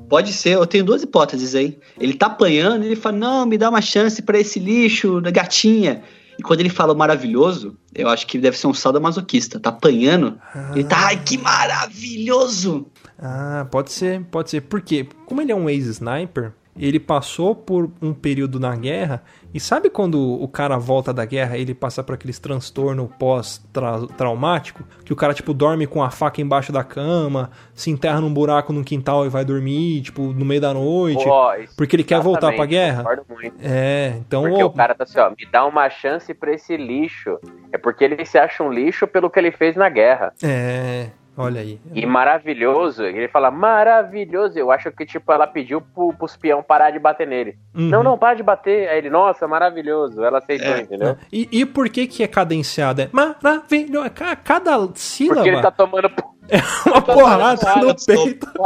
pode 0.09 0.32
ser, 0.32 0.51
eu 0.51 0.66
tenho 0.66 0.84
duas 0.84 1.03
hipóteses 1.03 1.57
aí. 1.57 1.76
Ele 1.99 2.14
tá 2.14 2.26
apanhando 2.26 2.84
ele 2.84 2.95
fala, 2.95 3.16
não, 3.16 3.47
me 3.47 3.59
dá 3.59 3.68
uma 3.68 3.82
chance 3.82 4.22
pra 4.22 4.38
esse 4.38 4.61
lixo 4.61 5.20
da 5.20 5.32
gatinha. 5.32 6.03
E 6.38 6.42
quando 6.42 6.61
ele 6.61 6.68
fala 6.68 6.95
maravilhoso, 6.95 7.76
eu 7.92 8.09
acho 8.09 8.26
que 8.26 8.38
deve 8.38 8.57
ser 8.57 8.68
um 8.68 8.74
sadomasoquista. 8.74 9.59
Tá 9.59 9.70
apanhando, 9.70 10.38
ele 10.72 10.84
tá, 10.84 11.07
ai, 11.07 11.22
que 11.22 11.36
maravilhoso! 11.36 12.86
Ah, 13.18 13.66
pode 13.70 13.92
ser, 13.92 14.22
pode 14.30 14.51
ser. 14.51 14.61
Por 14.62 14.80
quê? 14.80 15.07
Como 15.26 15.40
ele 15.40 15.53
é 15.53 15.55
um 15.55 15.68
ex-sniper, 15.68 16.53
ele 16.79 16.99
passou 16.99 17.55
por 17.55 17.91
um 18.03 18.12
período 18.12 18.59
na 18.59 18.75
guerra. 18.77 19.22
E 19.53 19.61
sabe 19.61 19.89
quando 19.89 20.18
o 20.20 20.49
cara 20.49 20.77
volta 20.79 21.12
da 21.12 21.25
guerra 21.25 21.57
ele 21.57 21.75
passa 21.75 22.03
por 22.03 22.14
aqueles 22.14 22.39
transtorno 22.41 23.09
pós-traumático? 23.18 24.83
Que 25.05 25.12
o 25.12 25.16
cara, 25.16 25.33
tipo, 25.35 25.55
dorme 25.55 25.87
com 25.87 26.03
a 26.03 26.11
faca 26.11 26.41
embaixo 26.41 26.72
da 26.72 26.83
cama, 26.83 27.51
se 27.72 27.91
enterra 27.91 28.20
num 28.20 28.33
buraco 28.33 28.72
no 28.72 28.83
quintal 28.83 29.25
e 29.27 29.29
vai 29.29 29.45
dormir, 29.45 30.03
tipo, 30.03 30.22
no 30.33 30.45
meio 30.45 30.61
da 30.61 30.75
noite. 30.75 31.25
Isso- 31.62 31.77
porque 31.77 31.97
ele 31.97 32.05
quer 32.05 32.20
voltar 32.20 32.53
pra 32.57 32.66
guerra? 32.66 33.05
Muito. 33.29 33.55
É, 33.62 34.14
então. 34.18 34.43
Porque 34.43 34.62
o 34.64 34.70
cara 34.70 34.95
tá 34.95 35.05
assim, 35.05 35.18
ó, 35.18 35.31
me 35.31 35.47
dá 35.51 35.64
uma 35.66 35.89
chance 35.89 36.33
pra 36.35 36.53
esse 36.53 36.77
lixo. 36.77 37.39
É 37.72 37.79
porque 37.79 38.05
ele 38.05 38.25
se 38.25 38.39
acha 38.39 38.62
um 38.62 38.70
lixo 38.72 39.07
pelo 39.07 39.31
que 39.31 39.39
ele 39.39 39.53
fez 39.53 39.77
na 39.77 39.89
guerra. 39.89 40.33
É, 40.43 41.09
olha 41.37 41.61
aí. 41.61 41.80
E 41.95 42.05
maravilhoso, 42.07 43.03
ele 43.05 43.28
fala 43.28 43.51
maravilhoso. 43.51 44.59
Eu 44.59 44.70
acho 44.70 44.91
que, 44.93 45.05
tipo, 45.07 45.32
ela 45.32 45.47
pediu 45.47 45.80
pro, 45.80 46.12
pros 46.12 46.37
peão 46.37 46.62
parar 46.62 46.91
de 46.91 46.99
bater 46.99 47.26
nele. 47.26 47.57
Uhum. 47.74 47.89
Não, 47.89 48.03
não, 48.03 48.18
para 48.18 48.35
de 48.37 48.43
bater. 48.43 48.89
Aí 48.89 48.99
ele, 48.99 49.11
nossa, 49.11 49.47
maravilhoso. 49.49 50.22
Ela 50.24 50.39
aceitou, 50.39 50.68
É. 50.68 50.80
entendeu? 50.80 51.16
E, 51.32 51.49
e 51.53 51.64
por 51.66 51.89
que 51.89 52.07
que 52.07 52.22
é 52.22 52.26
cadenciado? 52.28 53.03
É 53.03 53.09
maravilhoso. 53.12 54.11
Ca- 54.11 54.37
Cada 54.37 54.89
sílaba 54.95 55.37
Porque 55.41 55.49
ele 55.51 55.62
tá 55.62 55.70
tomando 55.70 56.09
é 56.49 56.59
uma 56.91 57.03
porrada 57.03 57.74
no 57.76 57.95
peito. 57.95 58.47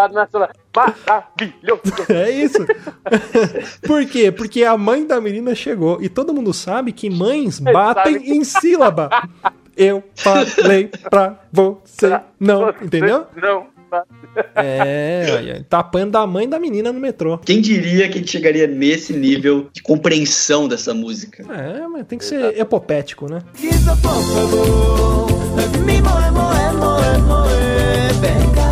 É 2.08 2.30
isso. 2.30 2.64
Por 3.86 4.04
quê? 4.06 4.30
Porque 4.32 4.64
a 4.64 4.76
mãe 4.76 5.06
da 5.06 5.20
menina 5.20 5.54
chegou 5.54 5.98
e 6.00 6.08
todo 6.08 6.32
mundo 6.34 6.52
sabe 6.52 6.92
que 6.92 7.08
mães 7.10 7.58
batem 7.60 8.14
sabe. 8.14 8.30
em 8.30 8.44
sílaba. 8.44 9.08
Eu 9.78 10.02
falei 10.16 10.90
pra 11.08 11.38
você 11.52 12.20
não, 12.40 12.66
Você 12.66 12.84
entendeu? 12.84 13.26
Não. 13.40 13.66
É, 14.54 15.26
olha, 15.30 15.66
tá 15.66 15.78
apanhando 15.78 16.10
da 16.10 16.26
mãe 16.26 16.46
da 16.48 16.58
menina 16.58 16.92
no 16.92 17.00
metrô. 17.00 17.38
Quem 17.38 17.60
diria 17.60 18.06
que 18.08 18.16
a 18.16 18.18
gente 18.18 18.30
chegaria 18.30 18.66
nesse 18.66 19.14
nível 19.14 19.68
de 19.72 19.80
compreensão 19.80 20.68
dessa 20.68 20.92
música? 20.92 21.42
É, 21.50 21.86
mas 21.86 22.06
tem 22.06 22.18
que 22.18 22.24
ser 22.24 22.58
epopético, 22.58 23.30
né? 23.30 23.40
Quizá, 23.54 23.96
por 23.96 24.10
favor, 24.10 25.26
me 25.86 26.02
moe, 26.02 26.30
moe, 26.32 26.72
moe, 26.76 27.18
moe, 27.26 28.67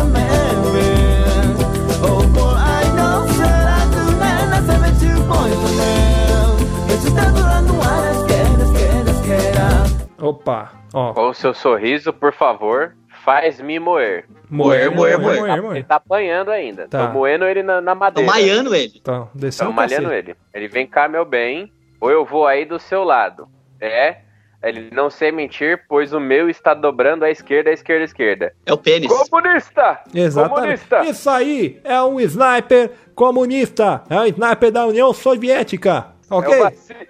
Opa, 10.47 10.71
ó. 10.93 11.13
Com 11.13 11.29
o 11.29 11.33
seu 11.33 11.53
sorriso, 11.53 12.13
por 12.13 12.31
favor, 12.33 12.95
faz-me 13.25 13.79
moer. 13.79 14.25
Moer, 14.49 14.89
moer, 14.89 15.19
moer. 15.19 15.39
moer, 15.41 15.51
Ele 15.53 15.61
moer. 15.61 15.85
tá 15.85 15.95
apanhando 15.97 16.51
ainda. 16.51 16.87
Tá. 16.87 17.07
Tô 17.07 17.13
moendo 17.13 17.43
ele 17.45 17.61
na, 17.61 17.81
na 17.81 17.91
Tô 17.93 17.99
madeira. 17.99 18.31
maiando 18.31 18.73
ele. 18.73 18.93
Então, 18.95 19.29
descendo 19.35 19.47
Estão 19.49 19.69
o 19.71 19.73
malhando 19.73 20.13
ele. 20.13 20.35
Ele 20.53 20.67
vem 20.69 20.87
cá, 20.87 21.09
meu 21.09 21.25
bem, 21.25 21.71
ou 21.99 22.09
eu 22.09 22.23
vou 22.23 22.47
aí 22.47 22.63
do 22.63 22.79
seu 22.79 23.03
lado. 23.03 23.47
É, 23.81 24.19
ele 24.63 24.89
não 24.93 25.09
sei 25.09 25.31
mentir, 25.33 25.83
pois 25.89 26.13
o 26.13 26.19
meu 26.19 26.49
está 26.49 26.73
dobrando 26.73 27.25
à 27.25 27.29
esquerda, 27.29 27.69
à 27.69 27.73
esquerda, 27.73 28.03
à 28.03 28.05
esquerda. 28.05 28.53
É 28.65 28.71
o 28.71 28.77
pênis. 28.77 29.07
Comunista! 29.29 29.99
Exatamente. 30.15 30.87
Comunista! 30.87 31.03
Isso 31.11 31.29
aí 31.29 31.79
é 31.83 32.01
um 32.01 32.19
sniper 32.21 32.91
comunista. 33.13 34.01
É 34.09 34.15
um 34.21 34.25
sniper 34.25 34.71
da 34.71 34.85
União 34.87 35.13
Soviética. 35.13 36.15
Ok? 36.29 36.53
É, 36.53 36.59
o 36.61 36.67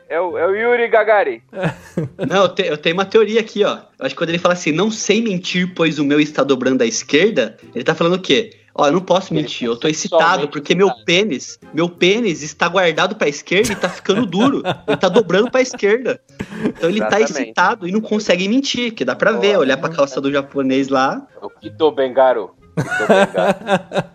é, 0.09 0.21
o, 0.21 0.37
é 0.37 0.47
o 0.47 0.55
Yuri 0.55 0.87
Gagarin. 0.87 1.41
Não, 2.29 2.43
eu, 2.43 2.49
te- 2.49 2.67
eu 2.67 2.77
tenho 2.77 2.95
uma 2.95 3.05
teoria 3.05 3.39
aqui, 3.39 3.63
ó. 3.63 3.77
Eu 3.99 4.05
acho 4.05 4.09
que 4.13 4.15
quando 4.15 4.29
ele 4.29 4.37
fala 4.37 4.53
assim, 4.53 4.71
não 4.71 4.91
sei 4.91 5.21
mentir, 5.21 5.73
pois 5.75 5.97
o 5.97 6.05
meu 6.05 6.19
está 6.19 6.43
dobrando 6.43 6.83
à 6.83 6.85
esquerda, 6.85 7.57
ele 7.73 7.83
tá 7.83 7.95
falando 7.95 8.13
o 8.15 8.21
quê? 8.21 8.51
Ó, 8.75 8.85
eu 8.85 8.91
não 8.91 9.01
posso 9.01 9.33
mentir, 9.33 9.67
eu 9.67 9.75
tô 9.75 9.87
excitado 9.87 10.47
porque 10.49 10.75
meu 10.75 10.91
pênis, 11.03 11.59
meu 11.73 11.89
pênis 11.89 12.43
está 12.43 12.67
guardado 12.67 13.15
pra 13.15 13.27
esquerda 13.27 13.73
e 13.73 13.75
tá 13.75 13.89
ficando 13.89 14.23
duro. 14.23 14.61
ele 14.87 14.97
tá 14.97 15.09
dobrando 15.09 15.49
pra 15.49 15.61
esquerda. 15.61 16.21
Então 16.63 16.87
ele 16.87 16.99
tá 16.99 17.07
Exatamente. 17.19 17.31
excitado 17.31 17.87
e 17.87 17.91
não 17.91 18.01
consegue 18.01 18.47
mentir, 18.47 18.93
que 18.93 19.03
dá 19.03 19.15
pra 19.15 19.31
ver, 19.31 19.57
olhar 19.57 19.77
pra 19.77 19.89
calça 19.89 20.21
do 20.21 20.31
japonês 20.31 20.89
lá. 20.89 21.25
O 21.41 21.49
Kito 21.49 21.91
Bengaro. 21.91 22.51
Muito 22.77 23.03
obrigado. 23.03 24.05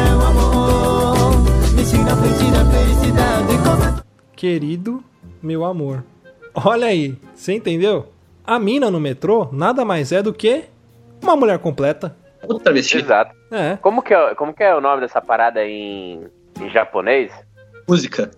Querido 4.44 5.02
meu 5.42 5.64
amor. 5.64 6.04
Olha 6.54 6.88
aí, 6.88 7.16
você 7.34 7.54
entendeu? 7.54 8.12
A 8.46 8.58
mina 8.58 8.90
no 8.90 9.00
metrô 9.00 9.48
nada 9.50 9.86
mais 9.86 10.12
é 10.12 10.22
do 10.22 10.34
que 10.34 10.66
uma 11.22 11.34
mulher 11.34 11.58
completa. 11.60 12.14
Vez, 12.70 12.94
Exato. 12.94 13.34
É. 13.50 13.78
Como 13.80 14.02
que, 14.02 14.12
é, 14.12 14.34
como 14.34 14.52
que 14.52 14.62
é 14.62 14.74
o 14.74 14.82
nome 14.82 15.00
dessa 15.00 15.22
parada 15.22 15.64
em, 15.64 16.26
em 16.60 16.68
japonês? 16.68 17.32
música. 17.88 18.30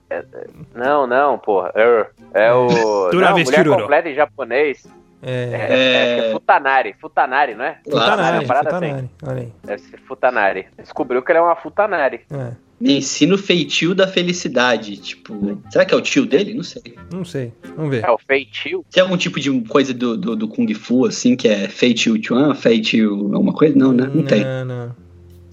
Não, 0.72 1.08
não, 1.08 1.40
porra. 1.40 1.72
Er, 1.74 2.10
É 2.32 2.52
o. 2.52 2.68
Não, 3.12 3.38
mulher 3.38 3.66
completa 3.66 4.08
em 4.08 4.14
japonês. 4.14 4.86
É. 5.20 5.32
É, 5.32 5.66
é, 5.70 6.28
é 6.28 6.32
futanari. 6.32 6.94
Futanari, 7.00 7.54
não 7.56 7.64
é? 7.64 7.78
Futanari, 7.82 8.46
parada 8.46 8.70
Futanari. 8.70 9.10
Olha 9.26 9.40
aí. 9.40 9.52
Deve 9.64 9.82
ser 9.82 9.98
futanari. 10.02 10.68
Descobriu 10.78 11.20
que 11.20 11.32
ele 11.32 11.40
é 11.40 11.42
uma 11.42 11.56
futanari. 11.56 12.20
É. 12.30 12.65
Me 12.78 12.98
ensina 12.98 13.34
o 13.34 13.38
feitio 13.38 13.94
da 13.94 14.06
felicidade. 14.06 14.98
Tipo, 14.98 15.60
será 15.70 15.84
que 15.84 15.94
é 15.94 15.96
o 15.96 16.00
tio 16.00 16.26
dele? 16.26 16.52
Não 16.52 16.62
sei. 16.62 16.82
Não 17.10 17.24
sei. 17.24 17.52
Vamos 17.74 17.90
ver. 17.90 18.04
É 18.04 18.10
o 18.10 18.18
feitio. 18.18 18.84
Tem 18.90 19.02
algum 19.02 19.16
tipo 19.16 19.40
de 19.40 19.50
coisa 19.62 19.94
do, 19.94 20.16
do, 20.16 20.36
do 20.36 20.48
Kung 20.48 20.72
Fu, 20.74 21.06
assim, 21.06 21.34
que 21.36 21.48
é 21.48 21.68
feitio 21.68 22.22
chuan, 22.22 22.54
feitio 22.54 23.34
alguma 23.34 23.52
coisa? 23.52 23.76
Não, 23.76 23.92
né? 23.92 24.10
Não 24.12 24.22
tem. 24.22 24.44
Não, 24.44 24.64
não. 24.64 24.96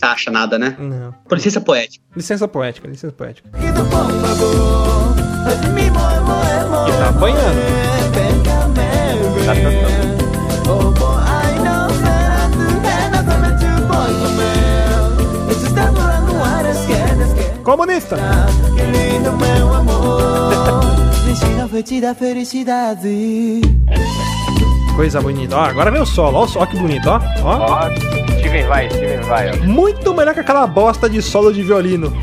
Acha 0.02 0.30
nada, 0.30 0.60
né? 0.60 0.76
não. 0.78 1.14
Por 1.28 1.36
licença 1.36 1.62
poética. 1.62 2.04
Licença 2.14 2.46
poética, 2.46 2.88
licença 2.90 3.14
poética. 3.14 3.50
E 3.58 3.72
tá 6.92 7.10
apanhando. 7.10 7.84
Tá 9.46 9.83
Comunista! 17.64 18.18
Coisa 24.96 25.22
bonita. 25.22 25.56
Ó, 25.56 25.62
agora 25.62 25.90
vem 25.90 26.02
o 26.02 26.06
solo. 26.06 26.40
Ó, 26.40 26.44
o 26.44 26.48
solo 26.48 26.68
que 26.68 26.78
bonito, 26.78 27.10
ó. 27.10 27.20
ó. 27.42 27.58
Ó, 27.58 27.90
Steven 28.38 28.68
vai, 28.68 28.90
Steven 28.90 29.22
vai, 29.22 29.50
ó. 29.50 29.64
Muito 29.64 30.14
melhor 30.14 30.34
que 30.34 30.42
aquela 30.42 30.68
bosta 30.68 31.10
de 31.10 31.22
solo 31.22 31.52
de 31.52 31.64
violino. 31.64 32.14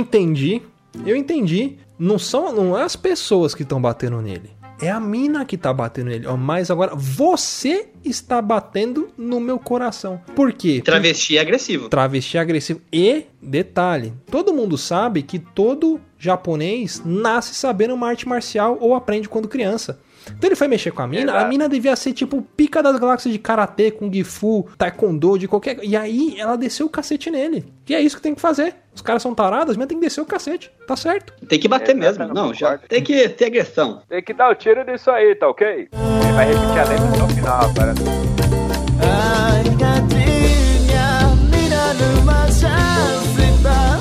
Entendi. 0.00 0.62
Eu 1.06 1.16
entendi. 1.16 1.76
Não 1.98 2.18
são, 2.18 2.52
não 2.52 2.78
é 2.78 2.82
as 2.82 2.96
pessoas 2.96 3.54
que 3.54 3.62
estão 3.62 3.80
batendo 3.80 4.20
nele. 4.20 4.50
É 4.82 4.90
a 4.90 4.98
mina 4.98 5.44
que 5.44 5.58
tá 5.58 5.72
batendo 5.72 6.08
nele. 6.08 6.26
Ó, 6.26 6.36
Mas 6.36 6.70
agora 6.70 6.94
você 6.94 7.88
está 8.02 8.40
batendo 8.40 9.10
no 9.16 9.38
meu 9.38 9.58
coração. 9.58 10.18
Por 10.34 10.54
quê? 10.54 10.80
Travesti 10.82 11.36
é 11.36 11.40
agressivo. 11.40 11.90
Travesti 11.90 12.38
agressivo. 12.38 12.80
E, 12.90 13.24
detalhe, 13.42 14.14
todo 14.30 14.54
mundo 14.54 14.78
sabe 14.78 15.22
que 15.22 15.38
todo 15.38 16.00
japonês 16.18 17.02
nasce 17.04 17.54
sabendo 17.54 17.92
uma 17.92 18.08
arte 18.08 18.26
marcial 18.26 18.78
ou 18.80 18.94
aprende 18.94 19.28
quando 19.28 19.48
criança. 19.48 20.00
Então 20.26 20.48
ele 20.48 20.56
foi 20.56 20.68
mexer 20.68 20.90
com 20.90 21.02
a 21.02 21.06
mina, 21.06 21.32
a 21.32 21.36
Exato. 21.36 21.48
mina 21.48 21.68
devia 21.68 21.96
ser 21.96 22.12
tipo 22.12 22.42
pica 22.56 22.82
das 22.82 22.98
galáxias 22.98 23.32
de 23.32 23.38
karatê, 23.38 23.90
kung 23.90 24.10
fu, 24.24 24.66
taekwondo, 24.76 25.38
de 25.38 25.48
qualquer. 25.48 25.78
E 25.82 25.96
aí 25.96 26.34
ela 26.38 26.56
desceu 26.56 26.86
o 26.86 26.90
cacete 26.90 27.30
nele. 27.30 27.64
E 27.88 27.94
é 27.94 28.00
isso 28.00 28.16
que 28.16 28.22
tem 28.22 28.34
que 28.34 28.40
fazer. 28.40 28.74
Os 28.94 29.02
caras 29.02 29.22
são 29.22 29.34
tarados, 29.34 29.76
mas 29.76 29.86
tem 29.86 29.98
que 29.98 30.04
descer 30.04 30.20
o 30.20 30.26
cacete. 30.26 30.70
Tá 30.86 30.96
certo. 30.96 31.32
Tem 31.48 31.58
que 31.58 31.68
bater 31.68 31.96
Exato, 31.96 32.18
mesmo. 32.18 32.34
não 32.34 32.46
Não, 32.48 32.54
já 32.54 32.76
tem 32.78 33.02
que 33.02 33.28
ter 33.30 33.46
agressão. 33.46 34.02
Tem 34.08 34.22
que 34.22 34.32
dar 34.34 34.50
o 34.50 34.54
tiro 34.54 34.84
nisso 34.84 35.10
aí, 35.10 35.34
tá 35.34 35.48
ok? 35.48 35.66
Ele 35.68 36.32
vai 36.32 36.46
repetir 36.46 36.78
a 36.78 36.84
letra 36.84 37.08
até 37.08 37.22
o 37.22 37.28
final 37.28 37.60
agora. 37.64 37.94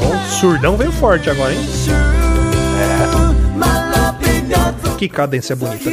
O 0.02 0.32
surdão 0.40 0.78
veio 0.78 0.92
forte 0.92 1.30
agora, 1.30 1.54
hein? 1.54 1.60
Que 5.00 5.08
cadência 5.08 5.56
bonita. 5.56 5.90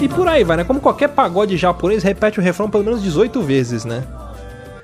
E 0.00 0.08
por 0.08 0.26
aí 0.26 0.42
vai, 0.42 0.56
né? 0.56 0.64
Como 0.64 0.80
qualquer 0.80 1.10
pagode 1.10 1.56
japonês, 1.56 2.02
repete 2.02 2.40
o 2.40 2.42
refrão 2.42 2.68
pelo 2.68 2.82
menos 2.82 3.00
18 3.00 3.40
vezes, 3.42 3.84
né? 3.84 4.02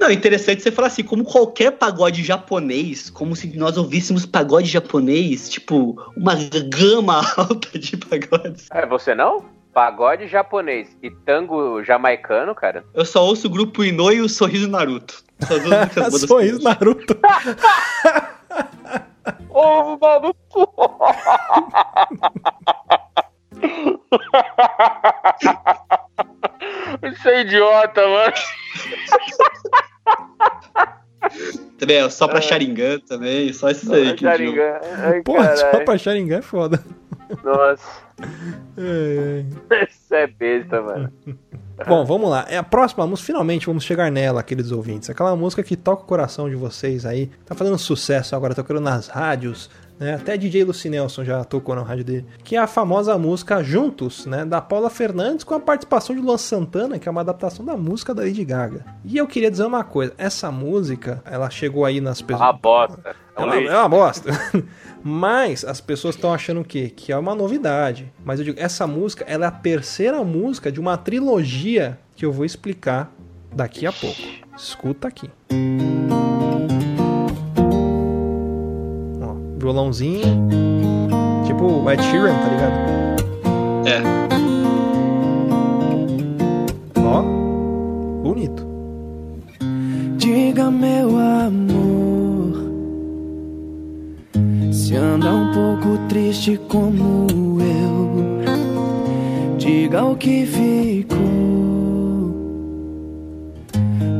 Não, 0.08 0.14
interessante 0.14 0.62
você 0.62 0.72
falar 0.72 0.88
assim, 0.88 1.02
como 1.02 1.22
qualquer 1.22 1.72
pagode 1.72 2.24
japonês, 2.24 3.10
como 3.10 3.36
se 3.36 3.54
nós 3.58 3.76
ouvíssemos 3.76 4.24
pagode 4.24 4.66
japonês, 4.66 5.50
tipo, 5.50 6.02
uma 6.16 6.34
gama 6.70 7.20
alta 7.36 7.78
de 7.78 7.94
pagodes. 7.98 8.68
É, 8.72 8.86
você 8.86 9.14
não? 9.14 9.44
Pagode 9.74 10.26
japonês 10.26 10.96
e 11.02 11.10
tango 11.10 11.84
jamaicano, 11.84 12.54
cara. 12.54 12.86
Eu 12.94 13.04
só 13.04 13.22
ouço 13.22 13.48
o 13.48 13.50
grupo 13.50 13.84
Ino 13.84 14.10
e 14.10 14.22
o 14.22 14.30
Sorriso 14.30 14.66
Naruto. 14.66 15.22
Sorriso 16.26 16.54
ouço. 16.54 16.64
Naruto. 16.64 17.14
Ô, 19.52 19.98
maluco! 19.98 20.72
Isso 27.02 27.28
é 27.28 27.42
idiota, 27.42 28.08
mano. 28.08 28.32
Também, 31.78 31.96
é 31.98 32.10
só 32.10 32.26
pra 32.26 32.40
Sharingan 32.40 32.98
também, 33.00 33.52
só 33.52 33.68
esses 33.70 33.88
aí. 33.90 34.14
que. 34.14 34.22
Sharingan. 34.24 34.80
Ai, 34.98 35.22
Porra, 35.22 35.56
só 35.56 35.84
pra 35.84 35.98
Sharingan 35.98 36.38
é 36.38 36.42
foda. 36.42 36.82
Nossa, 37.44 37.82
É, 38.76 39.44
é. 39.70 39.84
isso 39.84 40.14
é 40.14 40.26
besta, 40.26 40.80
mano. 40.80 41.12
Bom, 41.86 42.04
vamos 42.04 42.28
lá. 42.30 42.44
É 42.48 42.56
a 42.56 42.62
próxima 42.62 43.06
música, 43.06 43.26
finalmente 43.26 43.66
vamos 43.66 43.84
chegar 43.84 44.10
nela, 44.10 44.42
queridos 44.42 44.72
ouvintes. 44.72 45.08
Aquela 45.10 45.36
música 45.36 45.62
que 45.62 45.76
toca 45.76 46.02
o 46.02 46.06
coração 46.06 46.48
de 46.48 46.56
vocês 46.56 47.04
aí. 47.06 47.30
Tá 47.46 47.54
fazendo 47.54 47.78
sucesso 47.78 48.34
agora, 48.34 48.54
tocando 48.54 48.80
nas 48.80 49.06
rádios, 49.08 49.70
né? 49.98 50.14
Até 50.14 50.36
DJ 50.36 50.64
Luci 50.64 50.88
Nelson 50.88 51.24
já 51.24 51.44
tocou 51.44 51.74
na 51.74 51.82
rádio 51.82 52.04
dele. 52.04 52.26
Que 52.44 52.56
é 52.56 52.58
a 52.58 52.66
famosa 52.66 53.16
música 53.18 53.62
Juntos, 53.62 54.26
né? 54.26 54.44
Da 54.44 54.60
Paula 54.60 54.88
Fernandes 54.90 55.44
com 55.44 55.54
a 55.54 55.60
participação 55.60 56.14
de 56.14 56.22
Luan 56.22 56.38
Santana, 56.38 56.98
que 56.98 57.08
é 57.08 57.10
uma 57.12 57.20
adaptação 57.20 57.64
da 57.64 57.76
música 57.76 58.14
da 58.14 58.22
Lady 58.22 58.44
Gaga. 58.44 58.84
E 59.04 59.16
eu 59.16 59.26
queria 59.26 59.50
dizer 59.50 59.64
uma 59.64 59.84
coisa: 59.84 60.12
essa 60.18 60.50
música, 60.50 61.22
ela 61.24 61.50
chegou 61.50 61.84
aí 61.84 62.00
nas 62.00 62.20
É 62.20 62.24
pessoas. 62.24 62.46
uma 62.48 62.52
bosta. 62.52 63.00
É 63.04 63.14
É 63.36 63.40
um 63.40 63.44
uma, 63.44 63.54
é 63.56 63.78
uma 63.78 63.88
bosta. 63.88 64.30
Mas 65.02 65.64
as 65.64 65.80
pessoas 65.80 66.14
estão 66.16 66.32
achando 66.34 66.60
o 66.60 66.64
quê? 66.64 66.92
Que 66.94 67.12
é 67.12 67.16
uma 67.16 67.34
novidade. 67.34 68.12
Mas 68.24 68.38
eu 68.40 68.44
digo, 68.44 68.58
essa 68.60 68.86
música 68.86 69.24
ela 69.28 69.44
é 69.44 69.48
a 69.48 69.52
terceira 69.52 70.22
música 70.24 70.72
de 70.72 70.80
uma 70.80 70.96
trilogia 70.96 71.98
que 72.16 72.24
eu 72.26 72.32
vou 72.32 72.44
explicar 72.44 73.12
daqui 73.54 73.86
a 73.86 73.92
pouco. 73.92 74.20
Escuta 74.56 75.06
aqui. 75.08 75.30
Ó, 75.52 75.97
violãozinho. 79.58 80.48
Tipo 81.44 81.64
o 81.64 81.90
Ed 81.90 82.02
Sheeran, 82.02 82.34
tá 82.34 82.48
ligado? 82.48 82.98
É. 83.88 84.02
Ó. 87.00 87.22
Bonito. 88.22 88.66
Diga 90.16 90.70
meu 90.70 91.16
amor 91.16 92.68
Se 94.70 94.94
anda 94.94 95.32
um 95.32 95.52
pouco 95.52 95.98
triste 96.08 96.60
como 96.68 97.26
eu 97.60 98.44
Diga 99.56 100.04
o 100.04 100.16
que 100.16 100.44
ficou 100.44 101.18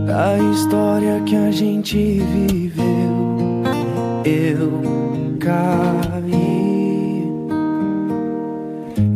Da 0.07 0.39
história 0.51 1.21
que 1.27 1.37
a 1.37 1.51
gente 1.51 2.21
viveu 2.21 3.63
Eu 4.25 4.98
caí 5.49 7.25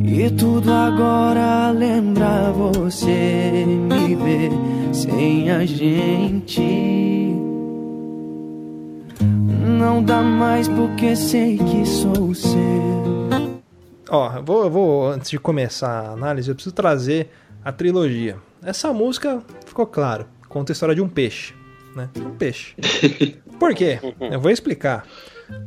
E 0.05 0.31
tudo 0.31 0.73
agora 0.73 1.71
lembra 1.71 2.51
você 2.53 3.65
me 3.67 4.15
ver 4.15 4.51
sem 4.93 5.51
a 5.51 5.65
gente. 5.67 7.35
Não 9.79 10.03
dá 10.03 10.23
mais 10.23 10.69
porque 10.69 11.17
sei 11.17 11.59
que 11.59 11.85
sou 11.85 12.35
seu. 12.35 12.53
Ó, 14.09 14.37
eu 14.37 14.45
vou, 14.45 14.65
eu 14.65 14.71
vou, 14.71 15.09
antes 15.09 15.31
de 15.31 15.39
começar 15.39 15.89
a 15.89 16.13
análise, 16.13 16.49
eu 16.51 16.55
preciso 16.55 16.75
trazer 16.75 17.31
a 17.65 17.73
trilogia. 17.73 18.37
Essa 18.63 18.93
música, 18.93 19.43
ficou 19.67 19.87
claro, 19.87 20.27
conta 20.49 20.73
a 20.73 20.75
história 20.75 20.95
de 20.95 21.01
um 21.01 21.09
peixe, 21.09 21.55
né? 21.97 22.11
Um 22.17 22.37
peixe. 22.37 22.77
Por 23.59 23.75
quê? 23.75 23.99
Eu 24.21 24.41
vou 24.41 24.51
explicar. 24.51 25.05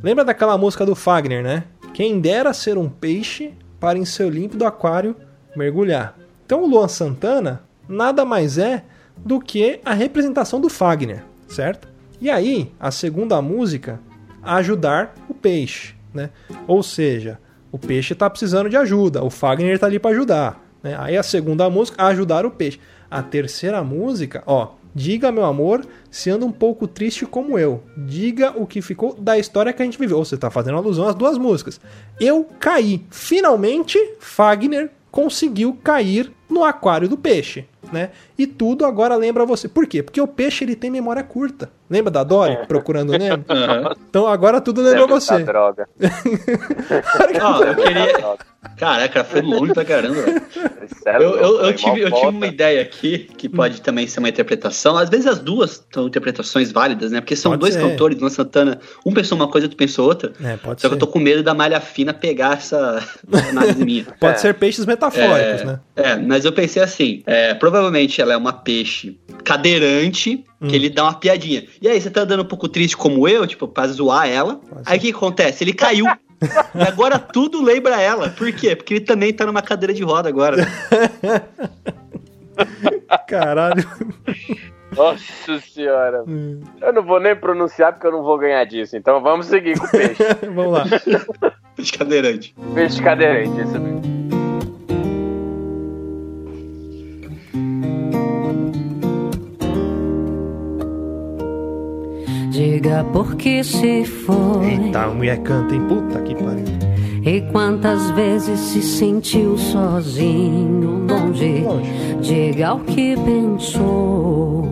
Lembra 0.02 0.24
daquela 0.24 0.56
música 0.56 0.84
do 0.84 0.94
Fagner, 0.94 1.42
né? 1.42 1.64
Quem 1.94 2.20
dera 2.20 2.52
ser 2.52 2.78
um 2.78 2.88
peixe 2.88 3.52
para 3.80 3.98
em 3.98 4.04
seu 4.04 4.28
límpido 4.28 4.66
aquário 4.66 5.16
mergulhar. 5.56 6.16
Então 6.44 6.62
o 6.62 6.66
Luan 6.66 6.88
Santana 6.88 7.62
nada 7.88 8.24
mais 8.24 8.58
é 8.58 8.84
do 9.16 9.40
que 9.40 9.80
a 9.84 9.94
representação 9.94 10.60
do 10.60 10.68
Fagner, 10.68 11.24
certo? 11.48 11.88
E 12.20 12.30
aí, 12.30 12.72
a 12.78 12.90
segunda 12.90 13.40
música, 13.40 14.00
ajudar 14.42 15.14
o 15.28 15.34
peixe, 15.34 15.94
né? 16.12 16.30
Ou 16.66 16.82
seja, 16.82 17.38
o 17.70 17.78
peixe 17.78 18.12
está 18.12 18.28
precisando 18.30 18.70
de 18.70 18.76
ajuda, 18.76 19.22
o 19.22 19.30
Fagner 19.30 19.74
está 19.74 19.86
ali 19.86 19.98
para 19.98 20.12
ajudar. 20.12 20.64
Né? 20.82 20.96
Aí 20.98 21.16
a 21.16 21.22
segunda 21.22 21.68
música, 21.68 22.02
ajudar 22.04 22.46
o 22.46 22.50
peixe. 22.50 22.80
A 23.10 23.22
terceira 23.22 23.82
música, 23.84 24.42
ó, 24.46 24.72
diga 24.96 25.30
meu 25.30 25.44
amor, 25.44 25.84
se 26.10 26.30
anda 26.30 26.46
um 26.46 26.50
pouco 26.50 26.88
triste 26.88 27.26
como 27.26 27.58
eu. 27.58 27.82
Diga 27.96 28.52
o 28.56 28.66
que 28.66 28.80
ficou 28.80 29.14
da 29.14 29.38
história 29.38 29.72
que 29.72 29.82
a 29.82 29.84
gente 29.84 29.98
viveu. 29.98 30.18
Você 30.18 30.34
está 30.34 30.50
fazendo 30.50 30.78
alusão 30.78 31.06
às 31.06 31.14
duas 31.14 31.36
músicas. 31.36 31.78
Eu 32.18 32.48
caí. 32.58 33.04
Finalmente, 33.10 33.98
Fagner 34.18 34.90
conseguiu 35.10 35.78
cair 35.84 36.32
no 36.48 36.64
aquário 36.64 37.08
do 37.08 37.16
peixe 37.16 37.66
né? 37.92 38.10
E 38.36 38.46
tudo 38.46 38.84
agora 38.84 39.14
lembra 39.16 39.44
você. 39.46 39.68
Por 39.68 39.86
quê? 39.86 40.02
Porque 40.02 40.20
o 40.20 40.26
peixe 40.26 40.64
ele 40.64 40.74
tem 40.74 40.90
memória 40.90 41.22
curta. 41.22 41.70
Lembra 41.88 42.10
da 42.10 42.24
Dory 42.24 42.54
É. 42.54 42.66
procurando 42.66 43.10
o 43.12 43.12
Nemo? 43.18 43.44
Então 44.10 44.26
agora 44.26 44.60
tudo 44.60 44.82
lembra 44.82 45.06
você. 45.06 45.38
tá 45.38 45.38
droga. 45.38 45.88
Ó, 47.42 47.62
eu 47.64 47.74
queria. 47.76 48.36
Caraca, 48.76 49.24
foi 49.24 49.40
longe 49.42 49.72
pra 49.72 49.84
caramba, 49.84 50.24
Eu, 51.04 51.20
eu, 51.36 51.60
eu 51.66 51.72
tive, 51.74 52.00
eu 52.00 52.10
tive 52.10 52.26
uma 52.26 52.46
ideia 52.46 52.82
aqui 52.82 53.28
que 53.36 53.48
pode 53.48 53.80
também 53.80 54.06
ser 54.06 54.18
uma 54.18 54.28
interpretação. 54.28 54.96
Às 54.96 55.08
vezes 55.08 55.26
as 55.26 55.38
duas 55.38 55.84
são 55.92 56.06
interpretações 56.08 56.72
válidas, 56.72 57.10
né? 57.12 57.20
Porque 57.20 57.36
são 57.36 57.52
Pode 57.52 57.60
dois 57.60 57.74
ser. 57.74 57.80
cantores, 57.80 58.18
Luan 58.18 58.30
Santana. 58.30 58.78
Um 59.04 59.12
pensou 59.12 59.36
uma 59.36 59.48
coisa, 59.48 59.66
outro 59.66 59.76
pensou 59.76 60.06
outra. 60.06 60.32
É, 60.42 60.56
pode 60.56 60.80
Só 60.80 60.88
ser. 60.88 60.88
que 60.88 60.94
eu 60.94 60.98
tô 60.98 61.06
com 61.06 61.18
medo 61.18 61.42
da 61.42 61.54
malha 61.54 61.80
fina 61.80 62.12
pegar 62.12 62.54
essa 62.54 63.02
análise 63.50 63.84
minha. 63.84 64.04
Pode 64.20 64.34
É. 64.34 64.38
ser 64.38 64.54
peixes 64.54 64.84
metafóricos, 64.86 65.62
É, 65.62 65.64
né? 65.64 65.80
é, 65.96 66.16
mas 66.16 66.44
eu 66.44 66.52
pensei 66.52 66.82
assim: 66.82 67.22
é, 67.26 67.54
provavelmente 67.54 68.20
ela 68.20 68.32
é 68.32 68.36
uma 68.36 68.52
peixe 68.52 69.18
cadeirante 69.44 70.44
Hum. 70.60 70.68
que 70.68 70.74
ele 70.74 70.88
dá 70.88 71.02
uma 71.02 71.12
piadinha. 71.14 71.64
E 71.82 71.86
aí, 71.86 72.00
você 72.00 72.08
tá 72.08 72.22
andando 72.22 72.40
um 72.42 72.46
pouco 72.46 72.66
triste 72.66 72.96
como 72.96 73.28
eu, 73.28 73.46
tipo, 73.46 73.68
pra 73.68 73.86
zoar 73.88 74.26
ela. 74.26 74.54
Pode 74.54 74.82
Aí 74.86 74.96
o 74.96 75.00
que 75.02 75.10
acontece? 75.10 75.62
Ele 75.62 75.74
caiu. 75.74 76.06
E 76.74 76.82
agora 76.82 77.18
tudo 77.18 77.62
lembra 77.62 78.00
ela. 78.00 78.28
Por 78.30 78.52
quê? 78.52 78.76
Porque 78.76 78.94
ele 78.94 79.04
também 79.04 79.32
tá 79.32 79.46
numa 79.46 79.62
cadeira 79.62 79.94
de 79.94 80.02
roda 80.02 80.28
agora. 80.28 80.56
Caralho. 83.26 83.84
Nossa 84.96 85.60
senhora. 85.60 86.24
Hum. 86.26 86.62
Eu 86.80 86.92
não 86.92 87.02
vou 87.02 87.20
nem 87.20 87.36
pronunciar 87.36 87.92
porque 87.92 88.06
eu 88.06 88.12
não 88.12 88.22
vou 88.22 88.38
ganhar 88.38 88.64
disso. 88.64 88.96
Então 88.96 89.20
vamos 89.20 89.46
seguir 89.46 89.78
com 89.78 89.86
o 89.86 89.90
peixe. 89.90 90.22
Vamos 90.54 90.72
lá. 90.72 90.84
Peixe 91.74 91.92
cadeirante. 91.92 92.54
peixe 92.74 93.02
cadeirante, 93.02 93.60
isso 93.60 93.78
mesmo. 93.78 94.25
Diga 102.66 103.04
por 103.12 103.36
que 103.36 103.62
se 103.62 104.04
foi 104.04 104.86
Eita, 104.86 105.04
a 105.04 105.14
mulher 105.14 105.38
canta, 105.42 105.72
hein? 105.72 105.82
Puta 105.88 106.20
que 106.22 106.34
pariu. 106.34 106.64
e 107.24 107.40
quantas 107.52 108.10
vezes 108.10 108.58
se 108.58 108.82
sentiu 108.82 109.56
sozinho, 109.56 111.06
longe. 111.08 111.60
Longe. 111.60 112.16
Diga 112.20 112.74
o 112.74 112.80
que 112.80 113.14
pensou. 113.24 114.68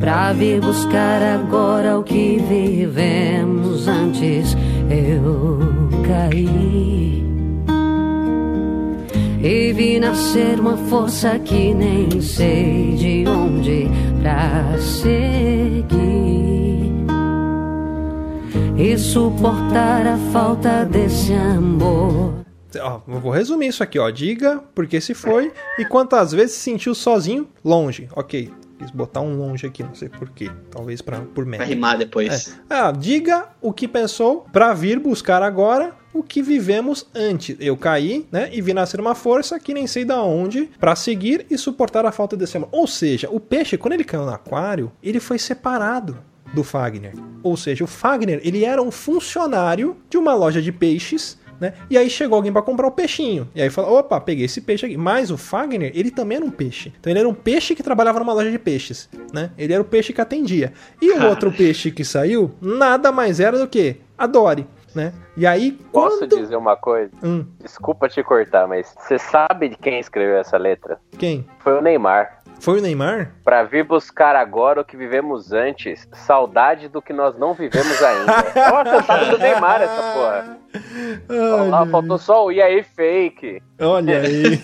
Pra 0.00 0.32
vir 0.32 0.60
buscar 0.60 1.22
agora 1.22 1.96
o 1.96 2.02
que 2.02 2.42
vivemos 2.48 3.86
antes. 3.86 4.56
Eu 4.90 5.60
caí. 6.04 7.24
E 9.40 9.72
vi 9.72 10.00
nascer 10.00 10.58
uma 10.58 10.76
força 10.76 11.38
que 11.38 11.72
nem 11.72 12.20
sei 12.20 12.96
de 12.96 13.24
onde 13.28 13.88
pra 14.22 14.78
seguir 14.78 15.92
e 18.78 18.96
suportar 18.96 20.06
a 20.06 20.16
falta 20.32 20.84
desse 20.84 21.32
amor. 21.34 22.34
Ó, 22.80 23.00
vou 23.06 23.30
resumir 23.32 23.66
isso 23.66 23.82
aqui, 23.82 23.98
ó. 23.98 24.08
Diga 24.10 24.58
por 24.74 24.86
que 24.86 25.00
se 25.00 25.12
foi 25.12 25.52
e 25.78 25.84
quantas 25.84 26.30
vezes 26.32 26.54
se 26.54 26.60
sentiu 26.62 26.94
sozinho, 26.94 27.48
longe. 27.64 28.08
Ok, 28.16 28.50
quis 28.78 28.90
botar 28.92 29.20
um 29.20 29.36
longe 29.36 29.66
aqui, 29.66 29.82
não 29.82 29.94
sei 29.94 30.08
por 30.08 30.30
quê. 30.30 30.50
Talvez 30.70 31.02
pra, 31.02 31.20
por 31.20 31.44
Vai 31.44 31.58
média. 31.58 31.66
rimar 31.66 31.98
depois. 31.98 32.58
Ah, 32.70 32.90
diga 32.92 33.48
o 33.60 33.72
que 33.72 33.86
pensou 33.88 34.46
pra 34.52 34.72
vir 34.72 34.98
buscar 35.00 35.42
agora 35.42 35.94
o 36.12 36.22
que 36.22 36.42
vivemos 36.42 37.06
antes. 37.14 37.56
Eu 37.58 37.76
caí, 37.76 38.26
né, 38.30 38.48
e 38.52 38.60
vi 38.60 38.72
nascer 38.72 39.00
uma 39.00 39.14
força 39.14 39.58
que 39.58 39.74
nem 39.74 39.86
sei 39.86 40.04
da 40.04 40.22
onde 40.22 40.70
pra 40.78 40.94
seguir 40.94 41.46
e 41.50 41.56
suportar 41.56 42.04
a 42.04 42.12
falta 42.12 42.36
desse 42.36 42.56
amor. 42.56 42.68
Ou 42.72 42.86
seja, 42.86 43.28
o 43.30 43.40
peixe, 43.40 43.76
quando 43.76 43.94
ele 43.94 44.04
caiu 44.04 44.24
no 44.24 44.32
aquário, 44.32 44.92
ele 45.02 45.20
foi 45.20 45.38
separado 45.38 46.18
do 46.52 46.62
Fagner. 46.62 47.14
Ou 47.42 47.56
seja, 47.56 47.84
o 47.84 47.86
Fagner, 47.86 48.40
ele 48.44 48.64
era 48.64 48.82
um 48.82 48.90
funcionário 48.90 49.96
de 50.10 50.18
uma 50.18 50.34
loja 50.34 50.60
de 50.60 50.70
peixes 50.70 51.40
né? 51.62 51.74
E 51.88 51.96
aí 51.96 52.10
chegou 52.10 52.34
alguém 52.34 52.52
pra 52.52 52.60
comprar 52.60 52.88
o 52.88 52.90
peixinho. 52.90 53.48
E 53.54 53.62
aí 53.62 53.70
falou: 53.70 53.96
opa, 53.96 54.20
peguei 54.20 54.46
esse 54.46 54.60
peixe 54.60 54.84
aqui. 54.84 54.96
Mas 54.96 55.30
o 55.30 55.36
Fagner, 55.36 55.92
ele 55.94 56.10
também 56.10 56.38
era 56.38 56.44
um 56.44 56.50
peixe. 56.50 56.92
Então 56.98 57.12
ele 57.12 57.20
era 57.20 57.28
um 57.28 57.34
peixe 57.34 57.76
que 57.76 57.84
trabalhava 57.84 58.18
numa 58.18 58.32
loja 58.32 58.50
de 58.50 58.58
peixes, 58.58 59.08
né? 59.32 59.52
Ele 59.56 59.72
era 59.72 59.80
o 59.80 59.84
peixe 59.84 60.12
que 60.12 60.20
atendia. 60.20 60.72
E 61.00 61.12
o 61.12 61.24
outro 61.24 61.52
peixe 61.52 61.92
que 61.92 62.04
saiu, 62.04 62.50
nada 62.60 63.12
mais 63.12 63.38
era 63.38 63.56
do 63.56 63.68
que 63.68 63.96
a 64.18 64.26
Dory, 64.26 64.66
né? 64.92 65.12
E 65.36 65.46
aí, 65.46 65.72
Posso 65.90 66.18
quando. 66.18 66.36
dizer 66.36 66.56
uma 66.56 66.76
coisa? 66.76 67.10
Hum, 67.22 67.46
Desculpa 67.60 68.08
te 68.08 68.22
cortar, 68.22 68.66
mas 68.68 68.94
você 68.98 69.18
sabe 69.18 69.70
de 69.70 69.76
quem 69.76 69.98
escreveu 69.98 70.36
essa 70.36 70.58
letra? 70.58 70.98
quem? 71.18 71.46
Foi 71.60 71.72
o 71.78 71.80
Neymar. 71.80 72.42
Foi 72.60 72.78
o 72.78 72.82
Neymar? 72.82 73.32
Pra 73.42 73.64
vir 73.64 73.82
buscar 73.84 74.36
agora 74.36 74.80
o 74.82 74.84
que 74.84 74.96
vivemos 74.96 75.52
antes, 75.52 76.06
saudade 76.12 76.86
do 76.88 77.02
que 77.02 77.12
nós 77.12 77.36
não 77.36 77.54
vivemos 77.54 78.00
ainda. 78.02 78.32
É 78.54 78.70
uma 78.70 78.84
cantada 78.84 79.24
do 79.30 79.38
Neymar 79.38 79.82
essa 79.82 80.02
porra. 80.12 80.58
Olha 81.28 81.62
lá, 81.64 81.86
faltou 81.86 82.18
só 82.18 82.46
o 82.46 82.52
e 82.52 82.62
aí 82.62 82.82
fake. 82.84 83.60
olha 83.80 84.20
aí. 84.20 84.60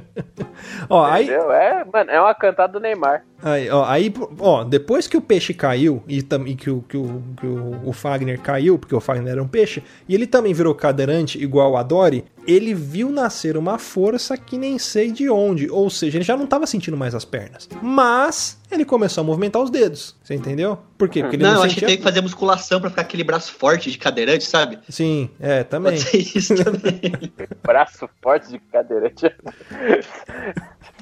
Ó, 0.88 1.04
aí? 1.04 1.28
É, 1.30 1.84
mano, 1.84 2.10
é 2.10 2.20
uma 2.20 2.34
cantada 2.34 2.72
do 2.72 2.80
Neymar. 2.80 3.22
Aí, 3.42 3.70
ó, 3.70 3.84
aí, 3.86 4.12
ó, 4.38 4.64
depois 4.64 5.06
que 5.06 5.16
o 5.16 5.20
peixe 5.22 5.54
caiu 5.54 6.02
e, 6.06 6.22
tam, 6.22 6.46
e 6.46 6.54
que, 6.54 6.68
o, 6.70 6.82
que, 6.82 6.96
o, 6.96 7.22
que 7.38 7.46
o, 7.46 7.80
o 7.88 7.92
Fagner 7.92 8.38
caiu, 8.40 8.78
porque 8.78 8.94
o 8.94 9.00
Fagner 9.00 9.32
era 9.32 9.42
um 9.42 9.48
peixe, 9.48 9.79
e 10.08 10.14
ele 10.14 10.26
também 10.26 10.52
virou 10.52 10.74
cadeirante 10.74 11.42
igual 11.42 11.76
a 11.76 11.82
Dory, 11.82 12.24
ele 12.46 12.74
viu 12.74 13.10
nascer 13.10 13.56
uma 13.56 13.78
força 13.78 14.36
que 14.36 14.56
nem 14.56 14.78
sei 14.78 15.10
de 15.10 15.28
onde. 15.28 15.70
Ou 15.70 15.88
seja, 15.90 16.18
ele 16.18 16.24
já 16.24 16.36
não 16.36 16.44
estava 16.44 16.66
sentindo 16.66 16.96
mais 16.96 17.14
as 17.14 17.24
pernas. 17.24 17.68
Mas 17.82 18.60
ele 18.70 18.84
começou 18.84 19.22
a 19.22 19.24
movimentar 19.24 19.62
os 19.62 19.70
dedos. 19.70 20.16
Você 20.22 20.34
entendeu? 20.34 20.78
Por 20.96 21.08
quê? 21.08 21.22
Porque 21.22 21.36
ele 21.36 21.42
Não, 21.42 21.50
não, 21.52 21.58
eu 21.58 21.64
acho 21.64 21.74
que 21.74 21.80
sentia... 21.80 21.88
tem 21.88 21.96
que 21.98 22.02
fazer 22.02 22.20
musculação 22.20 22.80
pra 22.80 22.90
ficar 22.90 23.02
aquele 23.02 23.24
braço 23.24 23.52
forte 23.52 23.90
de 23.90 23.98
cadeirante, 23.98 24.44
sabe? 24.44 24.78
Sim, 24.88 25.30
é, 25.40 25.64
também. 25.64 25.92
Pode 25.92 26.04
ser 26.04 26.18
isso 26.18 26.54
também. 26.54 27.00
Braço 27.62 28.08
forte 28.22 28.50
de 28.50 28.58
cadeirante. 28.58 29.26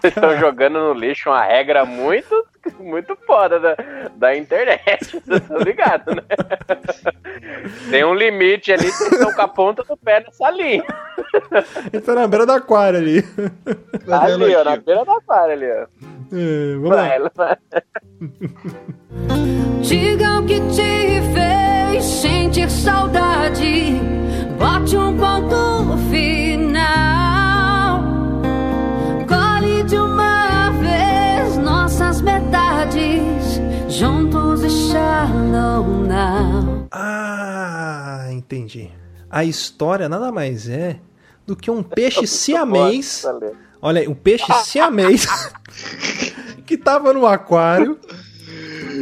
Vocês 0.01 0.15
estão 0.15 0.39
jogando 0.39 0.79
no 0.79 0.95
lixo 0.95 1.29
uma 1.29 1.43
regra 1.43 1.85
muito, 1.85 2.47
muito 2.79 3.17
foda 3.27 3.59
da, 3.59 3.77
da 4.17 4.37
internet. 4.37 5.11
Vocês 5.27 5.43
estão 5.43 5.59
ligados, 5.59 6.15
né? 6.15 6.23
Tem 7.91 8.05
um 8.05 8.15
limite 8.15 8.73
ali, 8.73 8.91
vocês 8.91 9.13
estão 9.13 9.33
com 9.33 9.43
a 9.43 9.49
ponta 9.49 9.83
do 9.83 9.97
pé 9.97 10.21
nessa 10.21 10.51
linha. 10.51 10.85
Ele 11.93 12.03
tá 12.03 12.15
na 12.15 12.27
beira 12.27 12.47
do 12.47 12.53
aquário 12.53 12.99
ali. 12.99 13.23
Fazer 14.07 14.33
ali, 14.35 14.55
ó, 14.57 14.65
na 14.65 14.77
beira 14.77 15.05
da 15.05 15.13
aquário 15.17 15.53
ali, 15.55 15.67
ó. 15.67 15.87
É, 16.33 16.75
vamos 16.75 16.89
Pra 16.89 16.97
lá. 17.03 17.09
ela. 17.15 17.33
Diga 19.83 20.41
o 20.41 20.45
que 20.47 20.61
te 20.61 21.21
fez 21.33 22.05
sentir 22.05 22.71
saudade. 22.71 23.95
Bote 24.59 24.97
um 24.97 25.17
ponto 25.17 25.97
final. 26.11 28.03
Colhe 29.27 29.83
de 29.85 29.97
uma 29.99 30.71
vez 30.81 31.57
nossas 31.59 32.21
metades. 32.21 33.61
Juntos 33.89 34.63
e 34.65 34.71
shallow 34.71 35.85
now. 36.07 36.87
Ah, 36.91 38.27
entendi. 38.31 38.91
A 39.31 39.45
história 39.45 40.09
nada 40.09 40.31
mais 40.33 40.69
é 40.69 40.97
do 41.49 41.57
que 41.57 41.71
um 41.71 41.83
peixe 41.83 42.27
siamês. 42.27 43.23
Nossa, 43.25 43.39
Lê. 43.39 43.53
Olha 43.81 44.01
aí, 44.03 44.07
um 44.09 44.15
peixe 44.15 44.45
siamês 44.65 45.27
que 46.67 46.77
tava 46.77 47.15
no 47.15 47.27
aquário. 47.27 47.99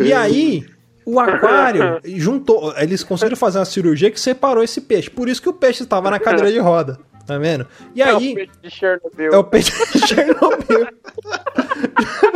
E 0.04 0.12
aí, 0.12 0.64
O 1.04 1.18
aquário 1.18 2.00
juntou. 2.04 2.72
Eles 2.76 3.02
conseguiram 3.02 3.36
fazer 3.36 3.58
uma 3.58 3.64
cirurgia 3.64 4.10
que 4.12 4.20
separou 4.20 4.62
esse 4.62 4.80
peixe. 4.80 5.10
Por 5.10 5.28
isso 5.28 5.42
que 5.42 5.48
o 5.48 5.52
peixe 5.52 5.82
estava 5.82 6.08
na 6.10 6.20
cadeira 6.20 6.52
de 6.52 6.58
roda. 6.60 6.98
Tá 7.26 7.36
vendo? 7.38 7.66
E 7.94 8.00
É 8.02 8.12
o 8.14 8.18
aí. 8.18 8.34
peixe 8.34 8.52
de 8.62 8.70
Chernobyl. 8.70 9.32
É 9.32 9.36
o 9.38 9.44
peixe 9.44 9.72
de 9.92 10.06
Chernobyl. 10.06 10.86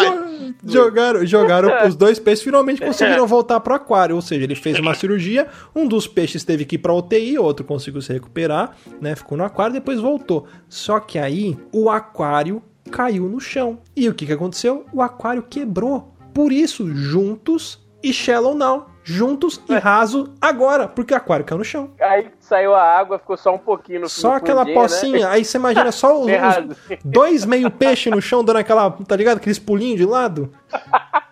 Jo- 0.00 0.54
jogaram, 0.72 1.26
jogaram 1.26 1.88
os 1.88 1.94
dois 1.94 2.18
peixes 2.18 2.44
finalmente 2.44 2.80
conseguiram 2.80 3.26
voltar 3.26 3.60
pro 3.60 3.74
aquário, 3.74 4.14
ou 4.16 4.22
seja, 4.22 4.44
ele 4.44 4.54
fez 4.54 4.78
uma 4.78 4.94
cirurgia, 4.94 5.46
um 5.74 5.86
dos 5.86 6.06
peixes 6.06 6.44
teve 6.44 6.64
que 6.64 6.74
ir 6.76 6.78
pra 6.78 6.92
UTI, 6.94 7.38
o 7.38 7.42
outro 7.44 7.64
conseguiu 7.64 8.00
se 8.02 8.12
recuperar, 8.12 8.76
né? 9.00 9.14
Ficou 9.16 9.36
no 9.36 9.44
aquário, 9.44 9.72
depois 9.74 10.00
voltou. 10.00 10.46
Só 10.68 10.98
que 11.00 11.18
aí 11.18 11.56
o 11.72 11.88
aquário 11.90 12.62
caiu 12.90 13.28
no 13.28 13.40
chão. 13.40 13.78
E 13.96 14.08
o 14.08 14.14
que 14.14 14.26
que 14.26 14.32
aconteceu? 14.32 14.86
O 14.92 15.02
aquário 15.02 15.42
quebrou. 15.42 16.12
Por 16.32 16.52
isso, 16.52 16.86
juntos 16.94 17.80
e 18.02 18.12
shallow 18.12 18.54
now, 18.54 18.86
juntos 19.08 19.62
e 19.68 19.78
raso 19.78 20.34
agora, 20.40 20.88
porque 20.88 21.14
o 21.14 21.16
aquário 21.16 21.44
caiu 21.44 21.58
no 21.58 21.64
chão. 21.64 21.92
Aí 22.00 22.28
saiu 22.40 22.74
a 22.74 22.82
água, 22.82 23.20
ficou 23.20 23.36
só 23.36 23.54
um 23.54 23.58
pouquinho 23.58 24.00
no 24.00 24.08
Só 24.08 24.30
no 24.30 24.34
aquela 24.34 24.62
fundinho, 24.62 24.76
né? 24.76 24.82
pocinha, 24.82 25.28
aí 25.28 25.44
você 25.44 25.56
imagina 25.56 25.92
só 25.92 26.18
os, 26.20 26.26
os 26.26 26.98
dois 27.04 27.44
meio 27.44 27.70
peixe 27.70 28.10
no 28.10 28.20
chão 28.20 28.44
dando 28.44 28.58
aquela, 28.58 28.90
tá 28.90 29.14
ligado? 29.14 29.36
Aqueles 29.36 29.60
pulinhos 29.60 29.98
de 29.98 30.04
lado. 30.04 30.52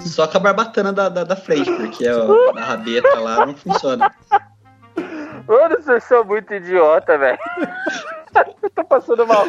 Só 0.00 0.26
com 0.26 0.38
a 0.38 0.40
barbatana 0.40 0.92
da, 0.92 1.08
da, 1.08 1.24
da 1.24 1.36
frente, 1.36 1.70
porque 1.70 2.08
ó, 2.08 2.56
a 2.56 2.60
rabeta 2.60 3.18
lá 3.18 3.44
não 3.44 3.54
funciona. 3.54 4.10
Mano, 5.46 5.76
vocês 5.82 6.04
são 6.04 6.24
muito 6.24 6.54
idiota, 6.54 7.18
velho. 7.18 7.38
Eu 8.62 8.70
tô 8.74 8.84
passando 8.84 9.26
mal. 9.26 9.44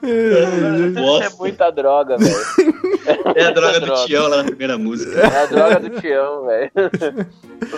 Peraí. 0.00 1.22
É 1.26 1.28
muita 1.38 1.70
droga, 1.70 2.16
velho. 2.18 2.34
é 3.36 3.44
a 3.44 3.50
droga 3.50 3.80
do 3.80 3.86
droga. 3.86 4.06
Tião 4.06 4.28
lá 4.28 4.36
na 4.38 4.44
primeira 4.44 4.78
música. 4.78 5.20
É 5.20 5.42
a 5.42 5.46
droga 5.46 5.80
do 5.80 5.90
Tião, 6.00 6.46
velho. 6.46 6.70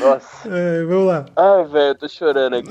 Nossa. 0.00 0.48
É, 0.48 0.84
vamos 0.84 1.06
lá. 1.06 1.24
Ai, 1.36 1.64
velho, 1.64 1.88
eu 1.88 1.94
tô 1.94 2.08
chorando 2.08 2.56
aqui. 2.56 2.70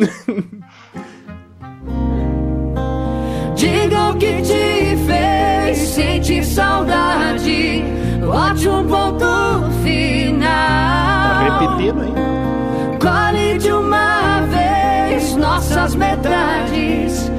Diga 3.55 4.09
o 4.09 4.17
que 4.17 4.41
te 4.41 4.97
fez 5.05 5.77
sentir 5.77 6.43
saudade. 6.43 7.83
Bote 8.25 8.67
um 8.69 8.87
ponto 8.87 9.19
Tá 9.19 9.69
final. 9.83 11.59
repetindo, 11.59 12.03
hein? 12.03 12.13
Colhe 12.99 13.57
de 13.57 13.71
uma 13.71 14.41
vez 14.41 15.35
nossas 15.35 15.95
metades. 15.95 17.31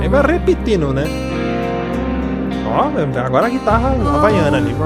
Aí 0.00 0.08
vai 0.08 0.22
repetindo, 0.22 0.92
né? 0.92 1.04
Ó, 2.66 2.90
agora 3.24 3.46
a 3.46 3.50
guitarra 3.50 3.90
havaiana 3.90 4.56
ali. 4.56 4.74
Oh, 4.78 4.84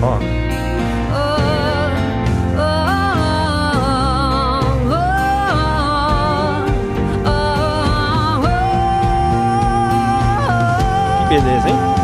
Ó, 0.00 0.14
oh, 0.14 0.18
que 11.28 11.34
beleza, 11.34 11.68
hein? 11.68 11.97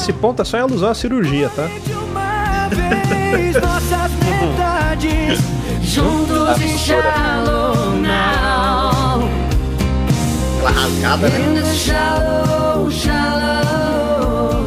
Esse 0.00 0.14
ponto 0.14 0.40
é 0.40 0.44
só 0.46 0.56
em 0.56 0.62
alusão 0.62 0.88
à 0.88 0.94
cirurgia, 0.94 1.50
tá? 1.50 1.68
Nossas 3.60 4.12
metades. 4.24 5.38
Juntos 5.82 6.58
shallow 6.80 7.96
now. 7.96 9.20
Aquela 10.56 10.70
rasgada, 10.70 11.28
né? 11.28 11.38
In 11.38 11.54
the 11.54 11.74
shallow, 11.74 12.90
shallow. 12.90 14.64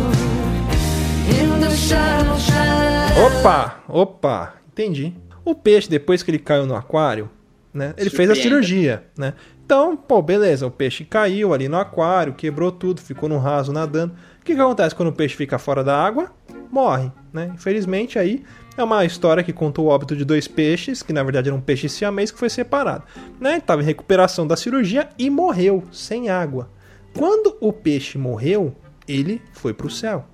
In 1.27 1.59
the 1.59 1.75
shallow, 1.75 2.37
shallow. 2.39 3.25
Opa, 3.25 3.83
opa, 3.89 4.53
entendi. 4.71 5.15
O 5.43 5.55
peixe, 5.55 5.89
depois 5.89 6.21
que 6.21 6.29
ele 6.29 6.39
caiu 6.39 6.67
no 6.67 6.75
aquário, 6.75 7.27
né? 7.73 7.95
Ele 7.97 8.11
fez 8.11 8.29
a 8.29 8.35
cirurgia, 8.35 9.03
né? 9.17 9.33
Então, 9.65 9.97
pô, 9.97 10.21
beleza, 10.21 10.67
o 10.67 10.71
peixe 10.71 11.03
caiu 11.03 11.53
ali 11.53 11.67
no 11.67 11.79
aquário, 11.79 12.33
quebrou 12.33 12.71
tudo, 12.71 13.01
ficou 13.01 13.27
no 13.27 13.39
raso 13.39 13.73
nadando. 13.73 14.13
O 14.43 14.45
que, 14.45 14.55
que 14.55 14.59
acontece 14.59 14.93
quando 14.93 15.07
o 15.07 15.13
peixe 15.13 15.37
fica 15.37 15.57
fora 15.57 15.85
da 15.85 15.97
água? 15.97 16.29
Morre, 16.69 17.09
né? 17.31 17.53
Infelizmente 17.55 18.19
aí 18.19 18.43
é 18.75 18.83
uma 18.83 19.05
história 19.05 19.41
que 19.41 19.53
conta 19.53 19.79
o 19.79 19.85
óbito 19.85 20.17
de 20.17 20.25
dois 20.25 20.49
peixes, 20.49 21.01
que 21.01 21.13
na 21.13 21.23
verdade 21.23 21.47
era 21.47 21.55
um 21.55 21.61
peixe 21.61 21.87
siamês 21.87 22.29
que 22.29 22.37
foi 22.37 22.49
separado, 22.49 23.05
né? 23.39 23.59
Estava 23.59 23.81
em 23.81 23.85
recuperação 23.85 24.45
da 24.45 24.57
cirurgia 24.57 25.07
e 25.17 25.29
morreu 25.29 25.85
sem 25.93 26.27
água. 26.27 26.69
Quando 27.17 27.55
o 27.61 27.71
peixe 27.71 28.17
morreu, 28.17 28.75
ele 29.07 29.41
foi 29.53 29.73
pro 29.73 29.89
céu. 29.89 30.25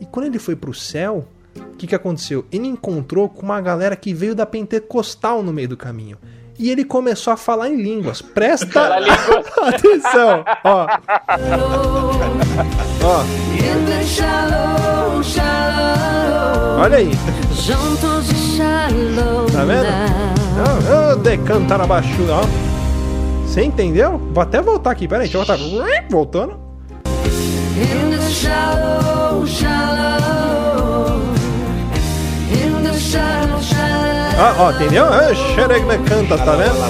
E 0.00 0.06
quando 0.06 0.26
ele 0.26 0.38
foi 0.38 0.54
pro 0.54 0.72
céu, 0.72 1.26
o 1.56 1.76
que, 1.76 1.88
que 1.88 1.94
aconteceu? 1.96 2.46
Ele 2.52 2.68
encontrou 2.68 3.28
com 3.28 3.42
uma 3.42 3.60
galera 3.60 3.96
que 3.96 4.14
veio 4.14 4.32
da 4.36 4.46
pentecostal 4.46 5.42
no 5.42 5.52
meio 5.52 5.70
do 5.70 5.76
caminho. 5.76 6.18
E 6.60 6.70
ele 6.70 6.84
começou 6.84 7.32
a 7.32 7.38
falar 7.38 7.70
em 7.70 7.82
línguas. 7.82 8.20
Presta 8.20 8.98
atenção, 9.64 10.44
ó. 10.62 10.86
Ó, 13.02 13.24
olha 16.82 16.98
aí. 16.98 17.10
Tá 19.52 19.64
vendo? 19.64 19.84
now. 19.84 21.08
Ô, 21.08 21.12
ô, 21.12 21.16
decanta 21.16 21.76
abaixo, 21.76 22.10
ó. 22.28 22.42
Você 23.46 23.62
entendeu? 23.62 24.18
Vou 24.18 24.42
até 24.42 24.60
voltar 24.60 24.90
aqui, 24.90 25.08
peraí, 25.08 25.30
deixa 25.30 25.38
eu 25.38 25.44
voltar. 25.46 26.06
Voltando. 26.10 26.60
In 27.76 28.10
the 28.10 28.20
shallow, 28.28 29.46
shallow. 29.46 30.59
Ó, 34.40 34.62
ó, 34.64 34.70
entendeu? 34.72 35.04
Ah, 35.04 35.34
Xeregna 35.34 35.98
canta, 35.98 36.38
tá 36.38 36.56
vendo? 36.56 36.80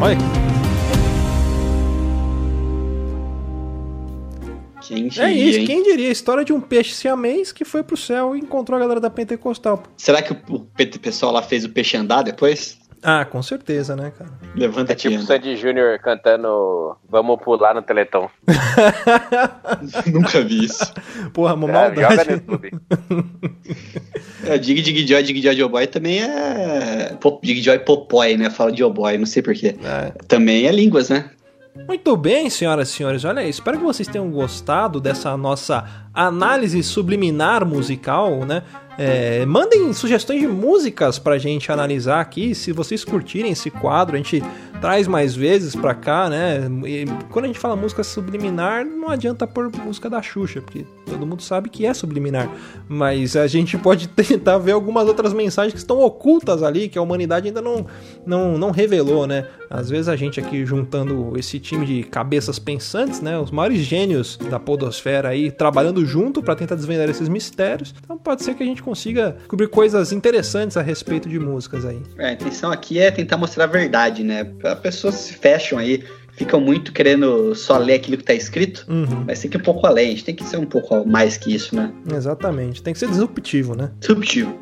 Olha. 0.00 0.16
Quem 4.82 5.06
É 5.06 5.08
diria, 5.08 5.30
isso, 5.32 5.58
hein? 5.60 5.66
quem 5.66 5.82
diria? 5.82 6.08
A 6.08 6.12
história 6.12 6.44
de 6.44 6.52
um 6.52 6.60
peixe 6.60 6.94
siamês 6.94 7.50
que 7.50 7.64
foi 7.64 7.82
pro 7.82 7.96
céu 7.96 8.36
e 8.36 8.38
encontrou 8.38 8.76
a 8.76 8.80
galera 8.80 9.00
da 9.00 9.10
pentecostal. 9.10 9.82
Será 9.96 10.22
que 10.22 10.32
o, 10.32 10.36
o 10.48 10.60
pe- 10.60 10.86
pessoal 10.86 11.32
lá 11.32 11.42
fez 11.42 11.64
o 11.64 11.68
peixe 11.70 11.96
andar 11.96 12.22
depois? 12.22 12.78
Ah, 13.02 13.24
com 13.24 13.42
certeza, 13.42 13.94
né, 13.94 14.10
cara? 14.16 14.30
Levanta 14.54 14.92
É 14.92 14.94
tipo 14.96 15.16
o 15.16 15.22
Sandy 15.22 15.56
Júnior 15.56 15.98
cantando 16.00 16.96
Vamos 17.08 17.38
pular 17.42 17.74
no 17.74 17.82
Teleton. 17.82 18.28
Nunca 20.12 20.40
vi 20.42 20.64
isso. 20.64 20.92
Porra, 21.32 21.54
uma 21.54 21.68
É, 21.70 21.88
joga 21.94 22.00
maldade. 22.08 22.28
no 22.30 22.34
YouTube. 22.36 22.70
É, 24.44 24.58
Dig 24.58 24.82
Dig 24.82 25.06
Joy, 25.06 25.22
Dig 25.22 25.40
Joy 25.42 25.56
Joe 25.56 25.68
Boy 25.68 25.86
também 25.86 26.22
é. 26.22 27.16
Pop- 27.20 27.44
Dig 27.44 27.60
Joy 27.62 27.78
Popói, 27.80 28.36
né? 28.36 28.50
Fala 28.50 28.72
de 28.72 28.78
Joe 28.78 28.92
Boy, 28.92 29.18
não 29.18 29.26
sei 29.26 29.42
porquê. 29.42 29.76
É. 29.82 30.12
Também 30.26 30.66
é 30.66 30.72
línguas, 30.72 31.08
né? 31.10 31.30
Muito 31.86 32.16
bem, 32.16 32.48
senhoras 32.48 32.88
e 32.88 32.92
senhores, 32.92 33.22
olha 33.26 33.40
aí, 33.42 33.50
espero 33.50 33.76
que 33.76 33.84
vocês 33.84 34.08
tenham 34.08 34.30
gostado 34.30 34.98
dessa 34.98 35.36
nossa 35.36 35.84
análise 36.14 36.82
subliminar 36.82 37.66
musical, 37.66 38.46
né? 38.46 38.62
É, 38.98 39.44
mandem 39.44 39.92
sugestões 39.92 40.40
de 40.40 40.46
músicas 40.46 41.18
pra 41.18 41.36
gente 41.38 41.70
analisar 41.70 42.20
aqui, 42.20 42.54
se 42.54 42.72
vocês 42.72 43.04
curtirem 43.04 43.52
esse 43.52 43.70
quadro, 43.70 44.14
a 44.14 44.18
gente 44.18 44.42
traz 44.80 45.06
mais 45.06 45.34
vezes 45.34 45.74
pra 45.74 45.94
cá, 45.94 46.28
né? 46.28 46.60
E 46.86 47.04
quando 47.30 47.44
a 47.44 47.48
gente 47.48 47.58
fala 47.58 47.76
música 47.76 48.02
subliminar, 48.02 48.84
não 48.84 49.08
adianta 49.08 49.46
pôr 49.46 49.70
música 49.84 50.08
da 50.08 50.22
Xuxa, 50.22 50.60
porque 50.60 50.86
todo 51.04 51.26
mundo 51.26 51.42
sabe 51.42 51.68
que 51.68 51.84
é 51.84 51.92
subliminar, 51.92 52.50
mas 52.88 53.36
a 53.36 53.46
gente 53.46 53.76
pode 53.78 54.08
tentar 54.08 54.58
ver 54.58 54.72
algumas 54.72 55.06
outras 55.06 55.32
mensagens 55.32 55.72
que 55.72 55.78
estão 55.78 56.00
ocultas 56.00 56.62
ali, 56.62 56.88
que 56.88 56.98
a 56.98 57.02
humanidade 57.02 57.48
ainda 57.48 57.60
não, 57.60 57.86
não, 58.24 58.58
não 58.58 58.70
revelou, 58.70 59.26
né? 59.26 59.46
Às 59.68 59.90
vezes 59.90 60.08
a 60.08 60.16
gente 60.16 60.38
aqui 60.38 60.64
juntando 60.64 61.32
esse 61.36 61.58
time 61.58 61.84
de 61.84 62.02
cabeças 62.04 62.58
pensantes, 62.58 63.20
né? 63.20 63.38
Os 63.38 63.50
maiores 63.50 63.80
gênios 63.80 64.36
da 64.36 64.60
podosfera 64.60 65.30
aí 65.30 65.50
trabalhando 65.50 66.04
junto 66.06 66.42
para 66.42 66.54
tentar 66.54 66.76
desvendar 66.76 67.08
esses 67.08 67.28
mistérios. 67.28 67.94
Então 68.02 68.16
pode 68.16 68.44
ser 68.44 68.54
que 68.54 68.62
a 68.62 68.66
gente 68.66 68.82
consiga 68.86 69.34
descobrir 69.38 69.66
coisas 69.66 70.12
interessantes 70.12 70.76
a 70.76 70.82
respeito 70.82 71.28
de 71.28 71.38
músicas 71.40 71.84
aí. 71.84 72.00
É, 72.18 72.28
a 72.28 72.32
intenção 72.32 72.70
aqui 72.70 73.00
é 73.00 73.10
tentar 73.10 73.36
mostrar 73.36 73.64
a 73.64 73.66
verdade, 73.66 74.22
né? 74.22 74.48
As 74.62 74.78
pessoas 74.78 75.16
se 75.16 75.34
fecham 75.34 75.76
aí, 75.76 76.04
ficam 76.32 76.60
muito 76.60 76.92
querendo 76.92 77.52
só 77.54 77.76
ler 77.78 77.94
aquilo 77.94 78.16
que 78.16 78.24
tá 78.24 78.34
escrito, 78.34 78.86
Uhum, 78.88 79.24
mas 79.26 79.40
tem 79.40 79.50
que 79.50 79.56
ir 79.56 79.60
um 79.60 79.64
pouco 79.64 79.86
além, 79.86 80.06
a 80.06 80.10
gente 80.10 80.24
tem 80.24 80.34
que 80.34 80.44
ser 80.44 80.58
um 80.58 80.66
pouco 80.66 81.04
mais 81.06 81.36
que 81.36 81.52
isso, 81.52 81.74
né? 81.74 81.92
exatamente. 82.14 82.82
Tem 82.82 82.92
que 82.92 82.98
ser 82.98 83.08
disruptivo, 83.08 83.74
né? 83.74 83.90
Subtil. 84.00 84.56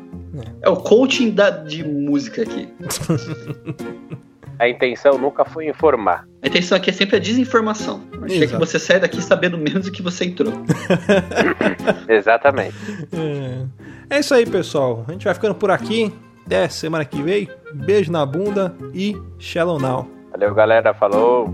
É 0.61 0.69
o 0.69 0.75
coaching 0.75 1.29
da, 1.31 1.49
de 1.49 1.83
música 1.83 2.41
aqui. 2.41 2.67
A 4.59 4.69
intenção 4.69 5.17
nunca 5.17 5.43
foi 5.45 5.67
informar. 5.67 6.27
A 6.41 6.47
intenção 6.47 6.77
aqui 6.77 6.89
é 6.89 6.93
sempre 6.93 7.17
a 7.17 7.19
desinformação. 7.19 8.01
Achei 8.23 8.47
que 8.47 8.55
você 8.55 8.79
sai 8.79 8.99
daqui 8.99 9.21
sabendo 9.21 9.57
menos 9.57 9.85
do 9.85 9.91
que 9.91 10.01
você 10.01 10.25
entrou. 10.25 10.53
Exatamente. 12.07 12.75
É. 14.09 14.15
é 14.15 14.19
isso 14.19 14.33
aí, 14.33 14.45
pessoal. 14.45 15.03
A 15.07 15.11
gente 15.11 15.25
vai 15.25 15.33
ficando 15.33 15.55
por 15.55 15.71
aqui. 15.71 16.13
Até 16.45 16.69
semana 16.69 17.03
que 17.03 17.21
vem. 17.21 17.49
Beijo 17.73 18.11
na 18.11 18.25
bunda 18.25 18.75
e 18.93 19.19
Shallow 19.39 19.79
Now. 19.79 20.07
Valeu, 20.31 20.53
galera. 20.53 20.93
Falou. 20.93 21.53